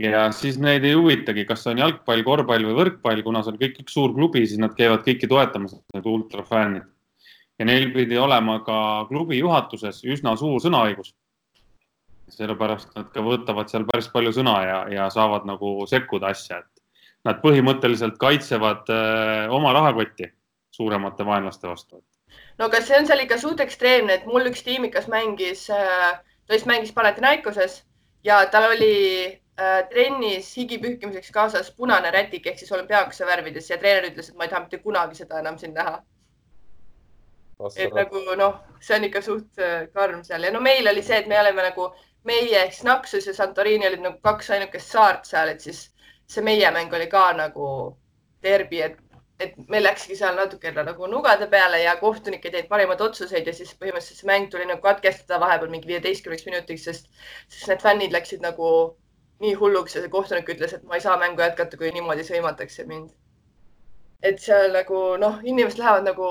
ja 0.02 0.24
siis 0.34 0.58
neid 0.58 0.86
ei 0.88 0.96
huvitagi, 0.98 1.46
kas 1.46 1.68
on 1.70 1.82
jalgpall, 1.84 2.24
korvpall 2.26 2.66
või 2.70 2.78
võrkpall, 2.80 3.22
kuna 3.26 3.44
see 3.44 3.54
on 3.54 3.60
kõik 3.62 3.84
üks 3.84 3.94
suur 3.94 4.16
klubi, 4.16 4.46
siis 4.48 4.62
nad 4.62 4.74
käivad 4.78 5.04
kõiki 5.06 5.30
toetamas, 5.30 5.76
need 5.94 6.08
ultrafännid. 6.08 6.88
Ja 7.62 7.68
neil 7.70 7.92
pidi 7.94 8.18
olema 8.18 8.58
ka 8.66 8.78
klubi 9.10 9.38
juhatuses 9.38 10.02
üsna 10.10 10.34
suur 10.40 10.62
sõnaõigus. 10.64 11.14
sellepärast 12.32 12.96
nad 12.96 13.10
ka 13.12 13.22
võtavad 13.22 13.70
seal 13.70 13.84
päris 13.86 14.08
palju 14.10 14.32
sõna 14.32 14.54
ja, 14.64 14.78
ja 14.90 15.10
saavad 15.12 15.44
nagu 15.46 15.84
sekkuda 15.88 16.32
asja, 16.32 16.62
et 16.64 17.28
nad 17.28 17.42
põhimõtteliselt 17.44 18.16
kaitsevad 18.18 18.90
öö, 18.90 18.98
äh, 19.46 19.52
oma 19.54 19.74
rahakotti 19.76 20.32
suuremate 20.72 21.26
vaenlaste 21.28 21.68
vastu. 21.68 22.02
no 22.58 22.66
aga 22.66 22.82
see 22.82 22.98
on 22.98 23.08
seal 23.08 23.24
ikka 23.24 23.38
suht 23.38 23.60
ekstreemne, 23.60 24.20
et 24.20 24.26
mul 24.26 24.50
üks 24.52 24.64
tiimikas 24.68 25.08
mängis 25.12 25.70
äh 25.70 26.20
ta 26.52 26.58
vist 26.58 26.66
mängis 26.68 26.92
Panathinaikoses 26.92 27.84
ja 28.24 28.46
tal 28.52 28.72
oli 28.72 28.96
äh, 29.60 29.88
trennis 29.90 30.50
higi 30.58 30.78
pühkimiseks 30.84 31.32
kaasas 31.32 31.72
punane 31.78 32.12
rätik 32.12 32.48
ehk 32.48 32.60
siis 32.60 32.72
olümpiaakose 32.72 33.26
värvides 33.26 33.70
ja 33.70 33.78
treener 33.78 34.10
ütles, 34.10 34.30
et 34.30 34.36
ma 34.36 34.44
ei 34.44 34.52
taha 34.52 34.66
mitte 34.66 34.82
kunagi 34.84 35.16
seda 35.16 35.40
enam 35.40 35.58
siin 35.62 35.74
näha. 35.78 36.02
Et 37.76 37.94
nagu 37.94 38.24
noh, 38.40 38.58
see 38.80 38.98
on 38.98 39.08
ikka 39.10 39.22
suht 39.26 39.62
äh, 39.62 39.88
karm 39.94 40.24
seal 40.24 40.44
ja 40.48 40.52
no 40.54 40.62
meil 40.64 40.88
oli 40.92 41.04
see, 41.06 41.22
et 41.22 41.30
me 41.32 41.40
oleme 41.40 41.70
nagu 41.70 41.92
meie 42.28 42.58
ehk 42.64 42.74
siis 42.74 42.88
Naxos 42.88 43.28
ja 43.28 43.34
Santorini 43.34 43.88
olid 43.88 44.04
nagu 44.06 44.20
kaks 44.24 44.52
ainukest 44.58 44.94
saart 44.94 45.26
seal, 45.30 45.54
et 45.54 45.62
siis 45.62 45.88
see 46.32 46.44
meie 46.46 46.72
mäng 46.72 46.94
oli 46.94 47.08
ka 47.12 47.32
nagu 47.38 47.70
derbi, 48.44 48.82
et 48.82 49.00
et 49.42 49.56
meil 49.74 49.82
läkski 49.82 50.16
seal 50.18 50.36
natukene 50.38 50.84
nagu 50.86 51.08
nugade 51.10 51.48
peale 51.50 51.80
ja 51.82 51.96
kohtunik 51.98 52.44
ei 52.46 52.52
teinud 52.54 52.70
parimaid 52.70 53.02
otsuseid 53.02 53.48
ja 53.50 53.54
siis 53.58 53.72
põhimõtteliselt 53.80 54.22
see 54.22 54.30
mäng 54.30 54.50
tuli 54.54 54.68
nagu 54.70 54.84
katkestada 54.84 55.40
vahepeal 55.42 55.72
mingi 55.74 55.90
viieteistkümneks 55.90 56.46
minutiks, 56.46 56.84
sest, 56.86 57.10
sest 57.50 57.72
need 57.72 57.82
fännid 57.82 58.14
läksid 58.14 58.46
nagu 58.46 58.70
nii 59.42 59.56
hulluks 59.58 59.96
ja 59.98 60.04
see 60.04 60.14
kohtunik 60.14 60.50
ütles, 60.54 60.76
et 60.78 60.86
ma 60.86 61.00
ei 61.00 61.06
saa 61.06 61.18
mängu 61.18 61.42
jätkata, 61.42 61.78
kui 61.78 61.90
niimoodi 61.96 62.26
sõimatakse 62.28 62.86
mind. 62.90 63.10
et 64.22 64.38
seal 64.38 64.70
nagu 64.76 64.98
noh, 65.18 65.40
inimesed 65.42 65.82
lähevad 65.82 66.06
nagu, 66.06 66.28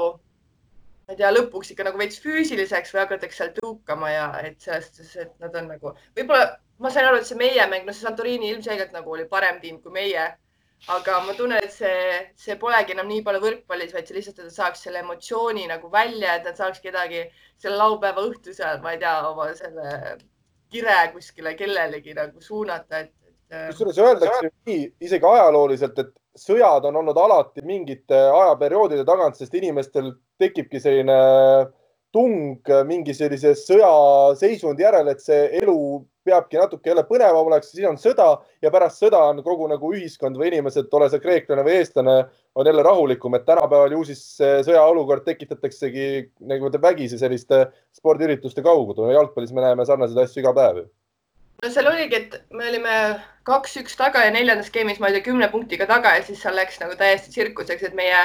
ma 1.10 1.16
ei 1.16 1.18
tea, 1.18 1.30
lõpuks 1.34 1.72
ikka 1.72 1.88
nagu 1.88 1.98
veits 1.98 2.20
füüsiliseks 2.22 2.92
või 2.94 3.02
hakatakse 3.02 3.42
seal 3.42 3.54
tõukama 3.56 4.12
ja 4.12 4.26
et 4.46 4.60
selles 4.62 4.86
suhtes, 4.92 5.16
et 5.24 5.32
nad 5.42 5.56
on 5.58 5.72
nagu, 5.72 5.94
võib-olla 6.14 6.52
ma 6.78 6.92
sain 6.94 7.08
aru, 7.08 7.18
et 7.18 7.26
see 7.26 7.40
meie 7.40 7.66
mäng, 7.66 7.82
no 7.82 7.94
see 7.96 8.06
Santorini 8.06 8.52
ilmselgelt 8.52 8.94
nagu 8.94 9.16
oli 9.16 9.26
parem 9.28 9.58
tiim 9.64 9.80
kui 9.82 9.90
meie 9.96 10.28
aga 10.88 11.18
ma 11.26 11.34
tunnen, 11.36 11.60
et 11.60 11.72
see, 11.74 12.20
see 12.40 12.56
polegi 12.60 12.94
enam 12.94 13.08
nii 13.10 13.24
palju 13.26 13.42
võrkpallis, 13.42 13.92
vaid 13.92 14.08
see 14.08 14.16
lihtsalt, 14.16 14.38
et 14.38 14.48
ta 14.48 14.54
saaks 14.54 14.86
selle 14.86 15.02
emotsiooni 15.02 15.66
nagu 15.68 15.90
välja, 15.92 16.38
et 16.38 16.46
nad 16.48 16.56
saaks 16.56 16.80
kedagi 16.84 17.26
selle 17.60 17.76
laupäeva 17.80 18.24
õhtu 18.24 18.54
seal, 18.56 18.80
ma 18.84 18.94
ei 18.94 19.02
tea, 19.02 19.16
oma 19.28 19.50
selle 19.58 19.90
kire 20.72 20.96
kuskile 21.12 21.52
kellelegi 21.58 22.14
nagu 22.16 22.40
suunata, 22.40 23.04
et, 23.04 23.12
et. 23.50 23.68
kusjuures 23.74 24.00
öeldakse 24.00 24.52
nii 24.70 24.86
isegi 25.04 25.26
ajalooliselt, 25.26 26.00
et 26.00 26.14
sõjad 26.38 26.86
on 26.88 27.00
olnud 27.02 27.18
alati 27.18 27.64
mingite 27.66 28.16
ajaperioodide 28.30 29.04
tagant, 29.04 29.36
sest 29.36 29.54
inimestel 29.58 30.14
tekibki 30.40 30.80
selline 30.82 31.18
tung 32.14 32.70
mingi 32.88 33.14
sellise 33.14 33.54
sõjaseisundi 33.58 34.82
järel, 34.82 35.12
et 35.12 35.22
see 35.22 35.46
elu 35.60 35.76
peabki 36.26 36.58
natuke 36.58 36.90
jälle 36.90 37.04
põnevam 37.08 37.48
oleks, 37.48 37.70
siis 37.72 37.86
on 37.88 37.96
sõda 38.00 38.26
ja 38.62 38.70
pärast 38.74 39.00
sõda 39.00 39.22
on 39.30 39.40
kogu 39.46 39.68
nagu 39.70 39.92
ühiskond 39.94 40.36
või 40.38 40.50
inimesed, 40.50 40.90
ole 40.92 41.08
see 41.10 41.22
kreeklane 41.22 41.64
või 41.66 41.78
eestlane, 41.78 42.16
on 42.58 42.66
jälle 42.66 42.84
rahulikum, 42.84 43.34
et 43.38 43.46
tänapäeval 43.46 43.94
ju 43.94 44.04
siis 44.10 44.22
sõjaolukord 44.66 45.24
tekitataksegi 45.24 46.06
nagu 46.50 46.72
vägisi 46.82 47.18
selliste 47.18 47.68
spordiürituste 47.96 48.62
kaudu. 48.62 49.10
jalgpallis 49.14 49.54
me 49.54 49.64
näeme 49.64 49.86
sarnaseid 49.86 50.24
asju 50.24 50.42
iga 50.42 50.56
päev 50.56 50.82
ju 50.82 50.88
no 51.62 51.70
seal 51.72 51.88
oligi, 51.90 52.16
et 52.16 52.36
me 52.56 52.68
olime 52.70 52.94
kaks-üks 53.48 53.96
taga 53.98 54.24
ja 54.24 54.32
neljandas 54.34 54.70
skeemis, 54.70 55.00
ma 55.00 55.10
ei 55.10 55.18
tea, 55.18 55.26
kümne 55.28 55.48
punktiga 55.52 55.86
taga 55.90 56.14
ja 56.16 56.24
siis 56.24 56.40
seal 56.42 56.56
läks 56.56 56.80
nagu 56.80 56.96
täiesti 57.00 57.32
tsirkuseks, 57.34 57.84
et 57.88 57.96
meie 57.98 58.22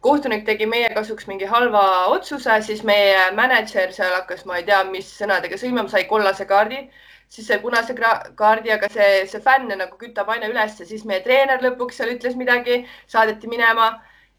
kohtunik 0.00 0.44
tegi 0.46 0.66
meie 0.66 0.88
kasuks 0.94 1.26
mingi 1.26 1.48
halva 1.50 1.82
otsuse, 2.14 2.60
siis 2.62 2.84
meie 2.86 3.28
mänedžer 3.34 3.92
seal 3.92 4.14
hakkas, 4.20 4.44
ma 4.46 4.60
ei 4.60 4.66
tea, 4.68 4.84
mis 4.90 5.10
sõnadega 5.20 5.58
sõimama, 5.58 5.90
sai 5.90 6.04
kollase 6.10 6.46
kaardi 6.46 6.84
siis 7.28 7.48
sai 7.48 7.58
punase 7.60 7.94
kaardi, 7.94 8.72
aga 8.72 8.88
see, 8.92 9.24
see 9.28 9.42
fänn 9.44 9.68
nagu 9.68 9.98
kütab 10.00 10.30
aina 10.32 10.48
üles 10.48 10.78
ja 10.80 10.86
siis 10.88 11.04
meie 11.08 11.20
treener 11.24 11.60
lõpuks 11.64 12.00
seal 12.00 12.14
ütles 12.14 12.36
midagi, 12.40 12.82
saadeti 13.06 13.50
minema. 13.50 13.90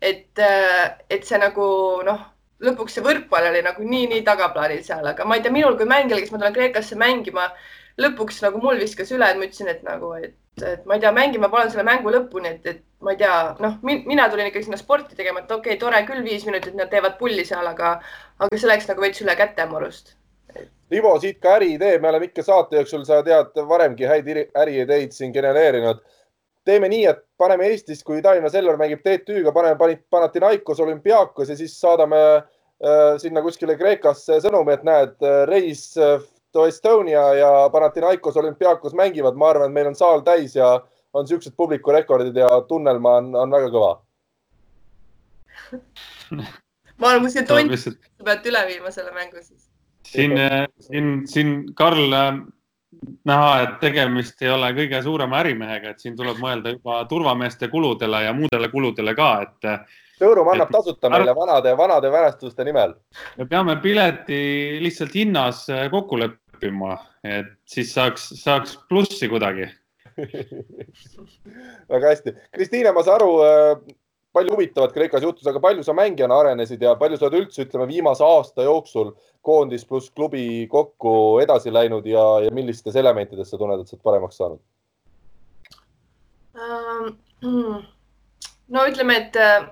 et, 0.02 0.40
et 1.12 1.26
see 1.28 1.38
nagu 1.42 1.64
noh, 2.08 2.20
lõpuks 2.64 2.94
see 2.96 3.04
võrkpall 3.04 3.50
oli 3.50 3.60
nagu 3.66 3.84
nii, 3.84 4.06
nii 4.14 4.24
tagaplaanil 4.28 4.80
seal, 4.84 5.04
aga 5.12 5.26
ma 5.28 5.36
ei 5.36 5.44
tea, 5.44 5.52
minul 5.52 5.76
kui 5.80 5.88
mängijal, 5.90 6.22
kes 6.24 6.32
ma 6.32 6.40
tulen 6.40 6.56
Kreekasse 6.56 6.96
mängima, 7.00 7.50
lõpuks 8.00 8.40
nagu 8.46 8.62
mul 8.64 8.80
viskas 8.80 9.12
üle, 9.16 9.28
et 9.28 9.40
ma 9.40 9.48
ütlesin, 9.50 9.72
et 9.74 9.84
nagu, 9.84 10.14
et, 10.16 10.38
et 10.66 10.86
ma 10.86 10.98
ei 10.98 11.04
tea, 11.04 11.12
mängima 11.16 11.50
panen 11.52 11.72
selle 11.74 11.86
mängu 11.88 12.12
lõpuni, 12.14 12.54
et, 12.56 12.68
et 12.68 12.84
ma 13.06 13.14
ei 13.16 13.20
tea, 13.20 13.34
noh, 13.64 13.78
mina 13.84 14.28
tulin 14.30 14.50
ikkagi 14.50 14.68
sinna 14.68 14.80
sporti 14.80 15.18
tegema, 15.18 15.44
et 15.44 15.52
okei 15.52 15.76
okay,, 15.76 15.82
tore 15.82 16.02
küll, 16.08 16.24
viis 16.26 16.46
minutit 16.48 16.78
nad 16.78 16.92
teevad 16.92 17.18
pulli 17.20 17.46
seal, 17.48 17.68
aga, 17.72 17.98
aga 18.40 18.58
see 18.58 18.70
läks 18.70 18.90
nagu 18.90 19.04
veits 19.04 19.22
üle 19.24 19.36
käte 19.40 19.68
mu 19.70 19.80
arust 19.80 20.16
Ivo, 20.90 21.12
siit 21.22 21.38
ka 21.38 21.60
äriidee, 21.60 22.00
me 22.02 22.10
oleme 22.10 22.26
ikka 22.26 22.42
saate 22.42 22.80
jooksul, 22.80 23.04
sa 23.06 23.20
tead, 23.26 23.54
varemgi 23.70 24.08
häid 24.10 24.30
äriideid 24.58 25.14
siin 25.14 25.34
genereerinud. 25.36 26.00
teeme 26.66 26.90
nii, 26.90 27.06
et 27.10 27.22
paneme 27.38 27.68
Eestis, 27.70 28.02
kui 28.06 28.22
Tallinna 28.22 28.50
Selver 28.50 28.78
mängib 28.78 29.02
TTÜ-ga, 29.06 29.54
paneme 29.54 29.78
Panathinaikos 30.10 30.80
olümpiaakos 30.80 31.50
ja 31.50 31.56
siis 31.58 31.76
saadame 31.82 32.20
äh, 32.36 33.16
sinna 33.22 33.42
kuskile 33.42 33.78
Kreekasse 33.78 34.42
sõnumi, 34.42 34.74
et 34.74 34.84
näed, 34.86 35.16
reis 35.50 35.86
to 36.52 36.66
Estonia 36.68 37.34
ja 37.38 37.52
Panathinaikos 37.72 38.38
olümpiaakos 38.38 38.94
mängivad. 38.94 39.36
ma 39.36 39.50
arvan, 39.50 39.70
et 39.70 39.74
meil 39.74 39.88
on 39.88 39.96
saal 39.96 40.22
täis 40.26 40.56
ja 40.56 40.82
on 41.14 41.28
siuksed 41.28 41.54
publikurekordid 41.58 42.36
ja 42.36 42.50
tunnelma 42.68 43.16
on, 43.22 43.36
on 43.36 43.52
väga 43.52 43.72
kõva 43.74 43.92
ma 46.98 47.12
arvan, 47.14 47.26
kuskil 47.26 47.46
tont, 47.48 47.76
sa 47.80 48.26
pead 48.26 48.48
üle 48.52 48.66
viima 48.74 48.92
selle 48.92 49.12
mängu 49.16 49.42
siis 49.42 49.70
siin, 50.08 50.38
äh, 50.38 50.66
siin, 50.80 51.28
siin 51.28 51.54
Karl 51.76 52.14
äh, 52.14 52.32
näha, 53.30 53.50
et 53.64 53.80
tegemist 53.84 54.42
ei 54.44 54.52
ole 54.54 54.72
kõige 54.78 55.02
suurema 55.06 55.40
ärimehega, 55.44 55.94
et 55.94 56.04
siin 56.04 56.18
tuleb 56.18 56.40
mõelda 56.42 56.74
juba 56.76 57.02
turvameeste 57.10 57.70
kuludele 57.72 58.24
ja 58.26 58.36
muudele 58.36 58.72
kuludele 58.74 59.16
ka, 59.18 59.32
et. 59.48 59.74
Showroom 60.20 60.50
annab 60.52 60.72
tasuta 60.74 61.10
meile 61.12 61.36
vanade, 61.36 61.74
vanade 61.78 62.12
mälestuste 62.12 62.66
nimel. 62.68 62.94
me 63.38 63.46
peame 63.46 63.76
pileti 63.82 64.42
lihtsalt 64.84 65.16
hinnas 65.16 65.68
äh, 65.70 65.88
kokku 65.92 66.20
leppima, 66.20 66.98
et 67.24 67.54
siis 67.66 67.94
saaks, 67.96 68.30
saaks 68.42 68.78
plussi 68.90 69.30
kuidagi 69.32 69.70
väga 71.94 72.12
hästi. 72.12 72.36
Kristiine, 72.52 72.92
ma 72.92 73.04
saan 73.08 73.22
aru, 73.22 73.32
palju 74.36 74.54
huvitavat 74.54 74.94
Kreekas 74.94 75.24
juhtus, 75.24 75.48
aga 75.48 75.62
palju 75.64 75.84
sa 75.84 75.96
mängijana 75.96 76.38
arenesid 76.40 76.82
ja 76.84 76.96
palju 77.00 77.18
sa 77.18 77.28
oled 77.28 77.40
üldse, 77.44 77.66
ütleme, 77.66 77.88
viimase 77.90 78.24
aasta 78.26 78.66
jooksul 78.68 79.14
koondis 79.46 79.86
pluss 79.88 80.12
klubi 80.12 80.68
kokku 80.72 81.40
edasi 81.44 81.74
läinud 81.74 82.06
ja, 82.10 82.26
ja 82.46 82.52
millistes 82.54 82.96
elementides 83.00 83.50
sa 83.50 83.58
tunned, 83.58 83.82
et 83.82 83.88
sa 83.90 83.96
oled 83.98 84.06
paremaks 84.06 84.40
saanud 84.42 84.62
um,? 86.60 87.16
no 88.76 88.86
ütleme, 88.92 89.16
et 89.24 89.40
äh, 89.40 89.70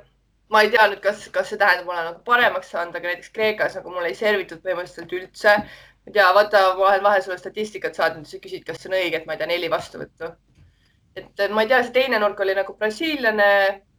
ma 0.50 0.62
ei 0.64 0.72
tea 0.72 0.88
nüüd, 0.88 1.02
kas, 1.04 1.28
kas 1.34 1.50
see 1.52 1.60
tähendab, 1.60 1.90
olen 1.92 2.10
nagu 2.12 2.22
paremaks 2.26 2.70
saanud, 2.72 2.96
aga 2.96 3.12
näiteks 3.12 3.34
Kreekas 3.36 3.76
nagu 3.80 3.92
mul 3.92 4.08
ei 4.08 4.16
servitud 4.16 4.62
põhimõtteliselt 4.64 5.16
üldse. 5.20 5.56
ma 5.58 6.12
ei 6.12 6.14
tea, 6.20 6.28
vaata, 6.40 6.62
olen 6.76 7.04
vahel 7.04 7.24
sulle 7.24 7.38
statistikat 7.38 7.96
saatnud, 8.00 8.28
sa 8.28 8.40
küsid, 8.44 8.64
kas 8.68 8.80
see 8.82 8.92
on 8.92 9.00
õige, 9.00 9.22
et 9.22 9.26
ma 9.28 9.36
ei 9.36 9.42
tea, 9.44 9.50
neli 9.54 9.72
vastuvõttu. 9.72 10.32
et 11.18 11.50
ma 11.52 11.66
ei 11.66 11.74
tea, 11.74 11.84
see 11.84 12.00
teine 12.00 12.20
nurk 12.24 12.40
oli 12.40 12.56
nagu 12.56 12.78
brasiillane 12.78 13.52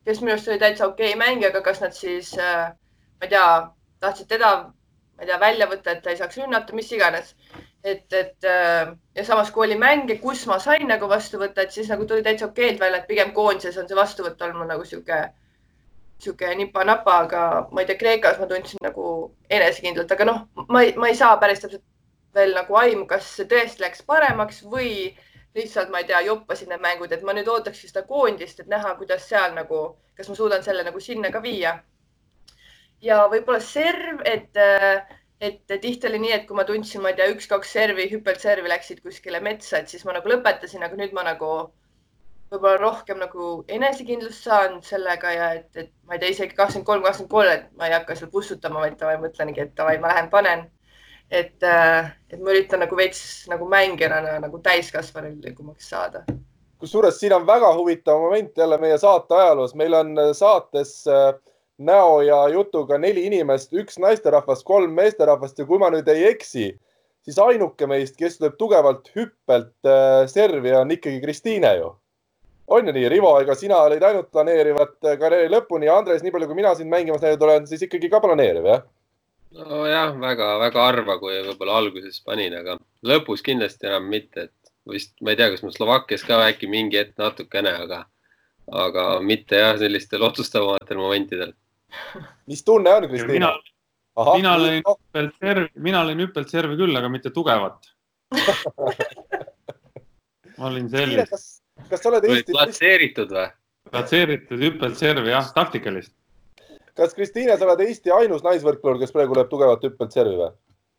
kes 0.09 0.22
minu 0.22 0.32
arust 0.32 0.49
oli 0.49 0.61
täitsa 0.62 0.86
okei 0.88 1.12
okay 1.12 1.20
mängija, 1.20 1.51
aga 1.53 1.61
kas 1.66 1.82
nad 1.84 1.92
siis, 1.96 2.32
äh, 2.40 2.70
ma 3.20 3.26
ei 3.26 3.32
tea, 3.34 3.46
tahtsid 4.01 4.28
teda, 4.30 4.53
ma 5.16 5.24
ei 5.24 5.28
tea, 5.28 5.40
välja 5.42 5.66
võtta, 5.68 5.92
et 5.92 6.01
ta 6.05 6.14
ei 6.14 6.20
saaks 6.20 6.38
rünnata, 6.40 6.76
mis 6.76 6.92
iganes. 6.96 7.34
et, 7.84 8.12
et 8.12 8.44
äh, 8.44 8.88
ja 9.14 9.24
samas, 9.24 9.51
kui 9.55 9.66
oli 9.66 9.76
mänge, 9.78 10.16
kus 10.22 10.46
ma 10.51 10.59
sain 10.61 10.88
nagu 10.88 11.09
vastu 11.09 11.38
võtta, 11.40 11.62
et 11.62 11.72
siis 11.72 11.88
nagu 11.92 12.07
tuli 12.09 12.24
täitsa 12.26 12.49
okeilt 12.49 12.80
välja, 12.80 13.03
et 13.03 13.07
pigem 13.11 13.30
koondises 13.37 13.76
on 13.79 13.87
see 13.88 13.96
vastuvõtt 13.96 14.42
olnud 14.42 14.66
nagu 14.68 14.84
sihuke, 14.84 15.20
sihuke 16.22 16.50
nipa-napa, 16.58 17.18
aga 17.24 17.42
ma 17.72 17.82
ei 17.82 17.86
tea, 17.86 17.99
Kreekas 18.00 18.40
ma 18.40 18.49
tundsin 18.50 18.82
nagu 18.82 19.04
enesekindlalt, 19.50 20.12
aga 20.14 20.26
noh, 20.26 20.40
ma 20.68 20.82
ei, 20.82 20.95
ma 20.99 21.11
ei 21.11 21.16
saa 21.18 21.36
päris 21.38 21.62
täpselt 21.62 21.84
veel 22.34 22.54
nagu 22.57 22.76
aimu, 22.78 23.07
kas 23.11 23.28
see 23.36 23.46
tõesti 23.50 23.84
läks 23.84 24.03
paremaks 24.08 24.62
või 24.72 24.90
lihtsalt, 25.57 25.92
ma 25.92 26.03
ei 26.03 26.08
tea, 26.08 26.20
joppasin 26.26 26.72
need 26.72 26.82
mängud, 26.82 27.12
et 27.14 27.22
ma 27.26 27.34
nüüd 27.36 27.49
ootaksin 27.50 27.90
seda 27.90 28.04
koondist, 28.08 28.61
et 28.61 28.68
näha, 28.70 28.95
kuidas 28.99 29.24
seal 29.30 29.54
nagu, 29.57 29.84
kas 30.18 30.28
ma 30.30 30.36
suudan 30.38 30.66
selle 30.66 30.84
nagu 30.86 31.00
sinna 31.03 31.32
ka 31.34 31.42
viia. 31.45 31.78
ja 33.00 33.24
võib-olla 33.30 33.61
serv, 33.62 34.22
et, 34.26 34.58
et 35.40 35.74
tihti 35.80 36.08
oli 36.08 36.18
nii, 36.24 36.32
et 36.34 36.46
kui 36.49 36.57
ma 36.58 36.64
tundsin, 36.66 37.03
ma 37.03 37.12
ei 37.12 37.18
tea, 37.18 37.28
üks-kaks 37.34 37.74
servi, 37.78 38.08
hüppelservi 38.11 38.70
läksid 38.72 39.03
kuskile 39.04 39.40
metsa, 39.40 39.78
et 39.78 39.92
siis 39.92 40.04
ma 40.04 40.16
nagu 40.16 40.30
lõpetasin, 40.34 40.82
aga 40.82 40.99
nüüd 40.99 41.14
ma 41.14 41.22
nagu 41.30 41.53
võib-olla 42.53 42.79
rohkem 42.80 43.20
nagu 43.20 43.50
enesekindlust 43.68 44.46
saanud 44.46 44.84
sellega 44.87 45.33
ja 45.34 45.49
et, 45.58 45.68
et 45.76 45.91
ma 46.08 46.16
ei 46.16 46.22
tea, 46.22 46.33
isegi 46.33 46.57
kakskümmend 46.57 46.88
kolm, 46.88 47.04
kakskümmend 47.04 47.33
kolm, 47.33 47.53
et 47.53 47.68
ma 47.76 47.88
ei 47.88 47.96
hakka 47.96 48.16
seal 48.16 48.33
pussutama, 48.33 48.84
vaid 48.84 49.00
ma 49.04 49.16
mõtlengi, 49.26 49.64
et 49.64 49.75
davai, 49.76 49.99
ma 50.00 50.12
lähen 50.12 50.30
panen. 50.33 50.66
et, 51.29 51.61
et 51.61 52.38
ma 52.41 52.54
üritan 52.54 52.80
nagu 52.80 52.96
veits 52.96 53.20
nagu 53.50 53.66
mängijana 53.68 54.38
nagu 54.41 54.62
täiskasvanulikumaks 54.64 55.91
saada. 55.91 56.25
kusjuures 56.80 57.20
siin 57.20 57.34
on 57.37 57.46
väga 57.46 57.75
huvitav 57.76 58.20
moment 58.20 58.57
jälle 58.57 58.79
meie 58.79 58.99
saate 58.99 59.34
ajaloos, 59.34 59.75
meil 59.75 59.95
on 59.95 60.16
saates 60.33 61.04
näo 61.79 62.20
ja 62.22 62.49
jutuga 62.49 62.99
neli 62.99 63.26
inimest, 63.26 63.72
üks 63.72 63.99
naisterahvas, 64.00 64.64
kolm 64.64 64.95
meesterahvast 64.96 65.58
ja 65.58 65.66
kui 65.66 65.79
ma 65.79 65.91
nüüd 65.91 66.08
ei 66.08 66.25
eksi, 66.33 66.72
siis 67.22 67.38
ainuke 67.38 67.87
meist, 67.87 68.16
kes 68.16 68.41
lööb 68.41 68.57
tugevalt 68.57 69.12
hüppelt 69.14 69.92
servi, 70.33 70.72
on 70.72 70.96
ikkagi 70.96 71.20
Kristiine 71.20 71.76
ju 71.76 71.92
on 72.68 72.86
ju 72.86 72.92
nii, 72.92 73.08
Rivo, 73.08 73.32
ega 73.40 73.54
sina 73.57 73.80
olid 73.86 74.03
ainult 74.04 74.28
planeerivat 74.32 74.96
äh, 75.07 75.16
karjääri 75.20 75.49
lõpuni 75.53 75.88
ja 75.88 75.96
Andres, 75.99 76.22
nii 76.24 76.32
palju 76.34 76.49
kui 76.50 76.58
mina 76.58 76.74
sind 76.76 76.92
mängimas 76.92 77.22
näinud 77.24 77.45
olen, 77.46 77.66
siis 77.70 77.84
ikkagi 77.86 78.11
ka 78.12 78.20
planeeriv, 78.24 78.68
jah? 78.68 78.84
nojah, 79.57 80.12
väga-väga 80.20 80.84
harva, 80.84 81.16
kui 81.22 81.38
võib-olla 81.46 81.78
alguses 81.80 82.20
panin, 82.24 82.57
aga 82.58 82.76
lõpus 83.08 83.40
kindlasti 83.46 83.88
enam 83.88 84.11
mitte, 84.12 84.50
et 84.50 84.92
vist 84.92 85.14
ma 85.24 85.32
ei 85.32 85.40
tea, 85.40 85.49
kas 85.54 85.64
ma 85.64 85.72
Slovakkias 85.72 86.26
ka 86.28 86.42
äkki 86.50 86.68
mingi 86.68 87.00
hetk 87.00 87.16
natukene, 87.20 87.72
aga, 87.86 88.03
aga 88.84 89.07
mitte 89.24 89.62
jah, 89.62 89.74
sellistel 89.80 90.26
otsustavamatel 90.28 91.00
momentidel. 91.00 91.54
mis 92.46 92.64
tunne 92.64 92.92
on, 92.92 93.08
Kristiina? 93.08 93.54
mina, 93.57 94.34
mina 94.34 94.53
lõin 94.61 94.82
hüppelt 94.84 95.40
servi, 95.40 95.70
mina 95.88 96.04
lõin 96.04 96.20
hüppelt 96.26 96.53
servi 96.53 96.76
küll, 96.76 97.00
aga 97.00 97.08
mitte 97.08 97.32
tugevat 97.32 97.88
ma 100.58 100.68
olin 100.68 100.90
sellist 100.92 101.58
kas 101.90 102.02
sa 102.02 102.12
oled 102.12 102.28
Eesti? 102.28 102.54
platseeritud 102.54 103.34
või? 103.34 103.48
platseeritud 103.90 104.62
hüppelt 104.62 104.98
servi, 105.00 105.30
jah, 105.32 105.52
taktikalist. 105.54 106.12
kas 106.98 107.14
Kristiine, 107.16 107.56
sa 107.56 107.68
oled 107.68 107.84
Eesti 107.86 108.12
ainus 108.14 108.44
naisvõrkpallur, 108.46 109.00
kes 109.02 109.14
praegu 109.14 109.36
lööb 109.38 109.50
tugevat 109.52 109.84
hüppelt 109.86 110.16
servi 110.16 110.36
või? 110.40 110.52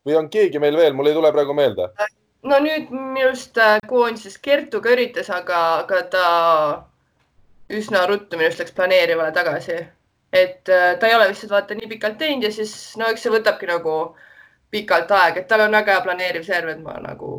või 0.06 0.16
on 0.16 0.30
keegi 0.32 0.62
meil 0.62 0.76
veel, 0.76 0.96
mul 0.96 1.10
ei 1.10 1.16
tule 1.16 1.32
praegu 1.32 1.54
meelde. 1.54 1.90
no 2.42 2.58
nüüd 2.64 2.90
minu 2.90 3.28
arust 3.28 3.58
äh, 3.58 3.78
koondises 3.88 4.38
Kertu 4.38 4.80
ka 4.80 4.94
üritas, 4.96 5.30
aga, 5.30 5.62
aga 5.84 6.02
ta 6.14 6.26
üsna 7.70 8.06
ruttu 8.10 8.38
minu 8.38 8.48
arust 8.48 8.64
läks 8.64 8.76
planeerivale 8.76 9.32
tagasi. 9.36 9.78
et 10.32 10.68
äh, 10.68 10.98
ta 10.98 11.08
ei 11.08 11.14
ole 11.14 11.28
vist 11.32 11.50
vaata 11.50 11.74
nii 11.74 11.88
pikalt 11.94 12.18
teinud 12.18 12.48
ja 12.48 12.52
siis 12.52 12.74
no 12.96 13.10
eks 13.10 13.26
see 13.26 13.32
võtabki 13.34 13.68
nagu 13.70 13.96
pikalt 14.70 15.10
aega, 15.10 15.40
et 15.40 15.48
tal 15.48 15.66
on 15.66 15.74
väga 15.74 15.96
hea 15.96 16.06
planeeriv 16.06 16.46
serv, 16.46 16.68
et 16.70 16.82
ma 16.82 16.94
nagu 17.02 17.30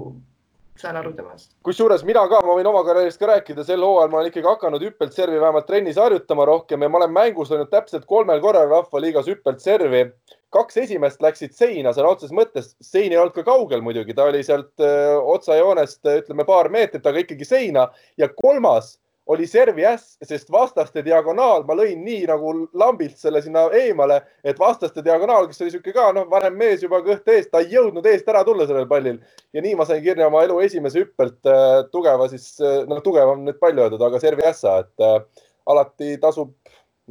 saan 0.82 0.98
aru 1.00 1.14
temast. 1.18 1.52
kusjuures 1.66 2.04
mina 2.08 2.24
ka, 2.32 2.42
ma 2.46 2.56
võin 2.58 2.70
oma 2.70 2.84
karjäärist 2.88 3.22
ka 3.22 3.30
rääkida, 3.30 3.66
sel 3.68 3.84
hooajal 3.86 4.12
ma 4.12 4.20
olen 4.20 4.32
ikkagi 4.32 4.50
hakanud 4.50 4.86
hüppelt 4.86 5.16
servi 5.16 5.40
vähemalt 5.42 5.68
trennis 5.70 6.00
harjutama 6.02 6.48
rohkem 6.50 6.82
ja 6.82 6.90
ma 6.90 7.02
olen 7.02 7.14
mängus 7.16 7.52
olnud 7.54 7.70
täpselt 7.72 8.08
kolmel 8.10 8.42
korral 8.44 8.70
Rahvaliigas 8.72 9.30
hüppelt 9.32 9.62
servi. 9.64 10.08
kaks 10.52 10.78
esimest 10.78 11.22
läksid 11.24 11.54
seina 11.56 11.94
sõna 11.96 12.10
otseses 12.12 12.34
mõttes, 12.36 12.74
sein 12.84 13.12
ei 13.14 13.18
olnud 13.18 13.36
ka 13.38 13.46
kaugel 13.48 13.82
muidugi, 13.82 14.14
ta 14.14 14.26
oli 14.28 14.42
sealt 14.44 14.84
öö, 14.84 15.16
otsajoonest 15.36 16.10
ütleme 16.18 16.44
paar 16.46 16.68
meetrit, 16.70 17.06
aga 17.08 17.24
ikkagi 17.24 17.48
seina 17.48 17.88
ja 18.20 18.28
kolmas 18.36 18.98
oli 19.32 19.48
servi 19.48 19.86
äss, 19.88 20.18
sest 20.26 20.50
vastaste 20.52 21.04
diagonaal, 21.06 21.64
ma 21.68 21.76
lõin 21.78 22.02
nii 22.04 22.26
nagu 22.30 22.54
lambilt 22.78 23.20
selle 23.20 23.42
sinna 23.44 23.68
eemale, 23.78 24.20
et 24.44 24.60
vastaste 24.60 25.04
diagonaal, 25.06 25.48
kes 25.50 25.64
oli 25.64 25.74
sihuke 25.74 25.94
ka 25.96 26.10
noh, 26.16 26.28
vanem 26.32 26.58
mees 26.60 26.84
juba 26.84 27.00
kõht 27.06 27.30
ees, 27.32 27.48
ta 27.52 27.62
ei 27.64 27.72
jõudnud 27.76 28.08
eest 28.12 28.28
ära 28.32 28.44
tulla 28.48 28.68
sellel 28.70 28.90
pallil 28.90 29.22
ja 29.56 29.64
nii 29.64 29.78
ma 29.80 29.88
sain 29.88 30.04
kirja 30.04 30.28
oma 30.28 30.44
elu 30.48 30.60
esimese 30.66 31.06
hüppelt 31.06 31.50
äh, 31.50 31.78
tugeva 31.94 32.28
siis 32.32 32.54
äh,, 32.60 32.82
noh, 32.90 33.00
tugev 33.06 33.36
on 33.36 33.46
nüüd 33.48 33.62
palju 33.62 33.86
öeldud, 33.86 34.04
aga 34.10 34.22
servi 34.24 34.46
ässa, 34.52 34.82
et 34.84 35.08
äh, 35.08 35.46
alati 35.72 36.18
tasub, 36.22 36.52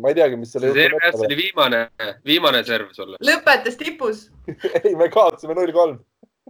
ma 0.00 0.12
ei 0.12 0.20
teagi, 0.20 0.38
mis 0.40 0.52
selle. 0.54 0.74
servi 0.76 1.02
äss 1.08 1.24
oli 1.24 1.40
viimane, 1.40 1.86
viimane 2.26 2.64
serv 2.68 2.92
sulle. 2.96 3.20
lõpetas 3.24 3.80
tipus 3.80 4.28
ei, 4.84 4.92
me 4.98 5.08
kaotasime 5.12 5.56
null 5.56 5.72
kolm 5.76 6.00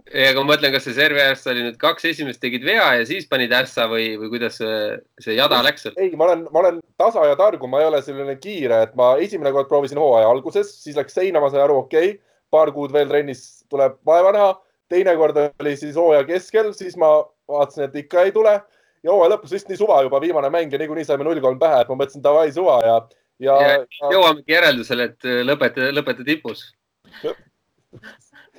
ja 0.09 0.31
aga 0.31 0.41
ma 0.41 0.53
mõtlen, 0.53 0.73
kas 0.73 0.85
see 0.87 0.95
servi 0.95 1.21
ässa 1.23 1.51
oli 1.53 1.65
nüüd 1.65 1.77
kaks 1.81 2.07
esimest 2.09 2.41
tegid 2.43 2.65
vea 2.65 2.87
ja 2.99 3.05
siis 3.07 3.27
panid 3.29 3.53
ässa 3.55 3.87
või, 3.91 4.13
või 4.19 4.31
kuidas 4.33 4.57
see, 4.59 4.97
see 5.23 5.35
jada 5.37 5.61
läks? 5.65 5.87
ei, 5.93 6.11
ma 6.17 6.29
olen, 6.29 6.43
ma 6.49 6.63
olen 6.63 6.81
tasa 7.01 7.23
ja 7.29 7.37
targu, 7.39 7.69
ma 7.71 7.81
ei 7.81 7.89
ole 7.89 8.01
selline 8.05 8.35
kiire, 8.41 8.81
et 8.87 8.97
ma 8.99 9.13
esimene 9.21 9.53
kord 9.55 9.69
proovisin 9.69 10.01
hooaja 10.01 10.29
alguses, 10.31 10.73
siis 10.83 10.97
läks 10.99 11.15
seina, 11.17 11.43
ma 11.43 11.51
sain 11.53 11.63
aru, 11.65 11.83
okei 11.85 12.15
okay,, 12.15 12.19
paar 12.51 12.73
kuud 12.75 12.93
veel 12.95 13.07
trennis 13.11 13.45
tuleb 13.71 13.99
vaeva 14.07 14.33
näha. 14.35 14.51
teine 14.91 15.15
kord 15.15 15.37
oli 15.39 15.77
siis 15.79 15.95
hooaja 15.95 16.25
keskel, 16.27 16.73
siis 16.75 16.97
ma 16.99 17.21
vaatasin, 17.47 17.87
et 17.87 17.95
ikka 18.03 18.25
ei 18.27 18.33
tule 18.35 18.57
ja 18.57 19.13
hooaja 19.13 19.35
lõpus 19.35 19.53
vist 19.55 19.69
nii 19.69 19.79
suva 19.79 20.01
juba 20.03 20.19
viimane 20.21 20.49
mäng 20.51 20.73
ja 20.73 20.81
niikuinii 20.81 21.07
saime 21.07 21.23
null 21.27 21.39
kolm 21.43 21.59
pähe, 21.61 21.81
et 21.81 21.91
ma 21.91 21.99
mõtlesin 22.01 22.25
davai 22.25 22.51
suva 22.51 22.81
ja, 22.85 22.97
ja. 23.39 23.55
ja 23.63 24.11
jõuamegi 24.11 24.57
järeldusele, 24.57 25.11
et 25.13 25.31
lõpeta, 25.47 25.93
lõpeta 25.95 26.27
tipus 26.27 26.67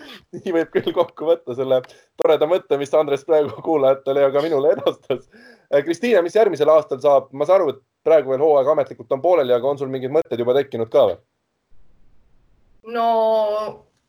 nii 0.37 0.55
võib 0.59 0.73
küll 0.75 0.95
kokku 0.97 1.29
võtta 1.29 1.57
selle 1.59 1.83
toreda 2.21 2.49
mõtte, 2.51 2.79
mis 2.81 2.95
Andres 2.99 3.25
praegu 3.29 3.63
kuulajatele 3.65 4.27
ja 4.27 4.33
ka 4.35 4.43
minule 4.45 4.75
edastas. 4.77 5.29
Äh, 5.73 5.83
Kristiine, 5.85 6.25
mis 6.27 6.37
järgmisel 6.39 6.73
aastal 6.73 7.01
saab, 7.05 7.31
ma 7.33 7.49
saan 7.49 7.61
aru, 7.63 7.77
et 7.77 7.85
praegu 8.07 8.35
veel 8.35 8.43
hooaeg 8.43 8.73
ametlikult 8.73 9.15
on 9.15 9.23
pooleli, 9.23 9.55
aga 9.55 9.71
on 9.71 9.81
sul 9.81 9.93
mingid 9.93 10.13
mõtted 10.15 10.41
juba 10.41 10.57
tekkinud 10.59 10.91
ka 10.93 11.07
või? 11.11 11.23
no 12.93 13.09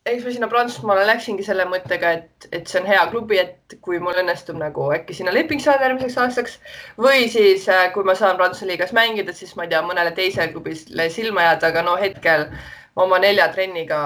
eks 0.05 0.25
ma 0.25 0.31
sinna 0.35 0.47
Prantsusmaale 0.51 1.05
läksingi 1.07 1.45
selle 1.45 1.63
mõttega, 1.69 2.11
et, 2.17 2.47
et 2.51 2.67
see 2.67 2.81
on 2.81 2.87
hea 2.89 3.03
klubi, 3.11 3.37
et 3.39 3.75
kui 3.85 3.99
mul 4.03 4.17
õnnestub 4.19 4.57
nagu 4.59 4.89
äkki 4.95 5.15
sinna 5.15 5.31
leping 5.35 5.63
saada 5.63 5.87
järgmiseks 5.87 6.17
aastaks 6.25 6.57
või 6.99 7.29
siis 7.31 7.69
äh, 7.71 7.85
kui 7.95 8.03
ma 8.07 8.15
saan 8.19 8.35
Prantsuse 8.39 8.67
liigas 8.67 8.91
mängida, 8.95 9.35
siis 9.35 9.55
ma 9.55 9.67
ei 9.67 9.71
tea, 9.71 9.83
mõnele 9.85 10.11
teisele 10.17 10.49
klubile 10.51 11.07
silma 11.13 11.47
jääda, 11.47 11.71
aga 11.71 11.85
no 11.87 11.95
hetkel 12.01 12.49
oma 12.95 13.17
nelja 13.19 13.47
trenniga 13.53 13.99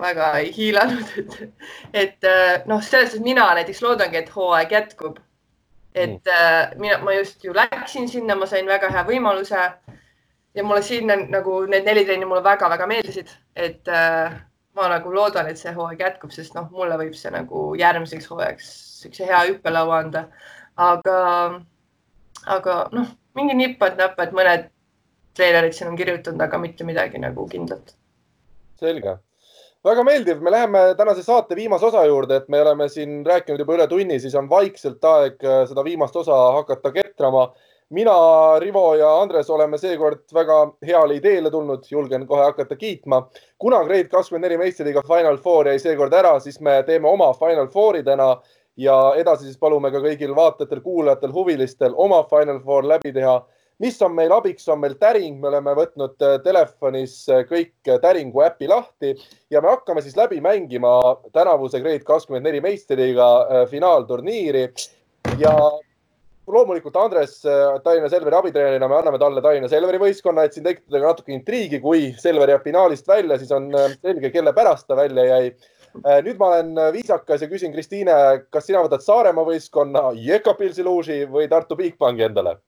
väga 0.00 0.28
ei 0.38 0.52
hiilanud, 0.54 1.08
et, 1.18 1.36
et 1.92 2.28
äh, 2.28 2.62
noh, 2.66 2.82
selles 2.82 3.12
suhtes 3.12 3.24
mina 3.24 3.48
näiteks 3.58 3.82
loodangi, 3.82 4.20
et 4.22 4.30
hooaeg 4.34 4.72
jätkub. 4.72 5.18
et 5.94 6.28
äh, 6.28 6.70
mina, 6.80 6.98
ma 7.04 7.12
just 7.12 7.44
ju 7.44 7.52
läksin 7.54 8.08
sinna, 8.08 8.34
ma 8.34 8.46
sain 8.46 8.66
väga 8.66 8.88
hea 8.88 9.02
võimaluse 9.04 9.64
ja 10.54 10.64
mulle 10.64 10.82
siin 10.82 11.10
nagu 11.28 11.58
need 11.68 11.84
neli 11.84 12.04
trenni 12.04 12.24
mulle 12.28 12.44
väga-väga 12.44 12.86
meeldisid, 12.86 13.28
et 13.56 13.88
äh, 13.88 14.32
ma 14.74 14.88
nagu 14.88 15.12
loodan, 15.12 15.50
et 15.50 15.60
see 15.60 15.74
hooaeg 15.76 16.00
jätkub, 16.00 16.32
sest 16.32 16.54
noh, 16.56 16.70
mulle 16.72 16.96
võib 17.00 17.16
see 17.18 17.32
nagu 17.34 17.72
järgmiseks 17.76 18.30
hooajaks 18.30 18.70
siukse 19.02 19.28
hea 19.28 19.42
hüppelaua 19.50 19.98
anda. 20.06 20.26
aga, 20.76 21.16
aga 22.46 22.76
noh, 22.96 23.10
mingi 23.36 23.56
nipad-näpad, 23.58 24.32
mõned 24.36 24.70
treenerid 25.36 25.72
siin 25.76 25.90
on 25.90 25.96
kirjutanud, 25.96 26.40
aga 26.40 26.58
mitte 26.58 26.84
midagi 26.84 27.20
nagu 27.22 27.46
kindlat. 27.48 27.94
selge, 28.82 29.16
väga 29.84 30.04
meeldiv, 30.04 30.40
me 30.42 30.50
läheme 30.50 30.80
tänase 30.98 31.22
saate 31.22 31.56
viimase 31.56 31.86
osa 31.86 32.04
juurde, 32.06 32.36
et 32.36 32.48
me 32.48 32.60
oleme 32.60 32.88
siin 32.88 33.20
rääkinud 33.26 33.60
juba 33.62 33.76
üle 33.76 33.86
tunni, 33.88 34.18
siis 34.20 34.34
on 34.38 34.48
vaikselt 34.50 35.04
aeg 35.04 35.44
äh, 35.44 35.62
seda 35.70 35.84
viimast 35.84 36.16
osa 36.16 36.38
hakata 36.58 36.92
ketrama. 36.92 37.52
mina, 37.92 38.12
Rivo 38.58 38.94
ja 38.94 39.08
Andres 39.20 39.50
oleme 39.50 39.78
seekord 39.78 40.22
väga 40.34 40.58
heale 40.86 41.14
ideele 41.14 41.50
tulnud, 41.50 41.84
julgen 41.90 42.26
kohe 42.26 42.44
hakata 42.44 42.76
kiitma. 42.76 43.28
kuna 43.58 43.84
Grade 43.84 44.08
kakskümmend 44.08 44.44
neli 44.44 44.58
meistriga 44.58 45.02
Final 45.02 45.36
Four 45.36 45.68
jäi 45.68 45.78
seekord 45.78 46.12
ära, 46.12 46.40
siis 46.40 46.60
me 46.60 46.82
teeme 46.82 47.08
oma 47.08 47.32
Final 47.32 47.68
Fouri 47.68 48.02
täna 48.02 48.36
ja 48.76 49.14
edasi 49.16 49.44
siis 49.44 49.58
palume 49.58 49.90
ka 49.90 50.00
kõigil 50.00 50.34
vaatajatel, 50.34 50.80
kuulajatel, 50.80 51.32
huvilistel 51.32 51.92
oma 51.96 52.22
Final 52.24 52.60
Four 52.60 52.88
läbi 52.88 53.12
teha 53.12 53.42
mis 53.82 53.98
on 54.02 54.14
meil 54.14 54.32
abiks, 54.34 54.68
on 54.70 54.80
meil 54.82 54.94
täring, 55.00 55.38
me 55.42 55.50
oleme 55.50 55.74
võtnud 55.76 56.22
äh, 56.22 56.36
telefonis 56.44 57.16
äh, 57.32 57.42
kõik 57.48 57.74
äh, 57.90 57.98
täringu 58.02 58.44
äpi 58.46 58.70
lahti 58.70 59.16
ja 59.50 59.62
me 59.62 59.72
hakkame 59.72 60.04
siis 60.04 60.16
läbi 60.18 60.38
mängima 60.44 61.00
tänavuse 61.34 61.82
Grade 61.82 62.06
kakskümmend 62.06 62.46
neli 62.46 62.62
meistriga 62.62 63.26
finaalturniiri 63.70 64.68
ja 65.42 65.54
loomulikult 66.52 66.96
Andres 66.98 67.36
Tallinna 67.42 68.10
Selveri 68.10 68.38
abitreenerina 68.38 68.88
me 68.90 68.98
anname 69.00 69.18
talle 69.18 69.42
Tallinna 69.42 69.70
Selveri 69.70 70.00
võistkonna, 70.02 70.46
et 70.46 70.54
siin 70.54 70.66
tekitada 70.66 71.02
ka 71.02 71.12
natuke 71.12 71.34
intriigi, 71.34 71.82
kui 71.82 72.10
Selver 72.22 72.54
jääb 72.54 72.66
finaalist 72.66 73.08
välja, 73.08 73.38
siis 73.40 73.52
on 73.54 73.70
selge, 74.00 74.30
kelle 74.34 74.54
pärast 74.54 74.88
ta 74.90 74.98
välja 74.98 75.28
jäi. 75.28 75.54
nüüd 76.26 76.38
ma 76.40 76.50
olen 76.54 76.74
viisakas 76.94 77.44
ja 77.44 77.48
küsin, 77.50 77.72
Kristiine, 77.74 78.14
kas 78.50 78.66
sina 78.66 78.82
võtad 78.82 79.04
Saaremaa 79.04 79.46
võistkonna, 79.46 80.10
Jekapilsi 80.18 80.84
luuži 80.86 81.22
või 81.30 81.48
Tartu 81.52 81.78
Bigbanki 81.78 82.30
endale? 82.30 82.58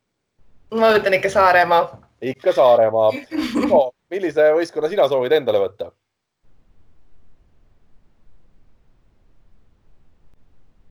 Ma 0.74 0.92
võtan 0.94 1.18
ikka 1.18 1.30
Saaremaa. 1.30 1.82
ikka 2.22 2.52
Saaremaa 2.52 3.10
no,. 3.70 3.82
millise 4.10 4.50
võistkonna 4.56 4.90
sina 4.92 5.06
soovid 5.10 5.36
endale 5.38 5.60
võtta? 5.62 5.90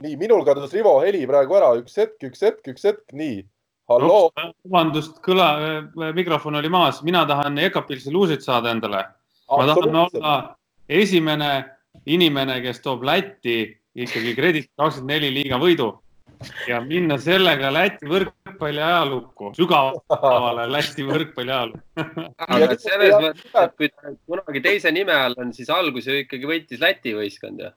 nii, 0.03 0.18
minul 0.19 0.43
kadus 0.43 0.73
Rivo 0.76 0.97
heli 1.03 1.23
praegu 1.27 1.55
ära, 1.55 1.73
üks 1.80 1.95
hetk, 1.99 2.18
üks 2.27 2.41
hetk, 2.43 2.65
üks 2.73 2.84
hetk, 2.89 3.03
nii. 3.15 3.38
halloo. 3.91 4.31
vabandust, 4.65 5.19
kõla, 5.23 5.47
mikrofon 6.15 6.60
oli 6.60 6.72
maas, 6.72 6.99
mina 7.07 7.23
tahan 7.30 7.61
Ekapilsi 7.69 8.11
luusid 8.11 8.43
saada 8.43 8.73
endale. 8.76 9.05
ma 9.47 9.68
tahan 9.69 10.01
olla 10.05 10.34
esimene 10.89 11.53
inimene, 12.05 12.60
kes 12.65 12.81
toob 12.84 13.05
Lätti 13.07 13.61
ikkagi 13.93 14.35
Kredit 14.35 14.72
kakskümmend 14.80 15.14
neli 15.14 15.30
liiga 15.38 15.60
võidu 15.61 15.93
ja 16.68 16.82
minna 16.84 17.18
sellega 17.22 17.72
Läti 17.74 18.10
võrk 18.10 18.34
võrkpalli 18.53 18.82
ajalukku, 18.82 19.52
sügavale 19.57 20.65
Läti 20.72 21.03
võrkpalli 21.07 21.52
ajalukku 21.52 22.03
aga 22.56 22.76
selles 22.80 23.15
mõttes, 23.22 23.56
et 23.64 23.78
kui 23.78 23.90
ta 23.90 24.14
kunagi 24.30 24.61
teise 24.64 24.91
nime 24.91 25.14
all 25.14 25.36
on, 25.38 25.53
siis 25.53 25.70
alguses 25.74 26.11
ju 26.11 26.24
ikkagi 26.24 26.49
võitis 26.49 26.82
Läti 26.82 27.15
võistkond 27.18 27.64
ju. 27.64 27.72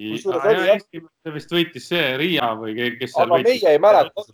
Esimese 0.00 1.32
vist 1.34 1.50
võitis 1.52 1.88
see 1.90 2.16
Riia 2.16 2.54
või 2.56 2.72
ke- 2.78 2.94
kes 3.00 3.12
seal 3.12 3.28
võitis. 3.34 3.60
meie 3.60 3.74
ei 3.74 3.82
mäleta 3.82 4.24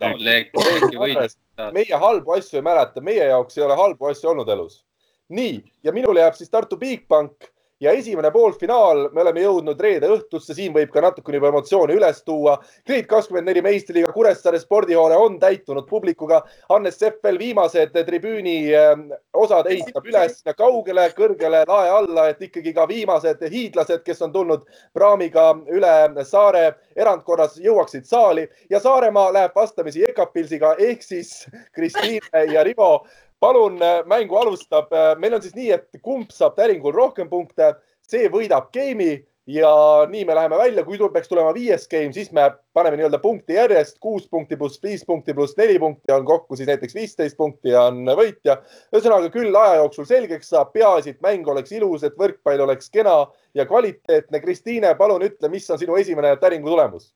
meie 1.75 2.03
halbu 2.05 2.37
asju 2.37 2.61
ei 2.61 2.67
mäleta, 2.67 3.03
meie 3.03 3.31
jaoks 3.33 3.59
ei 3.59 3.65
ole 3.67 3.79
halbu 3.79 4.13
asju 4.13 4.31
olnud 4.31 4.49
elus. 4.49 4.85
nii, 5.29 5.59
ja 5.83 5.93
minule 5.93 6.23
jääb 6.23 6.37
siis 6.39 6.51
Tartu 6.51 6.77
Bigbank 6.79 7.51
ja 7.81 7.93
esimene 7.93 8.31
poolfinaal, 8.33 9.11
me 9.13 9.21
oleme 9.21 9.43
jõudnud 9.45 9.81
reede 9.81 10.09
õhtusse, 10.09 10.55
siin 10.57 10.73
võib 10.73 10.89
ka 10.93 11.03
natukene 11.05 11.37
juba 11.37 11.51
emotsioone 11.53 11.97
üles 11.97 12.23
tuua. 12.25 12.57
Grade 12.87 13.09
kakskümmend 13.11 13.51
neli 13.51 13.63
meistriliiga 13.65 14.13
Kuressaare 14.15 14.61
spordihoone 14.63 15.17
on 15.21 15.37
täitunud 15.43 15.85
publikuga. 15.89 16.41
Hannes 16.71 16.97
Sepp 16.97 17.25
veel 17.25 17.39
viimased 17.39 17.93
tribüüni 18.09 18.57
eh, 18.73 19.05
osad 19.37 19.69
ehitab 19.71 20.09
üles 20.09 20.39
sinna 20.39 20.57
kaugele, 20.57 21.09
kõrgele 21.17 21.65
lae 21.69 21.93
alla, 21.93 22.29
et 22.33 22.41
ikkagi 22.49 22.73
ka 22.77 22.89
viimased 22.89 23.45
hiidlased, 23.53 24.03
kes 24.07 24.25
on 24.25 24.33
tulnud 24.33 24.65
praamiga 24.97 25.51
üle 25.69 26.25
saare 26.25 26.71
erandkorras 26.97 27.61
jõuaksid 27.61 28.09
saali 28.09 28.47
ja 28.71 28.81
Saaremaa 28.81 29.29
läheb 29.35 29.55
vastamisi 29.57 30.05
Ekapilsiga 30.09 30.75
ehk 30.81 31.05
siis 31.05 31.45
Kristiine 31.77 32.47
ja 32.53 32.65
Rivo 32.65 33.05
palun, 33.47 33.79
mängu 34.11 34.37
alustab. 34.43 34.93
meil 35.23 35.39
on 35.39 35.43
siis 35.45 35.55
nii, 35.55 35.71
et 35.79 36.03
kumb 36.03 36.35
saab 36.35 36.59
täringul 36.59 36.95
rohkem 36.95 37.31
punkte, 37.31 37.75
see 38.07 38.27
võidab 38.33 38.73
game'i 38.75 39.21
ja 39.47 39.71
nii 40.11 40.25
me 40.25 40.35
läheme 40.35 40.59
välja, 40.59 40.85
kui 40.85 40.99
tul- 40.99 41.13
peaks 41.13 41.29
tulema 41.29 41.53
viies 41.55 41.87
game, 41.89 42.13
siis 42.13 42.33
me 42.35 42.49
paneme 42.75 42.99
nii-öelda 42.99 43.21
punkti 43.23 43.55
järjest, 43.55 43.99
kuus 44.03 44.27
punkti 44.31 44.57
pluss 44.59 44.83
viis 44.83 45.05
punkti 45.07 45.35
pluss 45.35 45.57
neli 45.57 45.79
punkti 45.79 46.13
on 46.13 46.25
kokku 46.27 46.57
siis 46.57 46.67
näiteks 46.67 46.95
viisteist 46.95 47.37
punkti 47.37 47.75
on 47.79 48.03
võitja. 48.19 48.59
ühesõnaga 48.95 49.31
küll 49.31 49.55
aja 49.55 49.79
jooksul 49.83 50.09
selgeks 50.11 50.51
saab, 50.51 50.73
peaasi, 50.75 51.15
et 51.15 51.23
mäng 51.23 51.47
oleks 51.49 51.73
ilus, 51.73 52.03
et 52.03 52.19
võrkpall 52.19 52.67
oleks 52.67 52.91
kena 52.91 53.27
ja 53.55 53.67
kvaliteetne. 53.67 54.41
Kristiine, 54.41 54.95
palun 54.99 55.23
ütle, 55.23 55.49
mis 55.49 55.71
on 55.71 55.79
sinu 55.79 55.97
esimene 55.97 56.37
täringu 56.43 56.69
tulemus? 56.75 57.13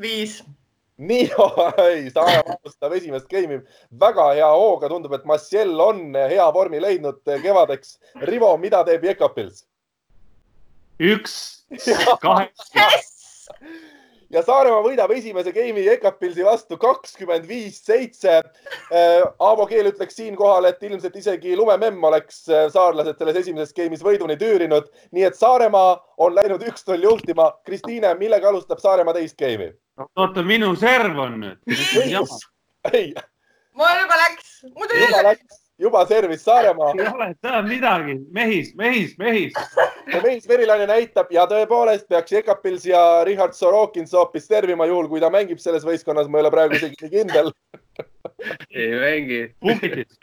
viis. 0.00 0.42
nii, 1.08 1.26
ei, 1.88 2.06
Saaremaa 2.14 2.56
alustab 2.58 2.96
esimest 2.98 3.28
game'i 3.30 3.60
väga 4.00 4.28
hea 4.36 4.50
hooga, 4.54 4.90
tundub, 4.92 5.16
et 5.18 5.26
Massiel 5.28 5.74
on 5.80 6.04
hea 6.14 6.48
vormi 6.54 6.80
leidnud 6.82 7.20
kevadeks. 7.42 7.98
Rivo, 8.28 8.54
mida 8.62 8.84
teeb 8.88 9.04
Jekapils? 9.10 9.66
üks, 11.02 11.34
kaheksa, 12.22 12.84
ja 14.32 14.42
Saaremaa 14.44 14.82
võidab 14.84 15.12
esimese 15.14 15.52
game'i 15.54 15.84
Jekapilsi 15.86 16.44
vastu 16.46 16.78
kakskümmend 16.80 17.46
viis, 17.48 17.80
seitse. 17.84 18.38
Aavo 18.92 19.66
Keel 19.70 19.90
ütleks 19.92 20.16
siinkohal, 20.18 20.68
et 20.70 20.82
ilmselt 20.86 21.16
isegi 21.20 21.56
lumememm 21.58 22.04
oleks 22.08 22.44
äh, 22.48 22.66
saarlased 22.72 23.18
selles 23.18 23.42
esimeses 23.42 23.76
game'is 23.76 24.04
võiduni 24.04 24.38
tüürinud. 24.40 24.88
nii 25.12 25.28
et 25.28 25.38
Saaremaa 25.38 25.96
on 26.16 26.36
läinud 26.38 26.64
üks-null 26.70 27.08
juhtima. 27.10 27.50
Kristiine, 27.68 28.14
millega 28.20 28.48
alustab 28.52 28.80
Saaremaa 28.84 29.16
teist 29.18 29.38
game'i? 29.40 29.72
oota, 30.16 30.42
minu 30.42 30.74
serv 30.76 31.18
on 31.18 31.40
nüüd. 31.40 31.58
ei, 32.92 33.12
mul 33.76 33.98
juba 34.02 34.20
läks, 34.22 34.54
juba 34.64 35.22
läks, 35.28 35.58
juba 35.82 36.04
servis 36.06 36.44
Saaremaa. 36.44 36.92
Ei 36.98 37.08
ole 37.08 37.28
seal 37.40 37.66
midagi, 37.68 38.16
mehis, 38.32 38.72
mehis, 38.78 39.16
mehis. 39.18 39.52
ja 40.12 40.22
mees 40.24 40.48
Verilane 40.48 40.86
näitab 40.90 41.32
ja 41.34 41.46
tõepoolest 41.50 42.08
peaks 42.08 42.32
Jekapils 42.32 42.86
ja 42.88 43.02
Richard 43.28 43.56
Sorokins 43.58 44.14
hoopis 44.16 44.48
servima 44.48 44.86
juhul, 44.90 45.10
kui 45.10 45.20
ta 45.22 45.30
mängib 45.32 45.60
selles 45.62 45.86
võistkonnas, 45.88 46.30
ma 46.30 46.40
ei 46.40 46.46
ole 46.46 46.54
praegu 46.54 46.78
isegi 46.78 46.98
nii 47.02 47.12
kindel. 47.16 47.52
ei 48.70 48.88
mängi, 49.02 49.42
Pukitis, 49.60 50.18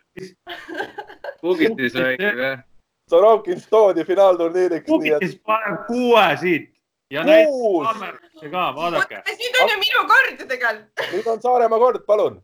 Pugitis 1.42 1.96
mängib 2.00 2.44
jah. 2.46 2.66
Sorokins 3.10 3.64
toodi 3.70 4.04
finaalturniiriks, 4.06 4.86
Pukitis 4.90 5.40
paneb 5.46 5.88
kuue 5.88 6.26
siit 6.42 6.70
ja 7.10 7.24
näitab 7.24 7.52
kuus. 7.52 7.88
kaamerasse 7.88 8.50
ka, 8.50 8.76
vaadake. 8.76 9.22
nüüd 9.42 9.62
on 9.62 9.70
ju 9.70 9.78
minu 9.82 10.06
kord 10.14 10.40
ju 10.40 10.48
tegelikult. 10.48 11.06
nüüd 11.14 11.28
on 11.28 11.42
Saaremaa 11.42 11.80
kord, 11.80 12.06
palun. 12.06 12.42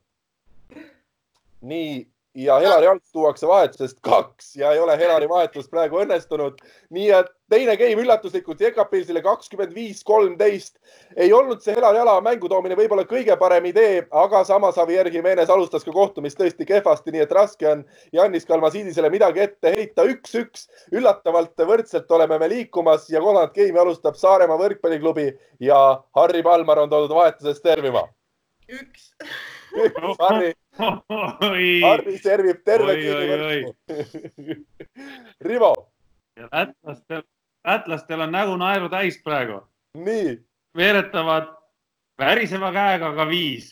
nii, 1.62 2.08
ja 2.36 2.60
Helari 2.60 2.88
alt 2.88 3.04
tuuakse 3.14 3.48
vahetusest 3.48 4.00
kaks 4.04 4.56
ja 4.56 4.72
ei 4.72 4.80
ole 4.80 4.98
Helari 4.98 5.30
vahetus 5.30 5.70
praegu 5.72 6.02
õnnestunud. 6.04 6.60
nii 6.90 7.10
et 7.16 7.30
teine 7.50 7.78
game 7.78 8.02
üllatuslikult 8.02 8.62
Jekapilsile 8.62 9.22
kakskümmend 9.22 9.76
viis, 9.76 10.04
kolmteist. 10.04 10.76
ei 11.16 11.34
olnud 11.34 11.62
see 11.64 11.76
Helari 11.76 12.02
ala 12.04 12.18
mängu 12.22 12.50
toomine 12.52 12.76
võib-olla 12.76 13.06
kõige 13.08 13.38
parem 13.40 13.66
idee, 13.72 14.04
aga 14.12 14.44
samas 14.44 14.78
Javier 14.78 15.08
Jimenez 15.14 15.50
alustas 15.50 15.88
ka 15.88 15.92
kohtumist 15.96 16.40
tõesti 16.40 16.68
kehvasti, 16.68 17.12
nii 17.16 17.24
et 17.24 17.32
raske 17.32 17.70
on 17.72 17.86
Jannis 18.14 18.46
Kalmasiidisele 18.46 19.10
midagi 19.10 19.46
ette 19.48 19.72
heita. 19.78 20.04
üks-üks, 20.04 20.68
üllatavalt 20.92 21.56
võrdselt 21.56 22.12
oleme 22.12 22.40
me 22.40 22.50
liikumas 22.52 23.10
ja 23.10 23.22
kolmandat 23.22 23.56
game'i 23.56 23.80
alustab 23.80 24.20
Saaremaa 24.20 24.60
võrkpalliklubi 24.60 25.32
ja 25.60 25.80
Harri 26.16 26.44
Palmar 26.44 26.84
on 26.84 26.90
toodud 26.90 27.16
vahetusest 27.16 27.64
servima. 27.64 28.08
üks. 28.68 29.12
Harri, 30.20 30.48
oi, 30.48 30.54
Harri 30.78 32.18
servib 32.20 32.64
terve 32.68 32.96
Oi, 32.96 33.06
oi, 33.10 33.28
võrku. 33.32 33.76
Rivo, 35.48 35.72
lätlastel, 36.40 37.24
lätlastel 37.68 38.26
on 38.26 38.34
nägu 38.36 38.58
naeru 38.60 38.90
täis 38.92 39.18
praegu, 39.24 39.62
nii, 40.00 40.36
veeretavad 40.76 41.54
väriseva 42.20 42.74
käega 42.76 43.14
ka 43.16 43.28
viis. 43.30 43.72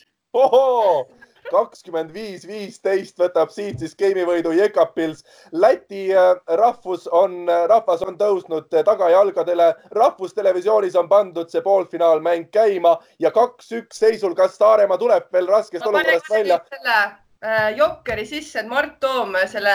Kakskümmend 1.50 2.12
viis, 2.14 2.46
viisteist 2.48 3.18
võtab 3.20 3.50
siit 3.52 3.78
siis 3.82 3.94
game'i 3.98 4.24
võidu 4.28 4.52
Jekapils. 4.56 5.24
Läti 5.52 6.06
äh, 6.14 6.34
rahvus 6.60 7.06
on, 7.12 7.44
rahvas 7.70 8.02
on 8.06 8.18
tõusnud 8.20 8.72
äh, 8.74 8.84
tagajalgadele, 8.86 9.70
rahvustelevisioonis 9.96 10.96
on 11.00 11.08
pandud 11.08 11.50
see 11.52 11.62
poolfinaalmäng 11.64 12.48
käima 12.54 12.96
ja 13.18 13.30
kaks-üks 13.34 14.00
seisul, 14.04 14.34
kas 14.38 14.58
Saaremaa 14.58 14.98
tuleb 14.98 15.30
veel 15.32 15.48
raskest 15.50 15.86
olukorrast 15.86 16.30
välja 16.30 16.60
selle 16.70 16.98
äh, 17.00 17.70
jokkeri 17.76 18.26
sisse, 18.26 18.60
et 18.64 18.70
Mart 18.70 18.98
Toom 19.00 19.36
selle 19.50 19.74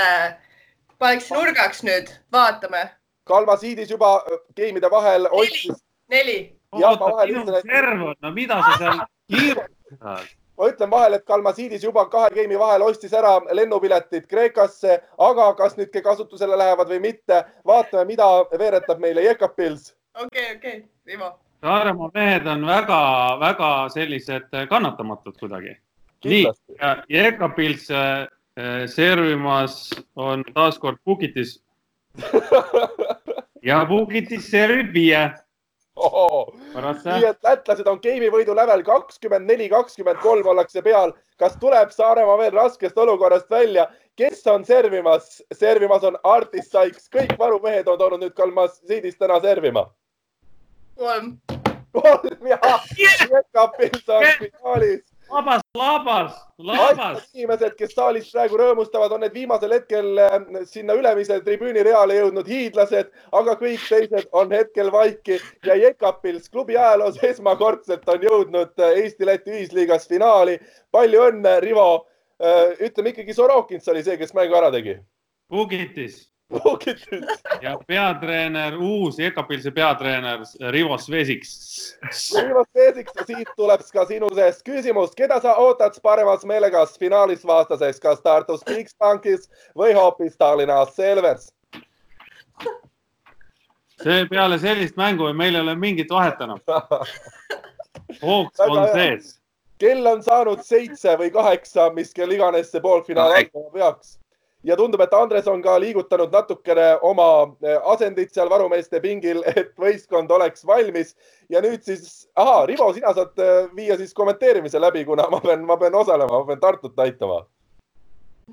paneks 0.99 1.29
nurgaks 1.31 1.83
nüüd, 1.87 2.09
vaatame. 2.33 2.87
Kalmasiidis 3.29 3.91
juba 3.93 4.15
äh, 4.25 4.41
game'ide 4.57 4.91
vahel 4.91 5.29
otsis, 5.31 5.83
neli. 6.09 6.39
Jah, 6.77 6.99
ma 6.99 7.13
oota, 7.13 7.57
et- 7.57 7.65
serv 7.65 8.03
on, 8.11 8.15
no 8.21 8.31
mida 8.35 8.59
sa 8.61 8.75
seal 8.77 8.99
kiirustad? 9.31 10.35
ma 10.60 10.69
ütlen 10.69 10.91
vahele, 10.91 11.19
et 11.19 11.26
Kalmasiidis 11.26 11.84
juba 11.84 12.06
kahe 12.11 12.30
game'i 12.36 12.60
vahel 12.60 12.84
ostis 12.84 13.14
ära 13.15 13.38
lennupiletid 13.56 14.27
Kreekasse, 14.27 14.99
aga 15.18 15.53
kas 15.56 15.77
nüüd 15.80 15.91
ka 15.94 16.03
kasutusele 16.11 16.57
lähevad 16.60 16.91
või 16.91 16.99
mitte, 17.07 17.44
vaatame, 17.68 18.06
mida 18.11 18.27
veeretab 18.52 18.99
meile 18.99 19.23
Jekapils. 19.23 19.94
okei, 20.23 20.56
okei, 20.56 20.84
Rivo. 21.07 21.31
Saaremaa 21.64 22.11
mehed 22.14 22.45
on 22.48 22.65
väga-väga 22.68 23.72
sellised 23.94 24.52
kannatamatud 24.69 25.40
kuidagi. 25.40 25.77
nii 26.26 26.45
Jekapils 27.10 27.90
äh, 27.91 28.27
servimas 28.86 29.90
on 30.15 30.44
taaskord 30.53 30.98
Pukitis 31.03 31.61
ja 33.69 33.86
Pukitis 33.86 34.52
servib 34.52 34.94
viie. 34.94 35.30
Nii 35.99 37.26
et 37.30 37.43
lätlased 37.43 37.88
on 37.88 37.99
game'i 38.03 38.30
võidu 38.31 38.55
lävel 38.55 38.84
kakskümmend 38.88 39.49
neli, 39.49 39.69
kakskümmend 39.69 40.21
kolm 40.23 40.47
ollakse 40.47 40.81
peal. 40.81 41.13
kas 41.38 41.55
tuleb 41.59 41.91
Saaremaa 41.91 42.38
veel 42.38 42.51
raskest 42.55 42.97
olukorrast 42.97 43.49
välja? 43.49 43.88
kes 44.15 44.47
on 44.47 44.65
servimas? 44.65 45.43
servimas 45.53 46.03
on 46.03 46.17
Artis 46.23 46.71
Sykes, 46.71 47.09
kõik 47.09 47.38
varumehed 47.39 47.88
on 47.88 47.97
toonud 47.99 48.23
nüüd 48.23 48.34
Kalmasiidis 48.34 49.17
täna 49.17 49.39
servima. 49.39 49.89
kolm. 50.97 51.38
kolm 51.91 52.47
ja 52.47 52.59
Jekapils 52.97 54.09
on 54.09 54.27
finaalis 54.39 55.09
labas, 55.31 55.61
labas, 55.77 56.35
labas 56.57 57.27
inimesed, 57.34 57.76
kes 57.77 57.93
saalis 57.95 58.30
praegu 58.34 58.57
rõõmustavad, 58.60 59.14
on 59.15 59.23
need 59.23 59.35
viimasel 59.35 59.73
hetkel 59.76 60.22
äh, 60.23 60.38
sinna 60.69 60.95
ülemise 60.97 61.39
tribüüni 61.45 61.84
reale 61.85 62.18
jõudnud 62.18 62.49
hiidlased, 62.49 63.11
aga 63.39 63.56
kõik 63.60 63.85
teised 63.89 64.30
on 64.31 64.53
hetkel 64.56 64.91
vaiki 64.93 65.39
ja 65.65 65.77
Jekapils 65.80 66.49
klubi 66.49 66.77
ajaloos 66.77 67.22
esmakordselt 67.31 68.07
on 68.10 68.26
jõudnud 68.30 68.73
äh, 68.81 69.03
Eesti-Läti 69.03 69.56
ühisliigas 69.56 70.07
finaali. 70.10 70.60
palju 70.91 71.27
õnne, 71.30 71.60
Rivo. 71.61 72.06
ütleme 72.80 73.11
ikkagi 73.11 73.34
Sorokins 73.35 73.88
oli 73.91 74.03
see, 74.03 74.18
kes 74.18 74.34
mängu 74.34 74.56
ära 74.56 74.72
tegi. 74.72 74.95
Pukitis. 75.51 76.30
Ja 77.61 77.80
peatreener, 77.88 78.77
uus 78.77 79.19
Jekapilsi 79.19 79.71
peatreener 79.71 80.39
Rivo 80.69 80.97
Svesiks. 80.97 81.97
Rivo 82.41 82.65
Peesiks 82.73 83.11
ja 83.15 83.26
siit 83.26 83.49
tuleb 83.55 83.84
ka 83.93 84.05
sinu 84.09 84.30
seest 84.35 84.63
küsimus, 84.65 85.13
keda 85.17 85.39
sa 85.41 85.55
ootad 85.61 85.99
paremas 86.03 86.45
meelegas 86.45 86.97
finaalis 86.99 87.45
vastaseks, 87.45 87.99
kas 88.01 88.21
Tartus 88.26 88.65
Bigbankis 88.65 89.49
või 89.77 89.93
hoopis 89.93 90.38
Tallinnas 90.38 90.95
Selvers? 90.95 91.51
see 93.99 94.26
peale 94.31 94.55
sellist 94.59 94.95
mängu 94.95 95.27
meil 95.35 95.55
ei 95.55 95.61
ole 95.61 95.76
mingit 95.76 96.09
vahet 96.09 96.41
enam. 96.41 96.61
hoogs 98.23 98.59
on 98.63 98.88
sees. 98.93 99.35
kell 99.77 100.07
on 100.07 100.23
saanud 100.23 100.63
seitse 100.63 101.17
või 101.19 101.30
kaheksa, 101.35 101.89
mis 101.93 102.13
kell 102.15 102.31
iganes 102.31 102.71
see 102.71 102.81
poolfinaal 102.81 103.35
algama 103.35 103.69
peaks 103.76 104.17
ja 104.64 104.76
tundub, 104.76 105.02
et 105.02 105.14
Andres 105.15 105.48
on 105.48 105.61
ka 105.64 105.77
liigutanud 105.80 106.34
natukene 106.34 106.90
oma 107.07 107.27
eh, 107.64 107.77
asendit 107.94 108.34
seal 108.36 108.49
varumeeste 108.52 108.99
pingil, 109.03 109.41
et 109.56 109.72
võistkond 109.80 110.31
oleks 110.36 110.65
valmis. 110.68 111.15
ja 111.49 111.61
nüüd 111.65 111.84
siis, 111.86 112.27
ahaa, 112.36 112.65
Rivo, 112.69 112.91
sina 112.94 113.14
saad 113.15 113.40
eh, 113.40 113.69
viia 113.76 113.98
siis 113.98 114.14
kommenteerimise 114.14 114.81
läbi, 114.81 115.06
kuna 115.06 115.30
ma 115.31 115.40
pean, 115.44 115.64
ma 115.65 115.77
pean 115.77 115.95
osalema, 115.95 116.41
ma 116.41 116.45
pean 116.52 116.60
Tartut 116.60 116.99
aitama. 116.99 117.45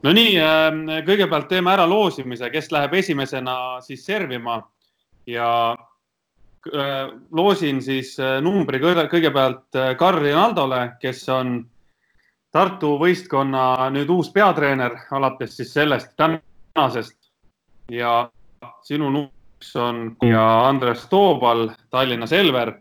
Nonii, 0.05 0.37
ähm, 0.45 0.87
kõigepealt 1.07 1.49
teeme 1.49 1.73
ära 1.73 1.87
loosimise, 1.89 2.51
kes 2.53 2.69
läheb 2.75 2.99
esimesena 2.99 3.81
siis 3.81 4.05
servima 4.05 4.61
ja 5.27 5.49
loosin 7.31 7.79
siis 7.81 8.17
numbri 8.43 8.81
kõigepealt 8.83 9.79
Carl 9.97 10.19
Rinaldole, 10.19 10.81
kes 11.01 11.21
on 11.31 11.61
Tartu 12.55 12.95
võistkonna 13.01 13.91
nüüd 13.93 14.11
uus 14.13 14.31
peatreener 14.33 14.95
alates 15.13 15.57
siis 15.59 15.73
sellest 15.75 16.15
tänasest 16.17 17.17
ja 17.93 18.31
sinu 18.87 19.11
numbriks 19.11 19.73
on 19.77 20.17
ja 20.25 20.45
Andres 20.69 21.07
Toobal, 21.11 21.69
Tallinna 21.91 22.27
Selver. 22.27 22.73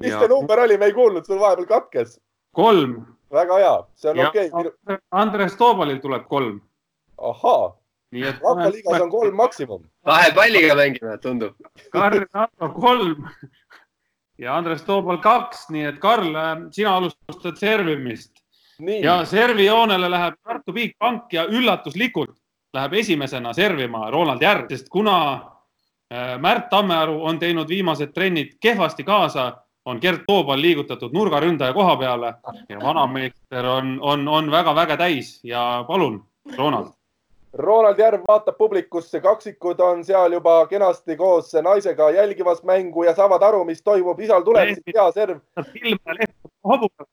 mis 0.00 0.10
ja... 0.10 0.20
see 0.20 0.28
number 0.28 0.60
oli, 0.60 0.78
me 0.78 0.90
ei 0.90 0.96
kuulnud, 0.96 1.26
sul 1.26 1.40
vahepeal 1.40 1.66
katkes. 1.66 2.20
kolm. 2.52 3.02
väga 3.32 3.58
hea, 3.62 3.74
see 3.94 4.10
on 4.10 4.22
okei 4.26 4.50
okay.. 4.52 4.98
Andres 5.10 5.56
Toobalil 5.56 6.00
tuleb 6.00 6.26
kolm. 6.28 6.60
ahhaa. 7.18 7.76
rahvaliigas 8.42 9.00
on 9.00 9.10
kolm 9.10 9.36
maksimum. 9.36 9.84
kahe 10.04 10.32
palliga 10.34 10.74
mängime, 10.74 11.18
tundub. 11.18 11.54
Karl 11.92 12.24
Tarmo 12.32 12.72
kolm 12.80 13.28
ja 14.38 14.56
Andres 14.56 14.82
Toobal 14.82 15.18
kaks, 15.18 15.68
nii 15.70 15.84
et 15.92 15.98
Karl, 16.00 16.32
sina 16.72 16.96
alustad 16.96 17.56
servimist 17.60 18.35
ja 19.02 19.24
servijoonele 19.24 20.10
läheb 20.10 20.34
Tartu 20.44 20.72
Bigbank 20.72 21.32
ja 21.32 21.44
üllatuslikult 21.44 22.36
läheb 22.74 22.92
esimesena 22.92 23.52
servima 23.52 24.10
Ronald 24.10 24.42
Järv, 24.42 24.66
sest 24.70 24.88
kuna 24.92 25.16
äh, 25.32 26.38
Märt 26.38 26.68
Tammearu 26.70 27.24
on 27.24 27.38
teinud 27.38 27.68
viimased 27.68 28.12
trennid 28.14 28.56
kehvasti 28.60 29.04
kaasa, 29.04 29.52
on 29.86 29.98
Gert 30.02 30.26
Toobal 30.26 30.60
liigutatud 30.60 31.14
nurgaründaja 31.14 31.72
koha 31.72 31.96
peale 31.96 32.34
ja 32.68 32.78
vanameister 32.82 33.66
on, 33.66 33.98
on, 34.02 34.28
on 34.28 34.50
väga-väga 34.50 34.96
täis 34.96 35.40
ja 35.44 35.84
palun, 35.88 36.24
Ronald. 36.56 36.92
Ronald 37.56 37.98
Järv 37.98 38.26
vaatab 38.28 38.58
publikusse, 38.58 39.20
kaksikud 39.20 39.80
on 39.80 40.04
seal 40.04 40.32
juba 40.32 40.66
kenasti 40.66 41.16
koos 41.16 41.54
naisega 41.62 42.10
jälgimas 42.10 42.62
mängu 42.62 43.06
ja 43.06 43.14
saavad 43.14 43.42
aru, 43.42 43.64
mis 43.64 43.82
toimub. 43.82 44.20
isal 44.20 44.42
tuleb 44.44 44.76
hea 44.86 45.10
serv. 45.12 45.40
silma 45.72 46.18
lehvib 46.18 46.50
hobusega 46.64 47.06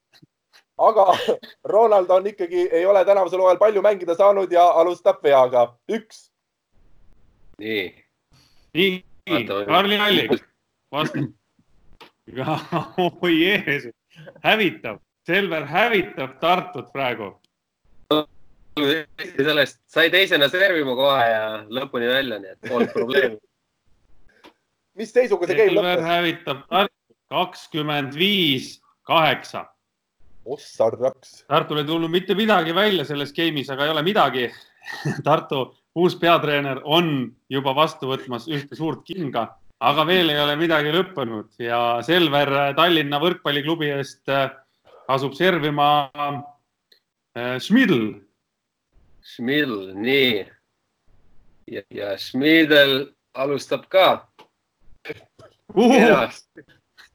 aga 0.87 1.05
Ronald 1.73 2.09
on 2.09 2.27
ikkagi, 2.27 2.67
ei 2.71 2.85
ole 2.85 3.05
tänavusel 3.05 3.39
hooajal 3.39 3.59
palju 3.61 3.81
mängida 3.81 4.15
saanud 4.15 4.51
ja 4.51 4.65
alustab 4.81 5.23
veaga, 5.23 5.67
üks. 5.91 6.27
nii. 7.57 7.85
nii, 8.73 9.03
Karli 9.67 9.97
Allik 9.97 10.43
vastab. 10.91 11.31
oi 13.21 13.33
Jeesus, 13.39 13.95
hävitab, 14.43 15.01
Selver 15.27 15.65
hävitab 15.65 16.39
Tartut 16.39 16.91
praegu. 16.91 17.39
sellest 19.37 19.77
sai 19.85 20.09
teisena 20.09 20.47
servima 20.49 20.95
kohe 20.97 21.25
ja 21.29 21.43
lõpuni 21.69 22.07
välja, 22.09 22.39
nii 22.41 22.55
et 22.55 22.69
polnud 22.69 22.93
probleemi. 22.93 23.37
mis 24.97 25.13
seisuga 25.13 25.47
see 25.47 25.57
game 25.59 25.77
lõppes? 25.77 26.07
hävitab 26.07 26.65
Tartut 26.69 27.17
kakskümmend 27.33 28.17
viis, 28.17 28.79
kaheksa 29.03 29.65
Ossar 30.45 30.97
raks. 30.99 31.43
Tartul 31.47 31.79
ei 31.81 31.87
tulnud 31.87 32.11
mitte 32.11 32.35
midagi 32.35 32.75
välja 32.75 33.05
selles 33.07 33.31
game'is, 33.35 33.69
aga 33.71 33.85
ei 33.85 33.93
ole 33.93 34.03
midagi. 34.03 34.49
Tartu 35.27 35.65
uus 35.95 36.15
peatreener 36.19 36.81
on 36.83 37.31
juba 37.49 37.75
vastu 37.75 38.09
võtmas 38.09 38.47
ühte 38.51 38.75
suurt 38.75 39.05
kinga, 39.07 39.45
aga 39.79 40.05
veel 40.07 40.33
ei 40.33 40.41
ole 40.41 40.57
midagi 40.59 40.91
lõppenud 40.95 41.53
ja 41.61 41.79
Selver 42.03 42.75
Tallinna 42.75 43.19
võrkpalliklubi 43.23 43.93
eest 43.95 44.29
äh, 44.31 44.49
asub 45.07 45.33
servima 45.37 46.09
äh, 46.17 47.59
Schmidl. 47.63 48.19
Schmidl, 49.23 49.93
nii. 49.95 50.43
ja, 51.71 51.81
ja 51.93 52.17
Schmidl 52.19 53.13
alustab 53.39 53.87
ka! 53.91 54.27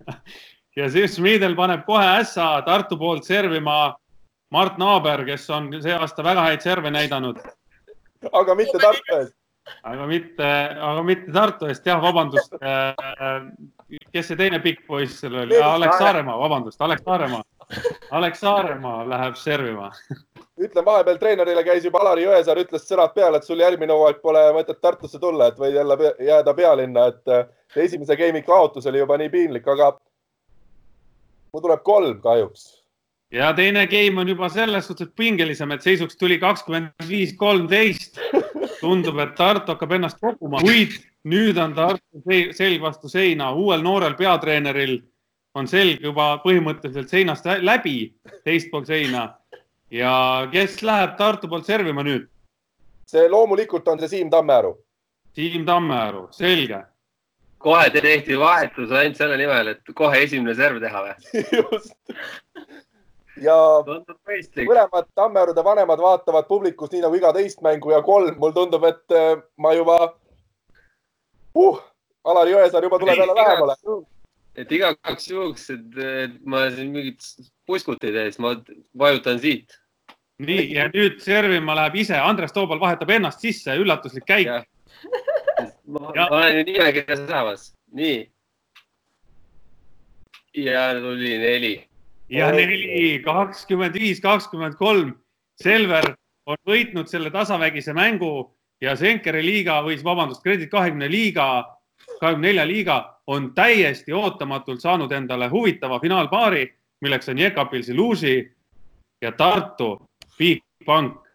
ja 0.79 0.91
siis 0.91 1.17
Schmidl 1.17 1.57
paneb 1.59 1.83
kohe 1.87 2.05
ässa 2.21 2.51
Tartu 2.67 2.99
poolt 2.99 3.27
servima 3.27 3.97
Mart 4.55 4.79
Naaber, 4.81 5.25
kes 5.29 5.49
on 5.53 5.69
see 5.83 5.93
aasta 5.95 6.25
väga 6.25 6.47
häid 6.47 6.65
serve 6.65 6.93
näidanud. 6.95 7.43
aga 8.33 8.55
mitte 8.55 8.79
Tartu 8.79 9.19
eest. 9.19 9.35
aga 9.83 10.07
mitte, 10.07 10.49
aga 10.91 11.03
mitte 11.05 11.33
Tartu 11.33 11.69
eest, 11.69 11.87
jah, 11.87 12.01
vabandust. 12.03 12.55
Äh, 12.63 13.43
kes 14.13 14.31
see 14.31 14.41
teine 14.41 14.63
pikk 14.65 14.87
poiss 14.87 15.21
seal 15.21 15.37
oli? 15.43 15.61
Alex 15.61 15.99
Saaremaa, 15.99 16.39
vabandust, 16.41 16.81
Alex 16.81 17.05
Saaremaa. 17.05 17.43
Alex 18.17 18.41
Saaremaa 18.41 19.05
läheb 19.09 19.37
servima. 19.37 19.91
ütlen 20.59 20.85
vahepeal 20.85 21.19
treenerile 21.21 21.63
käis 21.65 21.85
juba 21.85 22.01
Alari 22.01 22.25
Jõesaar, 22.25 22.59
ütles 22.65 22.89
sõnad 22.89 23.13
peale, 23.15 23.37
et 23.37 23.45
sul 23.45 23.61
järgmine 23.61 23.93
hooaeg 23.93 24.23
pole 24.25 24.41
mõtet 24.57 24.81
Tartusse 24.81 25.21
tulla, 25.21 25.53
et 25.53 25.61
võid 25.61 25.77
jälle 25.77 26.15
jääda 26.25 26.55
pealinna, 26.55 27.07
et 27.13 27.35
äh, 27.35 27.45
esimese 27.77 28.17
game'i 28.17 28.43
kaotus 28.43 28.89
oli 28.89 29.05
juba 29.05 29.21
nii 29.21 29.29
piinlik, 29.37 29.69
aga 29.69 29.93
mul 31.53 31.63
tuleb 31.63 31.83
kolm 31.85 32.21
kahjuks. 32.21 32.67
ja 33.33 33.53
teine 33.53 33.87
game 33.87 34.21
on 34.21 34.29
juba 34.29 34.49
selles 34.49 34.87
suhtes 34.87 35.09
pingelisem, 35.17 35.71
et 35.73 35.83
seisuks 35.83 36.17
tuli 36.17 36.39
kakskümmend 36.39 37.09
viis, 37.09 37.35
kolmteist. 37.37 38.21
tundub, 38.81 39.19
et 39.19 39.35
Tartu 39.35 39.73
hakkab 39.73 39.93
ennast 39.93 40.21
koguma, 40.21 40.61
kuid 40.63 40.95
nüüd 41.27 41.59
on 41.59 41.75
Tartu 41.75 42.23
selg 42.55 42.83
vastu 42.83 43.09
seina, 43.09 43.53
uuel 43.53 43.83
noorel 43.83 44.15
peatreeneril 44.15 45.01
on 45.59 45.67
selg 45.67 46.03
juba 46.03 46.37
põhimõtteliselt 46.45 47.11
seinast 47.11 47.49
läbi, 47.61 48.15
teispool 48.45 48.85
seina. 48.87 49.35
ja 49.91 50.49
kes 50.53 50.83
läheb 50.83 51.17
Tartu 51.17 51.49
poolt 51.49 51.67
servima 51.67 52.03
nüüd? 52.03 52.29
see 53.09 53.29
loomulikult 53.29 53.89
on 53.89 53.99
see 53.99 54.09
Siim 54.09 54.31
Tammearu. 54.31 54.77
Siim 55.35 55.65
Tammearu, 55.67 56.29
selge 56.31 56.85
kohe 57.59 57.91
tehti 57.91 58.39
vahetus 58.39 58.93
ainult 58.93 59.19
selle 59.19 59.39
nimel, 59.41 59.73
et 59.75 59.95
kohe 59.97 60.23
esimene 60.25 60.55
serv 60.59 60.81
teha 60.83 61.03
või? 61.05 61.15
just. 61.59 61.95
ja 63.43 63.57
mõlemad 63.87 65.11
Tammearude 65.19 65.65
vanemad 65.65 66.03
vaatavad 66.03 66.49
publikust 66.51 66.95
nii 66.95 67.05
nagu 67.05 67.19
iga 67.19 67.33
teist 67.37 67.63
mängu 67.67 67.95
ja 67.95 68.03
kolm, 68.07 68.37
mulle 68.39 68.57
tundub, 68.57 68.87
et 68.89 69.17
äh, 69.17 69.35
ma 69.59 69.75
juba 69.77 69.99
uh,, 71.59 71.83
Alari 72.29 72.55
Jõesaar 72.55 72.85
juba 72.85 72.99
tuleb 73.01 73.19
jälle 73.23 73.35
lähemale. 73.35 73.77
et 74.59 74.73
igaks 74.73 75.29
juhuks, 75.31 75.69
et, 75.75 76.01
et 76.23 76.41
ma 76.47 76.67
siin 76.75 76.95
mingit 76.95 77.23
puskut 77.67 78.03
ei 78.05 78.15
tee, 78.15 78.31
siis 78.31 78.43
ma 78.43 78.55
vajutan 78.99 79.39
siit. 79.43 79.79
nii 80.39 80.69
ja 80.77 80.87
nüüd 80.95 81.19
servima 81.23 81.75
läheb 81.79 81.99
ise, 82.05 82.19
Andres 82.23 82.55
Toobal 82.55 82.79
vahetab 82.83 83.11
ennast 83.11 83.43
sisse, 83.43 83.75
üllatuslik 83.75 84.27
käik 84.27 84.51
ma 85.89 86.13
ja. 86.15 86.29
olen 86.31 86.59
ju 86.59 86.65
nimekirjas 86.65 87.21
olemas, 87.21 87.73
nii. 87.93 88.31
ja 90.55 90.93
tuli 91.01 91.39
neli. 91.39 91.75
ja 92.29 92.51
neli, 92.53 93.23
kakskümmend 93.25 93.95
viis, 93.95 94.21
kakskümmend 94.21 94.77
kolm. 94.77 95.15
Selver 95.59 96.13
on 96.47 96.57
võitnud 96.69 97.09
selle 97.11 97.31
tasavägise 97.35 97.93
mängu 97.97 98.51
ja 98.81 98.95
Senkeri 98.97 99.43
liiga 99.43 99.81
või 99.83 99.99
vabandust, 100.05 100.43
Kredit 100.43 100.71
kahekümne 100.71 101.09
liiga, 101.11 101.65
kahekümne 102.21 102.53
nelja 102.53 102.67
liiga 102.69 102.99
on 103.27 103.51
täiesti 103.55 104.13
ootamatult 104.13 104.81
saanud 104.81 105.13
endale 105.13 105.49
huvitava 105.51 105.99
finaalpaari, 106.01 106.69
milleks 107.01 107.29
on 107.29 107.39
Jekapilsi 107.39 107.97
Luusi 107.97 108.37
ja 109.23 109.33
Tartu 109.33 109.97
Bigbank 110.39 111.28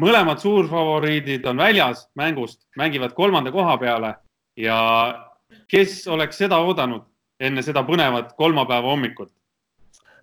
mõlemad 0.00 0.40
suurfavoriidid 0.42 1.46
on 1.46 1.56
väljas 1.56 2.08
mängust, 2.14 2.60
mängivad 2.76 3.14
kolmanda 3.14 3.52
koha 3.52 3.78
peale 3.78 4.14
ja 4.56 4.78
kes 5.68 6.08
oleks 6.08 6.38
seda 6.38 6.58
oodanud 6.58 7.02
enne 7.40 7.62
seda 7.62 7.82
põnevat 7.84 8.34
kolmapäeva 8.36 8.92
hommikut? 8.92 9.32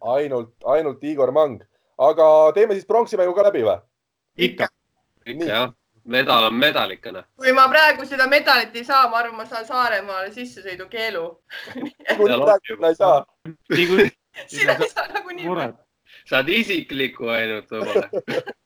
ainult, 0.01 0.53
ainult 0.65 1.03
Igor 1.03 1.31
Mang, 1.31 1.61
aga 1.97 2.51
teeme 2.55 2.73
siis 2.73 2.85
pronksi 2.85 3.17
mängu 3.17 3.33
ka 3.33 3.47
läbi 3.47 3.63
või? 3.63 3.77
ikka. 4.37 4.67
ikka 5.25 5.45
jah, 5.45 5.71
medal 6.05 6.49
on 6.49 6.59
medal 6.59 6.91
ikka 6.91 7.11
noh. 7.11 7.23
kui 7.37 7.53
ma 7.55 7.67
praegu 7.71 8.05
seda 8.05 8.27
medalit 8.27 8.75
ei 8.75 8.83
saa, 8.83 9.07
ma 9.09 9.21
arvan, 9.21 9.37
ma 9.37 9.45
saan 9.45 9.65
Saaremaale 9.65 10.33
sissesõidukeelu 10.33 11.23
sina 14.47 14.75
ei 14.75 14.89
saa 14.89 15.07
nagunii. 15.13 15.71
saad 16.25 16.49
isikliku 16.49 17.31
ainult 17.31 17.71
võib-olla 17.71 18.09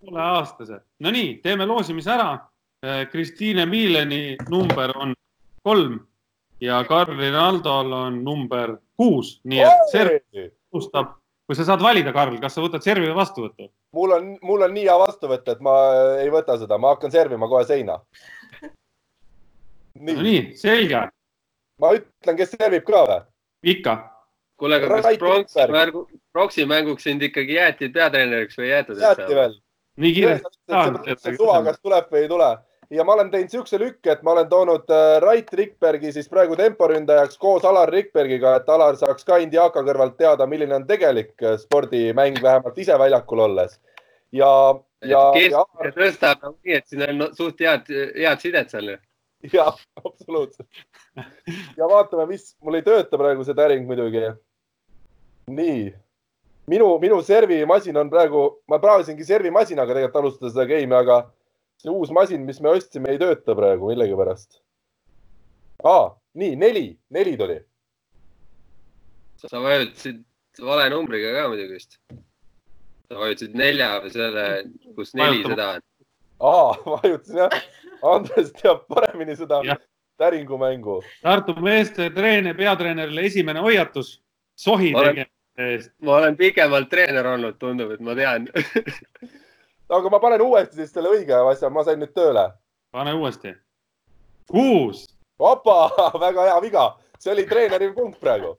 poole 0.00 0.22
aastase. 0.22 0.80
Nonii, 1.00 1.38
teeme 1.42 1.66
loosimise 1.66 2.12
ära. 2.14 2.30
Äh, 2.84 3.06
Kristiine 3.10 3.66
Miileni 3.66 4.36
number 4.50 4.92
on 4.96 5.14
kolm 5.64 6.00
ja 6.60 6.84
Karl 6.84 7.16
Rinaldol 7.18 7.92
on 7.92 8.24
number 8.24 8.76
kuus, 8.96 9.40
nii 9.44 9.60
et 9.64 9.90
serv 9.92 10.18
alustab, 10.72 11.16
kui 11.46 11.56
sa 11.56 11.66
saad 11.68 11.82
valida, 11.82 12.12
Karl, 12.16 12.38
kas 12.40 12.56
sa 12.56 12.64
võtad 12.64 12.84
servi 12.84 13.08
või 13.08 13.18
vastuvõtu? 13.18 13.70
mul 13.96 14.12
on, 14.12 14.32
mul 14.44 14.64
on 14.66 14.74
nii 14.76 14.84
hea 14.84 14.96
vastuvõtt, 15.00 15.46
et 15.48 15.60
ma 15.64 15.74
ei 16.20 16.28
võta 16.32 16.58
seda, 16.60 16.76
ma 16.78 16.92
hakkan 16.94 17.12
servima 17.12 17.48
kohe 17.48 17.64
seina. 17.64 17.98
no 18.62 18.72
nii, 19.96 20.16
nii, 20.20 20.42
selge, 20.60 21.06
ma 21.80 21.94
ütlen, 21.96 22.36
kes 22.36 22.52
servib 22.56 22.84
ka 22.88 23.04
või? 23.08 23.20
ikka. 23.76 23.96
kuule, 24.56 24.80
aga 24.80 24.88
kas 24.88 25.10
Rikberg. 25.12 25.72
mängu, 25.72 26.06
pronksi 26.32 26.66
mänguks 26.66 27.08
sind 27.08 27.22
ikkagi 27.22 27.58
jäeti 27.58 27.88
peatreeneriks 27.92 28.58
või 28.58 28.70
ei 28.70 28.74
jäetud? 28.76 29.02
jäeti 29.02 29.40
veel? 29.40 29.58
nii 29.96 30.14
kiiresti. 30.16 31.36
suva, 31.36 31.62
kas 31.70 31.80
tuleb 31.80 32.10
või 32.12 32.24
ei 32.24 32.32
tule 32.32 32.50
ja 32.90 33.04
ma 33.04 33.14
olen 33.14 33.30
teinud 33.30 33.50
siukse 33.50 33.78
lükke, 33.80 34.12
et 34.12 34.22
ma 34.22 34.32
olen 34.34 34.48
toonud 34.50 34.92
äh, 34.92 35.16
Rait 35.22 35.52
Rikbergi 35.58 36.12
siis 36.14 36.28
praegu 36.30 36.56
temporündajaks 36.58 37.38
koos 37.42 37.64
Alar 37.66 37.90
Rikbergiga, 37.92 38.56
et 38.60 38.68
Alar 38.70 38.98
saaks 39.00 39.26
ka 39.26 39.40
Indiaka 39.42 39.82
kõrvalt 39.86 40.16
teada, 40.20 40.46
milline 40.46 40.78
on 40.78 40.86
tegelik 40.86 41.34
äh, 41.42 41.56
spordimäng, 41.60 42.38
vähemalt 42.42 42.78
ise 42.78 42.98
väljakul 42.98 43.42
olles. 43.48 43.80
ja, 44.32 44.50
ja, 45.02 45.10
ja, 45.10 45.24
keskmine 45.34 45.92
tõstab 45.98 46.48
nii, 46.52 46.78
et 46.78 46.86
siin 46.86 47.04
on 47.08 47.28
suht 47.34 47.60
head, 47.60 47.90
head 48.14 48.42
sidet 48.42 48.70
seal. 48.70 48.96
ja 49.52 49.70
absoluutselt. 50.04 50.68
ja 51.76 51.90
vaatame, 51.90 52.28
mis, 52.30 52.54
mul 52.62 52.78
ei 52.78 52.86
tööta 52.86 53.18
praegu 53.18 53.44
see 53.44 53.56
täring 53.58 53.86
muidugi. 53.88 54.28
nii, 55.50 55.94
minu, 56.66 56.98
minu 56.98 57.22
servimasin 57.22 57.96
on 57.96 58.10
praegu, 58.10 58.42
ma 58.68 58.78
proovisingi 58.82 59.24
servimasinaga 59.24 59.94
tegelikult 59.94 60.20
alustada 60.22 60.50
seda 60.50 60.66
game'i, 60.66 60.96
aga 60.98 61.18
see 61.82 61.92
uus 61.92 62.10
masin, 62.14 62.42
mis 62.48 62.58
me 62.64 62.72
ostsime, 62.74 63.12
ei 63.12 63.20
tööta 63.20 63.54
praegu 63.58 63.90
millegipärast 63.92 64.58
ah,. 65.86 66.14
nii, 66.36 66.56
neli, 66.58 66.86
neli 67.14 67.36
tuli. 67.38 67.60
sa 69.46 69.60
vajutasid 69.62 70.22
vale 70.66 70.88
numbriga 70.90 71.30
ka 71.36 71.48
muidugi 71.52 71.76
vist. 71.78 71.98
sa 73.06 73.20
vajutasid 73.20 73.54
nelja 73.54 73.90
või 74.02 74.10
selle, 74.16 74.46
kus 74.96 75.14
neli 75.14 75.44
Vajutama. 75.44 75.54
seda 75.54 75.68
on. 75.76 75.82
aa, 76.40 76.70
vajutasin 76.96 77.42
jah. 77.44 77.60
Andres 78.06 78.50
teab 78.58 78.82
paremini 78.92 79.32
seda 79.38 79.62
täringumängu. 80.20 80.98
Tartu 81.24 81.54
meeste 81.64 82.10
treener, 82.12 82.52
peatreenerile 82.56 83.22
esimene 83.28 83.62
hoiatus 83.64 84.18
sohi 84.56 84.90
Ma 84.92 85.00
olen- 85.00 85.14
tegemise 85.14 85.30
eest. 85.30 85.35
Ma 86.02 86.16
olen 86.20 86.36
pikemalt 86.36 86.90
treener 86.90 87.26
olnud, 87.26 87.56
tundub, 87.60 87.90
et 87.94 88.00
ma 88.04 88.14
tean. 88.18 88.48
aga 89.96 90.10
ma 90.12 90.20
panen 90.20 90.44
uuesti 90.44 90.80
siis 90.80 90.92
selle 90.92 91.12
õige 91.14 91.36
asja, 91.50 91.70
ma 91.72 91.84
sain 91.86 92.00
nüüd 92.02 92.12
tööle. 92.16 92.50
pane 92.92 93.14
uuesti. 93.16 93.54
kuus, 94.50 95.06
opa, 95.38 95.90
väga 96.26 96.48
hea 96.50 96.60
viga, 96.64 96.86
see 97.18 97.32
oli 97.32 97.46
treeneri 97.48 97.92
punkt 97.94 98.20
praegu. 98.20 98.56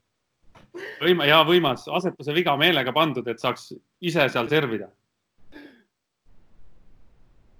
võima- 1.02 1.28
ja 1.30 1.44
võimas, 1.48 1.88
asetuse 1.88 2.34
viga 2.34 2.57
meelega 2.57 2.94
pandud, 2.94 3.28
et 3.28 3.40
saaks 3.40 3.74
ise 4.02 4.30
seal 4.30 4.49
servida. 4.49 4.90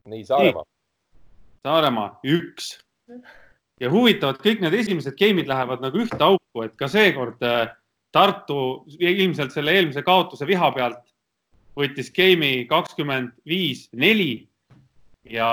nii, 0.08 0.24
Saaremaa. 0.26 0.64
Saaremaa 1.68 2.20
üks 2.24 2.78
ja 3.82 3.90
huvitavad, 3.92 4.40
kõik 4.42 4.62
need 4.64 4.74
esimesed 4.74 5.18
game'id 5.20 5.50
lähevad 5.50 5.84
nagu 5.84 6.00
ühte 6.02 6.20
auku, 6.24 6.64
et 6.64 6.74
ka 6.80 6.88
seekord 6.88 7.44
äh, 7.46 7.68
Tartu 8.18 8.60
ilmselt 8.98 9.54
selle 9.54 9.76
eelmise 9.78 10.02
kaotuse 10.02 10.48
viha 10.50 10.72
pealt 10.74 11.04
võttis 11.78 12.10
game'i 12.14 12.66
kakskümmend 12.70 13.36
viis, 13.46 13.86
neli 13.94 14.48
ja 15.30 15.50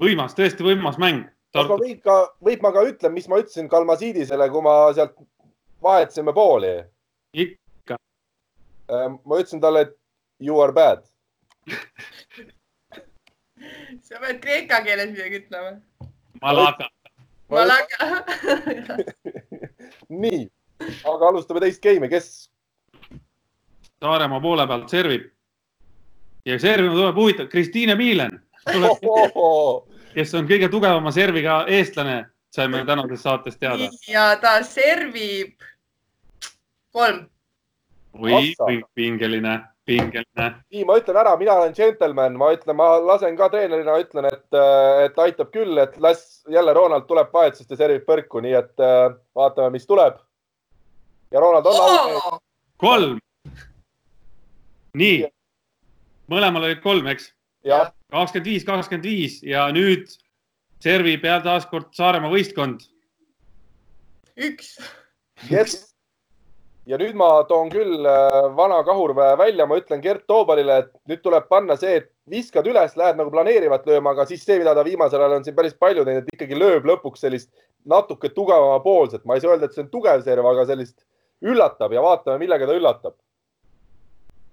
võimas, 0.00 0.34
tõesti 0.36 0.64
võimas 0.64 0.96
mäng. 1.02 1.26
kas 1.52 1.68
ma 1.68 1.76
võin 1.80 1.98
ka, 2.00 2.16
võib 2.40 2.62
ma 2.64 2.72
ka 2.72 2.84
ütlen, 2.88 3.12
mis 3.12 3.28
ma 3.28 3.40
ütlesin 3.42 3.68
Kalmasiidisele, 3.68 4.48
kui 4.50 4.62
ma 4.64 4.76
sealt 4.96 5.16
vahetasime 5.82 6.32
pooli? 6.32 6.78
ikka, 7.34 7.98
ma 8.88 9.40
ütlesin 9.40 9.60
talle, 9.60 9.80
et 9.88 9.96
you 10.40 10.60
are 10.64 10.72
bad. 10.72 11.04
sa 14.06 14.22
pead 14.22 14.40
kreeka 14.40 14.80
keeles 14.86 15.12
midagi 15.12 15.42
ütlema. 15.42 15.76
Malaga, 16.40 16.88
Malaga. 17.50 18.24
nii, 20.08 20.46
aga 20.80 21.28
alustame 21.28 21.60
teist 21.64 21.82
game'i, 21.82 22.10
kes? 22.12 22.50
Saaremaa 24.00 24.40
poole 24.40 24.66
pealt 24.66 24.88
servib. 24.88 25.28
ja 26.46 26.58
servima 26.58 26.94
tuleb 26.94 27.16
huvitav, 27.16 27.48
Kristiine 27.52 27.94
Miilen 27.94 28.38
tuleb, 28.72 29.02
kes 30.14 30.34
on 30.34 30.48
kõige 30.48 30.68
tugevama 30.72 31.12
serviga 31.12 31.64
eestlane, 31.68 32.22
saime 32.54 32.84
tänases 32.86 33.22
saates 33.22 33.58
teada. 33.60 33.90
ja 34.08 34.30
ta 34.40 34.60
servib 34.66 35.60
kolm. 36.92 37.26
oi, 38.18 38.54
pingeline, 38.94 39.60
pingeline. 39.86 40.48
nii, 40.72 40.84
ma 40.88 40.96
ütlen 41.00 41.20
ära, 41.22 41.36
mina 41.40 41.58
olen 41.60 41.76
džentelmen, 41.76 42.38
ma 42.40 42.50
ütlen, 42.56 42.76
ma 42.76 42.92
lasen 43.04 43.36
ka 43.38 43.50
treenerina, 43.52 43.98
ütlen, 44.02 44.30
et, 44.32 44.48
et 45.04 45.22
aitab 45.26 45.52
küll, 45.54 45.78
et 45.82 45.96
las 46.02 46.42
jälle 46.50 46.74
Ronald 46.74 47.06
tuleb 47.08 47.30
vahetusest 47.32 47.70
ja 47.70 47.84
servib 47.84 48.08
põrku, 48.08 48.42
nii 48.44 48.56
et 48.58 48.84
äh, 48.84 49.12
vaatame, 49.36 49.76
mis 49.76 49.86
tuleb. 49.86 50.18
Ja 51.30 51.40
Ronald 51.40 51.66
on 51.66 51.74
aus. 51.76 52.40
kolm. 52.76 53.18
nii, 54.94 55.26
mõlemal 56.30 56.66
olid 56.66 56.80
kolm, 56.82 57.06
eks? 57.12 57.30
kakskümmend 58.10 58.48
viis, 58.48 58.64
kakskümmend 58.66 59.06
viis 59.06 59.38
ja 59.46 59.68
nüüd 59.74 60.08
servib 60.82 61.24
ja 61.24 61.38
taas 61.44 61.68
kord 61.70 61.92
Saaremaa 61.94 62.32
võistkond. 62.32 62.82
üks. 64.36 64.74
jess. 65.50 65.86
ja 66.86 66.98
nüüd 66.98 67.14
ma 67.14 67.28
toon 67.46 67.70
küll 67.70 68.06
äh, 68.08 68.40
vana 68.56 68.80
kahurväe 68.84 69.36
välja, 69.38 69.66
ma 69.66 69.78
ütlen 69.78 70.02
Gert 70.02 70.26
Toobalile, 70.26 70.80
et 70.82 70.90
nüüd 71.06 71.22
tuleb 71.22 71.46
panna 71.48 71.76
see, 71.78 72.00
et 72.00 72.10
viskad 72.30 72.66
üles, 72.66 72.96
lähed 72.98 73.18
nagu 73.18 73.30
planeerivat 73.30 73.86
lööma, 73.86 74.16
aga 74.16 74.26
siis 74.26 74.42
see, 74.42 74.58
mida 74.58 74.74
ta 74.74 74.82
viimasel 74.86 75.22
ajal 75.22 75.38
on 75.38 75.46
siin 75.46 75.54
päris 75.54 75.76
palju 75.78 76.06
teinud, 76.06 76.26
et 76.26 76.34
ikkagi 76.34 76.58
lööb 76.58 76.88
lõpuks 76.88 77.22
sellist 77.22 77.52
natuke 77.86 78.32
tugevama 78.34 78.80
poolset, 78.82 79.22
ma 79.24 79.36
ei 79.36 79.44
saa 79.44 79.54
öelda, 79.54 79.68
et 79.68 79.76
see 79.76 79.84
on 79.84 79.92
tugev 79.92 80.24
serv, 80.26 80.46
aga 80.50 80.66
sellist 80.66 80.96
üllatab 81.42 81.92
ja 81.92 82.02
vaatame, 82.02 82.38
millega 82.42 82.66
ta 82.68 82.76
üllatab. 82.76 83.16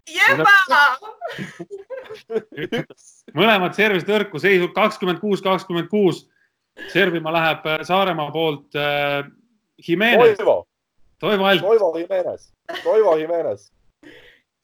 Jeba. 0.08 0.46
mõlemad 3.38 3.76
servisid 3.76 4.12
õrku, 4.16 4.40
seisub 4.40 4.72
kakskümmend 4.76 5.20
kuus, 5.20 5.44
kakskümmend 5.44 5.90
kuus. 5.92 6.26
servima 6.94 7.32
läheb 7.34 7.66
äh, 7.66 7.80
Saaremaa 7.84 8.32
poolt 8.32 8.76
äh, 8.78 9.26
Jimenez, 9.82 10.38
Toivo, 10.38 10.68
Toivo 11.20 11.46
Alp, 11.50 11.62
Toivo 11.62 11.98
Jimenez, 11.98 12.52
Toivo 12.84 13.16
Jimenez. 13.18 13.72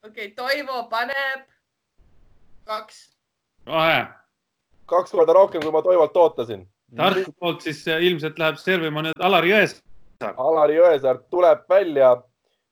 okei, 0.05 0.31
Toivo 0.31 0.83
paneb 0.89 1.47
kaks. 2.65 3.17
kahe. 3.65 4.05
kaks 4.85 5.11
korda 5.11 5.33
rohkem, 5.33 5.61
kui 5.61 5.71
ma 5.71 5.81
Toivolt 5.81 6.17
ootasin. 6.17 6.67
Tartu 6.95 7.33
poolt 7.39 7.65
siis 7.65 7.87
äh, 7.87 8.03
ilmselt 8.05 8.39
läheb 8.39 8.61
servima 8.61 9.01
nüüd 9.01 9.19
Alari 9.19 9.49
Jõesaar. 9.49 9.81
Alari 10.37 10.77
Jõesaar 10.77 11.19
tuleb 11.29 11.63
välja 11.69 12.15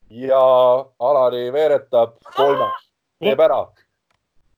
ja 0.10 0.42
Alari 1.00 1.48
veeretab 1.54 2.18
kolme, 2.36 2.68
teeb 3.20 3.40
ära. 3.40 3.66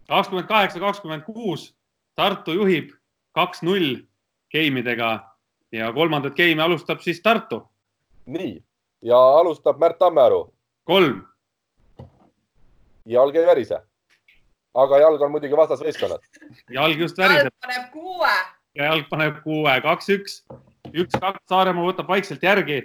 kakskümmend 0.09 0.47
kaheksa, 0.47 0.79
kakskümmend 0.79 1.23
kuus. 1.25 1.73
Tartu 2.15 2.53
juhib 2.53 2.91
kaks-null 3.33 4.03
geimidega 4.53 5.19
ja 5.71 5.93
kolmandat 5.93 6.35
geimi 6.37 6.61
alustab 6.61 7.01
siis 7.01 7.21
Tartu. 7.21 7.63
nii 8.25 8.63
ja 9.03 9.17
alustab 9.17 9.79
Märt 9.79 9.97
Tammearu, 9.99 10.53
kolm, 10.83 11.23
jalg 13.05 13.35
ei 13.35 13.45
värise. 13.45 13.81
aga 14.73 14.97
jalg 14.97 15.21
on 15.21 15.31
muidugi 15.31 15.57
vastasvõistkonnad. 15.57 16.21
jalg 16.69 16.99
just 16.99 17.17
väriseb 17.17 17.53
paneb 17.61 17.89
kuue. 17.91 18.35
ja 18.75 18.85
jalg 18.91 19.09
paneb 19.09 19.41
kuue, 19.43 19.81
kaks-üks, 19.81 20.43
üks-kaks, 20.93 21.43
Saaremaa 21.49 21.85
võtab 21.87 22.09
vaikselt 22.09 22.43
järgi 22.43 22.81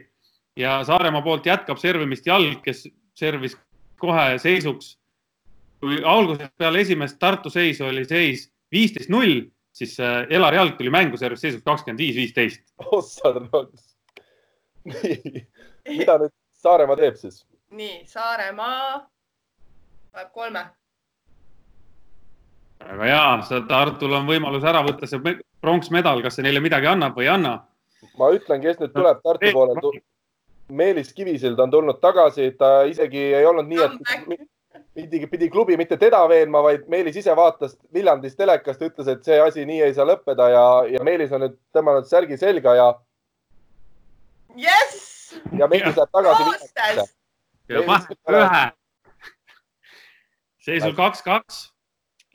ja 0.58 0.78
Saaremaa 0.84 1.22
poolt 1.22 1.46
jätkab 1.46 1.78
servimist 1.80 2.26
jalg, 2.26 2.60
kes 2.64 2.86
servis 3.18 3.56
kohe 4.00 4.38
seisuks. 4.38 4.96
kui 5.78 6.00
algusest 6.02 6.56
peale 6.58 6.80
esimest 6.82 7.18
Tartu 7.22 7.50
seisu 7.50 7.84
oli 7.86 8.02
seis 8.04 8.48
viisteist, 8.72 9.08
null, 9.08 9.44
siis 9.72 9.94
äh, 10.00 10.26
Elar 10.30 10.54
Jalg 10.54 10.74
tuli 10.76 10.90
mängu 10.90 11.16
servis 11.16 11.40
seisuks 11.40 11.62
kakskümmend 11.64 12.00
viis, 12.02 12.16
viisteist. 12.16 12.62
ossa 12.78 13.30
rõõms. 13.36 13.94
nii, 14.84 15.46
mida 15.98 16.18
nüüd 16.18 16.34
Saaremaa 16.58 16.96
teeb 16.98 17.16
siis? 17.20 17.44
nii, 17.70 18.02
Saaremaa 18.10 19.06
paneb 20.12 20.32
kolme. 20.34 20.64
väga 22.80 23.04
hea, 23.04 23.62
Tartul 23.68 24.12
on 24.18 24.26
võimalus 24.26 24.66
ära 24.66 24.82
võtta 24.86 25.06
see 25.06 25.22
me- 25.22 25.38
pronksmedal, 25.60 26.22
kas 26.22 26.38
see 26.38 26.46
neile 26.46 26.62
midagi 26.62 26.86
annab 26.86 27.16
või 27.18 27.26
ei 27.26 27.34
anna. 27.34 27.58
Ma 28.18 28.30
ütlen, 28.34 28.62
kes 28.62 28.78
nüüd 28.82 28.94
tuleb 28.94 29.22
Tartu 29.24 29.52
poole. 29.52 29.98
Meelis 30.68 31.14
Kivisild 31.16 31.58
on 31.58 31.70
tulnud 31.72 32.00
tagasi, 32.02 32.50
ta 32.58 32.82
isegi 32.84 33.22
ei 33.38 33.46
olnud 33.48 33.70
nii, 33.70 33.84
et 33.86 34.40
pidi, 34.94 35.26
pidi 35.30 35.50
klubi 35.50 35.76
mitte 35.80 35.96
teda 35.96 36.20
veenma, 36.28 36.60
vaid 36.62 36.84
Meelis 36.92 37.16
ise 37.16 37.36
vaatas 37.36 37.76
Viljandis 37.94 38.36
telekast, 38.36 38.82
ütles, 38.84 39.08
et 39.08 39.24
see 39.24 39.38
asi 39.40 39.64
nii 39.68 39.80
ei 39.86 39.94
saa 39.96 40.06
lõppeda 40.08 40.50
ja, 40.52 40.64
ja 40.92 41.04
Meelis 41.06 41.32
on 41.32 41.46
nüüd 41.46 41.56
tõmmanud 41.76 42.08
särgi 42.10 42.36
selga 42.40 42.74
ja 42.76 42.88
jess, 44.60 45.38
ja 45.56 45.70
Meelis 45.70 45.96
läheb 45.96 46.12
tagasi 46.12 47.08
ja 47.68 47.82
paneb 47.86 48.32
ühe. 48.32 48.62
seisul 50.64 50.94
kaks-kaks. 50.96 51.68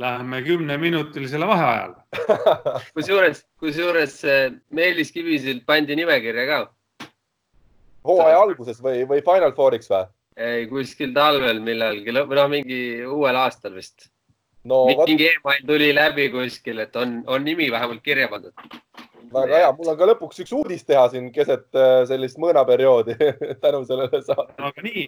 Läheme 0.04 0.42
kümneminutilisele 0.44 1.48
vaheajale. 1.48 1.96
kusjuures, 2.96 3.46
kusjuures 3.60 4.18
eh, 4.28 4.52
Meelis 4.70 5.12
Kivisild 5.16 5.64
pandi 5.66 5.96
nimekirja 5.96 6.44
ka. 6.50 6.58
hooaja 8.04 8.42
alguses 8.42 8.82
või, 8.84 9.06
või 9.08 9.24
Final 9.24 9.56
Fouriks 9.56 9.88
või? 9.92 10.10
ei, 10.38 10.66
kuskil 10.68 11.14
talvel 11.16 11.62
millalgi, 11.64 12.12
või 12.12 12.40
noh, 12.40 12.50
mingi 12.52 12.82
uuel 13.06 13.38
aastal 13.38 13.78
vist. 13.78 14.10
no 14.68 14.84
mingi 14.90 15.30
email 15.30 15.64
tuli 15.68 15.94
läbi 15.96 16.30
kuskil, 16.34 16.84
et 16.84 16.96
on, 17.00 17.22
on 17.28 17.46
nimi 17.46 17.70
vähemalt 17.72 18.04
kirja 18.04 18.28
pandud. 18.32 18.54
väga 19.34 19.60
hea, 19.62 19.72
mul 19.78 19.94
on 19.94 20.00
ka 20.00 20.10
lõpuks 20.12 20.44
üks 20.44 20.56
uudis 20.58 20.84
teha 20.84 21.08
siin 21.14 21.32
keset 21.36 21.70
äh, 21.80 22.02
sellist 22.10 22.42
mõõnaperioodi 22.44 23.16
tänu 23.64 23.86
sellele 23.88 24.20
saatele. 24.22 24.60
aga 24.72 24.88
nii, 24.90 25.08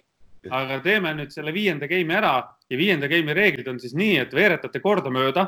aga 0.52 0.78
teeme 0.84 1.12
nüüd 1.16 1.32
selle 1.34 1.52
viienda 1.54 1.88
game'i 1.90 2.16
ära 2.18 2.34
ja 2.70 2.78
viienda 2.78 3.08
game'i 3.10 3.34
reeglid 3.36 3.68
on 3.70 3.78
siis 3.82 3.94
nii, 3.96 4.16
et 4.24 4.34
veeretate 4.34 4.80
kordamööda 4.84 5.46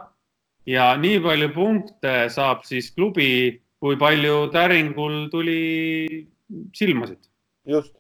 ja 0.68 0.90
nii 1.00 1.20
palju 1.24 1.50
punkte 1.54 2.14
saab 2.32 2.64
siis 2.68 2.90
klubi, 2.94 3.58
kui 3.80 3.98
palju 4.00 4.48
täringul 4.54 5.26
tuli 5.32 6.28
silmasid. 6.76 7.20
just. 7.66 7.94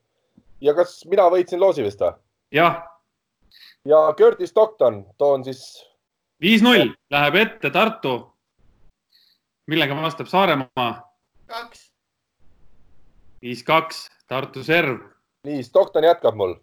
ja 0.60 0.74
kas 0.74 1.00
mina 1.10 1.28
võitsin 1.32 1.60
loosi 1.60 1.84
vist 1.86 2.00
või? 2.02 2.14
jah, 2.54 2.80
ja 3.84 4.06
Curtis 4.18 4.50
Stockton 4.54 5.04
toon 5.18 5.44
siis, 5.44 5.62
viis-null 6.40 6.94
läheb 7.10 7.42
ette 7.42 7.70
Tartu. 7.70 8.16
millega 9.66 9.96
vastab 9.96 10.26
Saaremaa? 10.26 10.90
kaks, 11.46 11.86
viis-kaks, 13.42 14.08
Tartu 14.28 14.64
serv 14.64 15.06
nii 15.44 15.62
Stockton 15.62 16.04
jätkab 16.04 16.34
mul. 16.34 16.54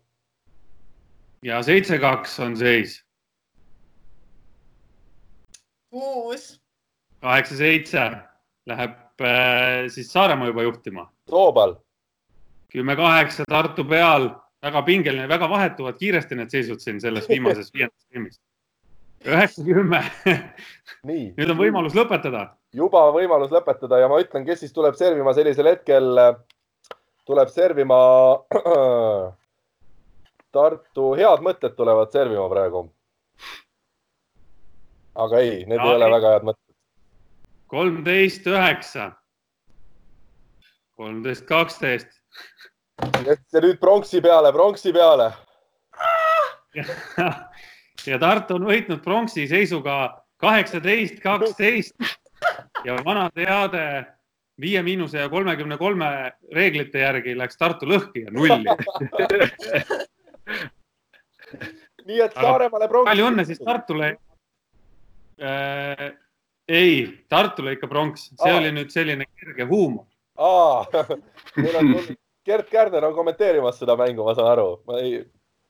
Ja 1.45 1.61
seitse-kaks 1.63 2.39
on 2.39 2.57
seis. 2.57 3.01
kuus, 5.95 6.61
kaheksa-seitse 7.23 8.01
läheb 8.67 9.21
äh, 9.21 9.85
siis 9.87 10.09
Saaremaa 10.11 10.49
juba 10.49 10.65
juhtima. 10.65 11.05
Toobal, 11.29 11.75
kümme-kaheksa 12.73 13.45
Tartu 13.49 13.85
peal, 13.87 14.27
väga 14.63 14.81
pingeline, 14.81 15.29
väga 15.29 15.47
vahetuvad 15.49 15.95
kiiresti 16.01 16.35
need 16.35 16.51
seisud 16.51 16.83
siin 16.83 16.99
selles 17.01 17.29
viimases 17.29 17.71
viiendas 17.75 18.09
tiimis. 18.09 18.41
üheksa-kümme, 19.25 20.01
nii 21.07 21.23
nüüd 21.37 21.53
on 21.53 21.61
võimalus 21.61 21.95
lõpetada. 21.95 22.49
juba 22.73 23.05
võimalus 23.15 23.53
lõpetada 23.55 24.01
ja 24.01 24.09
ma 24.11 24.19
ütlen, 24.21 24.43
kes 24.49 24.65
siis 24.65 24.75
tuleb 24.75 24.97
servima 24.99 25.33
sellisel 25.37 25.71
hetkel, 25.71 26.11
tuleb 27.25 27.53
servima 27.53 28.03
Tartu, 30.55 31.11
head 31.19 31.43
mõtted 31.43 31.75
tulevad 31.75 32.13
servima 32.15 32.47
praegu. 32.51 32.85
aga 35.15 35.39
ei, 35.39 35.63
need 35.65 35.79
Ja 35.79 35.85
ei 35.85 35.95
ole 35.95 36.05
ei. 36.05 36.11
väga 36.11 36.31
head 36.33 36.47
mõtted. 36.49 36.75
kolmteist, 37.67 38.47
üheksa. 38.47 39.11
kolmteist, 40.95 41.45
kaksteist. 41.45 42.07
ja 43.25 43.61
nüüd 43.61 43.79
pronksi 43.79 44.21
peale, 44.21 44.51
pronksi 44.53 44.93
peale. 44.93 45.31
ja 48.11 48.19
Tartu 48.19 48.55
on 48.55 48.67
võitnud 48.67 49.01
pronksi 49.03 49.47
seisuga 49.47 50.25
kaheksateist, 50.43 51.19
kaksteist 51.23 51.95
ja 52.85 52.97
vana 53.05 53.29
teade 53.35 54.05
viie 54.61 54.81
miinuse 54.83 55.19
ja 55.19 55.29
kolmekümne 55.29 55.77
kolme 55.77 56.09
reeglite 56.55 56.99
järgi 56.99 57.35
läks 57.37 57.57
Tartu 57.59 57.87
lõhki 57.89 58.25
ja 58.25 58.31
nulli. 58.31 58.63
nii 62.09 62.21
et 62.25 62.35
Saaremaale 62.37 62.89
pronks. 62.91 63.09
palju 63.09 63.29
õnne 63.29 63.45
siis 63.47 63.61
Tartule 63.61 64.11
äh,. 65.39 66.11
ei, 66.67 66.99
Tartule 67.31 67.75
ikka 67.77 67.89
pronks, 67.91 68.29
see 68.33 68.51
Aa. 68.51 68.59
oli 68.59 68.73
nüüd 68.75 68.93
selline 68.93 69.27
kerge 69.39 69.67
huumor. 69.69 70.05
meil 71.61 71.79
on 71.79 71.91
tulnud, 71.93 72.21
Gerd 72.45 72.69
Kärner 72.69 73.07
on 73.07 73.15
kommenteerimas 73.17 73.79
seda 73.81 73.95
mängu, 73.97 74.25
ma 74.25 74.35
saan 74.37 74.51
aru, 74.51 74.69
ma 74.85 74.99
ei, 75.01 75.17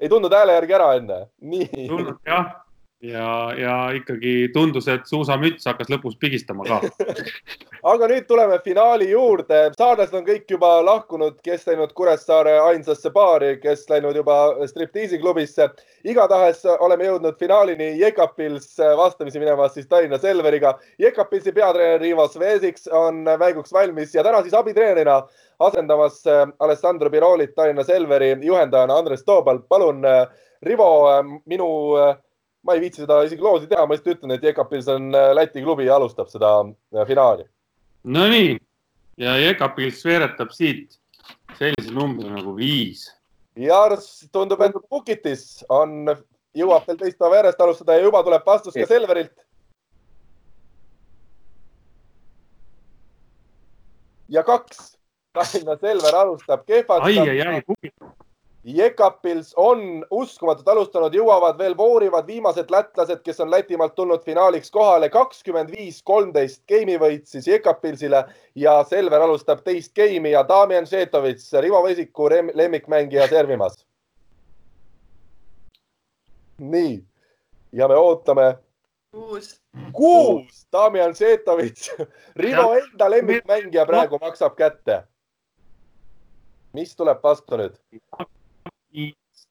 ei 0.01 0.11
tundnud 0.11 0.33
hääle 0.35 0.57
järgi 0.57 0.75
ära 0.75 0.89
enne, 0.97 1.19
nii. 1.39 1.87
jah, 2.27 2.49
ja, 3.01 3.53
ja 3.57 3.75
ikkagi 3.95 4.49
tundus, 4.53 4.87
et 4.87 5.05
suusamüts 5.09 5.65
hakkas 5.67 5.89
lõpus 5.91 6.15
pigistama 6.19 6.65
ka. 6.67 6.79
aga 7.91 8.07
nüüd 8.09 8.27
tuleme 8.29 8.57
finaali 8.63 9.09
juurde, 9.11 9.59
saarlased 9.77 10.15
on 10.17 10.25
kõik 10.27 10.49
juba 10.55 10.69
lahkunud, 10.85 11.37
kes 11.45 11.67
läinud 11.67 11.93
Kuressaare 11.97 12.55
ainsasse 12.69 13.11
baari, 13.15 13.55
kes 13.61 13.85
läinud 13.91 14.15
juba 14.15 14.37
striptiisi 14.69 15.19
klubisse. 15.21 15.69
igatahes 16.03 16.63
oleme 16.79 17.09
jõudnud 17.09 17.39
finaalini 17.39 17.91
Jekapils 17.99 18.77
vastamisi 18.97 19.39
minemas 19.39 19.73
siis 19.73 19.87
Tallinna 19.87 20.17
Selveriga. 20.17 20.77
Jekapilsi 20.99 21.51
peatreener 21.51 22.01
Rivo 22.01 22.27
Svesiks 22.27 22.87
on 22.87 23.25
mänguks 23.25 23.73
valmis 23.73 24.15
ja 24.15 24.23
täna 24.23 24.41
siis 24.41 24.53
abitreenerina 24.53 25.21
asendamas 25.59 26.23
Alessandro 26.59 27.09
Pirolit 27.09 27.55
Tallinna 27.55 27.83
Selveri 27.83 28.35
juhendajana 28.41 28.97
Andres 28.97 29.23
Toobal. 29.25 29.59
palun, 29.69 30.01
Rivo, 30.61 31.09
minu, 31.45 31.67
ma 32.65 32.75
ei 32.75 32.81
viitsi 32.81 33.03
seda 33.03 33.21
isegi 33.27 33.45
loosi 33.45 33.69
teha, 33.69 33.85
ma 33.85 33.93
lihtsalt 33.95 34.17
ütlen, 34.17 34.35
et 34.35 34.43
Jekapils 34.43 34.87
on 34.91 35.11
Läti 35.37 35.63
klubi 35.63 35.85
ja 35.85 35.99
alustab 35.99 36.31
seda 36.31 36.57
finaali. 37.07 37.45
Nonii 38.03 38.57
ja 39.21 39.37
Jekapils 39.37 40.01
veeretab 40.05 40.53
siit 40.55 40.97
sellise 41.59 41.93
numbri 41.93 42.29
nagu 42.31 42.55
viis. 42.57 43.07
Jars 43.55 44.25
tundub, 44.35 44.61
et 44.65 44.75
Pukitis 44.89 45.63
on, 45.71 46.09
jõuab 46.57 46.87
veel 46.89 46.99
teist 46.99 47.19
päeva 47.21 47.39
järjest 47.39 47.61
alustada 47.63 47.95
ja 47.95 48.03
juba 48.03 48.23
tuleb 48.25 48.47
vastus 48.47 48.75
ka 48.75 48.87
Selverilt. 48.89 49.45
ja 54.29 54.43
kaks, 54.43 54.97
Tallinna 55.33 55.77
Selver 55.77 56.15
alustab 56.15 56.65
kehvalt. 56.65 57.03
ai, 57.03 57.19
ai, 57.19 57.41
ai, 57.41 57.91
Jekapils 58.65 59.53
on 59.61 60.05
uskumatult 60.09 60.67
alustanud, 60.67 61.13
jõuavad 61.13 61.57
veel 61.59 61.75
voorivad 61.77 62.25
viimased 62.25 62.71
lätlased, 62.73 63.21
kes 63.21 63.39
on 63.43 63.51
Lätimaalt 63.53 63.93
tulnud 63.95 64.23
finaaliks 64.25 64.71
kohale. 64.73 65.09
kakskümmend 65.09 65.69
viis, 65.69 66.01
kolmteist 66.03 66.63
geimi 66.67 66.97
võit 66.97 67.27
siis 67.29 67.47
Jekapilsile 67.47 68.23
ja 68.55 68.73
Selver 68.89 69.21
alustab 69.21 69.61
teist 69.63 69.93
geimi 69.93 70.31
ja 70.31 70.41
Damian 70.47 70.87
Šetovitš, 70.89 71.51
Rivo 71.61 71.83
Vesiku 71.83 72.29
lemmikmängija 72.53 73.27
servimas. 73.27 73.85
nii 76.57 77.03
ja 77.71 77.87
me 77.87 77.95
ootame 77.95 78.57
kuus, 79.11 79.61
kuus, 79.91 80.67
Damian 80.71 81.15
Šetovitš, 81.15 81.91
Rivo 82.35 82.73
enda 82.73 83.11
lemmikmängija 83.11 83.85
praegu 83.85 84.17
maksab 84.21 84.55
kätte. 84.55 85.03
mis 86.73 86.95
tuleb 86.95 87.21
vastu 87.23 87.57
nüüd? 87.57 87.77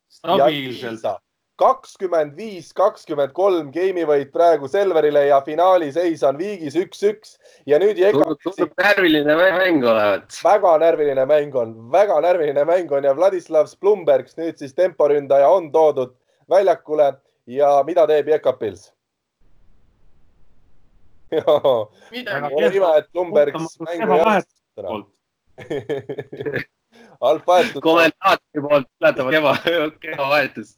stabiilselt. 0.08 1.20
kakskümmend 1.58 2.34
viis, 2.36 2.72
kakskümmend 2.74 3.30
kolm 3.34 3.70
geimivõit 3.74 4.32
praegu 4.34 4.68
Selverile 4.70 5.26
ja 5.28 5.38
finaaliseis 5.46 6.24
on 6.26 6.38
viigis 6.38 6.74
üks-üks 6.78 7.36
ja 7.70 7.78
nüüd 7.78 7.94
tundub, 7.94 8.08
Jekapilsi 8.08 8.58
tundub 8.58 8.82
närviline 8.82 9.36
mäng 9.38 9.86
olevat. 9.86 10.40
väga 10.44 10.72
närviline 10.82 11.26
mäng 11.30 11.54
on, 11.54 11.76
väga 11.92 12.18
närviline 12.26 12.64
mäng 12.66 12.90
on 12.92 13.06
ja 13.06 13.14
Vladislav 13.16 13.70
Splumbergs 13.70 14.34
nüüd 14.40 14.58
siis 14.58 14.74
temporündaja 14.74 15.48
on 15.48 15.70
toodud 15.72 16.16
väljakule 16.50 17.12
ja 17.46 17.70
mida 17.86 18.06
teeb 18.10 18.28
Jekapils? 18.34 18.90
midagi. 22.14 22.54
Pole 22.54 22.70
ime, 22.76 22.90
et 22.98 23.06
Splumbergs 23.10 23.78
mängu 23.80 24.12
ei 24.14 24.20
alusta. 24.20 25.04
Halb 27.24 27.46
vahetus 27.46 27.82
kommentaatori 27.82 28.62
poolt 28.68 28.88
ületavad 29.00 29.32
keva, 29.32 29.56
kevavahetus. 30.00 30.76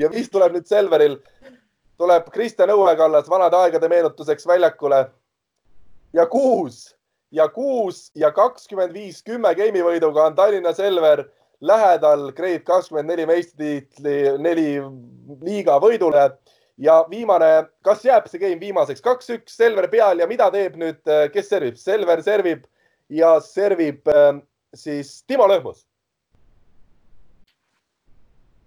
ja 0.00 0.10
viis 0.12 0.30
tuleb 0.32 0.56
nüüd 0.56 0.68
Selveril. 0.68 1.18
tuleb 2.00 2.30
Kristjan 2.34 2.72
Õuekallas 2.74 3.28
vanade 3.30 3.56
aegade 3.56 3.88
meenutuseks 3.88 4.46
väljakule. 4.46 5.04
ja 6.12 6.26
kuus 6.26 6.96
ja 7.32 7.48
kuus 7.48 8.10
ja 8.14 8.32
kakskümmend 8.32 8.92
viis, 8.92 9.22
kümme 9.22 9.54
geimivõiduga 9.54 10.26
on 10.26 10.34
Tallinna 10.36 10.72
Selver 10.72 11.24
lähedal 11.60 12.32
Grade 12.32 12.64
kakskümmend 12.66 13.08
neli 13.08 13.26
meistritiitli 13.26 14.38
neli 14.38 14.68
liiga 15.42 15.78
võidule 15.80 16.30
ja 16.78 17.02
viimane, 17.10 17.68
kas 17.84 18.04
jääb 18.04 18.26
see 18.28 18.40
game 18.42 18.60
viimaseks, 18.60 19.00
kaks-üks 19.04 19.56
Selver 19.56 19.88
peal 19.92 20.20
ja 20.20 20.26
mida 20.26 20.50
teeb 20.50 20.76
nüüd, 20.80 21.02
kes 21.32 21.48
servib? 21.48 21.76
Selver 21.76 22.22
servib 22.22 22.64
ja 23.12 23.36
servib 23.44 24.08
äh, 24.08 24.40
siis 24.74 25.24
Timo 25.26 25.48
Lõhmus. 25.48 25.86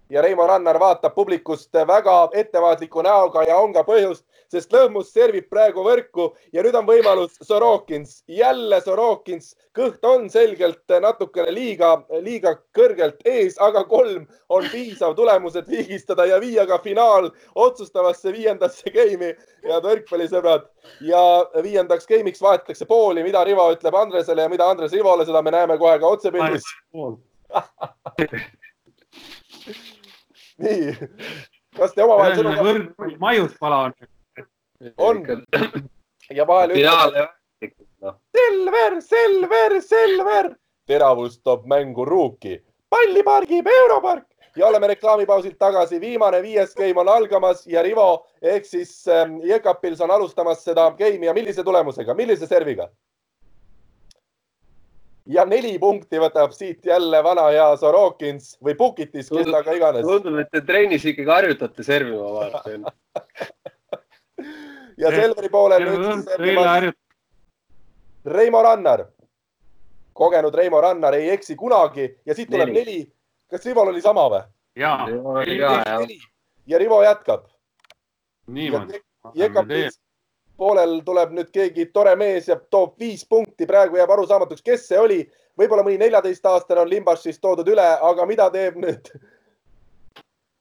ja 0.09 0.21
Reimo 0.21 0.47
Rannar 0.47 0.79
vaatab 0.79 1.15
publikust 1.15 1.73
väga 1.73 2.29
ettevaatliku 2.33 3.01
näoga 3.01 3.43
ja 3.43 3.57
on 3.57 3.73
ka 3.73 3.81
põhjust, 3.83 4.25
sest 4.55 4.73
Lõhmus 4.73 5.11
servib 5.13 5.47
praegu 5.51 5.83
võrku 5.85 6.29
ja 6.55 6.63
nüüd 6.65 6.75
on 6.79 6.87
võimalus 6.87 7.35
Sorokins, 7.43 8.17
jälle 8.31 8.79
Sorokins, 8.83 9.53
kõht 9.75 10.05
on 10.07 10.29
selgelt 10.31 10.95
natukene 11.03 11.51
liiga, 11.53 11.91
liiga 12.23 12.55
kõrgelt 12.75 13.21
ees, 13.27 13.59
aga 13.61 13.83
kolm 13.89 14.25
on 14.49 14.67
piisav 14.71 15.15
tulemus, 15.17 15.55
et 15.59 15.69
viigistada 15.69 16.25
ja 16.29 16.39
viia 16.43 16.65
ka 16.69 16.79
finaal 16.83 17.29
otsustavasse 17.55 18.33
viiendasse 18.33 18.91
game'i, 18.95 19.35
head 19.65 19.83
võrkpallisõbrad. 19.89 20.69
ja 21.01 21.21
viiendaks 21.63 22.07
game'iks 22.07 22.41
vahetatakse 22.41 22.85
pooli, 22.85 23.23
mida 23.23 23.43
Rivo 23.43 23.71
ütleb 23.73 23.95
Andresele 23.95 24.41
ja 24.45 24.49
mida 24.49 24.69
Andres 24.69 24.93
Rivole, 24.93 25.25
seda 25.25 25.41
me 25.41 25.51
näeme 25.51 25.77
kohe 25.77 25.99
ka 25.99 26.07
otsepildis 26.07 26.63
nii, 30.57 30.93
kas 31.77 31.95
te 31.95 32.03
omavahel 32.05 32.37
sõnu 32.39 32.53
võrd 32.59 33.17
maiuspala 33.21 33.81
on. 33.87 33.95
On 34.97 35.23
ja 36.29 36.47
vahel 36.47 36.73
finaal. 36.73 37.11
Selver, 38.35 39.01
Selver, 39.01 39.81
Selver. 39.81 40.55
teravus 40.87 41.39
toob 41.41 41.65
mängu 41.65 42.05
Ruuki. 42.05 42.61
palli 42.89 43.23
pargib 43.23 43.67
Europark 43.67 44.27
ja 44.55 44.67
oleme 44.67 44.87
reklaamipausilt 44.87 45.57
tagasi. 45.57 46.01
viimane 46.01 46.41
viies 46.41 46.75
game 46.75 46.99
on 46.99 47.09
algamas 47.09 47.67
ja 47.67 47.81
Rivo 47.81 48.27
ehk 48.41 48.65
siis 48.65 49.07
ähm, 49.07 49.39
Jekapils 49.43 50.01
on 50.01 50.11
alustamas 50.11 50.63
seda 50.63 50.91
game'i 50.91 51.25
ja 51.25 51.33
millise 51.33 51.63
tulemusega, 51.63 52.13
millise 52.13 52.47
serviga? 52.47 52.89
ja 55.25 55.45
neli 55.45 55.77
punkti 55.79 56.19
võtab 56.21 56.53
siit 56.53 56.85
jälle 56.85 57.23
vana 57.23 57.47
hea 57.49 57.69
Sorokins 57.81 58.55
või 58.63 58.75
Pukitis, 58.77 59.29
kes 59.29 59.49
ta 59.51 59.63
ka 59.65 59.73
iganes. 59.73 60.05
tundub, 60.05 60.37
et 60.39 60.51
te 60.53 60.61
trennis 60.61 61.05
ikkagi 61.05 61.31
harjutate 61.31 61.83
servima 61.83 62.29
vaata. 62.39 62.93
ja 64.97 65.11
Selveri 65.11 65.49
poolel 65.49 65.85
nüüd 65.89 66.27
Reimo 68.25 68.61
Rannar. 68.63 69.05
kogenud 70.13 70.55
Reimo 70.55 70.81
Rannar 70.81 71.13
ei 71.13 71.29
eksi 71.29 71.55
kunagi 71.55 72.07
ja 72.25 72.35
siit 72.35 72.49
tuleb 72.49 72.69
neli, 72.69 72.79
neli.. 72.79 73.11
kas 73.51 73.65
Rivol 73.65 73.91
oli 73.91 74.01
sama 74.01 74.29
või? 74.31 74.41
ja, 74.75 74.97
ja 76.67 76.79
Rivo 76.79 77.03
jätkab. 77.03 77.45
niimoodi. 78.47 79.01
Poolel 80.57 81.01
tuleb 81.03 81.33
nüüd 81.35 81.49
keegi 81.51 81.89
tore 81.91 82.13
mees 82.15 82.47
ja 82.47 82.55
toob 82.55 82.93
viis 82.99 83.25
punkti, 83.27 83.65
praegu 83.67 83.97
jääb 83.99 84.09
arusaamatuks, 84.09 84.61
kes 84.63 84.87
see 84.87 84.99
oli. 84.99 85.17
võib-olla 85.59 85.83
mõni 85.83 85.97
neljateistaastane 85.99 86.81
on 86.81 86.89
Limbašist 86.89 87.41
toodud 87.41 87.67
üle, 87.67 87.87
aga 88.01 88.25
mida 88.25 88.47
teeb 88.51 88.77
nüüd? 88.79 89.11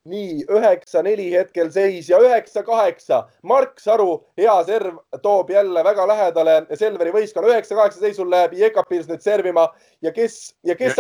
Nii, 0.09 0.45
üheksa-neli 0.53 1.31
hetkel 1.33 1.71
seis 1.73 2.09
ja 2.11 2.19
üheksa-kaheksa. 2.21 3.23
Mark 3.43 3.81
Saru, 3.81 4.25
hea 4.37 4.57
serv, 4.69 4.99
toob 5.23 5.51
jälle 5.51 5.85
väga 5.85 6.07
lähedale 6.09 6.57
Selveri 6.77 7.13
võistkonna. 7.15 7.49
üheksa-kaheksa 7.55 8.01
seisul 8.01 8.31
läheb 8.31 8.53
Jekapils 8.59 9.09
nüüd 9.09 9.25
servima 9.25 9.69
ja 10.03 10.13
kes, 10.13 10.55
ja 10.65 10.77
kes. 10.77 10.95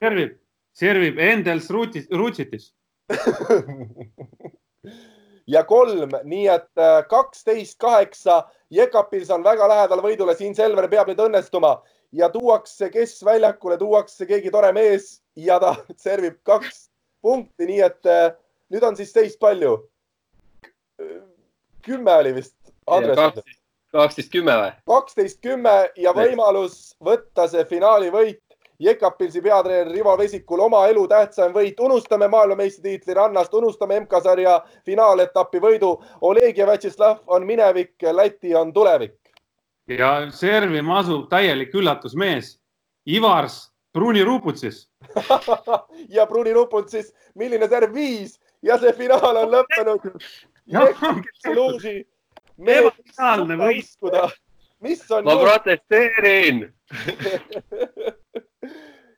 servib, 0.00 0.38
servib 0.72 1.18
Endels 1.18 1.70
Rutsitis 1.70 2.72
ja 5.54 5.64
kolm, 5.64 6.10
nii 6.24 6.48
et 6.48 6.78
äh, 6.78 7.04
kaksteist, 7.08 7.78
kaheksa. 7.78 8.44
Jekapils 8.70 9.30
on 9.30 9.44
väga 9.44 9.68
lähedal 9.68 10.02
võidule, 10.04 10.36
siin 10.38 10.54
Selver 10.54 10.88
peab 10.88 11.10
nüüd 11.10 11.20
õnnestuma 11.20 11.80
ja 12.12 12.28
tuuakse, 12.30 12.90
kes 12.90 13.24
väljakule, 13.24 13.78
tuuakse 13.78 14.26
keegi 14.26 14.50
tore 14.50 14.72
mees 14.72 15.20
ja 15.36 15.58
ta 15.60 15.74
servib 16.06 16.38
kaks 16.46 16.89
punkti, 17.22 17.66
nii 17.66 17.80
et 17.86 18.06
äh, 18.06 18.32
nüüd 18.70 18.86
on 18.86 18.96
siis 18.96 19.12
seis 19.12 19.36
palju? 19.40 19.78
kümme 21.82 22.12
oli 22.12 22.34
vist. 22.34 22.56
kaksteist, 23.92 24.30
kümme 24.32 24.52
või? 24.52 24.70
kaksteist, 24.86 25.40
kümme 25.40 25.74
ja 25.96 26.12
võimalus 26.12 26.94
võtta 27.00 27.48
see 27.48 27.64
finaali 27.64 28.10
võit 28.12 28.42
Jekapilsi 28.80 29.42
peatreener 29.44 29.92
Rivo 29.92 30.18
Vesikul 30.18 30.60
oma 30.64 30.86
elu 30.88 31.02
tähtsaim 31.08 31.52
võit. 31.52 31.80
unustame 31.80 32.28
maailmameistritiitli 32.28 33.14
rannast, 33.14 33.54
unustame 33.54 33.98
MK-sarja 34.00 34.54
finaaletapi 34.86 35.60
võidu. 35.60 35.90
Oleg 36.20 36.58
ja 36.58 36.66
Vjatšeslav 36.66 37.18
on 37.26 37.44
minevik, 37.46 37.92
Läti 38.12 38.54
on 38.54 38.72
tulevik. 38.72 39.18
ja 39.88 40.30
servima 40.30 40.98
asub 40.98 41.28
täielik 41.28 41.74
üllatusmees. 41.74 42.58
Ivars 43.06 43.69
Bruni 43.92 44.22
Ruputsis 44.24 44.88
ja 46.16 46.26
Bruni 46.26 46.52
Ruputsis, 46.52 47.14
milline 47.34 47.68
serv 47.68 47.94
viis? 47.94 48.38
Ja 48.62 48.78
see 48.78 48.92
finaal 48.92 49.36
on 49.36 49.50
lõppenud. 49.54 50.10
mis 54.80 55.10
on? 55.10 55.24
ma 55.24 55.36
protesteerin. 55.36 56.68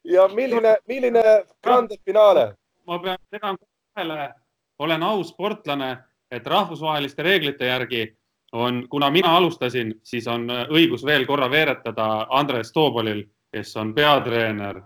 Ja 0.05 0.24
milline, 0.28 0.77
milline 0.89 1.23
grande 1.62 1.97
finale? 2.05 2.57
ma 2.86 2.99
pean 2.99 3.19
tegema 3.31 3.57
vahele, 3.97 4.32
olen 4.78 5.03
aus 5.03 5.28
sportlane, 5.28 5.97
et 6.31 6.47
rahvusvaheliste 6.47 7.23
reeglite 7.23 7.66
järgi 7.66 8.16
on, 8.53 8.89
kuna 8.90 9.11
mina 9.11 9.36
alustasin, 9.36 9.94
siis 10.03 10.27
on 10.27 10.49
õigus 10.51 11.05
veel 11.07 11.27
korra 11.27 11.51
veeretada 11.51 12.27
Andres 12.31 12.73
Toobolil, 12.73 13.23
kes 13.53 13.77
on 13.77 13.95
peatreener. 13.95 14.83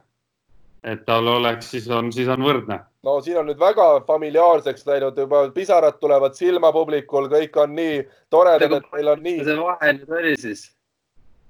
et 0.86 1.00
tal 1.06 1.26
oleks, 1.26 1.70
siis 1.70 1.88
on, 1.90 2.12
siis 2.12 2.28
on 2.28 2.42
võrdne. 2.42 2.78
no 3.02 3.20
siin 3.20 3.38
on 3.40 3.48
nüüd 3.50 3.58
väga 3.58 3.88
familiaarseks 4.06 4.86
läinud, 4.86 5.18
juba 5.18 5.48
pisarad 5.54 5.98
tulevad 6.00 6.34
silma 6.34 6.72
publikul, 6.72 7.30
kõik 7.32 7.56
on 7.62 7.74
nii 7.74 8.04
toredad, 8.30 8.78
et 8.80 8.92
meil 8.92 9.08
on 9.14 9.22
nii. 9.22 9.40
see 9.44 9.58
vahe 9.62 9.96
nüüd 9.98 10.14
oli 10.20 10.36
siis? 10.40 10.68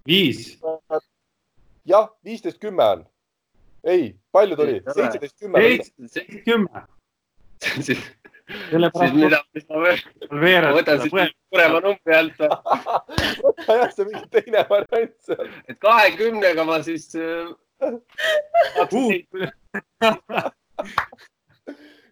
viis. 0.07 0.57
jah, 1.85 2.09
viisteist, 2.25 2.59
kümme 2.63 2.89
on 2.95 3.05
ei, 3.87 4.17
palju 4.33 4.57
tuli? 4.57 4.83
seitseteist, 4.95 5.39
kümme. 5.41 5.61
seitseteist, 5.63 6.45
kümme. 6.45 6.83
siis 8.47 9.13
mida, 9.15 9.41
mis 9.55 9.67
ma 9.69 9.81
veel, 10.41 10.67
võtan 10.77 11.01
siis 11.03 11.13
suurema 11.13 11.81
numbri 11.85 12.15
alt 12.15 12.39
võta 13.43 13.79
jah, 13.81 13.91
see 13.95 14.07
mingi 14.11 14.27
teine 14.35 14.61
variant 14.71 15.17
seal. 15.27 15.49
et 15.69 15.79
kahekümnega 15.83 16.63
ma 16.69 16.77
siis 16.87 17.07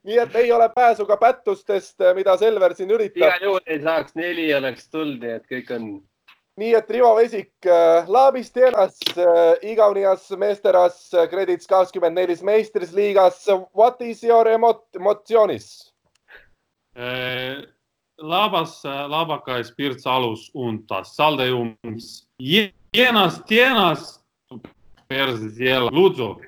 nii 0.04 0.18
et 0.20 0.34
ei 0.36 0.52
ole 0.52 0.68
pääsu 0.74 1.06
ka 1.08 1.16
pättustest, 1.16 1.96
mida 2.14 2.36
Selver 2.36 2.74
siin 2.74 2.90
üritab. 2.90 3.22
igal 3.22 3.42
juhul 3.48 3.64
ei 3.66 3.80
saaks 3.82 4.14
neli 4.18 4.54
oleks 4.54 4.90
tulnud, 4.90 5.22
nii 5.22 5.34
et 5.38 5.46
kõik 5.48 5.70
on 5.78 5.84
nii 6.60 6.74
et 6.78 6.90
Rivo 6.90 7.14
Vesik, 7.18 7.52
äh, 7.66 8.08
Laabis 8.08 8.52
tienas 8.54 8.98
äh, 9.18 9.70
Igaunias 9.72 10.28
meesteras 10.38 11.08
kredits 11.30 11.66
äh, 11.66 11.72
kakskümmend 11.72 12.14
nelis 12.18 12.42
meistriliigas. 12.46 13.46
What 13.74 14.02
is 14.02 14.22
your 14.22 14.48
emotionis? 14.48 15.93
Labas 18.18 18.82
labakais 18.84 19.72
pirts 19.76 20.06
alus 20.06 20.50
untas, 20.54 21.16
saldejums. 21.16 22.28
Tienas, 22.92 23.40
tienas. 23.46 24.20
Persis 25.08 25.58
jälle, 25.58 25.90
Lutsu. 25.90 26.40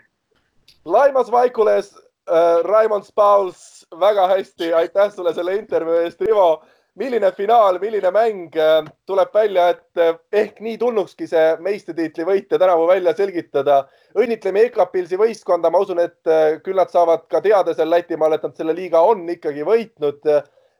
Laimas 0.84 1.30
Vaikules 1.30 1.96
äh,, 2.30 2.62
Raimond 2.62 3.04
Spauls, 3.04 3.86
väga 4.00 4.28
hästi, 4.28 4.72
aitäh 4.74 5.12
sulle 5.14 5.34
selle 5.34 5.56
intervjuu 5.56 5.94
eest, 5.94 6.20
Rivo 6.20 6.64
milline 6.96 7.30
finaal, 7.32 7.78
milline 7.80 8.10
mäng, 8.10 8.56
äh, 8.56 8.84
tuleb 9.06 9.34
välja, 9.34 9.68
et 9.74 10.00
äh, 10.00 10.14
ehk 10.32 10.60
nii 10.64 10.78
tulnukski 10.80 11.28
see 11.28 11.44
meistritiitli 11.64 12.24
võitja 12.24 12.58
tänavu 12.58 12.86
välja 12.88 13.12
selgitada. 13.16 13.84
õnnitleme 14.16 14.62
Ekapilsi 14.70 15.18
võistkonda, 15.20 15.70
ma 15.70 15.82
usun, 15.84 16.00
et 16.00 16.30
äh, 16.30 16.58
küll 16.64 16.78
nad 16.80 16.92
saavad 16.92 17.26
ka 17.28 17.42
teada 17.44 17.74
seal 17.76 17.90
Lätimaal, 17.92 18.36
et 18.36 18.46
nad 18.48 18.56
selle 18.56 18.74
liiga 18.74 19.00
on 19.04 19.28
ikkagi 19.28 19.64
võitnud. 19.64 20.24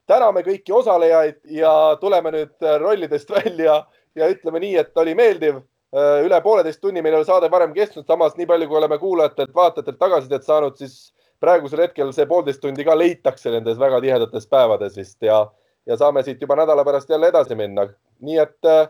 täname 0.07 0.41
kõiki 0.47 0.73
osalejaid 0.73 1.41
ja 1.51 1.97
tuleme 2.01 2.31
nüüd 2.31 2.67
rollidest 2.81 3.31
välja 3.39 3.83
ja 4.15 4.29
ütleme 4.31 4.61
nii, 4.61 4.77
et 4.77 4.97
oli 4.97 5.15
meeldiv. 5.15 5.61
üle 5.97 6.41
pooleteist 6.43 6.81
tunni 6.81 7.03
meil 7.03 7.15
ei 7.15 7.19
ole 7.19 7.25
saade 7.25 7.51
varem 7.51 7.73
kestnud, 7.73 8.07
samas 8.07 8.37
nii 8.37 8.47
palju, 8.47 8.69
kui 8.69 8.77
oleme 8.77 8.99
kuulajatelt, 8.99 9.55
vaatajatelt 9.55 9.99
tagasisidet 9.99 10.45
saanud, 10.45 10.77
siis 10.77 11.13
praegusel 11.41 11.81
hetkel 11.81 12.13
see 12.13 12.27
poolteist 12.27 12.61
tundi 12.61 12.85
ka 12.85 12.97
leitakse 12.99 13.51
nendes 13.51 13.79
väga 13.79 14.01
tihedates 14.01 14.47
päevades 14.47 14.97
vist 14.97 15.23
ja 15.23 15.45
ja 15.87 15.97
saame 15.97 16.23
siit 16.23 16.41
juba 16.43 16.57
nädala 16.57 16.85
pärast 16.85 17.11
jälle 17.11 17.29
edasi 17.29 17.55
minna. 17.55 17.89
nii 18.21 18.39
et, 18.39 18.65
äh, 18.65 18.89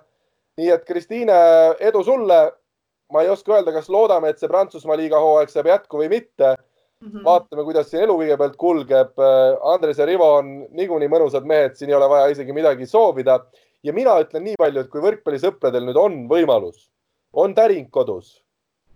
nii 0.57 0.71
et 0.71 0.85
Kristiine, 0.85 1.35
edu 1.81 2.05
sulle. 2.05 2.53
ma 3.13 3.23
ei 3.23 3.29
oska 3.31 3.53
öelda, 3.55 3.71
kas 3.73 3.89
loodame, 3.89 4.29
et 4.29 4.39
see 4.39 4.49
Prantsusmaa 4.51 4.97
liiga 4.99 5.19
hooaeg 5.23 5.49
saab 5.49 5.69
jätku 5.71 6.01
või 6.01 6.09
mitte 6.11 6.57
mm. 6.57 7.09
-hmm. 7.11 7.25
vaatame, 7.25 7.65
kuidas 7.65 7.91
siin 7.91 8.03
elu 8.03 8.17
kõigepealt 8.19 8.57
kulgeb. 8.57 9.13
Äh, 9.19 9.59
Andres 9.63 9.99
ja 9.99 10.07
Rivo 10.07 10.33
on 10.41 10.67
niikuinii 10.71 11.09
mõnusad 11.09 11.47
mehed, 11.47 11.77
siin 11.77 11.91
ei 11.91 11.97
ole 11.97 12.09
vaja 12.09 12.33
isegi 12.35 12.53
midagi 12.53 12.87
soovida. 12.87 13.41
ja 13.83 13.93
mina 13.93 14.19
ütlen 14.21 14.43
nii 14.43 14.55
palju, 14.59 14.81
et 14.81 14.91
kui 14.91 15.01
võrkpallisõpradel 15.01 15.85
nüüd 15.87 15.97
on 15.97 16.15
võimalus, 16.29 16.91
on 17.33 17.55
täring 17.55 17.91
kodus, 17.91 18.43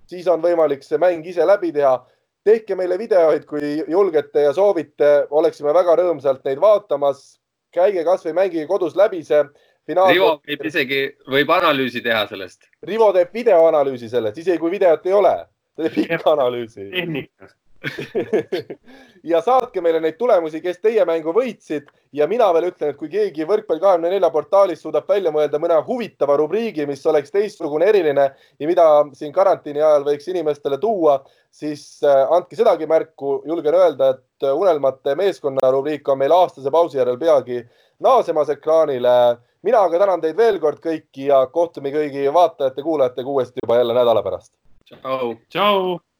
siis 0.06 0.26
on 0.26 0.42
võimalik 0.42 0.82
see 0.82 0.98
mäng 0.98 1.26
ise 1.26 1.46
läbi 1.46 1.72
teha 1.72 2.00
tehke 2.44 2.76
meile 2.76 2.98
videoid, 2.98 3.44
kui 3.48 3.84
julgete 3.88 4.46
ja 4.46 4.52
soovite, 4.56 5.26
oleksime 5.30 5.74
väga 5.76 5.96
rõõmsalt 6.00 6.44
neid 6.44 6.60
vaatamas. 6.60 7.39
Käige 7.74 8.04
kasvõi 8.04 8.34
mängige 8.36 8.66
kodus 8.70 8.96
läbi 8.98 9.22
see 9.26 9.42
finaal. 9.86 10.12
Rivo 10.12 10.30
võib 10.46 10.66
isegi, 10.70 11.00
võib 11.30 11.54
analüüsi 11.56 12.02
teha 12.04 12.26
sellest. 12.30 12.68
Rivo 12.86 13.10
teeb 13.16 13.32
videoanalüüsi 13.34 14.10
sellest, 14.12 14.38
isegi 14.38 14.60
kui 14.62 14.74
videot 14.76 15.06
ei 15.06 15.16
ole, 15.16 15.34
ta 15.76 15.88
teeb 15.88 15.98
ikka 16.04 16.36
analüüsi. 16.36 16.90
tehnikast 16.94 17.56
ja 19.30 19.40
saatke 19.40 19.80
meile 19.80 20.00
neid 20.04 20.18
tulemusi, 20.20 20.60
kes 20.60 20.80
teie 20.84 21.04
mängu 21.08 21.32
võitsid 21.32 21.88
ja 22.12 22.26
mina 22.28 22.50
veel 22.52 22.68
ütlen, 22.70 22.92
et 22.92 22.98
kui 23.00 23.08
keegi 23.12 23.46
võrkpalli 23.48 23.80
kahekümne 23.80 24.10
nelja 24.12 24.30
portaalis 24.34 24.82
suudab 24.84 25.08
välja 25.08 25.32
mõelda 25.32 25.60
mõne 25.62 25.78
huvitava 25.86 26.36
rubriigi, 26.40 26.86
mis 26.88 27.04
oleks 27.08 27.32
teistsugune, 27.32 27.88
eriline 27.88 28.26
ja 28.60 28.68
mida 28.68 28.86
siin 29.16 29.32
karantiini 29.32 29.80
ajal 29.80 30.04
võiks 30.08 30.28
inimestele 30.28 30.80
tuua, 30.82 31.20
siis 31.50 32.02
äh, 32.04 32.24
andke 32.36 32.58
sedagi 32.58 32.88
märku. 32.90 33.40
julgen 33.46 33.74
öelda, 33.74 34.10
et 34.10 34.50
Unelmate 34.52 35.14
meeskonna 35.16 35.70
rubriik 35.72 36.08
on 36.08 36.18
meil 36.18 36.32
aastase 36.32 36.70
pausi 36.70 36.98
järel 36.98 37.18
peagi 37.18 37.62
naasemas 38.00 38.48
ekraanile. 38.48 39.38
mina 39.62 39.80
aga 39.84 39.98
tänan 39.98 40.20
teid 40.20 40.36
veel 40.36 40.60
kord 40.60 40.80
kõiki 40.80 41.26
ja 41.28 41.46
kohtume 41.46 41.92
kõigi 41.92 42.28
vaatajate-kuulajatega 42.32 43.28
uuesti 43.28 43.60
juba 43.64 43.76
jälle 43.76 43.94
nädala 43.94 44.22
pärast. 44.22 44.52
tšau. 44.84 45.34
tšau. 45.48 45.98